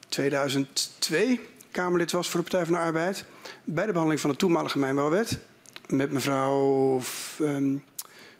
2002 0.08 1.40
Kamerlid 1.70 2.12
was 2.12 2.28
voor 2.28 2.40
de 2.40 2.50
Partij 2.50 2.66
van 2.66 2.74
de 2.74 2.80
Arbeid, 2.80 3.24
bij 3.64 3.86
de 3.86 3.92
behandeling 3.92 4.20
van 4.20 4.30
de 4.30 4.36
toenmalige 4.36 4.78
mijnbouwwet, 4.78 5.38
met 5.86 6.12
mevrouw 6.12 7.00
um, 7.40 7.84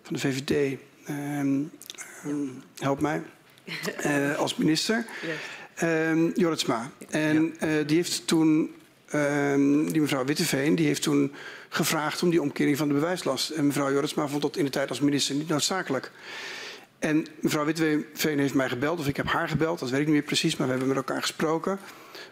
van 0.03 0.15
de 0.15 0.19
VVD, 0.19 0.79
um, 1.09 1.73
help 2.77 3.01
mij, 3.01 3.23
als 4.37 4.57
minister, 4.57 5.07
um, 5.83 6.33
Jorritsma. 6.35 6.91
En 7.11 7.55
uh, 7.65 7.87
die 7.87 7.97
heeft 7.97 8.27
toen, 8.27 8.75
die 9.87 10.01
mevrouw 10.01 10.25
Witteveen, 10.25 10.75
die 10.75 10.87
heeft 10.87 11.03
toen 11.03 11.33
gevraagd 11.69 12.23
om 12.23 12.31
die 12.31 12.43
omkering 12.43 12.77
van 12.77 12.89
de 12.89 12.95
bewijslast. 12.95 13.51
En 13.51 13.67
mevrouw 13.67 13.93
Jorritsma 13.93 14.29
vond 14.29 14.43
dat 14.43 14.57
in 14.57 14.65
de 14.65 14.71
tijd 14.71 14.89
als 14.89 15.01
minister 15.01 15.35
niet 15.35 15.49
noodzakelijk. 15.49 16.11
En 16.99 17.27
mevrouw 17.41 17.65
Witteveen 17.65 18.39
heeft 18.39 18.55
mij 18.55 18.69
gebeld, 18.69 18.99
of 18.99 19.09
ik 19.09 19.17
heb 19.17 19.27
haar 19.27 19.49
gebeld, 19.49 19.79
dat 19.79 19.91
weet 19.91 20.01
ik 20.01 20.07
niet 20.07 20.15
meer 20.15 20.25
precies, 20.25 20.57
maar 20.57 20.67
we 20.67 20.73
hebben 20.73 20.89
met 20.89 20.97
elkaar 20.97 21.21
gesproken. 21.21 21.79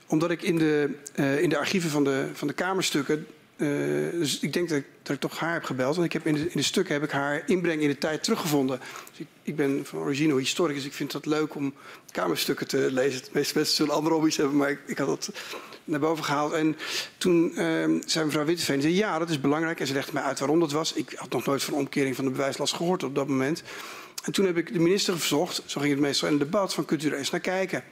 Omdat 0.06 0.30
ik 0.30 0.42
in 0.42 0.58
de, 0.58 0.90
uh, 1.16 1.40
in 1.40 1.48
de 1.48 1.58
archieven 1.58 1.90
van 1.90 2.04
de, 2.04 2.28
van 2.32 2.48
de 2.48 2.54
Kamerstukken 2.54 3.26
uh, 3.56 4.10
dus 4.10 4.38
ik 4.38 4.52
denk 4.52 4.68
dat 4.68 4.78
ik, 4.78 4.84
dat 5.02 5.20
toch 5.20 5.38
haar 5.38 5.52
heb 5.52 5.64
gebeld. 5.64 5.94
Want 5.94 6.06
ik 6.06 6.12
heb 6.12 6.26
in, 6.26 6.34
de, 6.34 6.50
in 6.50 6.64
stukken 6.64 6.94
heb 6.94 7.02
ik 7.02 7.10
haar 7.10 7.42
inbreng 7.46 7.82
in 7.82 7.88
de 7.88 7.98
tijd 7.98 8.22
teruggevonden. 8.22 8.80
Dus 9.10 9.18
ik, 9.18 9.26
ik, 9.42 9.56
ben 9.56 9.80
van 9.84 9.98
origine 9.98 10.38
historicus. 10.38 10.84
Ik 10.84 10.92
vind 10.92 11.12
het 11.12 11.26
leuk 11.26 11.54
om 11.54 11.74
kamerstukken 12.10 12.68
te 12.68 12.88
lezen. 12.92 13.22
De 13.22 13.30
meeste 13.32 13.54
mensen 13.56 13.76
zullen 13.76 13.94
andere 13.94 14.14
hobby's 14.14 14.36
hebben, 14.36 14.56
maar 14.56 14.70
ik, 14.70 14.80
ik 14.86 14.98
had 14.98 15.06
dat 15.06 15.30
naar 15.84 16.00
boven 16.00 16.24
gehaald. 16.24 16.52
En 16.52 16.76
toen 17.18 17.50
uh, 17.50 18.00
zei 18.06 18.24
mevrouw 18.24 18.44
Witteveen, 18.44 18.80
zei, 18.80 18.94
ja, 18.94 19.18
dat 19.18 19.30
is 19.30 19.40
belangrijk. 19.40 19.80
En 19.80 19.86
ze 19.86 19.92
legde 19.92 20.12
mij 20.12 20.22
uit 20.22 20.38
waarom 20.38 20.60
dat 20.60 20.72
was. 20.72 20.92
Ik 20.92 21.12
had 21.16 21.30
nog 21.30 21.44
nooit 21.44 21.62
van 21.62 21.74
omkering 21.74 22.16
van 22.16 22.24
de 22.24 22.30
bewijslast 22.30 22.74
gehoord 22.74 23.02
op 23.02 23.14
dat 23.14 23.28
moment. 23.28 23.62
En 24.24 24.32
toen 24.32 24.46
heb 24.46 24.56
ik 24.56 24.72
de 24.72 24.78
minister 24.78 25.18
verzocht, 25.18 25.62
zo 25.66 25.80
ging 25.80 25.92
het 25.92 26.02
meestal 26.02 26.28
in 26.28 26.34
het 26.34 26.42
debat, 26.44 26.74
van 26.74 26.84
kunt 26.84 27.02
u 27.02 27.08
er 27.08 27.18
eens 27.18 27.30
naar 27.30 27.40
kijken. 27.40 27.84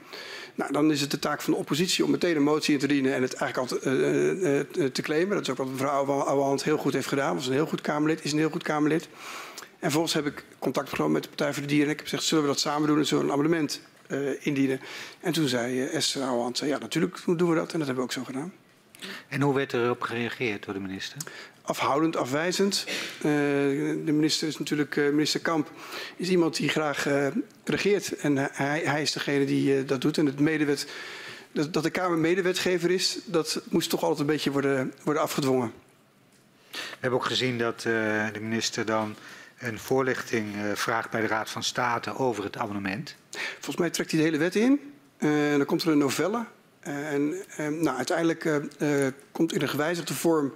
Nou, 0.55 0.71
dan 0.71 0.91
is 0.91 1.01
het 1.01 1.11
de 1.11 1.19
taak 1.19 1.41
van 1.41 1.53
de 1.53 1.59
oppositie 1.59 2.03
om 2.03 2.11
meteen 2.11 2.35
een 2.35 2.43
motie 2.43 2.73
in 2.73 2.79
te 2.79 2.87
dienen 2.87 3.13
en 3.13 3.21
het 3.21 3.33
eigenlijk 3.33 3.71
al 3.71 3.79
te, 3.79 3.89
uh, 3.89 4.83
uh, 4.83 4.89
te 4.89 5.01
claimen. 5.01 5.35
Dat 5.35 5.41
is 5.41 5.49
ook 5.49 5.57
wat 5.57 5.67
mevrouw 5.67 6.05
Ouwehand 6.05 6.63
heel 6.63 6.77
goed 6.77 6.93
heeft 6.93 7.07
gedaan. 7.07 7.35
Was 7.35 7.47
een 7.47 7.53
heel 7.53 7.65
goed 7.65 7.81
Kamerlid, 7.81 8.23
is 8.23 8.31
een 8.31 8.37
heel 8.37 8.49
goed 8.49 8.63
Kamerlid. 8.63 9.07
En 9.59 9.91
vervolgens 9.91 10.13
heb 10.13 10.25
ik 10.25 10.45
contact 10.59 10.89
genomen 10.89 11.13
met 11.13 11.23
de 11.23 11.29
Partij 11.29 11.53
voor 11.53 11.61
de 11.61 11.67
Dieren. 11.67 11.85
En 11.85 11.91
ik 11.91 11.97
heb 11.97 12.07
gezegd, 12.07 12.27
zullen 12.27 12.43
we 12.43 12.49
dat 12.49 12.59
samen 12.59 12.87
doen 12.87 12.97
en 12.97 13.05
zullen 13.05 13.23
we 13.23 13.29
een 13.29 13.37
abonnement 13.37 13.81
uh, 14.07 14.45
indienen? 14.45 14.79
En 15.19 15.33
toen 15.33 15.47
zei 15.47 15.85
Esther 15.85 16.21
Ouwehand, 16.21 16.59
ja 16.59 16.77
natuurlijk 16.77 17.21
doen 17.25 17.49
we 17.49 17.55
dat. 17.55 17.73
En 17.73 17.79
dat 17.79 17.87
hebben 17.87 17.95
we 17.95 18.01
ook 18.01 18.11
zo 18.11 18.23
gedaan. 18.23 18.53
En 19.27 19.41
hoe 19.41 19.53
werd 19.53 19.73
erop 19.73 20.01
gereageerd 20.01 20.65
door 20.65 20.73
de 20.73 20.79
minister? 20.79 21.17
Afhoudend, 21.65 22.17
afwijzend. 22.17 22.83
Uh, 23.17 23.23
de 24.05 24.11
minister 24.11 24.47
is 24.47 24.57
natuurlijk, 24.57 24.95
uh, 24.95 25.09
minister 25.09 25.39
Kamp, 25.39 25.71
is 26.15 26.29
iemand 26.29 26.55
die 26.55 26.69
graag 26.69 27.07
uh, 27.07 27.27
regeert. 27.63 28.15
En 28.15 28.37
hij, 28.37 28.81
hij, 28.85 29.01
is 29.01 29.11
degene 29.11 29.45
die 29.45 29.85
dat 29.85 30.01
doet. 30.01 30.17
En 30.17 30.25
het 30.25 30.39
medewet, 30.39 30.87
dat, 31.51 31.73
dat 31.73 31.83
de 31.83 31.89
Kamer 31.89 32.17
medewetgever 32.17 32.91
is, 32.91 33.19
dat 33.25 33.61
moest 33.69 33.89
toch 33.89 34.01
altijd 34.01 34.19
een 34.19 34.25
beetje 34.25 34.51
worden, 34.51 34.93
worden 35.03 35.23
afgedwongen. 35.23 35.73
We 36.71 36.79
hebben 36.99 37.19
ook 37.19 37.25
gezien 37.25 37.57
dat 37.57 37.81
de 37.81 38.39
minister 38.41 38.85
dan 38.85 39.15
een 39.57 39.79
voorlichting 39.79 40.45
vraagt 40.73 41.09
bij 41.09 41.21
de 41.21 41.27
Raad 41.27 41.49
van 41.49 41.63
State 41.63 42.17
over 42.17 42.43
het 42.43 42.57
abonnement. 42.57 43.15
Volgens 43.53 43.75
mij 43.75 43.89
trekt 43.89 44.11
hij 44.11 44.19
de 44.19 44.25
hele 44.25 44.37
wet 44.37 44.55
in. 44.55 44.93
en 45.17 45.57
dan 45.57 45.65
komt 45.65 45.83
er 45.83 45.91
een 45.91 45.97
novelle. 45.97 46.45
en 46.79 47.43
nou, 47.57 47.97
uiteindelijk 47.97 48.49
komt 49.31 49.53
in 49.53 49.61
een 49.61 49.69
gewijzigde 49.69 50.13
vorm 50.13 50.53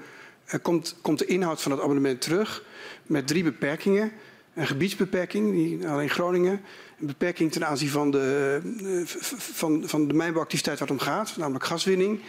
komt, 0.62 0.96
komt 1.02 1.20
de 1.20 1.26
inhoud 1.26 1.62
van 1.62 1.72
het 1.72 1.82
abonnement 1.82 2.22
terug 2.22 2.64
met 3.04 3.28
drie 3.28 3.44
beperkingen. 3.44 4.12
Een 4.54 4.68
gebiedsbeperking, 4.68 5.52
die 5.52 5.88
alleen 5.88 6.10
Groningen. 6.10 6.62
Een 7.00 7.08
beperking 7.08 7.52
ten 7.52 7.68
aanzien 7.68 7.90
van 7.90 8.12
de, 8.12 8.60
eh, 8.84 9.02
van, 9.38 9.84
van 9.86 10.08
de 10.08 10.14
mijnbouwactiviteit 10.14 10.80
waar 10.80 10.88
het 10.88 10.98
om 11.00 11.06
gaat, 11.06 11.38
namelijk 11.38 11.66
gaswinning. 11.66 12.20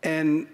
En 0.00 0.48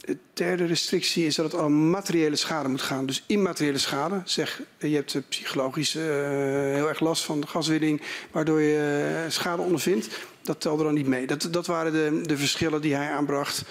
de 0.00 0.16
derde 0.32 0.64
restrictie 0.64 1.26
is 1.26 1.34
dat 1.34 1.52
het 1.52 1.60
om 1.60 1.90
materiële 1.90 2.36
schade 2.36 2.68
moet 2.68 2.82
gaan. 2.82 3.06
Dus 3.06 3.24
immateriële 3.26 3.78
schade. 3.78 4.20
Zeg, 4.24 4.62
je 4.78 4.94
hebt 4.94 5.28
psychologisch 5.28 5.94
uh, 5.94 6.02
heel 6.02 6.88
erg 6.88 7.00
last 7.00 7.24
van 7.24 7.40
de 7.40 7.46
gaswinning, 7.46 8.02
waardoor 8.30 8.60
je 8.60 9.22
uh, 9.24 9.30
schade 9.30 9.62
ondervindt. 9.62 10.08
Dat 10.42 10.60
telde 10.60 10.82
dan 10.82 10.94
niet 10.94 11.06
mee. 11.06 11.26
Dat, 11.26 11.48
dat 11.50 11.66
waren 11.66 11.92
de, 11.92 12.20
de 12.26 12.36
verschillen 12.36 12.80
die 12.80 12.94
hij 12.94 13.10
aanbracht 13.10 13.64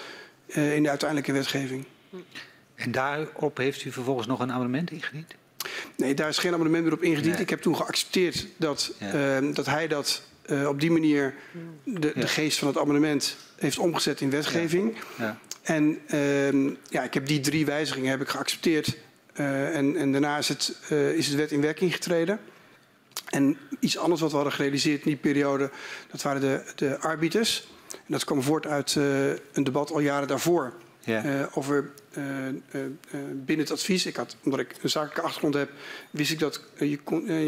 uh, 0.46 0.74
in 0.74 0.82
de 0.82 0.88
uiteindelijke 0.88 1.32
wetgeving. 1.32 1.84
En 2.74 2.92
daarop 2.92 3.56
heeft 3.56 3.84
u 3.84 3.92
vervolgens 3.92 4.26
nog 4.26 4.40
een 4.40 4.52
abonnement 4.52 4.90
ingediend? 4.90 5.34
Nee, 5.96 6.14
daar 6.14 6.28
is 6.28 6.38
geen 6.38 6.52
abonnement 6.52 6.84
meer 6.84 6.92
op 6.92 7.02
ingediend. 7.02 7.32
Nee. 7.32 7.42
Ik 7.42 7.50
heb 7.50 7.60
toen 7.60 7.76
geaccepteerd 7.76 8.46
dat, 8.56 8.94
ja. 8.98 9.40
uh, 9.40 9.54
dat 9.54 9.66
hij 9.66 9.88
dat 9.88 10.22
uh, 10.46 10.68
op 10.68 10.80
die 10.80 10.90
manier 10.90 11.34
de, 11.82 12.12
ja. 12.14 12.20
de, 12.20 12.28
geest 12.28 12.58
van 12.58 12.68
het 12.68 12.78
abonnement 12.78 13.36
heeft 13.56 13.78
omgezet 13.78 14.20
in 14.20 14.30
wetgeving. 14.30 14.96
Ja. 15.18 15.38
En 15.62 15.98
uh, 16.14 16.70
ja, 16.88 17.02
ik 17.02 17.14
heb 17.14 17.26
die 17.26 17.40
drie 17.40 17.66
wijzigingen 17.66 18.10
heb 18.10 18.20
ik 18.20 18.28
geaccepteerd. 18.28 18.96
Uh, 19.36 19.76
en, 19.76 19.96
en, 19.96 20.12
daarna 20.12 20.38
is 20.38 20.48
het, 20.48 20.76
is 20.90 21.26
het 21.26 21.36
wet 21.36 21.52
in 21.52 21.60
werking 21.60 21.94
getreden. 21.94 22.40
En 23.26 23.58
iets 23.80 23.98
anders 23.98 24.20
wat 24.20 24.30
we 24.30 24.36
hadden 24.36 24.54
gerealiseerd 24.54 24.98
in 25.02 25.08
die 25.08 25.16
periode, 25.16 25.70
dat 26.10 26.22
waren 26.22 26.40
de, 26.40 26.72
de 26.74 26.98
arbiters. 26.98 27.68
En 27.90 28.12
dat 28.12 28.24
kwam 28.24 28.42
voort 28.42 28.66
uit 28.66 28.94
een 29.52 29.64
debat 29.64 29.92
al 29.92 30.00
jaren 30.00 30.28
daarvoor. 30.28 30.72
Over 31.52 31.90
binnen 33.44 33.64
het 33.64 33.70
advies. 33.70 34.06
Ik 34.06 34.16
had, 34.16 34.36
omdat 34.42 34.60
ik 34.60 34.74
een 34.82 34.90
zakelijke 34.90 35.20
achtergrond 35.20 35.54
heb, 35.54 35.70
wist 36.10 36.32
ik 36.32 36.38
dat 36.38 36.60
je, 36.78 37.00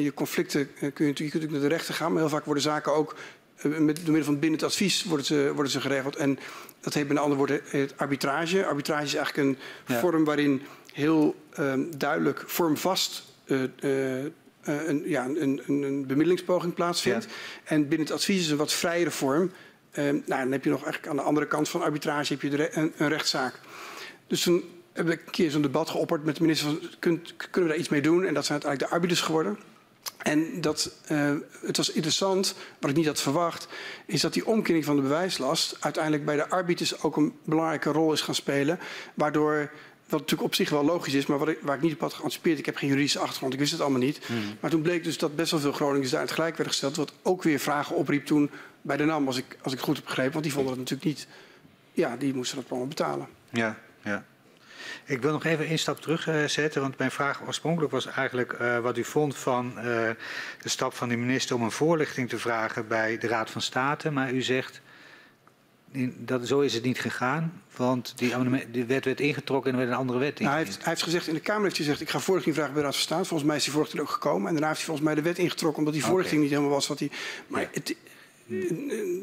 je, 0.03 0.13
conflicten 0.15 0.71
kun 0.75 1.07
je, 1.07 1.07
je 1.07 1.15
kunt 1.15 1.19
natuurlijk 1.19 1.53
naar 1.53 1.61
de 1.61 1.69
rechter 1.69 1.95
gaan. 1.95 2.13
Maar 2.13 2.21
heel 2.21 2.31
vaak 2.31 2.45
worden 2.45 2.63
zaken 2.63 2.95
ook 2.95 3.15
met, 3.63 3.97
door 3.97 4.05
middel 4.05 4.25
van 4.25 4.39
binnen 4.39 4.59
het 4.59 4.69
advies 4.69 5.05
worden 5.05 5.27
ze, 5.27 5.51
worden 5.55 5.73
ze 5.73 5.81
geregeld. 5.81 6.17
En 6.17 6.39
dat 6.81 6.95
heet 6.95 7.09
met 7.09 7.17
andere 7.17 7.37
woorden 7.37 7.61
het 7.65 7.95
arbitrage. 7.97 8.67
Arbitrage 8.67 9.05
is 9.05 9.15
eigenlijk 9.15 9.49
een 9.49 9.59
ja. 9.87 10.01
vorm 10.01 10.25
waarin 10.25 10.63
heel 10.93 11.37
ehm, 11.53 11.81
duidelijk 11.97 12.45
vormvast 12.47 13.25
uh, 13.47 13.63
een, 14.63 15.03
ja, 15.05 15.25
een, 15.25 15.43
een, 15.43 15.83
een, 15.83 16.07
bemiddelingspoging 16.07 16.75
plaatsvindt. 16.75 17.25
Ja. 17.25 17.31
En 17.65 17.89
binnen 17.89 18.07
het 18.07 18.17
advies 18.17 18.41
is 18.41 18.51
een 18.51 18.57
wat 18.57 18.73
vrijere 18.73 19.11
vorm. 19.11 19.53
Uh, 19.93 20.05
nou, 20.05 20.23
dan 20.27 20.53
heb 20.53 20.65
je 20.65 20.71
nog 20.71 20.83
eigenlijk 20.83 21.13
aan 21.13 21.17
de 21.17 21.29
andere 21.29 21.47
kant 21.47 21.69
van 21.69 21.83
arbitrage 21.83 22.33
heb 22.33 22.43
je 22.43 22.51
de, 22.51 22.77
een, 22.77 22.93
een, 22.97 23.09
rechtszaak. 23.09 23.61
Dus 24.29 24.43
toen 24.43 24.65
heb 24.93 25.11
ik 25.11 25.27
een 25.27 25.33
keer 25.33 25.51
zo'n 25.51 25.63
debat 25.63 25.91
geopperd 25.91 26.25
met 26.25 26.37
de 26.37 26.43
minister 26.43 26.69
van, 26.69 26.81
kunt, 26.99 27.35
kunnen 27.37 27.63
we 27.63 27.69
daar 27.69 27.77
iets 27.77 27.89
mee 27.89 28.03
doen? 28.03 28.25
En 28.25 28.35
dat 28.35 28.45
zijn 28.45 28.63
uiteindelijk 28.63 28.91
de 28.91 28.97
arbiters 28.97 29.21
geworden. 29.21 29.59
En 30.19 30.61
dat, 30.61 30.91
uh, 31.13 31.33
het 31.67 31.77
was 31.77 31.93
interessant, 31.93 32.55
wat 32.81 32.91
ik 32.91 32.97
niet 32.97 33.07
had 33.07 33.21
verwacht, 33.21 33.69
is 34.07 34.21
dat 34.21 34.33
die 34.33 34.47
omkering 34.47 34.85
van 34.85 34.97
de 34.97 35.03
bewijslast 35.03 35.77
uiteindelijk 35.81 36.25
bij 36.25 36.37
de 36.37 36.49
arbiters 36.49 37.03
ook 37.03 37.17
een 37.17 37.33
belangrijke 37.45 37.91
rol 37.91 38.13
is 38.13 38.21
gaan 38.21 38.35
spelen. 38.35 38.79
Waardoor 39.15 39.71
wat 40.09 40.21
natuurlijk 40.21 40.49
op 40.49 40.55
zich 40.55 40.71
wel 40.71 40.85
logisch 40.85 41.15
is, 41.15 41.27
maar 41.27 41.39
wat 41.39 41.49
ik, 41.49 41.59
waar 41.63 41.77
ik 41.77 41.83
niet 41.83 41.93
op 41.93 42.01
had 42.01 42.15
geanticipeerd. 42.15 42.59
Ik 42.59 42.67
heb 42.67 42.77
geen 42.77 42.89
juridische 42.89 43.19
achtergrond, 43.19 43.53
ik 43.53 43.59
wist 43.59 43.73
het 43.73 43.81
allemaal 43.81 44.01
niet. 44.01 44.29
Mm. 44.29 44.37
Maar 44.61 44.71
toen 44.71 44.83
bleek 44.83 45.05
dus 45.05 45.19
dat 45.19 45.37
best 45.37 45.51
wel 45.51 45.61
veel 45.61 45.73
Groningers 45.73 46.11
daar 46.11 46.21
het 46.21 46.31
gelijk 46.31 46.57
werden 46.57 46.73
gesteld. 46.73 46.97
Wat 46.97 47.13
ook 47.23 47.43
weer 47.43 47.59
vragen 47.59 47.97
opriep 47.97 48.27
toen 48.27 48.51
bij 48.83 48.97
de 48.97 49.05
NAM, 49.05 49.27
als 49.27 49.37
ik, 49.37 49.57
als 49.63 49.73
ik 49.73 49.79
goed 49.79 49.97
heb 49.97 50.05
begrepen. 50.05 50.33
Want 50.33 50.45
die 50.45 50.53
vonden 50.53 50.73
het 50.73 50.81
natuurlijk 50.81 51.09
niet. 51.09 51.27
Ja, 51.93 52.17
die 52.17 52.35
moesten 52.35 52.57
dat 52.57 52.71
allemaal 52.71 52.89
betalen. 52.89 53.29
Ja, 53.51 53.79
ja. 54.03 54.25
Ik 55.05 55.23
wil 55.23 55.33
nog 55.33 55.45
even 55.45 55.67
één 55.67 55.79
stap 55.79 56.01
terugzetten, 56.01 56.81
uh, 56.81 56.87
want 56.87 56.99
mijn 56.99 57.11
vraag 57.11 57.43
oorspronkelijk 57.47 57.93
was 57.93 58.07
eigenlijk 58.07 58.53
uh, 58.61 58.79
wat 58.79 58.99
u 58.99 59.05
vond 59.05 59.37
van 59.37 59.73
uh, 59.77 59.83
de 59.83 60.69
stap 60.69 60.95
van 60.95 61.09
de 61.09 61.17
minister 61.17 61.57
om 61.57 61.63
een 61.63 61.71
voorlichting 61.71 62.29
te 62.29 62.39
vragen 62.39 62.89
bij 62.89 63.19
de 63.19 63.27
Raad 63.27 63.51
van 63.51 63.63
State. 63.63 64.11
Maar 64.11 64.33
u 64.33 64.43
zegt 64.43 64.81
dat, 66.17 66.47
zo 66.47 66.61
is 66.61 66.75
het 66.75 66.83
niet 66.83 67.01
gegaan, 67.01 67.63
want 67.77 68.13
die, 68.17 68.35
die 68.71 68.85
wet 68.85 69.05
werd 69.05 69.21
ingetrokken 69.21 69.73
en 69.73 69.79
er 69.79 69.85
werd 69.85 69.97
een 69.97 70.01
andere 70.01 70.19
wet 70.19 70.39
nou, 70.39 70.51
hij, 70.51 70.65
heeft, 70.65 70.77
hij, 70.77 70.89
heeft, 70.89 71.03
gezegd, 71.03 71.27
in 71.27 71.35
de 71.35 71.41
Kamer 71.41 71.63
heeft 71.63 71.77
hij 71.77 71.85
gezegd, 71.85 72.03
ik 72.03 72.11
ga 72.11 72.19
voorlichting 72.19 72.55
vragen 72.55 72.73
bij 72.73 72.83
de 72.83 72.89
Raad 72.89 72.97
van 72.97 73.07
State. 73.07 73.25
Volgens 73.25 73.49
mij 73.49 73.59
is 73.59 73.65
die 73.65 73.73
voorlichting 73.73 74.03
ook 74.03 74.11
gekomen. 74.11 74.47
En 74.47 74.53
daarna 74.53 74.67
heeft 74.67 74.79
hij 74.79 74.87
volgens 74.87 75.07
mij 75.07 75.15
de 75.15 75.23
wet 75.23 75.39
ingetrokken, 75.39 75.79
omdat 75.79 75.95
die 75.95 76.05
voorlichting 76.05 76.41
okay. 76.41 76.49
niet 76.49 76.59
helemaal 76.59 76.79
was 76.79 76.87
wat 76.87 76.99
hij... 76.99 77.11
Maar 77.47 77.61
ja. 77.61 77.69
het, 77.73 77.97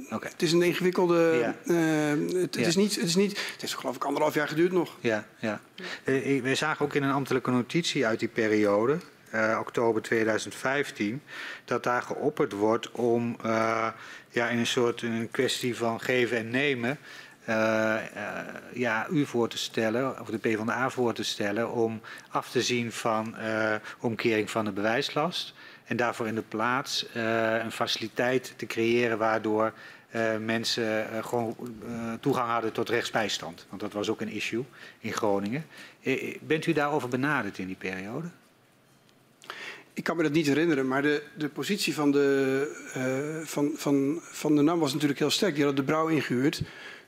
okay. 0.10 0.30
het 0.32 0.42
is 0.42 0.52
een 0.52 0.62
ingewikkelde... 0.62 1.38
Ja. 1.42 1.56
Uh, 1.74 2.42
het, 2.42 2.56
ja. 2.56 2.66
is 2.66 2.76
niet, 2.76 2.96
het 2.96 3.06
is 3.06 3.16
niet... 3.16 3.32
Het 3.32 3.62
heeft 3.62 3.74
geloof 3.74 3.96
ik 3.96 4.04
anderhalf 4.04 4.34
jaar 4.34 4.48
geduurd 4.48 4.72
nog. 4.72 4.96
Ja, 5.00 5.26
ja. 5.40 5.62
Uh, 6.06 6.42
wij 6.42 6.56
zagen 6.56 6.86
ook 6.86 6.94
in 6.94 7.04
een 7.04 7.12
ambtelijke 7.12 7.52
notitie 7.52 8.06
uit 8.06 8.20
die 8.20 8.28
periode... 8.28 8.98
Uh, 9.34 9.58
oktober 9.60 10.02
2015, 10.02 11.22
dat 11.66 11.84
daar 11.84 12.02
geopperd 12.02 12.52
wordt 12.52 12.92
om 12.92 13.38
ja, 14.30 14.50
in 14.50 14.58
een 14.58 14.68
soort 14.68 15.02
een 15.02 15.30
kwestie 15.32 15.76
van 15.76 16.02
geven 16.02 16.38
en 16.38 16.50
nemen. 16.50 17.00
Ja, 18.74 19.08
u 19.12 19.26
voor 19.26 19.48
te 19.48 19.58
stellen, 19.58 20.20
of 20.22 20.28
de 20.28 20.38
PvdA 20.38 20.90
voor 20.90 21.14
te 21.14 21.24
stellen, 21.24 21.72
om 21.72 22.02
af 22.30 22.50
te 22.50 22.62
zien 22.62 22.92
van 22.92 23.36
omkering 24.00 24.50
van 24.50 24.66
de 24.66 24.72
bewijslast. 24.72 25.54
En 25.86 25.98
daarvoor 25.98 26.28
in 26.28 26.36
de 26.36 26.42
plaats 26.42 27.06
een 27.64 27.72
faciliteit 27.72 28.54
te 28.56 28.66
creëren 28.66 29.18
waardoor 29.18 29.74
mensen 30.40 31.08
gewoon 31.24 31.56
toegang 32.20 32.50
hadden 32.50 32.72
tot 32.72 32.90
rechtsbijstand. 32.90 33.66
Want 33.70 33.82
dat 33.82 33.94
was 33.94 34.10
ook 34.10 34.22
een 34.22 34.32
issue 34.32 34.64
in 35.00 35.14
Groningen. 35.14 35.66
bent 36.42 36.66
u 36.66 36.74
daarover 36.74 37.10
benaderd 37.10 37.58
in 37.58 37.68
die 37.68 37.76
periode? 37.76 38.28
Ik 39.96 40.04
kan 40.04 40.18
me 40.18 40.24
dat 40.24 40.32
niet 40.32 40.48
herinneren, 40.48 40.88
maar 40.88 41.02
de, 41.02 41.24
de 41.38 41.50
positie 41.50 41.94
van 41.94 42.12
de, 42.12 43.42
van, 43.46 43.72
van, 43.76 44.20
van 44.22 44.56
de 44.56 44.62
NAM 44.62 44.80
was 44.80 44.94
natuurlijk 44.94 45.20
heel 45.20 45.30
sterk. 45.30 45.56
Die 45.56 45.64
hadden 45.64 45.86
de 45.86 45.92
brouw 45.92 46.08
ingehuurd. 46.08 46.62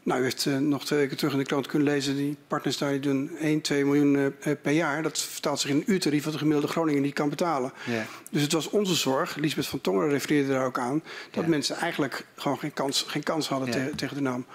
Nou, 0.07 0.19
u 0.19 0.23
heeft 0.23 0.45
uh, 0.45 0.57
nog 0.57 0.85
twee 0.85 0.99
weken 0.99 1.17
terug 1.17 1.33
in 1.33 1.39
de 1.39 1.45
krant 1.45 1.67
kunnen 1.67 1.87
lezen... 1.87 2.15
die 2.15 2.37
partners 2.47 2.77
daar 2.77 2.91
die 2.91 2.99
doen 2.99 3.37
1, 3.39 3.61
2 3.61 3.85
miljoen 3.85 4.15
uh, 4.15 4.53
per 4.61 4.71
jaar. 4.71 5.03
Dat 5.03 5.19
vertaalt 5.19 5.59
zich 5.59 5.69
in 5.69 5.75
een 5.75 5.91
uurtarief 5.91 6.23
wat 6.23 6.33
de 6.33 6.39
gemiddelde 6.39 6.67
Groningen 6.67 7.01
niet 7.01 7.13
kan 7.13 7.29
betalen. 7.29 7.71
Yeah. 7.85 8.01
Dus 8.31 8.41
het 8.41 8.51
was 8.51 8.69
onze 8.69 8.95
zorg, 8.95 9.35
Lisbeth 9.35 9.67
van 9.67 9.81
Tongeren 9.81 10.09
refereerde 10.09 10.49
daar 10.49 10.65
ook 10.65 10.79
aan... 10.79 11.01
dat 11.03 11.33
yeah. 11.33 11.47
mensen 11.47 11.75
eigenlijk 11.75 12.25
gewoon 12.35 12.59
geen 12.59 12.73
kans, 12.73 13.05
geen 13.07 13.23
kans 13.23 13.47
hadden 13.47 13.71
yeah. 13.71 13.87
te, 13.87 13.95
tegen 13.95 14.15
de 14.15 14.21
NAM. 14.21 14.45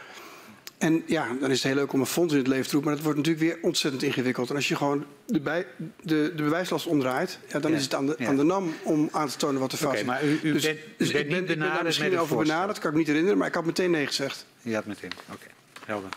En 0.79 1.03
ja, 1.07 1.27
dan 1.41 1.51
is 1.51 1.57
het 1.57 1.73
heel 1.73 1.81
leuk 1.81 1.93
om 1.93 2.01
een 2.01 2.07
fonds 2.07 2.33
in 2.33 2.39
het 2.39 2.49
leven 2.49 2.67
te 2.67 2.73
roepen, 2.73 2.89
maar 2.89 3.03
dat 3.03 3.05
wordt 3.05 3.27
natuurlijk 3.27 3.55
weer 3.55 3.63
ontzettend 3.63 4.03
ingewikkeld. 4.03 4.51
En 4.51 4.57
als 4.57 4.69
je 4.69 4.77
gewoon 4.77 5.05
de, 5.27 5.41
bij, 5.41 5.67
de, 6.03 6.33
de 6.37 6.43
bewijslast 6.43 6.87
omdraait, 6.87 7.39
ja, 7.49 7.59
dan 7.59 7.73
is 7.73 7.83
het 7.83 7.95
aan 7.95 8.07
de, 8.07 8.17
aan 8.27 8.37
de 8.37 8.43
NAM 8.43 8.75
om 8.83 9.09
aan 9.13 9.29
te 9.29 9.37
tonen 9.37 9.61
wat 9.61 9.73
er 9.73 9.79
fout 9.79 9.95
is. 9.95 10.01
Okay, 10.01 10.15
maar 10.15 10.25
u, 10.25 10.39
u 10.43 10.53
dus, 10.53 10.63
bent, 10.63 10.79
u 10.79 10.83
dus 10.97 11.13
bent 11.13 11.25
ik 11.25 11.31
ben, 11.31 11.39
niet 11.39 11.47
benaderd 11.47 11.77
ik 11.77 11.77
ben 11.79 11.87
misschien 11.87 12.19
over 12.19 12.37
benaderd, 12.37 12.79
kan 12.79 12.87
ik 12.87 12.93
me 12.93 12.99
niet 12.99 13.09
herinneren, 13.09 13.39
maar 13.39 13.49
ik 13.49 13.55
had 13.55 13.65
meteen 13.65 13.91
nee 13.91 14.07
gezegd. 14.07 14.47
Je 14.63 14.75
had 14.75 14.85
meteen, 14.85 15.13
oké. 15.33 15.47
Helder. 15.87 16.11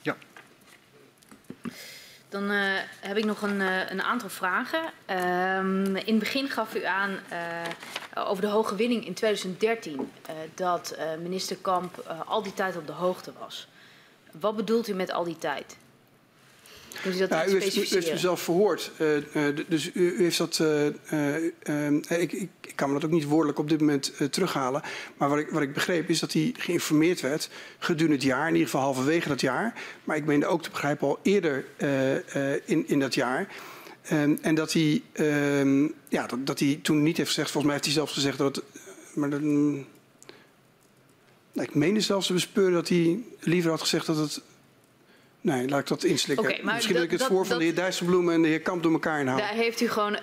Ja. 0.00 0.16
Dan 2.28 2.50
uh, 2.50 2.78
heb 3.00 3.16
ik 3.16 3.24
nog 3.24 3.42
een, 3.42 3.60
uh, 3.60 3.90
een 3.90 4.02
aantal 4.02 4.28
vragen. 4.28 4.82
Um, 5.10 5.96
in 5.96 6.14
het 6.14 6.18
begin 6.18 6.48
gaf 6.48 6.74
u 6.74 6.84
aan 6.84 7.18
uh, 7.32 8.26
over 8.26 8.42
de 8.42 8.48
hoge 8.48 8.74
winning 8.74 9.06
in 9.06 9.14
2013 9.14 10.12
dat 10.54 10.96
minister 11.22 11.56
Kamp 11.56 12.14
al 12.26 12.42
die 12.42 12.54
tijd 12.54 12.76
op 12.76 12.86
de 12.86 12.92
hoogte 12.92 13.32
was. 13.38 13.68
Wat 14.30 14.56
bedoelt 14.56 14.88
u 14.88 14.94
met 14.94 15.12
al 15.12 15.24
die 15.24 15.38
tijd? 15.38 15.76
Kunt 17.02 17.14
u 17.14 17.18
dat 17.18 17.28
ja, 17.28 17.46
u, 17.46 17.60
heeft, 17.60 17.76
u 17.76 17.80
heeft 17.80 18.12
mezelf 18.12 18.40
verhoord. 18.40 18.90
Uh, 18.98 19.16
uh, 19.16 19.56
dus 19.68 19.90
u, 19.94 20.10
u, 20.16 20.22
heeft 20.22 20.38
dat. 20.38 20.58
Uh, 20.58 21.36
ik, 22.20 22.32
ik, 22.32 22.50
ik, 22.60 22.72
kan 22.74 22.88
me 22.88 22.94
dat 22.94 23.04
ook 23.04 23.16
niet 23.16 23.24
woordelijk 23.24 23.58
op 23.58 23.68
dit 23.68 23.80
moment 23.80 24.12
terughalen. 24.30 24.82
Maar 25.16 25.28
wat 25.28 25.38
ik, 25.38 25.50
wat 25.50 25.62
ik 25.62 25.72
begreep 25.72 26.08
is 26.08 26.20
dat 26.20 26.32
hij 26.32 26.54
geïnformeerd 26.58 27.20
werd 27.20 27.50
gedurende 27.78 28.16
het 28.16 28.24
jaar, 28.24 28.46
in 28.46 28.52
ieder 28.52 28.68
geval 28.68 28.84
halverwege 28.84 29.28
dat 29.28 29.40
jaar. 29.40 29.74
Maar 30.04 30.16
ik 30.16 30.24
meende 30.24 30.46
ook 30.46 30.62
te 30.62 30.70
begrijpen 30.70 31.08
al 31.08 31.18
eerder 31.22 31.64
in, 32.64 32.88
in 32.88 32.98
dat 33.00 33.14
jaar. 33.14 33.48
Um, 34.10 34.38
en 34.42 34.54
dat 34.54 34.72
hij, 34.72 35.02
um, 35.60 35.94
ja, 36.08 36.26
dat, 36.26 36.46
dat, 36.46 36.58
hij 36.58 36.78
toen 36.82 37.02
niet 37.02 37.16
heeft 37.16 37.28
gezegd, 37.28 37.50
volgens 37.50 37.72
mij 37.72 37.72
heeft 37.72 37.84
hij 37.84 37.94
zelfs 37.94 38.12
gezegd 38.12 38.38
dat 38.38 38.56
het. 38.56 38.64
Maar 39.14 39.30
dat, 39.30 39.40
ik 41.64 41.74
meende 41.74 42.00
zelfs 42.00 42.26
te 42.26 42.32
bespeuren 42.32 42.72
dat 42.72 42.88
hij 42.88 43.24
liever 43.40 43.70
had 43.70 43.80
gezegd 43.80 44.06
dat 44.06 44.16
het 44.16 44.42
Nee, 45.42 45.68
laat 45.68 45.80
ik 45.80 45.86
dat 45.86 46.04
inslikken. 46.04 46.46
Okay, 46.46 46.60
Misschien 46.74 46.94
dat, 46.94 47.04
ik 47.04 47.10
het 47.10 47.18
dat, 47.18 47.28
voor 47.28 47.46
van 47.46 47.58
de 47.58 47.64
heer 47.64 47.74
Dijsselbloem 47.74 48.30
en 48.30 48.42
de 48.42 48.48
heer 48.48 48.60
Kamp 48.60 48.82
door 48.82 48.92
elkaar 48.92 49.20
inhouden. 49.20 49.46
Daar 49.46 49.56
heeft 49.56 49.80
u 49.80 49.88
gewoon 49.88 50.12
uh, 50.12 50.22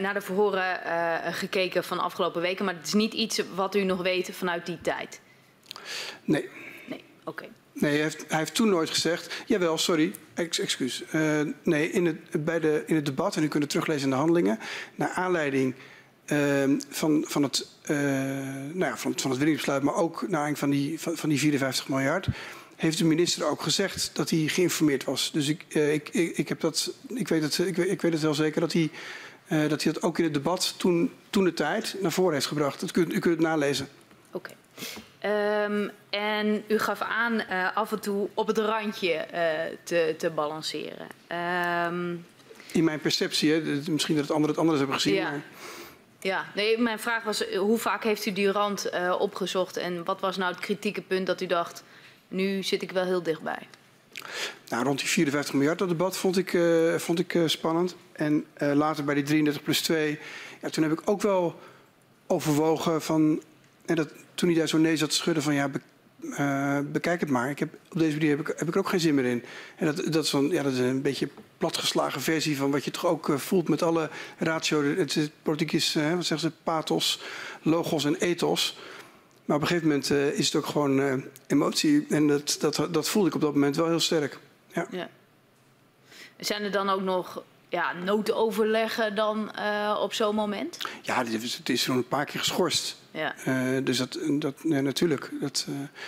naar 0.00 0.14
de 0.14 0.20
verhoren 0.20 0.80
uh, 0.86 1.16
gekeken 1.30 1.84
van 1.84 1.96
de 1.96 2.02
afgelopen 2.02 2.40
weken. 2.40 2.64
Maar 2.64 2.74
het 2.74 2.86
is 2.86 2.92
niet 2.92 3.12
iets 3.12 3.42
wat 3.54 3.74
u 3.74 3.84
nog 3.84 4.02
weet 4.02 4.30
vanuit 4.32 4.66
die 4.66 4.80
tijd? 4.80 5.20
Nee. 6.24 6.48
Nee, 6.86 7.04
oké. 7.20 7.30
Okay. 7.30 7.48
Nee, 7.72 7.92
hij 7.92 8.00
heeft, 8.00 8.24
hij 8.28 8.38
heeft 8.38 8.54
toen 8.54 8.68
nooit 8.68 8.90
gezegd... 8.90 9.42
Jawel, 9.46 9.78
sorry, 9.78 10.12
ex, 10.34 10.58
excuus. 10.58 11.02
Uh, 11.14 11.40
nee, 11.62 11.90
in 11.90 12.06
het, 12.06 12.44
bij 12.44 12.60
de, 12.60 12.82
in 12.86 12.94
het 12.94 13.06
debat, 13.06 13.36
en 13.36 13.42
u 13.42 13.48
kunt 13.48 13.62
het 13.62 13.72
teruglezen 13.72 14.04
in 14.04 14.10
de 14.10 14.16
handelingen... 14.16 14.58
naar 14.94 15.10
aanleiding 15.10 15.74
van, 16.88 17.24
van, 17.28 17.42
het, 17.42 17.68
nou 17.86 18.78
ja, 18.78 18.96
van, 18.96 19.12
van 19.16 19.30
het 19.30 19.38
winningsbesluit... 19.38 19.82
maar 19.82 19.94
ook 19.94 20.20
naar 20.20 20.24
aanleiding 20.24 20.58
van 20.58 20.70
die, 20.70 21.00
van, 21.00 21.16
van 21.16 21.28
die 21.28 21.38
54 21.38 21.88
miljard 21.88 22.28
heeft 22.82 22.98
de 22.98 23.04
minister 23.04 23.46
ook 23.46 23.62
gezegd 23.62 24.10
dat 24.12 24.30
hij 24.30 24.38
geïnformeerd 24.38 25.04
was. 25.04 25.30
Dus 25.32 25.48
ik, 25.48 25.64
uh, 25.68 25.92
ik, 25.92 26.08
ik, 26.08 26.36
ik, 26.36 26.48
heb 26.48 26.60
dat, 26.60 26.92
ik, 27.08 27.28
weet 27.28 27.42
het, 27.42 27.58
ik, 27.58 27.76
ik 27.76 28.02
weet 28.02 28.12
het 28.12 28.22
wel 28.22 28.34
zeker 28.34 28.60
dat 28.60 28.72
hij, 28.72 28.90
uh, 29.48 29.68
dat 29.68 29.82
hij 29.82 29.92
dat 29.92 30.02
ook 30.02 30.18
in 30.18 30.24
het 30.24 30.34
debat 30.34 30.74
toen, 30.76 31.12
toen 31.30 31.44
de 31.44 31.54
tijd 31.54 31.96
naar 32.00 32.12
voren 32.12 32.32
heeft 32.32 32.46
gebracht. 32.46 32.80
Dat 32.80 32.90
kunt, 32.90 33.12
u 33.12 33.18
kunt 33.18 33.34
het 33.34 33.46
nalezen. 33.46 33.88
Oké. 34.32 34.50
Okay. 35.20 35.64
Um, 35.64 35.90
en 36.10 36.64
u 36.68 36.78
gaf 36.78 37.00
aan 37.00 37.32
uh, 37.32 37.76
af 37.76 37.92
en 37.92 38.00
toe 38.00 38.28
op 38.34 38.46
het 38.46 38.58
randje 38.58 39.26
te, 39.82 40.14
te 40.18 40.30
balanceren. 40.30 41.06
Um... 41.86 42.26
In 42.72 42.84
mijn 42.84 43.00
perceptie, 43.00 43.52
hè, 43.52 43.60
misschien 43.90 44.14
dat 44.14 44.24
het 44.24 44.32
anderen 44.32 44.50
het 44.50 44.58
anders 44.58 44.78
hebben 44.78 44.96
gezien. 44.96 45.14
Ja. 45.14 45.30
Maar... 45.30 45.42
Ja, 46.20 46.46
nee, 46.54 46.78
mijn 46.78 46.98
vraag 46.98 47.22
was 47.22 47.44
hoe 47.54 47.78
vaak 47.78 48.04
heeft 48.04 48.26
u 48.26 48.32
die 48.32 48.50
rand 48.50 48.90
opgezocht 49.18 49.76
en 49.76 50.04
wat 50.04 50.20
was 50.20 50.36
nou 50.36 50.52
het 50.52 50.60
kritieke 50.60 51.02
punt 51.02 51.26
dat 51.26 51.40
u 51.40 51.46
dacht 51.46 51.82
nu 52.32 52.62
zit 52.62 52.82
ik 52.82 52.90
wel 52.90 53.04
heel 53.04 53.22
dichtbij. 53.22 53.68
Nou, 54.68 54.84
rond 54.84 54.98
die 54.98 55.08
54 55.08 55.54
miljard, 55.54 55.78
dat 55.78 55.88
debat 55.88 56.16
vond 56.16 56.36
ik, 56.36 56.52
uh, 56.52 56.94
vond 56.94 57.18
ik 57.18 57.34
uh, 57.34 57.48
spannend. 57.48 57.96
En 58.12 58.44
uh, 58.62 58.72
later 58.72 59.04
bij 59.04 59.14
die 59.14 59.24
33 59.24 59.62
plus 59.62 59.80
2, 59.80 60.18
ja, 60.62 60.68
toen 60.68 60.82
heb 60.82 60.92
ik 60.92 61.00
ook 61.04 61.22
wel 61.22 61.60
overwogen 62.26 63.02
van... 63.02 63.42
En 63.84 63.94
dat, 63.94 64.12
toen 64.34 64.48
hij 64.48 64.58
daar 64.58 64.68
zo 64.68 64.78
nee 64.78 64.96
zat 64.96 65.10
te 65.10 65.16
schudden 65.16 65.42
van 65.42 65.54
ja, 65.54 65.70
bekijk 66.82 67.20
het 67.20 67.30
maar. 67.30 67.50
Ik 67.50 67.58
heb, 67.58 67.74
op 67.92 67.98
deze 67.98 68.16
manier 68.16 68.30
heb 68.36 68.40
ik, 68.40 68.54
heb 68.56 68.68
ik 68.68 68.74
er 68.74 68.80
ook 68.80 68.88
geen 68.88 69.00
zin 69.00 69.14
meer 69.14 69.24
in. 69.24 69.44
En 69.76 69.86
dat, 69.86 70.12
dat, 70.12 70.24
is, 70.24 70.30
dan, 70.30 70.48
ja, 70.48 70.62
dat 70.62 70.72
is 70.72 70.78
een 70.78 71.02
beetje 71.02 71.28
platgeslagen 71.58 72.20
versie 72.20 72.56
van 72.56 72.70
wat 72.70 72.84
je 72.84 72.90
toch 72.90 73.06
ook 73.06 73.32
voelt 73.36 73.68
met 73.68 73.82
alle 73.82 74.10
ratio. 74.38 74.82
Het, 74.84 75.30
politiek 75.42 75.72
is, 75.72 75.94
wat 75.94 76.24
zeggen 76.24 76.38
ze, 76.38 76.52
pathos, 76.62 77.20
logos 77.62 78.04
en 78.04 78.14
ethos. 78.14 78.76
Maar 79.44 79.56
op 79.56 79.62
een 79.62 79.68
gegeven 79.68 79.88
moment 79.88 80.10
is 80.10 80.46
het 80.46 80.54
ook 80.54 80.66
gewoon 80.66 81.24
emotie. 81.46 82.06
En 82.08 82.26
dat, 82.26 82.56
dat, 82.60 82.88
dat 82.90 83.08
voelde 83.08 83.28
ik 83.28 83.34
op 83.34 83.40
dat 83.40 83.52
moment 83.52 83.76
wel 83.76 83.88
heel 83.88 84.00
sterk. 84.00 84.38
Ja. 84.72 84.86
ja. 84.90 85.08
Zijn 86.38 86.62
er 86.62 86.70
dan 86.70 86.88
ook 86.88 87.02
nog 87.02 87.42
ja, 87.72 87.92
noodoverleggen 87.92 89.14
dan 89.14 89.52
uh, 89.58 89.98
op 90.02 90.14
zo'n 90.14 90.34
moment? 90.34 90.78
Ja, 91.02 91.24
het 91.24 91.68
is 91.68 91.82
zo'n 91.82 91.96
een 91.96 92.08
paar 92.08 92.24
keer 92.24 92.40
geschorst. 92.40 92.96
Ja. 93.10 93.34
Dus 93.80 93.98
dat, 93.98 94.18
dat 94.30 94.64
natuurlijk. 94.64 95.30
Dat, 95.40 95.66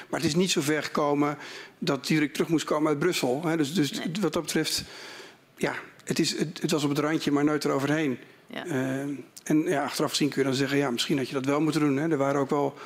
maar 0.08 0.20
het 0.20 0.28
is 0.28 0.34
niet 0.34 0.50
zo 0.50 0.60
ver 0.60 0.82
gekomen 0.82 1.38
dat 1.78 2.06
direct 2.06 2.34
terug 2.34 2.48
moest 2.48 2.64
komen 2.64 2.88
uit 2.88 2.98
Brussel. 2.98 3.42
Hè. 3.44 3.56
Dus, 3.56 3.74
dus 3.74 3.92
nee. 3.92 4.12
wat 4.20 4.32
dat 4.32 4.42
betreft, 4.42 4.84
ja, 5.56 5.74
het, 6.04 6.18
is, 6.18 6.38
het, 6.38 6.62
het, 6.62 6.70
was 6.70 6.84
op 6.84 6.88
het 6.88 6.98
randje, 6.98 7.30
maar 7.30 7.44
nooit 7.44 7.64
eroverheen. 7.64 8.18
Ja. 8.46 8.64
en 9.44 9.62
ja, 9.62 9.84
achteraf 9.84 10.10
gezien 10.10 10.28
kun 10.28 10.42
je 10.42 10.48
dan 10.48 10.56
zeggen, 10.56 10.78
ja, 10.78 10.90
misschien 10.90 11.18
had 11.18 11.28
je 11.28 11.34
dat 11.34 11.44
wel 11.44 11.60
moeten 11.60 11.80
doen. 11.80 11.96
Hè. 11.96 12.10
Er 12.10 12.16
waren 12.16 12.40
ook 12.40 12.50
wel 12.50 12.78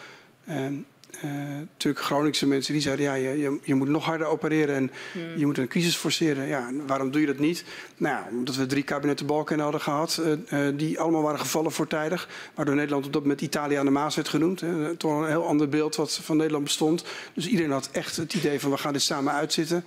natuurlijk 1.70 2.04
Groningse 2.04 2.46
mensen 2.46 2.72
die 2.72 2.82
zeiden, 2.82 3.04
ja, 3.04 3.14
je, 3.14 3.58
je 3.62 3.74
moet 3.74 3.88
nog 3.88 4.04
harder 4.04 4.26
opereren 4.26 4.74
en 4.74 4.90
hmm. 5.12 5.36
je 5.36 5.46
moet 5.46 5.58
een 5.58 5.68
crisis 5.68 5.96
forceren. 5.96 6.46
Ja, 6.46 6.70
waarom 6.86 7.10
doe 7.10 7.20
je 7.20 7.26
dat 7.26 7.38
niet? 7.38 7.64
Nou, 7.96 8.24
omdat 8.30 8.56
we 8.56 8.66
drie 8.66 8.82
kabinetten 8.82 9.26
Balken 9.26 9.58
hadden 9.58 9.80
gehad, 9.80 10.20
uh, 10.20 10.66
uh, 10.68 10.78
die 10.78 11.00
allemaal 11.00 11.22
waren 11.22 11.38
gevallen 11.38 11.72
voortijdig. 11.72 12.28
Waardoor 12.54 12.74
Nederland 12.74 13.06
op 13.06 13.12
dat 13.12 13.22
moment 13.22 13.40
Italië 13.40 13.74
aan 13.74 13.84
de 13.84 13.90
Maas 13.90 14.14
werd 14.14 14.28
genoemd. 14.28 14.60
Hè. 14.60 14.96
Toch 14.96 15.20
een 15.20 15.28
heel 15.28 15.46
ander 15.46 15.68
beeld 15.68 15.96
wat 15.96 16.20
van 16.22 16.36
Nederland 16.36 16.64
bestond. 16.64 17.04
Dus 17.34 17.48
iedereen 17.48 17.72
had 17.72 17.88
echt 17.92 18.16
het 18.16 18.34
idee 18.34 18.60
van 18.60 18.70
we 18.70 18.76
gaan 18.76 18.92
dit 18.92 19.02
samen 19.02 19.32
uitzitten. 19.32 19.84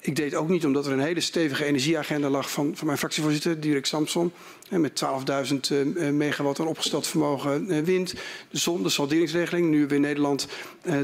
Ik 0.00 0.16
deed 0.16 0.34
ook 0.34 0.48
niet 0.48 0.64
omdat 0.64 0.86
er 0.86 0.92
een 0.92 1.00
hele 1.00 1.20
stevige 1.20 1.64
energieagenda 1.64 2.28
lag 2.28 2.50
van, 2.50 2.72
van 2.76 2.86
mijn 2.86 2.98
fractievoorzitter, 2.98 3.60
Dirk 3.60 3.86
Samson. 3.86 4.32
Met 4.70 5.02
12.000 5.52 5.56
uh, 5.72 6.10
megawatt 6.10 6.60
aan 6.60 6.66
opgesteld 6.66 7.06
vermogen 7.06 7.72
uh, 7.72 7.84
wind. 7.84 8.14
De 8.50 8.58
zon, 8.58 8.82
de 8.82 8.88
salderingsregeling. 8.88 9.68
Nu 9.70 9.80
weer 9.80 9.92
in 9.92 10.00
Nederland 10.00 10.48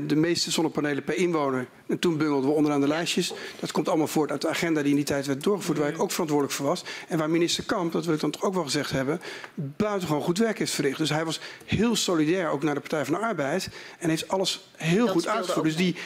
de 0.07 0.17
meeste 0.17 0.51
zonnepanelen 0.51 1.05
per 1.05 1.17
inwoner. 1.17 1.67
En 1.87 1.99
toen 1.99 2.17
bungelden 2.17 2.51
we 2.51 2.57
onderaan 2.57 2.81
de 2.81 2.89
lijstjes. 2.89 3.33
Dat 3.61 3.73
komt 3.73 3.89
allemaal 3.89 4.07
voort 4.07 4.31
uit 4.31 4.41
de 4.41 4.49
agenda 4.49 4.81
die 4.81 4.91
in 4.91 4.97
die 4.97 5.05
tijd 5.05 5.27
werd 5.27 5.43
doorgevoerd. 5.43 5.79
Waar 5.79 5.89
ik 5.89 6.03
ook 6.03 6.11
verantwoordelijk 6.11 6.57
voor 6.57 6.67
was. 6.67 6.85
En 7.09 7.19
waar 7.19 7.31
minister 7.31 7.65
Kamp, 7.65 7.93
dat 7.93 8.05
wil 8.05 8.15
ik 8.15 8.21
dan 8.21 8.31
toch 8.31 8.43
ook 8.43 8.55
wel 8.55 8.65
gezegd 8.65 8.91
hebben. 8.91 9.21
buitengewoon 9.55 10.23
goed 10.23 10.39
werk 10.39 10.59
heeft 10.59 10.73
verricht. 10.73 10.99
Dus 10.99 11.11
hij 11.11 11.25
was 11.25 11.41
heel 11.65 11.97
solidair 11.97 12.49
ook 12.49 12.63
naar 12.63 12.75
de 12.75 12.81
Partij 12.81 13.05
van 13.05 13.15
de 13.15 13.21
Arbeid. 13.21 13.69
En 13.99 14.09
heeft 14.09 14.29
alles 14.29 14.69
heel 14.77 15.05
dat 15.05 15.15
goed 15.15 15.29
uitgevoerd. 15.29 15.65
Dus 15.65 15.77
die 15.77 15.97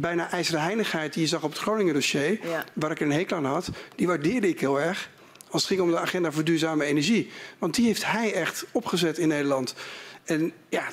bijna 0.00 0.30
ijzeren 0.30 0.62
heinigheid 0.62 1.12
die 1.12 1.22
je 1.22 1.28
zag 1.28 1.42
op 1.42 1.50
het 1.50 1.58
Groningen 1.58 1.94
dossier, 1.94 2.46
ja. 2.46 2.64
waar 2.72 2.90
ik 2.90 3.00
een 3.00 3.12
hekel 3.12 3.36
aan 3.36 3.44
had, 3.44 3.68
die 3.94 4.06
waardeerde 4.06 4.48
ik 4.48 4.60
heel 4.60 4.80
erg. 4.80 5.10
Als 5.50 5.62
het 5.62 5.70
ging 5.70 5.80
om 5.80 5.90
de 5.90 5.98
agenda 5.98 6.32
voor 6.32 6.44
duurzame 6.44 6.84
energie. 6.84 7.30
Want 7.58 7.74
die 7.74 7.86
heeft 7.86 8.06
hij 8.06 8.34
echt 8.34 8.66
opgezet 8.72 9.18
in 9.18 9.28
Nederland. 9.28 9.74
En 10.24 10.52
ja, 10.68 10.84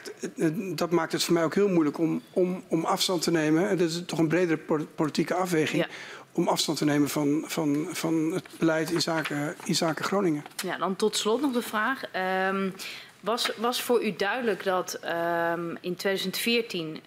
dat 0.75 0.91
maakt 0.91 1.11
het 1.11 1.23
voor 1.23 1.33
mij 1.33 1.43
ook 1.43 1.55
heel 1.55 1.69
moeilijk 1.69 1.97
om, 1.97 2.21
om, 2.31 2.63
om 2.67 2.85
afstand 2.85 3.21
te 3.21 3.31
nemen. 3.31 3.69
En 3.69 3.77
dat 3.77 3.89
is 3.89 4.01
toch 4.05 4.19
een 4.19 4.27
bredere 4.27 4.85
politieke 4.95 5.33
afweging. 5.33 5.83
Ja. 5.83 5.89
Om 6.31 6.47
afstand 6.47 6.77
te 6.77 6.85
nemen 6.85 7.09
van, 7.09 7.43
van, 7.47 7.87
van 7.91 8.31
het 8.33 8.45
beleid 8.59 8.91
in 8.91 9.01
zaken, 9.01 9.55
in 9.65 9.75
zaken 9.75 10.05
Groningen. 10.05 10.45
Ja, 10.63 10.77
dan 10.77 10.95
tot 10.95 11.17
slot 11.17 11.41
nog 11.41 11.53
de 11.53 11.61
vraag. 11.61 12.01
Um, 12.49 12.73
was, 13.19 13.51
was 13.57 13.81
voor 13.81 14.03
u 14.03 14.15
duidelijk 14.15 14.63
dat 14.63 14.99
um, 15.03 15.77
in 15.81 15.95
2014 15.95 16.87
uh, 16.87 16.99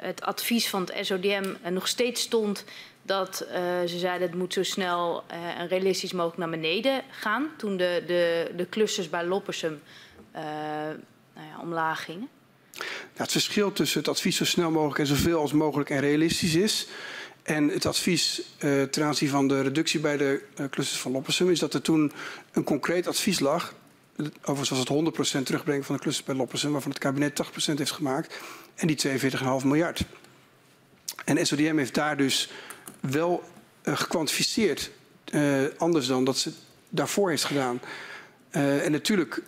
het 0.00 0.22
advies 0.22 0.68
van 0.68 0.80
het 0.80 1.06
SODM 1.06 1.54
nog 1.70 1.88
steeds 1.88 2.20
stond 2.20 2.64
dat 3.02 3.46
uh, 3.46 3.54
ze 3.86 3.98
zeiden 3.98 4.28
het 4.28 4.38
moet 4.38 4.52
zo 4.52 4.62
snel 4.62 5.24
uh, 5.32 5.60
en 5.60 5.68
realistisch 5.68 6.12
mogelijk 6.12 6.38
naar 6.38 6.50
beneden 6.50 7.02
gaan 7.10 7.48
toen 7.56 7.76
de, 7.76 8.02
de, 8.06 8.52
de 8.56 8.68
clusters 8.68 9.10
bij 9.10 9.24
Loppersum 9.24 9.80
nou 10.32 11.46
ja, 11.50 11.60
omlaag 11.60 12.04
gingen? 12.04 12.28
Ja, 13.14 13.22
het 13.22 13.32
verschil 13.32 13.72
tussen 13.72 13.98
het 13.98 14.08
advies 14.08 14.36
zo 14.36 14.44
snel 14.44 14.70
mogelijk 14.70 14.98
en 14.98 15.06
zoveel 15.06 15.40
als 15.40 15.52
mogelijk 15.52 15.90
en 15.90 16.00
realistisch 16.00 16.54
is. 16.54 16.86
En 17.42 17.68
het 17.68 17.86
advies 17.86 18.42
ten 18.90 19.04
aanzien 19.04 19.28
van 19.28 19.48
de 19.48 19.62
reductie 19.62 20.00
bij 20.00 20.16
de 20.16 20.42
clusters 20.70 21.00
van 21.00 21.12
Loppersum 21.12 21.50
is 21.50 21.58
dat 21.58 21.74
er 21.74 21.82
toen 21.82 22.12
een 22.52 22.64
concreet 22.64 23.06
advies 23.06 23.40
lag 23.40 23.74
Overigens 24.40 24.68
was 24.68 24.78
het 24.78 25.40
100% 25.40 25.42
terugbrengen 25.42 25.84
van 25.84 25.94
de 25.94 26.00
clusters 26.00 26.26
bij 26.26 26.36
Loppersen, 26.36 26.72
waarvan 26.72 26.90
het 26.90 27.00
kabinet 27.00 27.42
80% 27.72 27.74
heeft 27.74 27.90
gemaakt. 27.90 28.34
En 28.74 28.86
die 28.86 29.20
42,5 29.20 29.64
miljard. 29.64 30.04
En 31.24 31.46
SODM 31.46 31.76
heeft 31.76 31.94
daar 31.94 32.16
dus 32.16 32.50
wel 33.00 33.42
uh, 33.84 33.96
gekwantificeerd. 33.96 34.90
Uh, 35.32 35.64
anders 35.76 36.06
dan 36.06 36.24
dat 36.24 36.38
ze 36.38 36.52
daarvoor 36.88 37.30
heeft 37.30 37.44
gedaan. 37.44 37.80
Uh, 38.52 38.84
en 38.84 38.92
natuurlijk, 38.92 39.42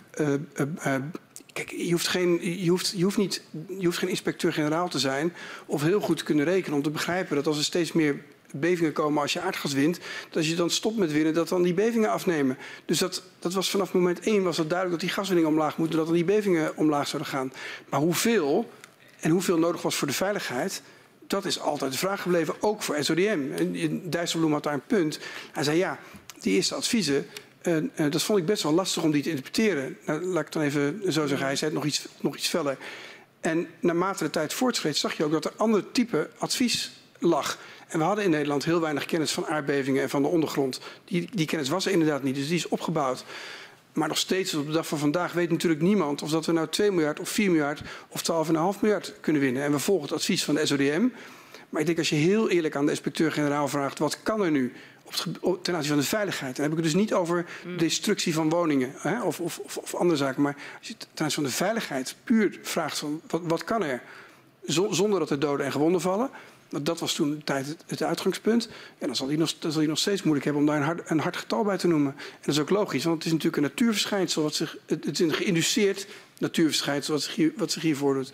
kijk, 1.53 1.71
je 1.71 1.91
hoeft, 1.91 2.07
geen, 2.07 2.61
je, 2.63 2.69
hoeft, 2.69 2.93
je, 2.95 3.03
hoeft 3.03 3.17
niet, 3.17 3.41
je 3.79 3.85
hoeft 3.85 3.97
geen 3.97 4.09
inspecteur-generaal 4.09 4.89
te 4.89 4.99
zijn. 4.99 5.33
of 5.65 5.81
heel 5.81 6.01
goed 6.01 6.17
te 6.17 6.23
kunnen 6.23 6.45
rekenen 6.45 6.77
om 6.77 6.83
te 6.83 6.89
begrijpen 6.89 7.35
dat 7.35 7.47
als 7.47 7.57
er 7.57 7.63
steeds 7.63 7.91
meer 7.91 8.23
bevingen 8.53 8.93
komen 8.93 9.21
als 9.21 9.33
je 9.33 9.39
aardgas 9.39 9.73
wint. 9.73 9.99
Dat 10.27 10.37
als 10.37 10.47
je 10.47 10.55
dan 10.55 10.69
stopt 10.69 10.97
met 10.97 11.11
winnen, 11.11 11.33
dat 11.33 11.49
dan 11.49 11.61
die 11.61 11.73
bevingen 11.73 12.09
afnemen. 12.09 12.57
Dus 12.85 12.97
dat, 12.97 13.23
dat 13.39 13.53
was 13.53 13.69
vanaf 13.69 13.93
moment 13.93 14.19
één 14.19 14.43
was 14.43 14.57
dat 14.57 14.69
duidelijk 14.69 14.99
dat 14.99 15.09
die 15.09 15.17
gaswinning 15.17 15.47
omlaag 15.47 15.77
moet. 15.77 15.91
Dat 15.91 16.05
dan 16.05 16.15
die 16.15 16.25
bevingen 16.25 16.77
omlaag 16.77 17.07
zouden 17.07 17.31
gaan. 17.31 17.53
Maar 17.89 17.99
hoeveel 17.99 18.71
en 19.19 19.31
hoeveel 19.31 19.57
nodig 19.57 19.81
was 19.81 19.95
voor 19.95 20.07
de 20.07 20.13
veiligheid. 20.13 20.81
Dat 21.27 21.45
is 21.45 21.59
altijd 21.59 21.91
de 21.91 21.97
vraag 21.97 22.21
gebleven, 22.21 22.53
ook 22.59 22.81
voor 22.81 23.03
SODM. 23.03 23.39
En 23.55 24.09
Dijsselbloem 24.09 24.53
had 24.53 24.63
daar 24.63 24.73
een 24.73 24.85
punt. 24.87 25.19
Hij 25.51 25.63
zei 25.63 25.77
ja, 25.77 25.99
die 26.39 26.55
eerste 26.55 26.75
adviezen, 26.75 27.27
uh, 27.63 27.75
uh, 27.75 28.11
dat 28.11 28.23
vond 28.23 28.39
ik 28.39 28.45
best 28.45 28.63
wel 28.63 28.71
lastig 28.71 29.03
om 29.03 29.11
die 29.11 29.23
te 29.23 29.29
interpreteren. 29.29 29.97
Nou, 30.05 30.25
laat 30.25 30.45
ik 30.45 30.51
dan 30.51 30.61
even 30.61 31.01
zo 31.03 31.27
zeggen, 31.27 31.47
hij 31.47 31.55
zei 31.55 31.71
het 31.71 31.79
nog 31.79 31.89
iets, 31.89 32.05
nog 32.19 32.35
iets 32.35 32.47
feller. 32.47 32.77
En 33.41 33.67
naarmate 33.79 34.23
de 34.23 34.29
tijd 34.29 34.53
voortschreed 34.53 34.97
zag 34.97 35.17
je 35.17 35.23
ook 35.23 35.31
dat 35.31 35.45
er 35.45 35.53
ander 35.57 35.91
type 35.91 36.29
advies 36.37 36.91
lag. 37.19 37.57
En 37.91 37.99
we 37.99 38.05
hadden 38.05 38.23
in 38.23 38.29
Nederland 38.29 38.65
heel 38.65 38.81
weinig 38.81 39.05
kennis 39.05 39.31
van 39.31 39.47
aardbevingen 39.47 40.01
en 40.01 40.09
van 40.09 40.21
de 40.21 40.27
ondergrond. 40.27 40.79
Die, 41.05 41.29
die 41.33 41.45
kennis 41.45 41.69
was 41.69 41.85
er 41.85 41.91
inderdaad 41.91 42.23
niet, 42.23 42.35
dus 42.35 42.47
die 42.47 42.57
is 42.57 42.67
opgebouwd. 42.67 43.25
Maar 43.93 44.07
nog 44.07 44.17
steeds, 44.17 44.53
op 44.53 44.65
de 44.65 44.71
dag 44.71 44.87
van 44.87 44.97
vandaag, 44.97 45.33
weet 45.33 45.49
natuurlijk 45.49 45.81
niemand 45.81 46.21
of 46.21 46.29
dat 46.29 46.45
we 46.45 46.51
nou 46.51 46.67
2 46.67 46.91
miljard 46.91 47.19
of 47.19 47.29
4 47.29 47.49
miljard 47.49 47.81
of 48.07 48.47
12,5 48.75 48.79
miljard 48.81 49.13
kunnen 49.21 49.41
winnen. 49.41 49.63
En 49.63 49.71
we 49.71 49.79
volgen 49.79 50.03
het 50.03 50.17
advies 50.17 50.43
van 50.43 50.55
de 50.55 50.65
SODM. 50.65 51.07
Maar 51.69 51.81
ik 51.81 51.87
denk 51.87 51.97
als 51.97 52.09
je 52.09 52.15
heel 52.15 52.49
eerlijk 52.49 52.75
aan 52.75 52.85
de 52.85 52.91
inspecteur-generaal 52.91 53.67
vraagt, 53.67 53.99
wat 53.99 54.23
kan 54.23 54.43
er 54.43 54.51
nu 54.51 54.73
op 55.39 55.63
ten 55.63 55.75
aanzien 55.75 55.91
van 55.91 55.99
de 55.99 56.07
veiligheid? 56.07 56.55
Dan 56.55 56.63
heb 56.63 56.73
ik 56.73 56.83
het 56.83 56.91
dus 56.93 57.01
niet 57.01 57.13
over 57.13 57.45
mm. 57.65 57.77
destructie 57.77 58.33
van 58.33 58.49
woningen 58.49 58.93
hè, 58.97 59.23
of, 59.23 59.39
of, 59.39 59.59
of, 59.59 59.77
of, 59.77 59.95
andere 59.95 60.17
zaken. 60.17 60.41
Maar 60.41 60.55
als 60.79 60.87
je 60.87 60.95
ten 60.97 61.07
aanzien 61.25 61.31
van 61.31 61.43
de 61.43 61.49
veiligheid 61.49 62.15
puur 62.23 62.59
vraagt 62.61 62.97
van 62.97 63.21
wat, 63.27 63.41
wat 63.43 63.63
kan 63.63 63.83
er? 63.83 64.01
Zonder 64.65 65.19
dat 65.19 65.29
er 65.29 65.39
doden 65.39 65.65
en 65.65 65.71
gewonden 65.71 66.01
vallen. 66.01 66.29
Dat 66.79 66.99
was 66.99 67.13
toen 67.13 67.29
de 67.29 67.43
tijd 67.43 67.75
het, 67.87 68.03
uitgangspunt. 68.03 68.69
En 68.97 69.07
dan 69.07 69.15
zal, 69.15 69.27
hij 69.27 69.35
nog, 69.35 69.53
dan 69.59 69.71
zal 69.71 69.79
hij 69.79 69.89
nog 69.89 69.99
steeds 69.99 70.21
moeilijk 70.21 70.45
hebben 70.45 70.63
om 70.63 70.69
daar 70.69 70.77
een 70.77 70.85
hard, 70.85 71.09
een 71.09 71.19
hard, 71.19 71.37
getal 71.37 71.63
bij 71.63 71.77
te 71.77 71.87
noemen. 71.87 72.11
En 72.11 72.37
dat 72.41 72.53
is 72.53 72.59
ook 72.59 72.69
logisch, 72.69 73.03
want 73.03 73.15
het 73.15 73.25
is 73.25 73.31
natuurlijk 73.31 73.57
een 73.57 73.69
natuurverschijnsel. 73.69 74.43
Wat 74.43 74.55
zich, 74.55 74.77
het, 74.85 75.05
het 75.05 75.19
is 75.19 75.19
een 75.19 75.33
geïnduceerd 75.33 76.07
natuurverschijnsel 76.37 77.13
wat 77.13 77.23
zich, 77.23 77.35
hier, 77.35 77.53
wat 77.55 77.71
zich 77.71 77.81
hier 77.81 77.97
voordoet. 77.97 78.33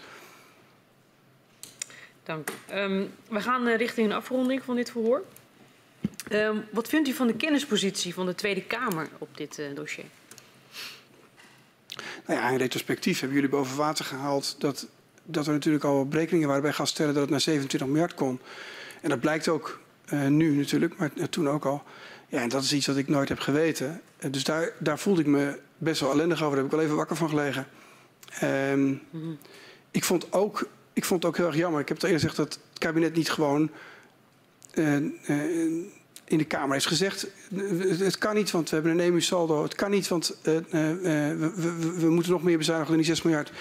Dank. 2.24 2.50
Um, 2.74 3.12
we 3.30 3.42
gaan 3.42 3.68
uh, 3.68 3.78
richting 3.78 4.08
een 4.08 4.16
afronding 4.16 4.62
van 4.64 4.76
dit 4.76 4.92
verhoor. 4.92 5.24
Um, 6.32 6.66
wat 6.72 6.88
vindt 6.88 7.10
u 7.10 7.14
van 7.14 7.28
de 7.28 7.36
kennispositie 7.36 8.14
van 8.14 8.26
de 8.26 8.36
Tweede 8.36 8.64
Kamer 8.64 9.10
op 9.18 9.38
dit 9.38 9.60
uh, 9.60 9.76
dossier? 9.76 10.06
Nou 12.26 12.40
ja, 12.40 12.50
in 12.50 12.58
retrospectief 12.58 13.20
hebben 13.20 13.38
jullie 13.38 13.52
boven 13.52 13.78
water 13.78 14.06
gehaald 14.06 14.56
dat 14.60 14.88
dat 15.28 15.48
er 15.48 15.54
natuurlijk 15.54 15.84
al 15.84 16.08
berekeningen 16.08 16.48
waren 16.48 16.62
bij 16.62 16.74
gasstellen 16.74 17.14
dat 17.14 17.22
het 17.22 17.32
naar 17.32 17.42
27 17.42 17.88
miljard 17.90 18.14
kon. 18.14 18.40
En 19.02 19.10
dat 19.10 19.20
blijkt 19.20 19.48
ook 19.48 19.80
uh, 20.14 20.28
nu 20.28 20.56
natuurlijk, 20.56 20.98
maar 20.98 21.12
toen 21.30 21.50
ook 21.50 21.66
al. 21.66 21.84
Ja, 22.28 22.42
en 22.42 22.50
dat 22.50 22.64
is 22.64 22.74
iets 22.74 22.88
wat 22.88 22.98
ik 22.98 23.08
nooit 23.08 23.30
heb 23.30 23.40
geweten. 23.40 24.02
Uh, 24.20 24.32
dus 24.32 24.44
daar, 24.44 24.72
daar 24.80 25.00
voelde 25.00 25.22
ik 25.22 25.28
me 25.28 25.60
best 25.78 26.02
wel 26.02 26.12
ellendig 26.12 26.44
over. 26.44 26.50
Daar 26.50 26.58
heb 26.58 26.66
ik 26.66 26.72
wel 26.72 26.82
even 26.82 26.96
wakker 26.96 27.16
van 27.16 27.30
gelegen. 27.30 27.68
-hmm. 28.30 29.38
ik, 29.92 30.04
vond 30.04 30.34
ook, 30.34 30.68
ik 30.94 31.06
vond 31.06 31.24
het 31.24 31.32
ook 31.32 31.38
heel 31.38 31.48
erg 31.48 31.56
jammer. 31.56 31.82
Ik 31.82 31.88
heb 31.88 31.98
het 31.98 32.06
eerder 32.06 32.20
gezegd 32.20 32.38
dat 32.38 32.54
het 32.54 32.80
kabinet 32.80 33.16
niet 33.16 33.30
gewoon 33.30 33.70
uh, 34.74 34.96
in 36.26 36.38
de 36.38 36.46
Kamer 36.46 36.74
heeft 36.74 36.86
gezegd... 36.86 37.28
het 38.00 38.18
kan 38.18 38.36
niet, 38.36 38.52
want 38.52 38.70
we 38.70 38.76
hebben 38.76 38.94
een 38.94 39.00
EMU-saldo. 39.00 39.64
Het 39.64 39.76
kan 39.76 39.92
niet, 39.92 40.08
want 40.08 40.38
we, 40.42 40.64
we, 40.70 41.96
we, 42.00 42.10
moeten 42.10 42.32
nog 42.32 42.44
meer 42.44 42.58
bezuinigen 42.58 42.94
dan 42.94 43.04
die 43.04 43.14
6 43.14 43.22
miljard. 43.24 43.52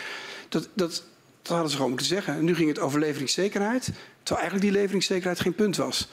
Dat, 0.49 0.69
dat, 0.75 1.03
dat 1.47 1.55
hadden 1.55 1.71
ze 1.71 1.77
gewoon 1.77 1.91
moeten 1.91 2.09
zeggen. 2.09 2.35
En 2.35 2.45
nu 2.45 2.55
ging 2.55 2.69
het 2.69 2.79
over 2.79 3.01
leveringszekerheid, 3.01 3.85
terwijl 4.23 4.41
eigenlijk 4.41 4.63
die 4.63 4.81
leveringszekerheid 4.81 5.41
geen 5.41 5.55
punt 5.55 5.77
was. 5.77 6.09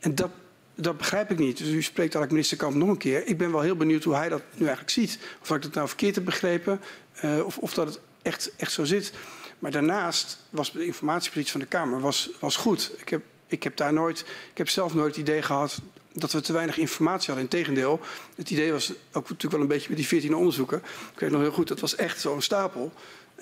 En 0.00 0.14
dat, 0.14 0.30
dat 0.74 0.96
begrijp 0.96 1.30
ik 1.30 1.38
niet. 1.38 1.58
Dus 1.58 1.68
u 1.68 1.82
spreekt 1.82 2.14
eigenlijk 2.14 2.30
minister 2.30 2.56
Kamp 2.56 2.74
nog 2.74 2.88
een 2.88 2.96
keer. 2.96 3.26
Ik 3.26 3.38
ben 3.38 3.52
wel 3.52 3.60
heel 3.60 3.76
benieuwd 3.76 4.04
hoe 4.04 4.14
hij 4.14 4.28
dat 4.28 4.42
nu 4.52 4.66
eigenlijk 4.66 4.90
ziet. 4.90 5.18
Of 5.40 5.50
ik 5.50 5.62
dat 5.62 5.74
nou 5.74 5.88
verkeerd 5.88 6.14
heb 6.14 6.24
begrepen, 6.24 6.80
uh, 7.24 7.44
of, 7.44 7.58
of 7.58 7.74
dat 7.74 7.86
het 7.86 8.00
echt, 8.22 8.52
echt 8.56 8.72
zo 8.72 8.84
zit. 8.84 9.12
Maar 9.58 9.70
daarnaast 9.70 10.38
was 10.50 10.72
de 10.72 10.86
informatiepositie 10.86 11.52
van 11.52 11.60
de 11.60 11.66
Kamer 11.66 12.00
was, 12.00 12.30
was 12.40 12.56
goed. 12.56 12.92
Ik 12.96 13.08
heb, 13.08 13.22
ik 13.46 13.62
heb 13.62 13.76
daar 13.76 13.92
nooit, 13.92 14.20
ik 14.50 14.58
heb 14.58 14.68
zelf 14.68 14.94
nooit 14.94 15.16
het 15.16 15.26
idee 15.26 15.42
gehad 15.42 15.80
dat 16.12 16.32
we 16.32 16.40
te 16.40 16.52
weinig 16.52 16.78
informatie 16.78 17.26
hadden. 17.26 17.44
Integendeel, 17.44 18.00
het 18.34 18.50
idee 18.50 18.72
was 18.72 18.90
ook 18.90 19.22
natuurlijk 19.28 19.52
wel 19.52 19.60
een 19.60 19.66
beetje 19.66 19.88
met 19.88 19.98
die 19.98 20.06
14 20.06 20.34
onderzoeken. 20.34 20.78
Ik 21.12 21.18
weet 21.18 21.30
nog 21.30 21.40
heel 21.40 21.52
goed, 21.52 21.68
dat 21.68 21.80
was 21.80 21.94
echt 21.94 22.20
zo'n 22.20 22.42
stapel. 22.42 22.92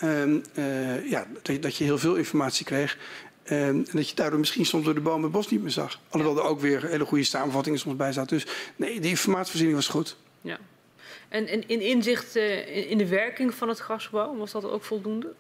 Um, 0.02 0.43
uh, 0.55 1.10
ja, 1.10 1.27
dat, 1.43 1.62
dat, 1.62 1.77
je 1.77 1.85
heel 1.85 1.98
veel 1.98 2.14
informatie 2.14 2.64
kreeg. 2.64 2.98
Um, 3.51 3.56
en 3.59 3.86
dat 3.93 4.09
je 4.09 4.14
daardoor 4.14 4.39
misschien 4.39 4.66
soms 4.66 4.85
door 4.85 4.94
de 4.94 5.01
bomen 5.01 5.23
het 5.23 5.32
bos 5.32 5.48
niet 5.48 5.62
meer 5.62 5.70
zag. 5.70 6.01
Alhoewel 6.09 6.43
er 6.43 6.48
ook 6.48 6.60
weer 6.60 6.86
hele 6.86 7.05
goede 7.05 7.24
samenvattingen 7.24 7.78
soms 7.78 7.97
bij 7.97 8.12
zaten. 8.12 8.36
Dus 8.36 8.47
nee, 8.77 9.01
die 9.01 9.10
informatievoorziening 9.10 9.77
was 9.77 9.89
goed. 9.89 10.16
Ja. 10.40 10.59
En, 11.28 11.47
en 11.47 11.68
in 11.68 11.81
inzicht 11.81 12.36
uh, 12.36 12.90
in, 12.90 12.98
de 12.98 13.06
werking 13.06 13.55
van 13.55 13.68
het 13.68 13.81
gasgebouw, 13.81 14.36
was 14.36 14.52
dat 14.52 14.64
ook 14.64 14.85
voldoende? 14.85 15.32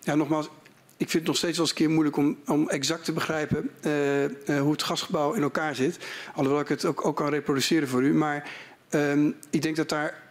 Ja, 0.00 0.14
nogmaals, 0.14 0.48
ik 0.96 1.10
vind 1.10 1.12
het 1.12 1.26
nog 1.26 1.36
steeds 1.36 1.56
wel 1.56 1.66
eens 1.66 1.70
een 1.70 1.84
keer 1.84 1.90
moeilijk 1.90 2.16
om, 2.16 2.38
om 2.46 2.68
exact 2.68 3.04
te 3.04 3.12
begrijpen 3.12 3.70
uh, 3.86 4.24
uh, 4.24 4.30
hoe 4.60 4.72
het 4.72 4.82
gasgebouw 4.82 5.32
in 5.32 5.42
elkaar 5.42 5.74
zit. 5.74 5.98
Alhoewel 6.34 6.60
ik 6.60 6.68
het 6.68 6.84
ook, 6.84 7.06
ook 7.06 7.16
kan 7.16 7.28
reproduceren 7.28 7.88
voor 7.88 8.02
u. 8.02 8.14
Maar 8.14 8.50
um, 8.90 9.36
ik 9.50 9.62
denk 9.62 9.76
dat 9.76 9.88
daar 9.88 10.22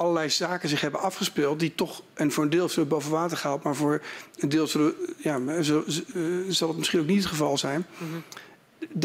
allerlei 0.00 0.30
zaken 0.30 0.68
zich 0.68 0.80
hebben 0.80 1.00
afgespeeld 1.00 1.60
die 1.60 1.74
toch, 1.74 2.02
en 2.14 2.32
voor 2.32 2.44
een 2.44 2.50
deel 2.50 2.68
zullen 2.68 2.88
boven 2.88 3.10
water 3.10 3.36
gehaald, 3.36 3.62
maar 3.62 3.74
voor 3.74 4.02
een 4.38 4.48
deel 4.48 4.66
zullen, 4.66 4.94
ja, 5.16 5.62
zal, 5.62 5.84
zal 6.48 6.68
het 6.68 6.76
misschien 6.76 7.00
ook 7.00 7.06
niet 7.06 7.18
het 7.18 7.26
geval 7.26 7.58
zijn. 7.58 7.86
Mm 7.98 8.08
-hmm. 8.10 8.22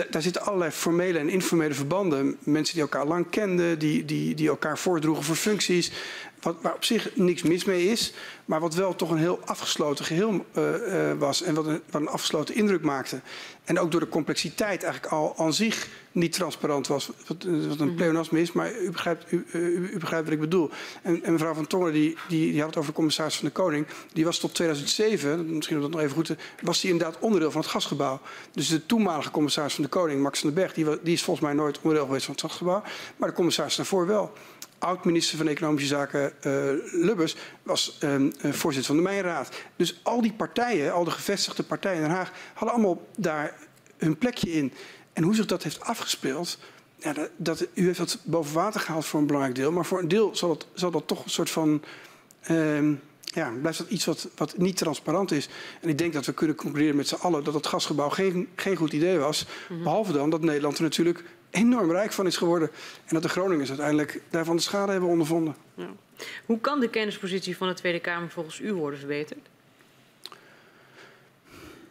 Daar 0.10 0.22
zitten 0.22 0.42
allerlei 0.42 0.72
formele 0.72 1.20
en 1.20 1.30
informele 1.30 1.74
verbanden. 1.74 2.38
Mensen 2.44 2.74
die 2.74 2.84
elkaar 2.84 3.08
lang 3.08 3.30
kenden, 3.30 3.80
die, 3.80 4.06
die, 4.06 4.36
die 4.36 4.48
elkaar 4.48 4.78
voordroegen 4.78 5.24
voor 5.24 5.36
functies. 5.36 5.92
Wat, 6.42 6.56
waar 6.62 6.74
op 6.74 6.84
zich 6.84 7.16
niks 7.16 7.42
mis 7.42 7.64
mee 7.64 7.88
is, 7.88 8.14
maar 8.46 8.60
wat 8.60 8.74
wel 8.74 8.96
toch 8.96 9.10
een 9.10 9.18
heel 9.18 9.40
afgesloten 9.46 10.06
geheel 10.06 10.46
uh, 10.58 10.64
uh, 10.64 11.14
was 11.18 11.42
en 11.42 11.56
wat 11.56 11.66
een, 11.66 11.82
wat 11.92 12.02
een 12.02 12.08
afgesloten 12.08 12.56
indruk 12.56 12.82
maakte. 12.82 13.22
En 13.64 13.80
ook 13.80 13.92
door 13.92 14.00
de 14.00 14.10
complexiteit 14.10 14.84
eigenlijk 14.84 15.14
al 15.14 15.34
aan 15.38 15.54
zich 15.54 15.88
niet 16.12 16.32
transparant 16.32 16.88
was. 16.88 17.10
Wat, 17.28 17.44
wat 17.68 17.80
een 17.80 17.96
pleonasme 17.96 18.42
is, 18.42 18.52
maar 18.52 18.80
u 18.80 18.92
begrijpt, 18.92 19.32
u, 19.32 19.46
u, 19.52 19.90
u 19.94 20.00
begrijpt 20.00 20.26
wat 20.26 20.34
ik 20.34 20.40
bedoel. 20.40 20.70
En, 21.02 21.24
en 21.24 21.32
mevrouw 21.32 21.54
Van 21.54 21.68
Tongen, 21.68 21.94
die, 21.94 22.18
die, 22.28 22.52
die, 22.52 22.60
had 22.60 22.70
het 22.70 22.78
over 22.78 22.90
de 22.90 22.96
commissaris 22.96 23.36
van 23.36 23.48
de 23.48 23.54
Koning. 23.54 23.88
Die 24.14 24.26
was 24.26 24.40
tot 24.40 24.54
2007, 24.54 25.56
misschien 25.56 25.76
om 25.76 25.82
dat 25.82 25.92
nog 25.92 26.02
even 26.02 26.16
goed 26.16 26.26
te... 26.26 26.36
was 26.62 26.82
die 26.82 26.92
inderdaad 26.92 27.20
onderdeel 27.20 27.52
van 27.52 27.62
het 27.62 27.70
gasgebouw. 27.70 28.20
Dus 28.52 28.68
de 28.68 28.86
toenmalige 28.86 29.32
commissaris 29.32 29.74
van 29.74 29.84
de 29.84 29.90
Koning, 29.90 30.22
Max 30.22 30.40
van 30.40 30.50
den 30.50 30.58
Berg... 30.58 30.74
die, 30.74 30.86
die 31.04 31.14
is 31.14 31.24
volgens 31.24 31.46
mij 31.46 31.56
nooit 31.56 31.78
onderdeel 31.78 32.06
geweest 32.06 32.26
van 32.26 32.34
het 32.34 32.44
gasgebouw. 32.44 32.84
Maar 33.18 33.30
de 33.30 33.36
commissaris 33.36 33.76
daarvoor 33.76 34.08
wel 34.08 34.34
oud-minister 34.86 35.38
van 35.38 35.48
Economische 35.48 35.88
Zaken 35.88 36.34
uh, 36.42 36.54
Lubbers 36.92 37.36
was 37.64 37.98
um, 38.04 38.32
uh, 38.46 38.52
voorzitter 38.52 38.96
van 38.96 39.04
de 39.04 39.10
Mijnraad. 39.10 39.56
Dus 39.76 40.00
al 40.04 40.22
die 40.22 40.34
partijen, 40.34 40.94
al 40.94 41.04
de 41.04 41.12
gevestigde 41.12 41.64
partijen 41.64 41.98
in 41.98 42.04
Den 42.04 42.16
Haag, 42.16 42.32
hadden 42.54 42.76
allemaal 42.76 43.08
daar 43.18 43.54
hun 43.98 44.18
plekje 44.18 44.52
in. 44.52 44.74
En 45.14 45.24
hoe 45.24 45.36
zich 45.36 45.46
dat 45.46 45.64
heeft 45.64 45.82
afgespeeld, 45.82 46.58
ja, 46.98 47.14
dat, 47.14 47.30
dat, 47.36 47.68
u 47.74 47.86
heeft 47.86 47.98
dat 47.98 48.20
boven 48.24 48.54
water 48.54 48.80
gehaald 48.80 49.06
voor 49.06 49.20
een 49.20 49.26
belangrijk 49.26 49.56
deel, 49.56 49.72
maar 49.72 49.86
voor 49.86 50.00
een 50.00 50.08
deel 50.08 50.36
zal 50.36 50.50
dat, 50.50 50.68
zal 50.74 50.92
dat 50.92 51.08
toch 51.08 51.24
een 51.24 51.30
soort 51.30 51.50
van. 51.50 51.84
Um, 52.50 53.02
ja, 53.36 53.54
blijft 53.62 53.78
dat 53.78 53.90
iets 53.90 54.06
wat, 54.06 54.28
wat 54.36 54.58
niet 54.58 54.78
transparant 54.78 55.32
is. 55.32 55.50
En 55.82 55.90
ik 55.90 55.98
denk 55.98 56.14
dat 56.14 56.26
we 56.26 56.34
kunnen 56.34 56.56
concluderen 56.56 56.96
met 56.96 57.08
z'n 57.08 57.16
allen 57.16 57.44
dat 57.44 57.54
het 57.54 57.68
gasgebouw 57.68 58.10
geen, 58.10 58.48
geen 58.56 58.76
goed 58.76 58.94
idee 58.94 59.18
was. 59.18 59.46
Mm 59.46 59.76
-hmm. 59.76 59.84
Behalve 59.84 60.12
dan 60.12 60.30
dat 60.30 60.42
Nederland 60.42 60.78
er 60.78 60.84
natuurlijk 60.84 61.24
enorm 61.56 61.92
rijk 61.92 62.12
van 62.12 62.26
is 62.26 62.38
geworden. 62.38 62.70
En 63.06 63.14
dat 63.14 63.24
de 63.24 63.30
Groningers 63.30 63.70
uiteindelijk 63.70 64.22
daarvan 64.30 64.56
de 64.56 64.62
schade 64.62 64.92
hebben 64.92 65.10
ondervonden. 65.10 65.56
Ja. 65.74 65.90
Hoe 66.46 66.60
kan 66.60 66.80
de 66.80 66.90
kennispositie 66.90 67.58
van 67.58 67.68
de 67.68 67.74
Tweede 67.74 68.00
Kamer 68.00 68.30
volgens 68.30 68.60
u 68.60 68.74
worden 68.74 69.00
verbeterd? 69.00 69.48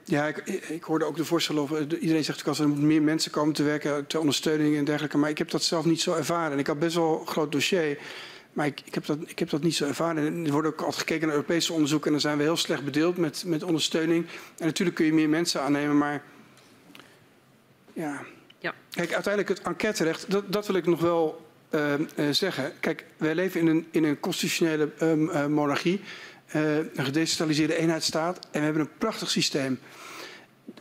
Ja, 0.04 0.26
ik, 0.26 0.38
ik, 0.68 0.82
hoorde 0.82 1.04
ook 1.04 1.16
de 1.16 1.24
voorstellen 1.24 1.62
over. 1.62 1.98
Iedereen 1.98 2.24
zegt 2.24 2.48
ook 2.48 2.56
er 2.56 2.68
meer 2.68 3.02
mensen 3.02 3.30
komen 3.30 3.54
te 3.54 3.62
werken 3.62 4.06
ter 4.06 4.20
ondersteuning 4.20 4.76
en 4.76 4.84
dergelijke. 4.84 5.18
Maar 5.18 5.30
ik 5.30 5.38
heb 5.38 5.50
dat 5.50 5.62
zelf 5.62 5.84
niet 5.84 6.00
zo 6.00 6.14
ervaren. 6.14 6.52
En 6.52 6.58
ik 6.58 6.66
had 6.66 6.78
best 6.78 6.94
wel 6.94 7.20
een 7.20 7.26
groot 7.26 7.52
dossier. 7.52 7.98
Maar 8.52 8.66
ik, 8.66 8.80
ik, 8.84 8.94
heb 8.94 9.06
dat, 9.06 9.18
ik 9.26 9.38
heb 9.38 9.50
dat 9.50 9.62
niet 9.62 9.74
zo 9.74 9.86
ervaren. 9.86 10.26
En 10.26 10.44
er 10.46 10.52
wordt 10.52 10.68
ook 10.68 10.80
altijd 10.80 10.98
gekeken 10.98 11.26
naar 11.26 11.36
Europese 11.36 11.72
onderzoeken. 11.72 12.06
En 12.06 12.12
dan 12.12 12.20
zijn 12.20 12.36
we 12.36 12.42
heel 12.42 12.56
slecht 12.56 12.84
bedeeld 12.84 13.16
met, 13.16 13.44
met 13.46 13.62
ondersteuning. 13.62 14.26
En 14.58 14.66
natuurlijk 14.66 14.96
kun 14.96 15.06
je 15.06 15.12
meer 15.12 15.28
mensen 15.28 15.62
aannemen. 15.62 15.98
Maar 15.98 16.22
ja, 17.92 18.20
ja. 18.64 18.74
Kijk, 18.90 19.12
uiteindelijk 19.12 19.58
het 19.58 19.66
enquêterecht, 19.66 20.30
dat, 20.30 20.52
dat 20.52 20.66
wil 20.66 20.76
ik 20.76 20.86
nog 20.86 21.00
wel 21.00 21.46
uh, 21.70 21.92
uh, 21.98 22.30
zeggen. 22.30 22.72
Kijk, 22.80 23.04
wij 23.16 23.34
leven 23.34 23.60
in 23.60 23.66
een, 23.66 23.86
in 23.90 24.04
een 24.04 24.20
constitutionele 24.20 24.90
um, 25.00 25.28
uh, 25.28 25.46
monarchie, 25.46 26.00
een 26.50 27.04
gedecentraliseerde 27.04 27.76
eenheidsstaat 27.76 28.38
en 28.50 28.58
we 28.58 28.64
hebben 28.64 28.82
een 28.82 28.98
prachtig 28.98 29.30
systeem. 29.30 29.80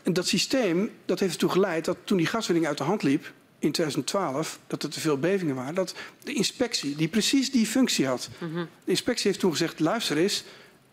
En 0.03 0.13
dat 0.13 0.27
systeem 0.27 0.91
dat 1.05 1.19
heeft 1.19 1.33
ertoe 1.33 1.49
geleid 1.49 1.85
dat 1.85 1.97
toen 2.03 2.17
die 2.17 2.25
gaswinning 2.25 2.67
uit 2.67 2.77
de 2.77 2.83
hand 2.83 3.03
liep 3.03 3.31
in 3.59 3.71
2012, 3.71 4.59
dat 4.67 4.83
er 4.83 4.89
te 4.89 4.99
veel 4.99 5.17
bevingen 5.17 5.55
waren, 5.55 5.75
dat 5.75 5.95
de 6.23 6.33
inspectie, 6.33 6.95
die 6.95 7.07
precies 7.07 7.51
die 7.51 7.65
functie 7.65 8.07
had, 8.07 8.29
mm 8.39 8.53
-hmm. 8.53 8.67
de 8.83 8.91
inspectie 8.91 9.27
heeft 9.27 9.39
toen 9.39 9.51
gezegd, 9.51 9.79
luister 9.79 10.17
eens, 10.17 10.43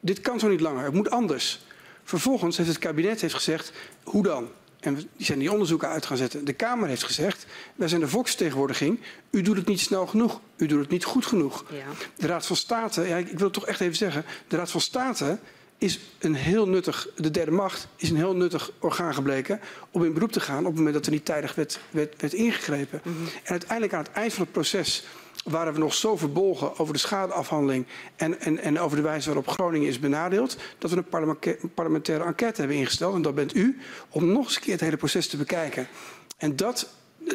dit 0.01 0.21
kan 0.21 0.41
zo 0.41 0.49
niet 0.49 0.61
langer, 0.61 0.85
het 0.85 0.95
moet 0.95 1.11
anders. 1.11 1.61
Vervolgens 2.05 2.57
heeft 2.57 2.69
het 2.69 2.79
kabinet 2.79 3.21
heeft 3.21 3.35
gezegd, 3.35 3.73
hoe 4.03 4.23
dan? 4.23 4.49
En 4.81 4.95
die 4.95 5.27
zijn 5.27 5.39
die 5.39 5.53
onderzoeken 5.53 5.89
uit 5.89 6.07
gaan 6.07 6.17
zetten. 6.17 6.45
De 6.45 6.53
Kamer 6.53 6.89
heeft 6.89 7.03
gezegd, 7.03 7.47
wij 7.75 7.89
zijn 7.89 8.01
de 8.01 8.09
volksvertegenwoordiging. 8.09 9.01
U 9.31 9.43
doet 9.43 9.57
het 9.57 9.67
niet 9.67 9.81
snel 9.81 10.07
genoeg. 10.07 10.41
U 10.57 10.67
doet 10.67 10.81
het 10.81 10.91
niet 10.91 11.05
goed 11.05 11.27
genoeg. 11.27 11.65
Ja. 11.71 11.85
De 12.17 12.27
Raad 12.27 12.47
van 12.47 12.57
State, 12.57 13.09
ja, 13.09 13.17
ik 13.17 13.27
wil 13.27 13.45
het 13.45 13.53
toch 13.53 13.67
echt 13.67 13.81
even 13.81 13.97
zeggen. 13.97 14.25
De 14.49 14.57
Raad 14.57 14.71
van 14.71 14.81
State 14.81 15.39
is 15.79 16.01
een 16.19 16.35
heel 16.35 16.69
nuttig, 16.69 17.09
de 17.17 17.31
derde 17.31 17.51
macht 17.51 17.89
is 17.97 18.11
een 18.11 18.17
heel 18.17 18.37
nuttig 18.37 18.73
orgaan 18.79 19.15
gebleken 19.15 19.61
om 19.91 20.05
in 20.05 20.13
beroep 20.13 20.33
te 20.33 20.41
gaan 20.41 20.59
op 20.59 20.65
het 20.65 20.75
moment 20.75 20.95
dat 20.95 21.07
er 21.07 21.13
niet 21.13 21.25
tijdig 21.25 21.55
werd, 21.55 21.81
werd, 21.91 22.21
werd 22.21 22.33
ingegrepen. 22.33 23.01
Mm 23.05 23.13
-hmm. 23.13 23.27
En 23.27 23.51
uiteindelijk 23.51 23.95
aan 23.95 24.03
het 24.03 24.13
eind 24.13 24.33
van 24.33 24.43
het 24.43 24.53
proces 24.53 25.05
waren 25.45 25.73
we 25.73 25.79
nog 25.79 25.95
zo 25.95 26.17
verbolgen 26.17 26.79
over 26.79 26.93
de 26.93 27.01
schadeafhandeling 27.01 27.87
en, 28.17 28.41
en, 28.41 28.59
en 28.59 28.79
over 28.79 28.97
de 28.97 29.03
wijze 29.03 29.27
waarop 29.27 29.49
Groningen 29.49 29.89
is 29.89 29.99
benadeeld, 29.99 30.57
dat 30.79 30.91
we 30.91 30.97
een, 30.97 31.09
parlementa 31.09 31.51
een 31.61 31.75
parlementaire 31.75 32.25
enquête 32.25 32.61
hebben 32.61 32.79
ingesteld, 32.79 33.15
en 33.15 33.23
dat 33.23 33.35
bent 33.35 33.57
u, 33.57 33.79
om 34.09 34.27
nog 34.27 34.45
eens 34.45 34.57
een 34.57 34.63
keer 34.63 34.73
het 34.73 34.81
hele 34.81 34.97
proces 34.97 35.29
te 35.29 35.37
bekijken. 35.37 35.89
En 36.37 36.57
dat, 36.57 36.89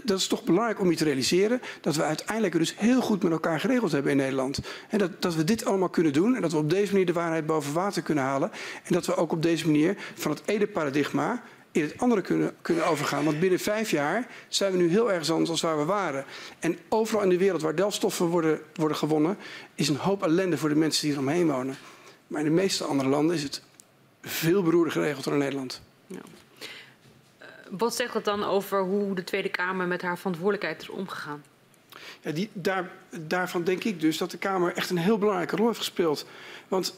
dat 0.04 0.20
is 0.20 0.28
toch 0.28 0.44
belangrijk 0.44 0.80
om 0.80 0.90
je 0.90 0.96
te 0.96 1.04
realiseren, 1.04 1.62
dat 1.82 1.96
we 1.96 2.04
uiteindelijk 2.04 2.54
dus 2.54 2.76
heel 2.78 3.02
goed 3.02 3.24
met 3.24 3.32
elkaar 3.32 3.60
geregeld 3.60 3.92
hebben 3.92 4.12
in 4.12 4.18
Nederland. 4.18 4.60
En 4.90 4.98
dat, 4.98 5.22
dat 5.22 5.36
we 5.36 5.44
dit 5.44 5.66
allemaal 5.66 5.90
kunnen 5.90 6.14
doen 6.14 6.36
en 6.36 6.42
dat 6.42 6.52
we 6.52 6.58
op 6.58 6.70
deze 6.70 6.92
manier 6.92 7.06
de 7.06 7.14
waarheid 7.14 7.46
boven 7.46 7.74
water 7.74 8.02
kunnen 8.02 8.24
halen. 8.24 8.52
En 8.84 8.94
dat 8.94 9.06
we 9.06 9.16
ook 9.16 9.32
op 9.32 9.42
deze 9.42 9.66
manier 9.66 9.98
van 10.16 10.32
het 10.32 10.42
ene 10.46 10.68
paradigma 10.68 11.44
in 11.76 11.82
het 11.82 11.98
andere 11.98 12.22
kunnen, 12.22 12.56
kunnen 12.62 12.86
overgaan. 12.86 13.26
Want 13.26 13.40
binnen 13.40 13.60
vijf 13.60 13.92
jaar 13.92 14.28
zijn 14.48 14.72
we 14.72 14.78
nu 14.78 14.90
heel 14.90 15.12
erg 15.12 15.30
anders 15.30 15.62
dan 15.62 15.70
waar 15.70 15.80
we 15.80 15.86
waren. 15.86 16.26
En 16.60 16.78
overal 16.90 17.24
in 17.24 17.30
de 17.30 17.38
wereld 17.38 17.62
waar 17.62 17.76
delfstoffen 17.76 18.26
worden, 18.26 18.62
worden 18.74 18.98
gewonnen, 18.98 19.38
is 19.76 19.88
een 19.88 19.96
hoop 19.96 20.24
ellende 20.24 20.58
voor 20.58 20.70
de 20.70 20.76
mensen 20.76 21.08
die 21.08 21.14
eromheen 21.14 21.48
wonen. 21.48 21.78
Maar 22.28 22.40
in 22.40 22.46
de 22.46 22.62
meeste 22.62 22.84
andere 22.84 23.10
landen 23.10 23.36
is 23.36 23.44
het 23.44 23.62
veel 24.22 24.64
beroerder 24.64 24.92
geregeld 24.92 25.24
dan 25.24 25.34
in 25.34 25.40
Nederland. 25.40 25.82
Ja. 26.08 26.16
Uh, 26.16 27.46
wat 27.70 27.96
zegt 27.96 28.14
dat 28.14 28.26
dan 28.26 28.44
over 28.44 28.80
hoe 28.82 29.16
de 29.16 29.24
Tweede 29.24 29.50
Kamer 29.50 29.88
met 29.88 30.02
haar 30.02 30.18
verantwoordelijkheid 30.18 30.82
is 30.82 30.90
omgegaan? 30.90 31.44
Ja, 32.22 32.32
die, 32.32 32.50
daar, 32.54 32.92
daarvan 33.10 33.64
denk 33.64 33.84
ik 33.84 34.00
dus 34.00 34.18
dat 34.18 34.32
de 34.32 34.38
Kamer 34.38 34.74
echt 34.76 34.90
een 34.90 34.98
heel 34.98 35.18
belangrijke 35.18 35.56
rol 35.56 35.66
heeft 35.66 35.78
gespeeld. 35.78 36.26
Want 36.68 36.96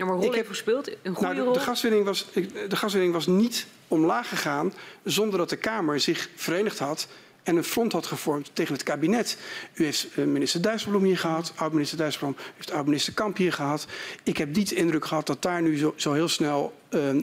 ja, 0.00 0.06
maar 0.06 0.14
rol 0.14 0.24
ik 0.24 0.34
heb 0.34 0.48
gespeeld? 0.48 0.88
Een 0.88 1.14
goede 1.14 1.20
nou, 1.20 1.34
de, 1.34 1.40
rol? 1.40 1.52
De 1.52 1.60
gaswinning, 1.60 2.04
was, 2.04 2.26
de 2.68 2.76
gaswinning 2.76 3.12
was 3.12 3.26
niet 3.26 3.66
omlaag 3.88 4.28
gegaan 4.28 4.72
zonder 5.04 5.38
dat 5.38 5.48
de 5.48 5.56
Kamer 5.56 6.00
zich 6.00 6.28
verenigd 6.34 6.78
had 6.78 7.08
en 7.42 7.56
een 7.56 7.64
front 7.64 7.92
had 7.92 8.06
gevormd 8.06 8.50
tegen 8.52 8.72
het 8.72 8.82
kabinet. 8.82 9.38
U 9.74 9.84
heeft 9.84 10.16
minister 10.16 10.62
Dijsselbloem 10.62 11.04
hier 11.04 11.18
gehad, 11.18 11.52
oud-minister 11.56 11.98
Dijsselbloem 11.98 12.36
heeft 12.56 12.70
oud-minister 12.72 13.12
Kamp 13.12 13.36
hier 13.36 13.52
gehad. 13.52 13.86
Ik 14.22 14.36
heb 14.36 14.56
niet 14.56 14.68
de 14.68 14.74
indruk 14.74 15.04
gehad 15.04 15.26
dat 15.26 15.42
daar 15.42 15.62
nu 15.62 15.78
zo, 15.78 15.92
zo 15.96 16.12
heel 16.12 16.28
snel 16.28 16.72
uh, 16.90 17.14
uh, 17.14 17.22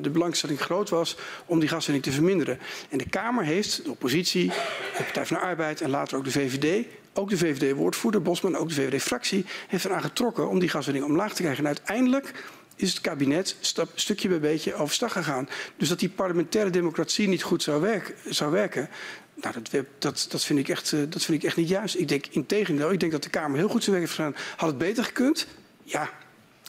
de 0.00 0.10
belangstelling 0.10 0.60
groot 0.60 0.88
was 0.88 1.16
om 1.46 1.60
die 1.60 1.68
gaswinning 1.68 2.04
te 2.04 2.12
verminderen. 2.12 2.58
En 2.88 2.98
de 2.98 3.08
Kamer 3.08 3.44
heeft, 3.44 3.84
de 3.84 3.90
oppositie, 3.90 4.48
de 4.96 5.02
Partij 5.02 5.26
van 5.26 5.36
de 5.36 5.42
Arbeid 5.42 5.80
en 5.80 5.90
later 5.90 6.16
ook 6.18 6.24
de 6.24 6.30
VVD, 6.30 6.86
ook 7.14 7.30
de 7.30 7.38
VVD-woordvoerder 7.38 8.22
Bosman, 8.22 8.56
ook 8.56 8.68
de 8.68 8.74
VVD-fractie, 8.74 9.44
heeft 9.68 9.84
eraan 9.84 10.02
getrokken 10.02 10.48
om 10.48 10.58
die 10.58 10.68
gaswinning 10.68 11.06
omlaag 11.06 11.34
te 11.34 11.42
krijgen. 11.42 11.64
En 11.64 11.66
uiteindelijk 11.76 12.32
is 12.76 12.90
het 12.90 13.00
kabinet 13.00 13.56
stap, 13.60 13.88
stukje 13.94 14.28
bij 14.28 14.40
beetje 14.40 14.74
overstag 14.74 15.12
gegaan. 15.12 15.48
Dus 15.76 15.88
dat 15.88 15.98
die 15.98 16.08
parlementaire 16.08 16.70
democratie 16.70 17.28
niet 17.28 17.42
goed 17.42 17.62
zou, 17.62 17.80
werk, 17.80 18.14
zou 18.28 18.50
werken, 18.50 18.88
nou, 19.34 19.54
dat, 19.70 19.84
dat, 19.98 20.26
dat, 20.30 20.44
vind 20.44 20.58
ik 20.58 20.68
echt, 20.68 20.90
dat 20.90 21.22
vind 21.22 21.38
ik 21.38 21.44
echt 21.44 21.56
niet 21.56 21.68
juist. 21.68 21.94
Ik 21.94 22.08
denk 22.08 22.26
in 22.26 22.46
tegendeel, 22.46 22.92
ik 22.92 23.00
denk 23.00 23.12
dat 23.12 23.22
de 23.22 23.30
Kamer 23.30 23.58
heel 23.58 23.68
goed 23.68 23.84
zijn 23.84 23.96
werk 23.96 24.08
heeft 24.08 24.18
gedaan. 24.18 24.36
Had 24.56 24.68
het 24.68 24.78
beter 24.78 25.04
gekund? 25.04 25.46
Ja, 25.82 26.10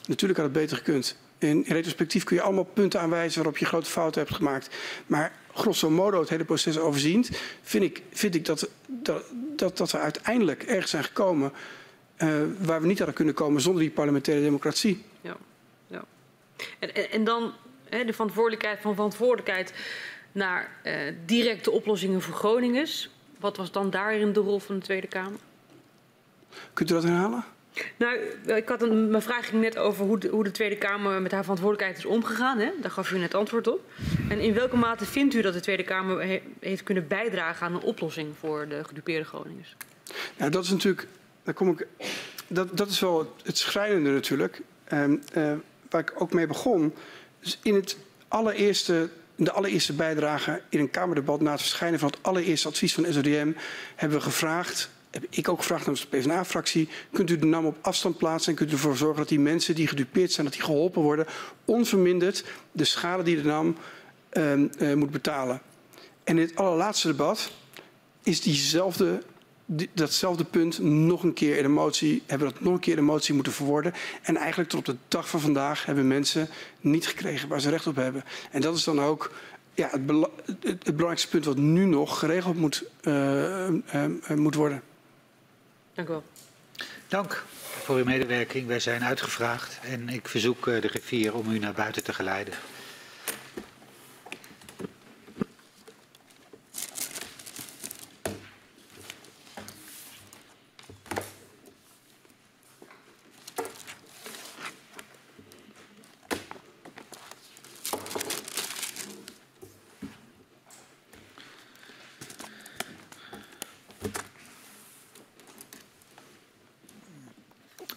natuurlijk 0.06 0.40
had 0.40 0.48
het 0.48 0.58
beter 0.58 0.76
gekund. 0.76 1.16
In 1.38 1.64
retrospectief 1.68 2.24
kun 2.24 2.36
je 2.36 2.42
allemaal 2.42 2.64
punten 2.64 3.00
aanwijzen 3.00 3.42
waarop 3.42 3.58
je 3.58 3.64
grote 3.64 3.90
fouten 3.90 4.20
hebt 4.20 4.34
gemaakt. 4.34 4.68
Maar 5.06 5.32
grosso 5.54 5.90
modo 5.90 6.20
het 6.20 6.28
hele 6.28 6.44
proces 6.44 6.78
overziend, 6.78 7.30
vind 7.62 7.84
ik, 7.84 8.02
vind 8.10 8.34
ik 8.34 8.44
dat, 8.44 8.68
dat, 8.86 9.24
dat, 9.56 9.76
dat 9.76 9.90
we 9.90 9.98
uiteindelijk 9.98 10.62
ergens 10.62 10.90
zijn 10.90 11.04
gekomen 11.04 11.52
uh, 12.18 12.28
waar 12.58 12.80
we 12.80 12.86
niet 12.86 12.98
hadden 12.98 13.16
kunnen 13.16 13.34
komen 13.34 13.60
zonder 13.60 13.82
die 13.82 13.90
parlementaire 13.90 14.42
democratie. 14.42 15.04
Ja, 15.20 15.36
ja. 15.86 16.04
En, 16.78 16.94
en, 16.94 17.10
en 17.10 17.24
dan 17.24 17.52
hè, 17.88 18.04
de 18.04 18.12
verantwoordelijkheid 18.12 18.80
van 18.80 18.94
verantwoordelijkheid 18.94 19.74
naar 20.32 20.70
uh, 20.84 20.92
directe 21.26 21.70
oplossingen 21.70 22.22
voor 22.22 22.34
Groningers. 22.34 23.10
Wat 23.38 23.56
was 23.56 23.72
dan 23.72 23.90
daarin 23.90 24.32
de 24.32 24.40
rol 24.40 24.58
van 24.58 24.78
de 24.78 24.84
Tweede 24.84 25.06
Kamer? 25.06 25.38
Kunt 26.72 26.90
u 26.90 26.94
dat 26.94 27.02
herhalen? 27.02 27.44
Nou, 27.96 28.18
ik 28.46 28.68
had 28.68 28.90
mijn 28.90 29.22
vraag 29.22 29.48
ging 29.48 29.62
net 29.62 29.78
over 29.78 30.04
hoe 30.04 30.18
de, 30.18 30.28
hoe 30.28 30.44
de, 30.44 30.50
Tweede 30.50 30.76
Kamer 30.76 31.22
met 31.22 31.32
haar 31.32 31.42
verantwoordelijkheid 31.42 31.98
is 31.98 32.10
omgegaan. 32.10 32.58
Hè? 32.58 32.70
Daar 32.80 32.90
gaf 32.90 33.10
u 33.10 33.18
net 33.18 33.34
antwoord 33.34 33.68
op. 33.68 33.80
En 34.28 34.40
in 34.40 34.54
welke 34.54 34.76
mate 34.76 35.04
vindt 35.04 35.34
u 35.34 35.40
dat 35.40 35.52
de 35.52 35.60
Tweede 35.60 35.82
Kamer 35.82 36.22
he, 36.26 36.42
heeft 36.60 36.82
kunnen 36.82 37.08
bijdragen 37.08 37.66
aan 37.66 37.74
een 37.74 37.82
oplossing 37.82 38.34
voor 38.38 38.68
de 38.68 38.84
gedupeerde 38.84 39.24
Groningers? 39.24 39.76
Nou, 40.36 40.50
dat 40.50 40.64
is 40.64 40.70
natuurlijk, 40.70 41.06
daar 41.42 41.54
kom 41.54 41.68
ik, 41.68 41.86
dat, 42.46 42.76
dat 42.76 42.90
is 42.90 43.00
wel 43.00 43.34
het 43.42 43.58
schrijnende 43.58 44.10
natuurlijk. 44.10 44.60
Um, 44.92 45.22
uh, 45.36 45.52
waar 45.90 46.00
ik 46.00 46.12
ook 46.18 46.32
mee 46.32 46.46
begon. 46.46 46.94
In 47.62 47.74
het 47.74 47.96
allereerste 48.28 49.08
de 49.36 49.52
allereerste 49.52 49.92
bijdrage 49.92 50.62
in 50.68 50.78
een 50.78 50.90
Kamerdebat 50.90 51.40
na 51.40 51.50
het 51.50 51.60
verschijnen 51.60 51.98
van 51.98 52.08
het 52.08 52.18
allereerste 52.22 52.68
advies 52.68 52.94
van 52.94 53.12
SODM 53.12 53.52
hebben 53.94 54.18
we 54.18 54.24
gevraagd 54.24 54.90
heb 55.12 55.26
ik 55.30 55.48
ook 55.48 55.58
gevraagd 55.58 55.86
namens 55.86 56.08
de 56.10 56.16
PvdA-fractie... 56.16 56.88
kunt 57.12 57.30
u 57.30 57.38
de 57.38 57.46
naam 57.46 57.66
op 57.66 57.76
afstand 57.80 58.16
plaatsen 58.16 58.50
en 58.50 58.58
kunt 58.58 58.70
u 58.70 58.72
ervoor 58.72 58.96
zorgen 58.96 59.18
dat 59.18 59.28
die 59.28 59.40
mensen 59.40 59.74
die 59.74 59.86
gedupeerd 59.86 60.32
zijn... 60.32 60.46
dat 60.46 60.54
die 60.54 60.64
geholpen 60.64 61.02
worden, 61.02 61.26
onverminderd 61.64 62.44
de 62.72 62.84
schade 62.84 63.22
die 63.22 63.36
de 63.36 63.42
NAM 63.42 63.76
uh, 64.32 64.52
uh, 64.54 64.94
moet 64.94 65.10
betalen. 65.10 65.60
En 66.24 66.38
in 66.38 66.46
het 66.46 66.56
allerlaatste 66.56 67.06
debat 67.06 67.52
is 68.22 68.40
diezelfde, 68.40 69.22
die, 69.66 69.90
datzelfde 69.92 70.44
punt 70.44 70.78
nog 70.78 71.22
een 71.22 71.32
keer 71.32 71.56
in 71.56 71.62
de 71.62 71.68
motie... 71.68 72.22
hebben 72.26 72.46
we 72.46 72.52
dat 72.52 72.62
nog 72.62 72.74
een 72.74 72.80
keer 72.80 72.96
in 72.98 73.04
de 73.04 73.10
motie 73.10 73.34
moeten 73.34 73.52
verwoorden. 73.52 73.92
En 74.22 74.36
eigenlijk 74.36 74.70
tot 74.70 74.78
op 74.78 74.84
de 74.84 74.96
dag 75.08 75.28
van 75.28 75.40
vandaag 75.40 75.86
hebben 75.86 76.06
mensen 76.06 76.48
niet 76.80 77.06
gekregen 77.06 77.48
waar 77.48 77.60
ze 77.60 77.70
recht 77.70 77.86
op 77.86 77.96
hebben. 77.96 78.24
En 78.50 78.60
dat 78.60 78.76
is 78.76 78.84
dan 78.84 79.00
ook 79.00 79.32
ja, 79.74 79.88
het, 79.90 80.00
het, 80.60 80.84
belangrijkste 80.84 81.28
punt 81.28 81.44
wat 81.44 81.56
nu 81.56 81.84
nog 81.84 82.18
geregeld 82.18 82.56
moet, 82.56 82.84
uh, 83.02 83.68
moet 84.34 84.54
worden. 84.54 84.82
Dank 86.04 86.14
u 86.14 86.20
wel. 86.20 86.24
Dank 87.08 87.44
voor 87.82 87.96
uw 87.96 88.04
medewerking. 88.04 88.66
Wij 88.66 88.80
zijn 88.80 89.04
uitgevraagd 89.04 89.78
en 89.82 90.08
ik 90.08 90.28
verzoek 90.28 90.64
de 90.64 90.88
griffier 90.88 91.34
om 91.34 91.50
u 91.50 91.58
naar 91.58 91.72
buiten 91.72 92.04
te 92.04 92.12
geleiden. 92.12 92.54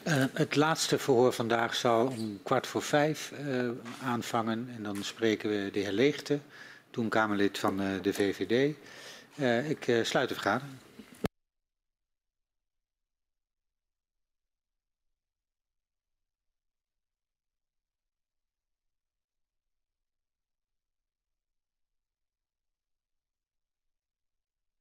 Uh, 0.07 0.15
het 0.35 0.55
laatste 0.55 0.97
verhoor 0.97 1.33
vandaag 1.33 1.75
zal 1.75 2.07
om 2.07 2.39
kwart 2.43 2.67
voor 2.67 2.81
vijf 2.81 3.31
uh, 3.47 3.69
aanvangen. 4.03 4.69
En 4.75 4.83
dan 4.83 5.03
spreken 5.03 5.49
we 5.49 5.69
de 5.71 5.79
heer 5.79 5.91
Leegte, 5.91 6.39
toen 6.89 7.09
Kamerlid 7.09 7.57
van 7.57 7.81
uh, 7.81 7.87
de 8.01 8.13
VVD. 8.13 8.75
ik 9.69 10.05
sluit 10.05 10.29
de 10.29 10.33
vergadering. 10.33 10.84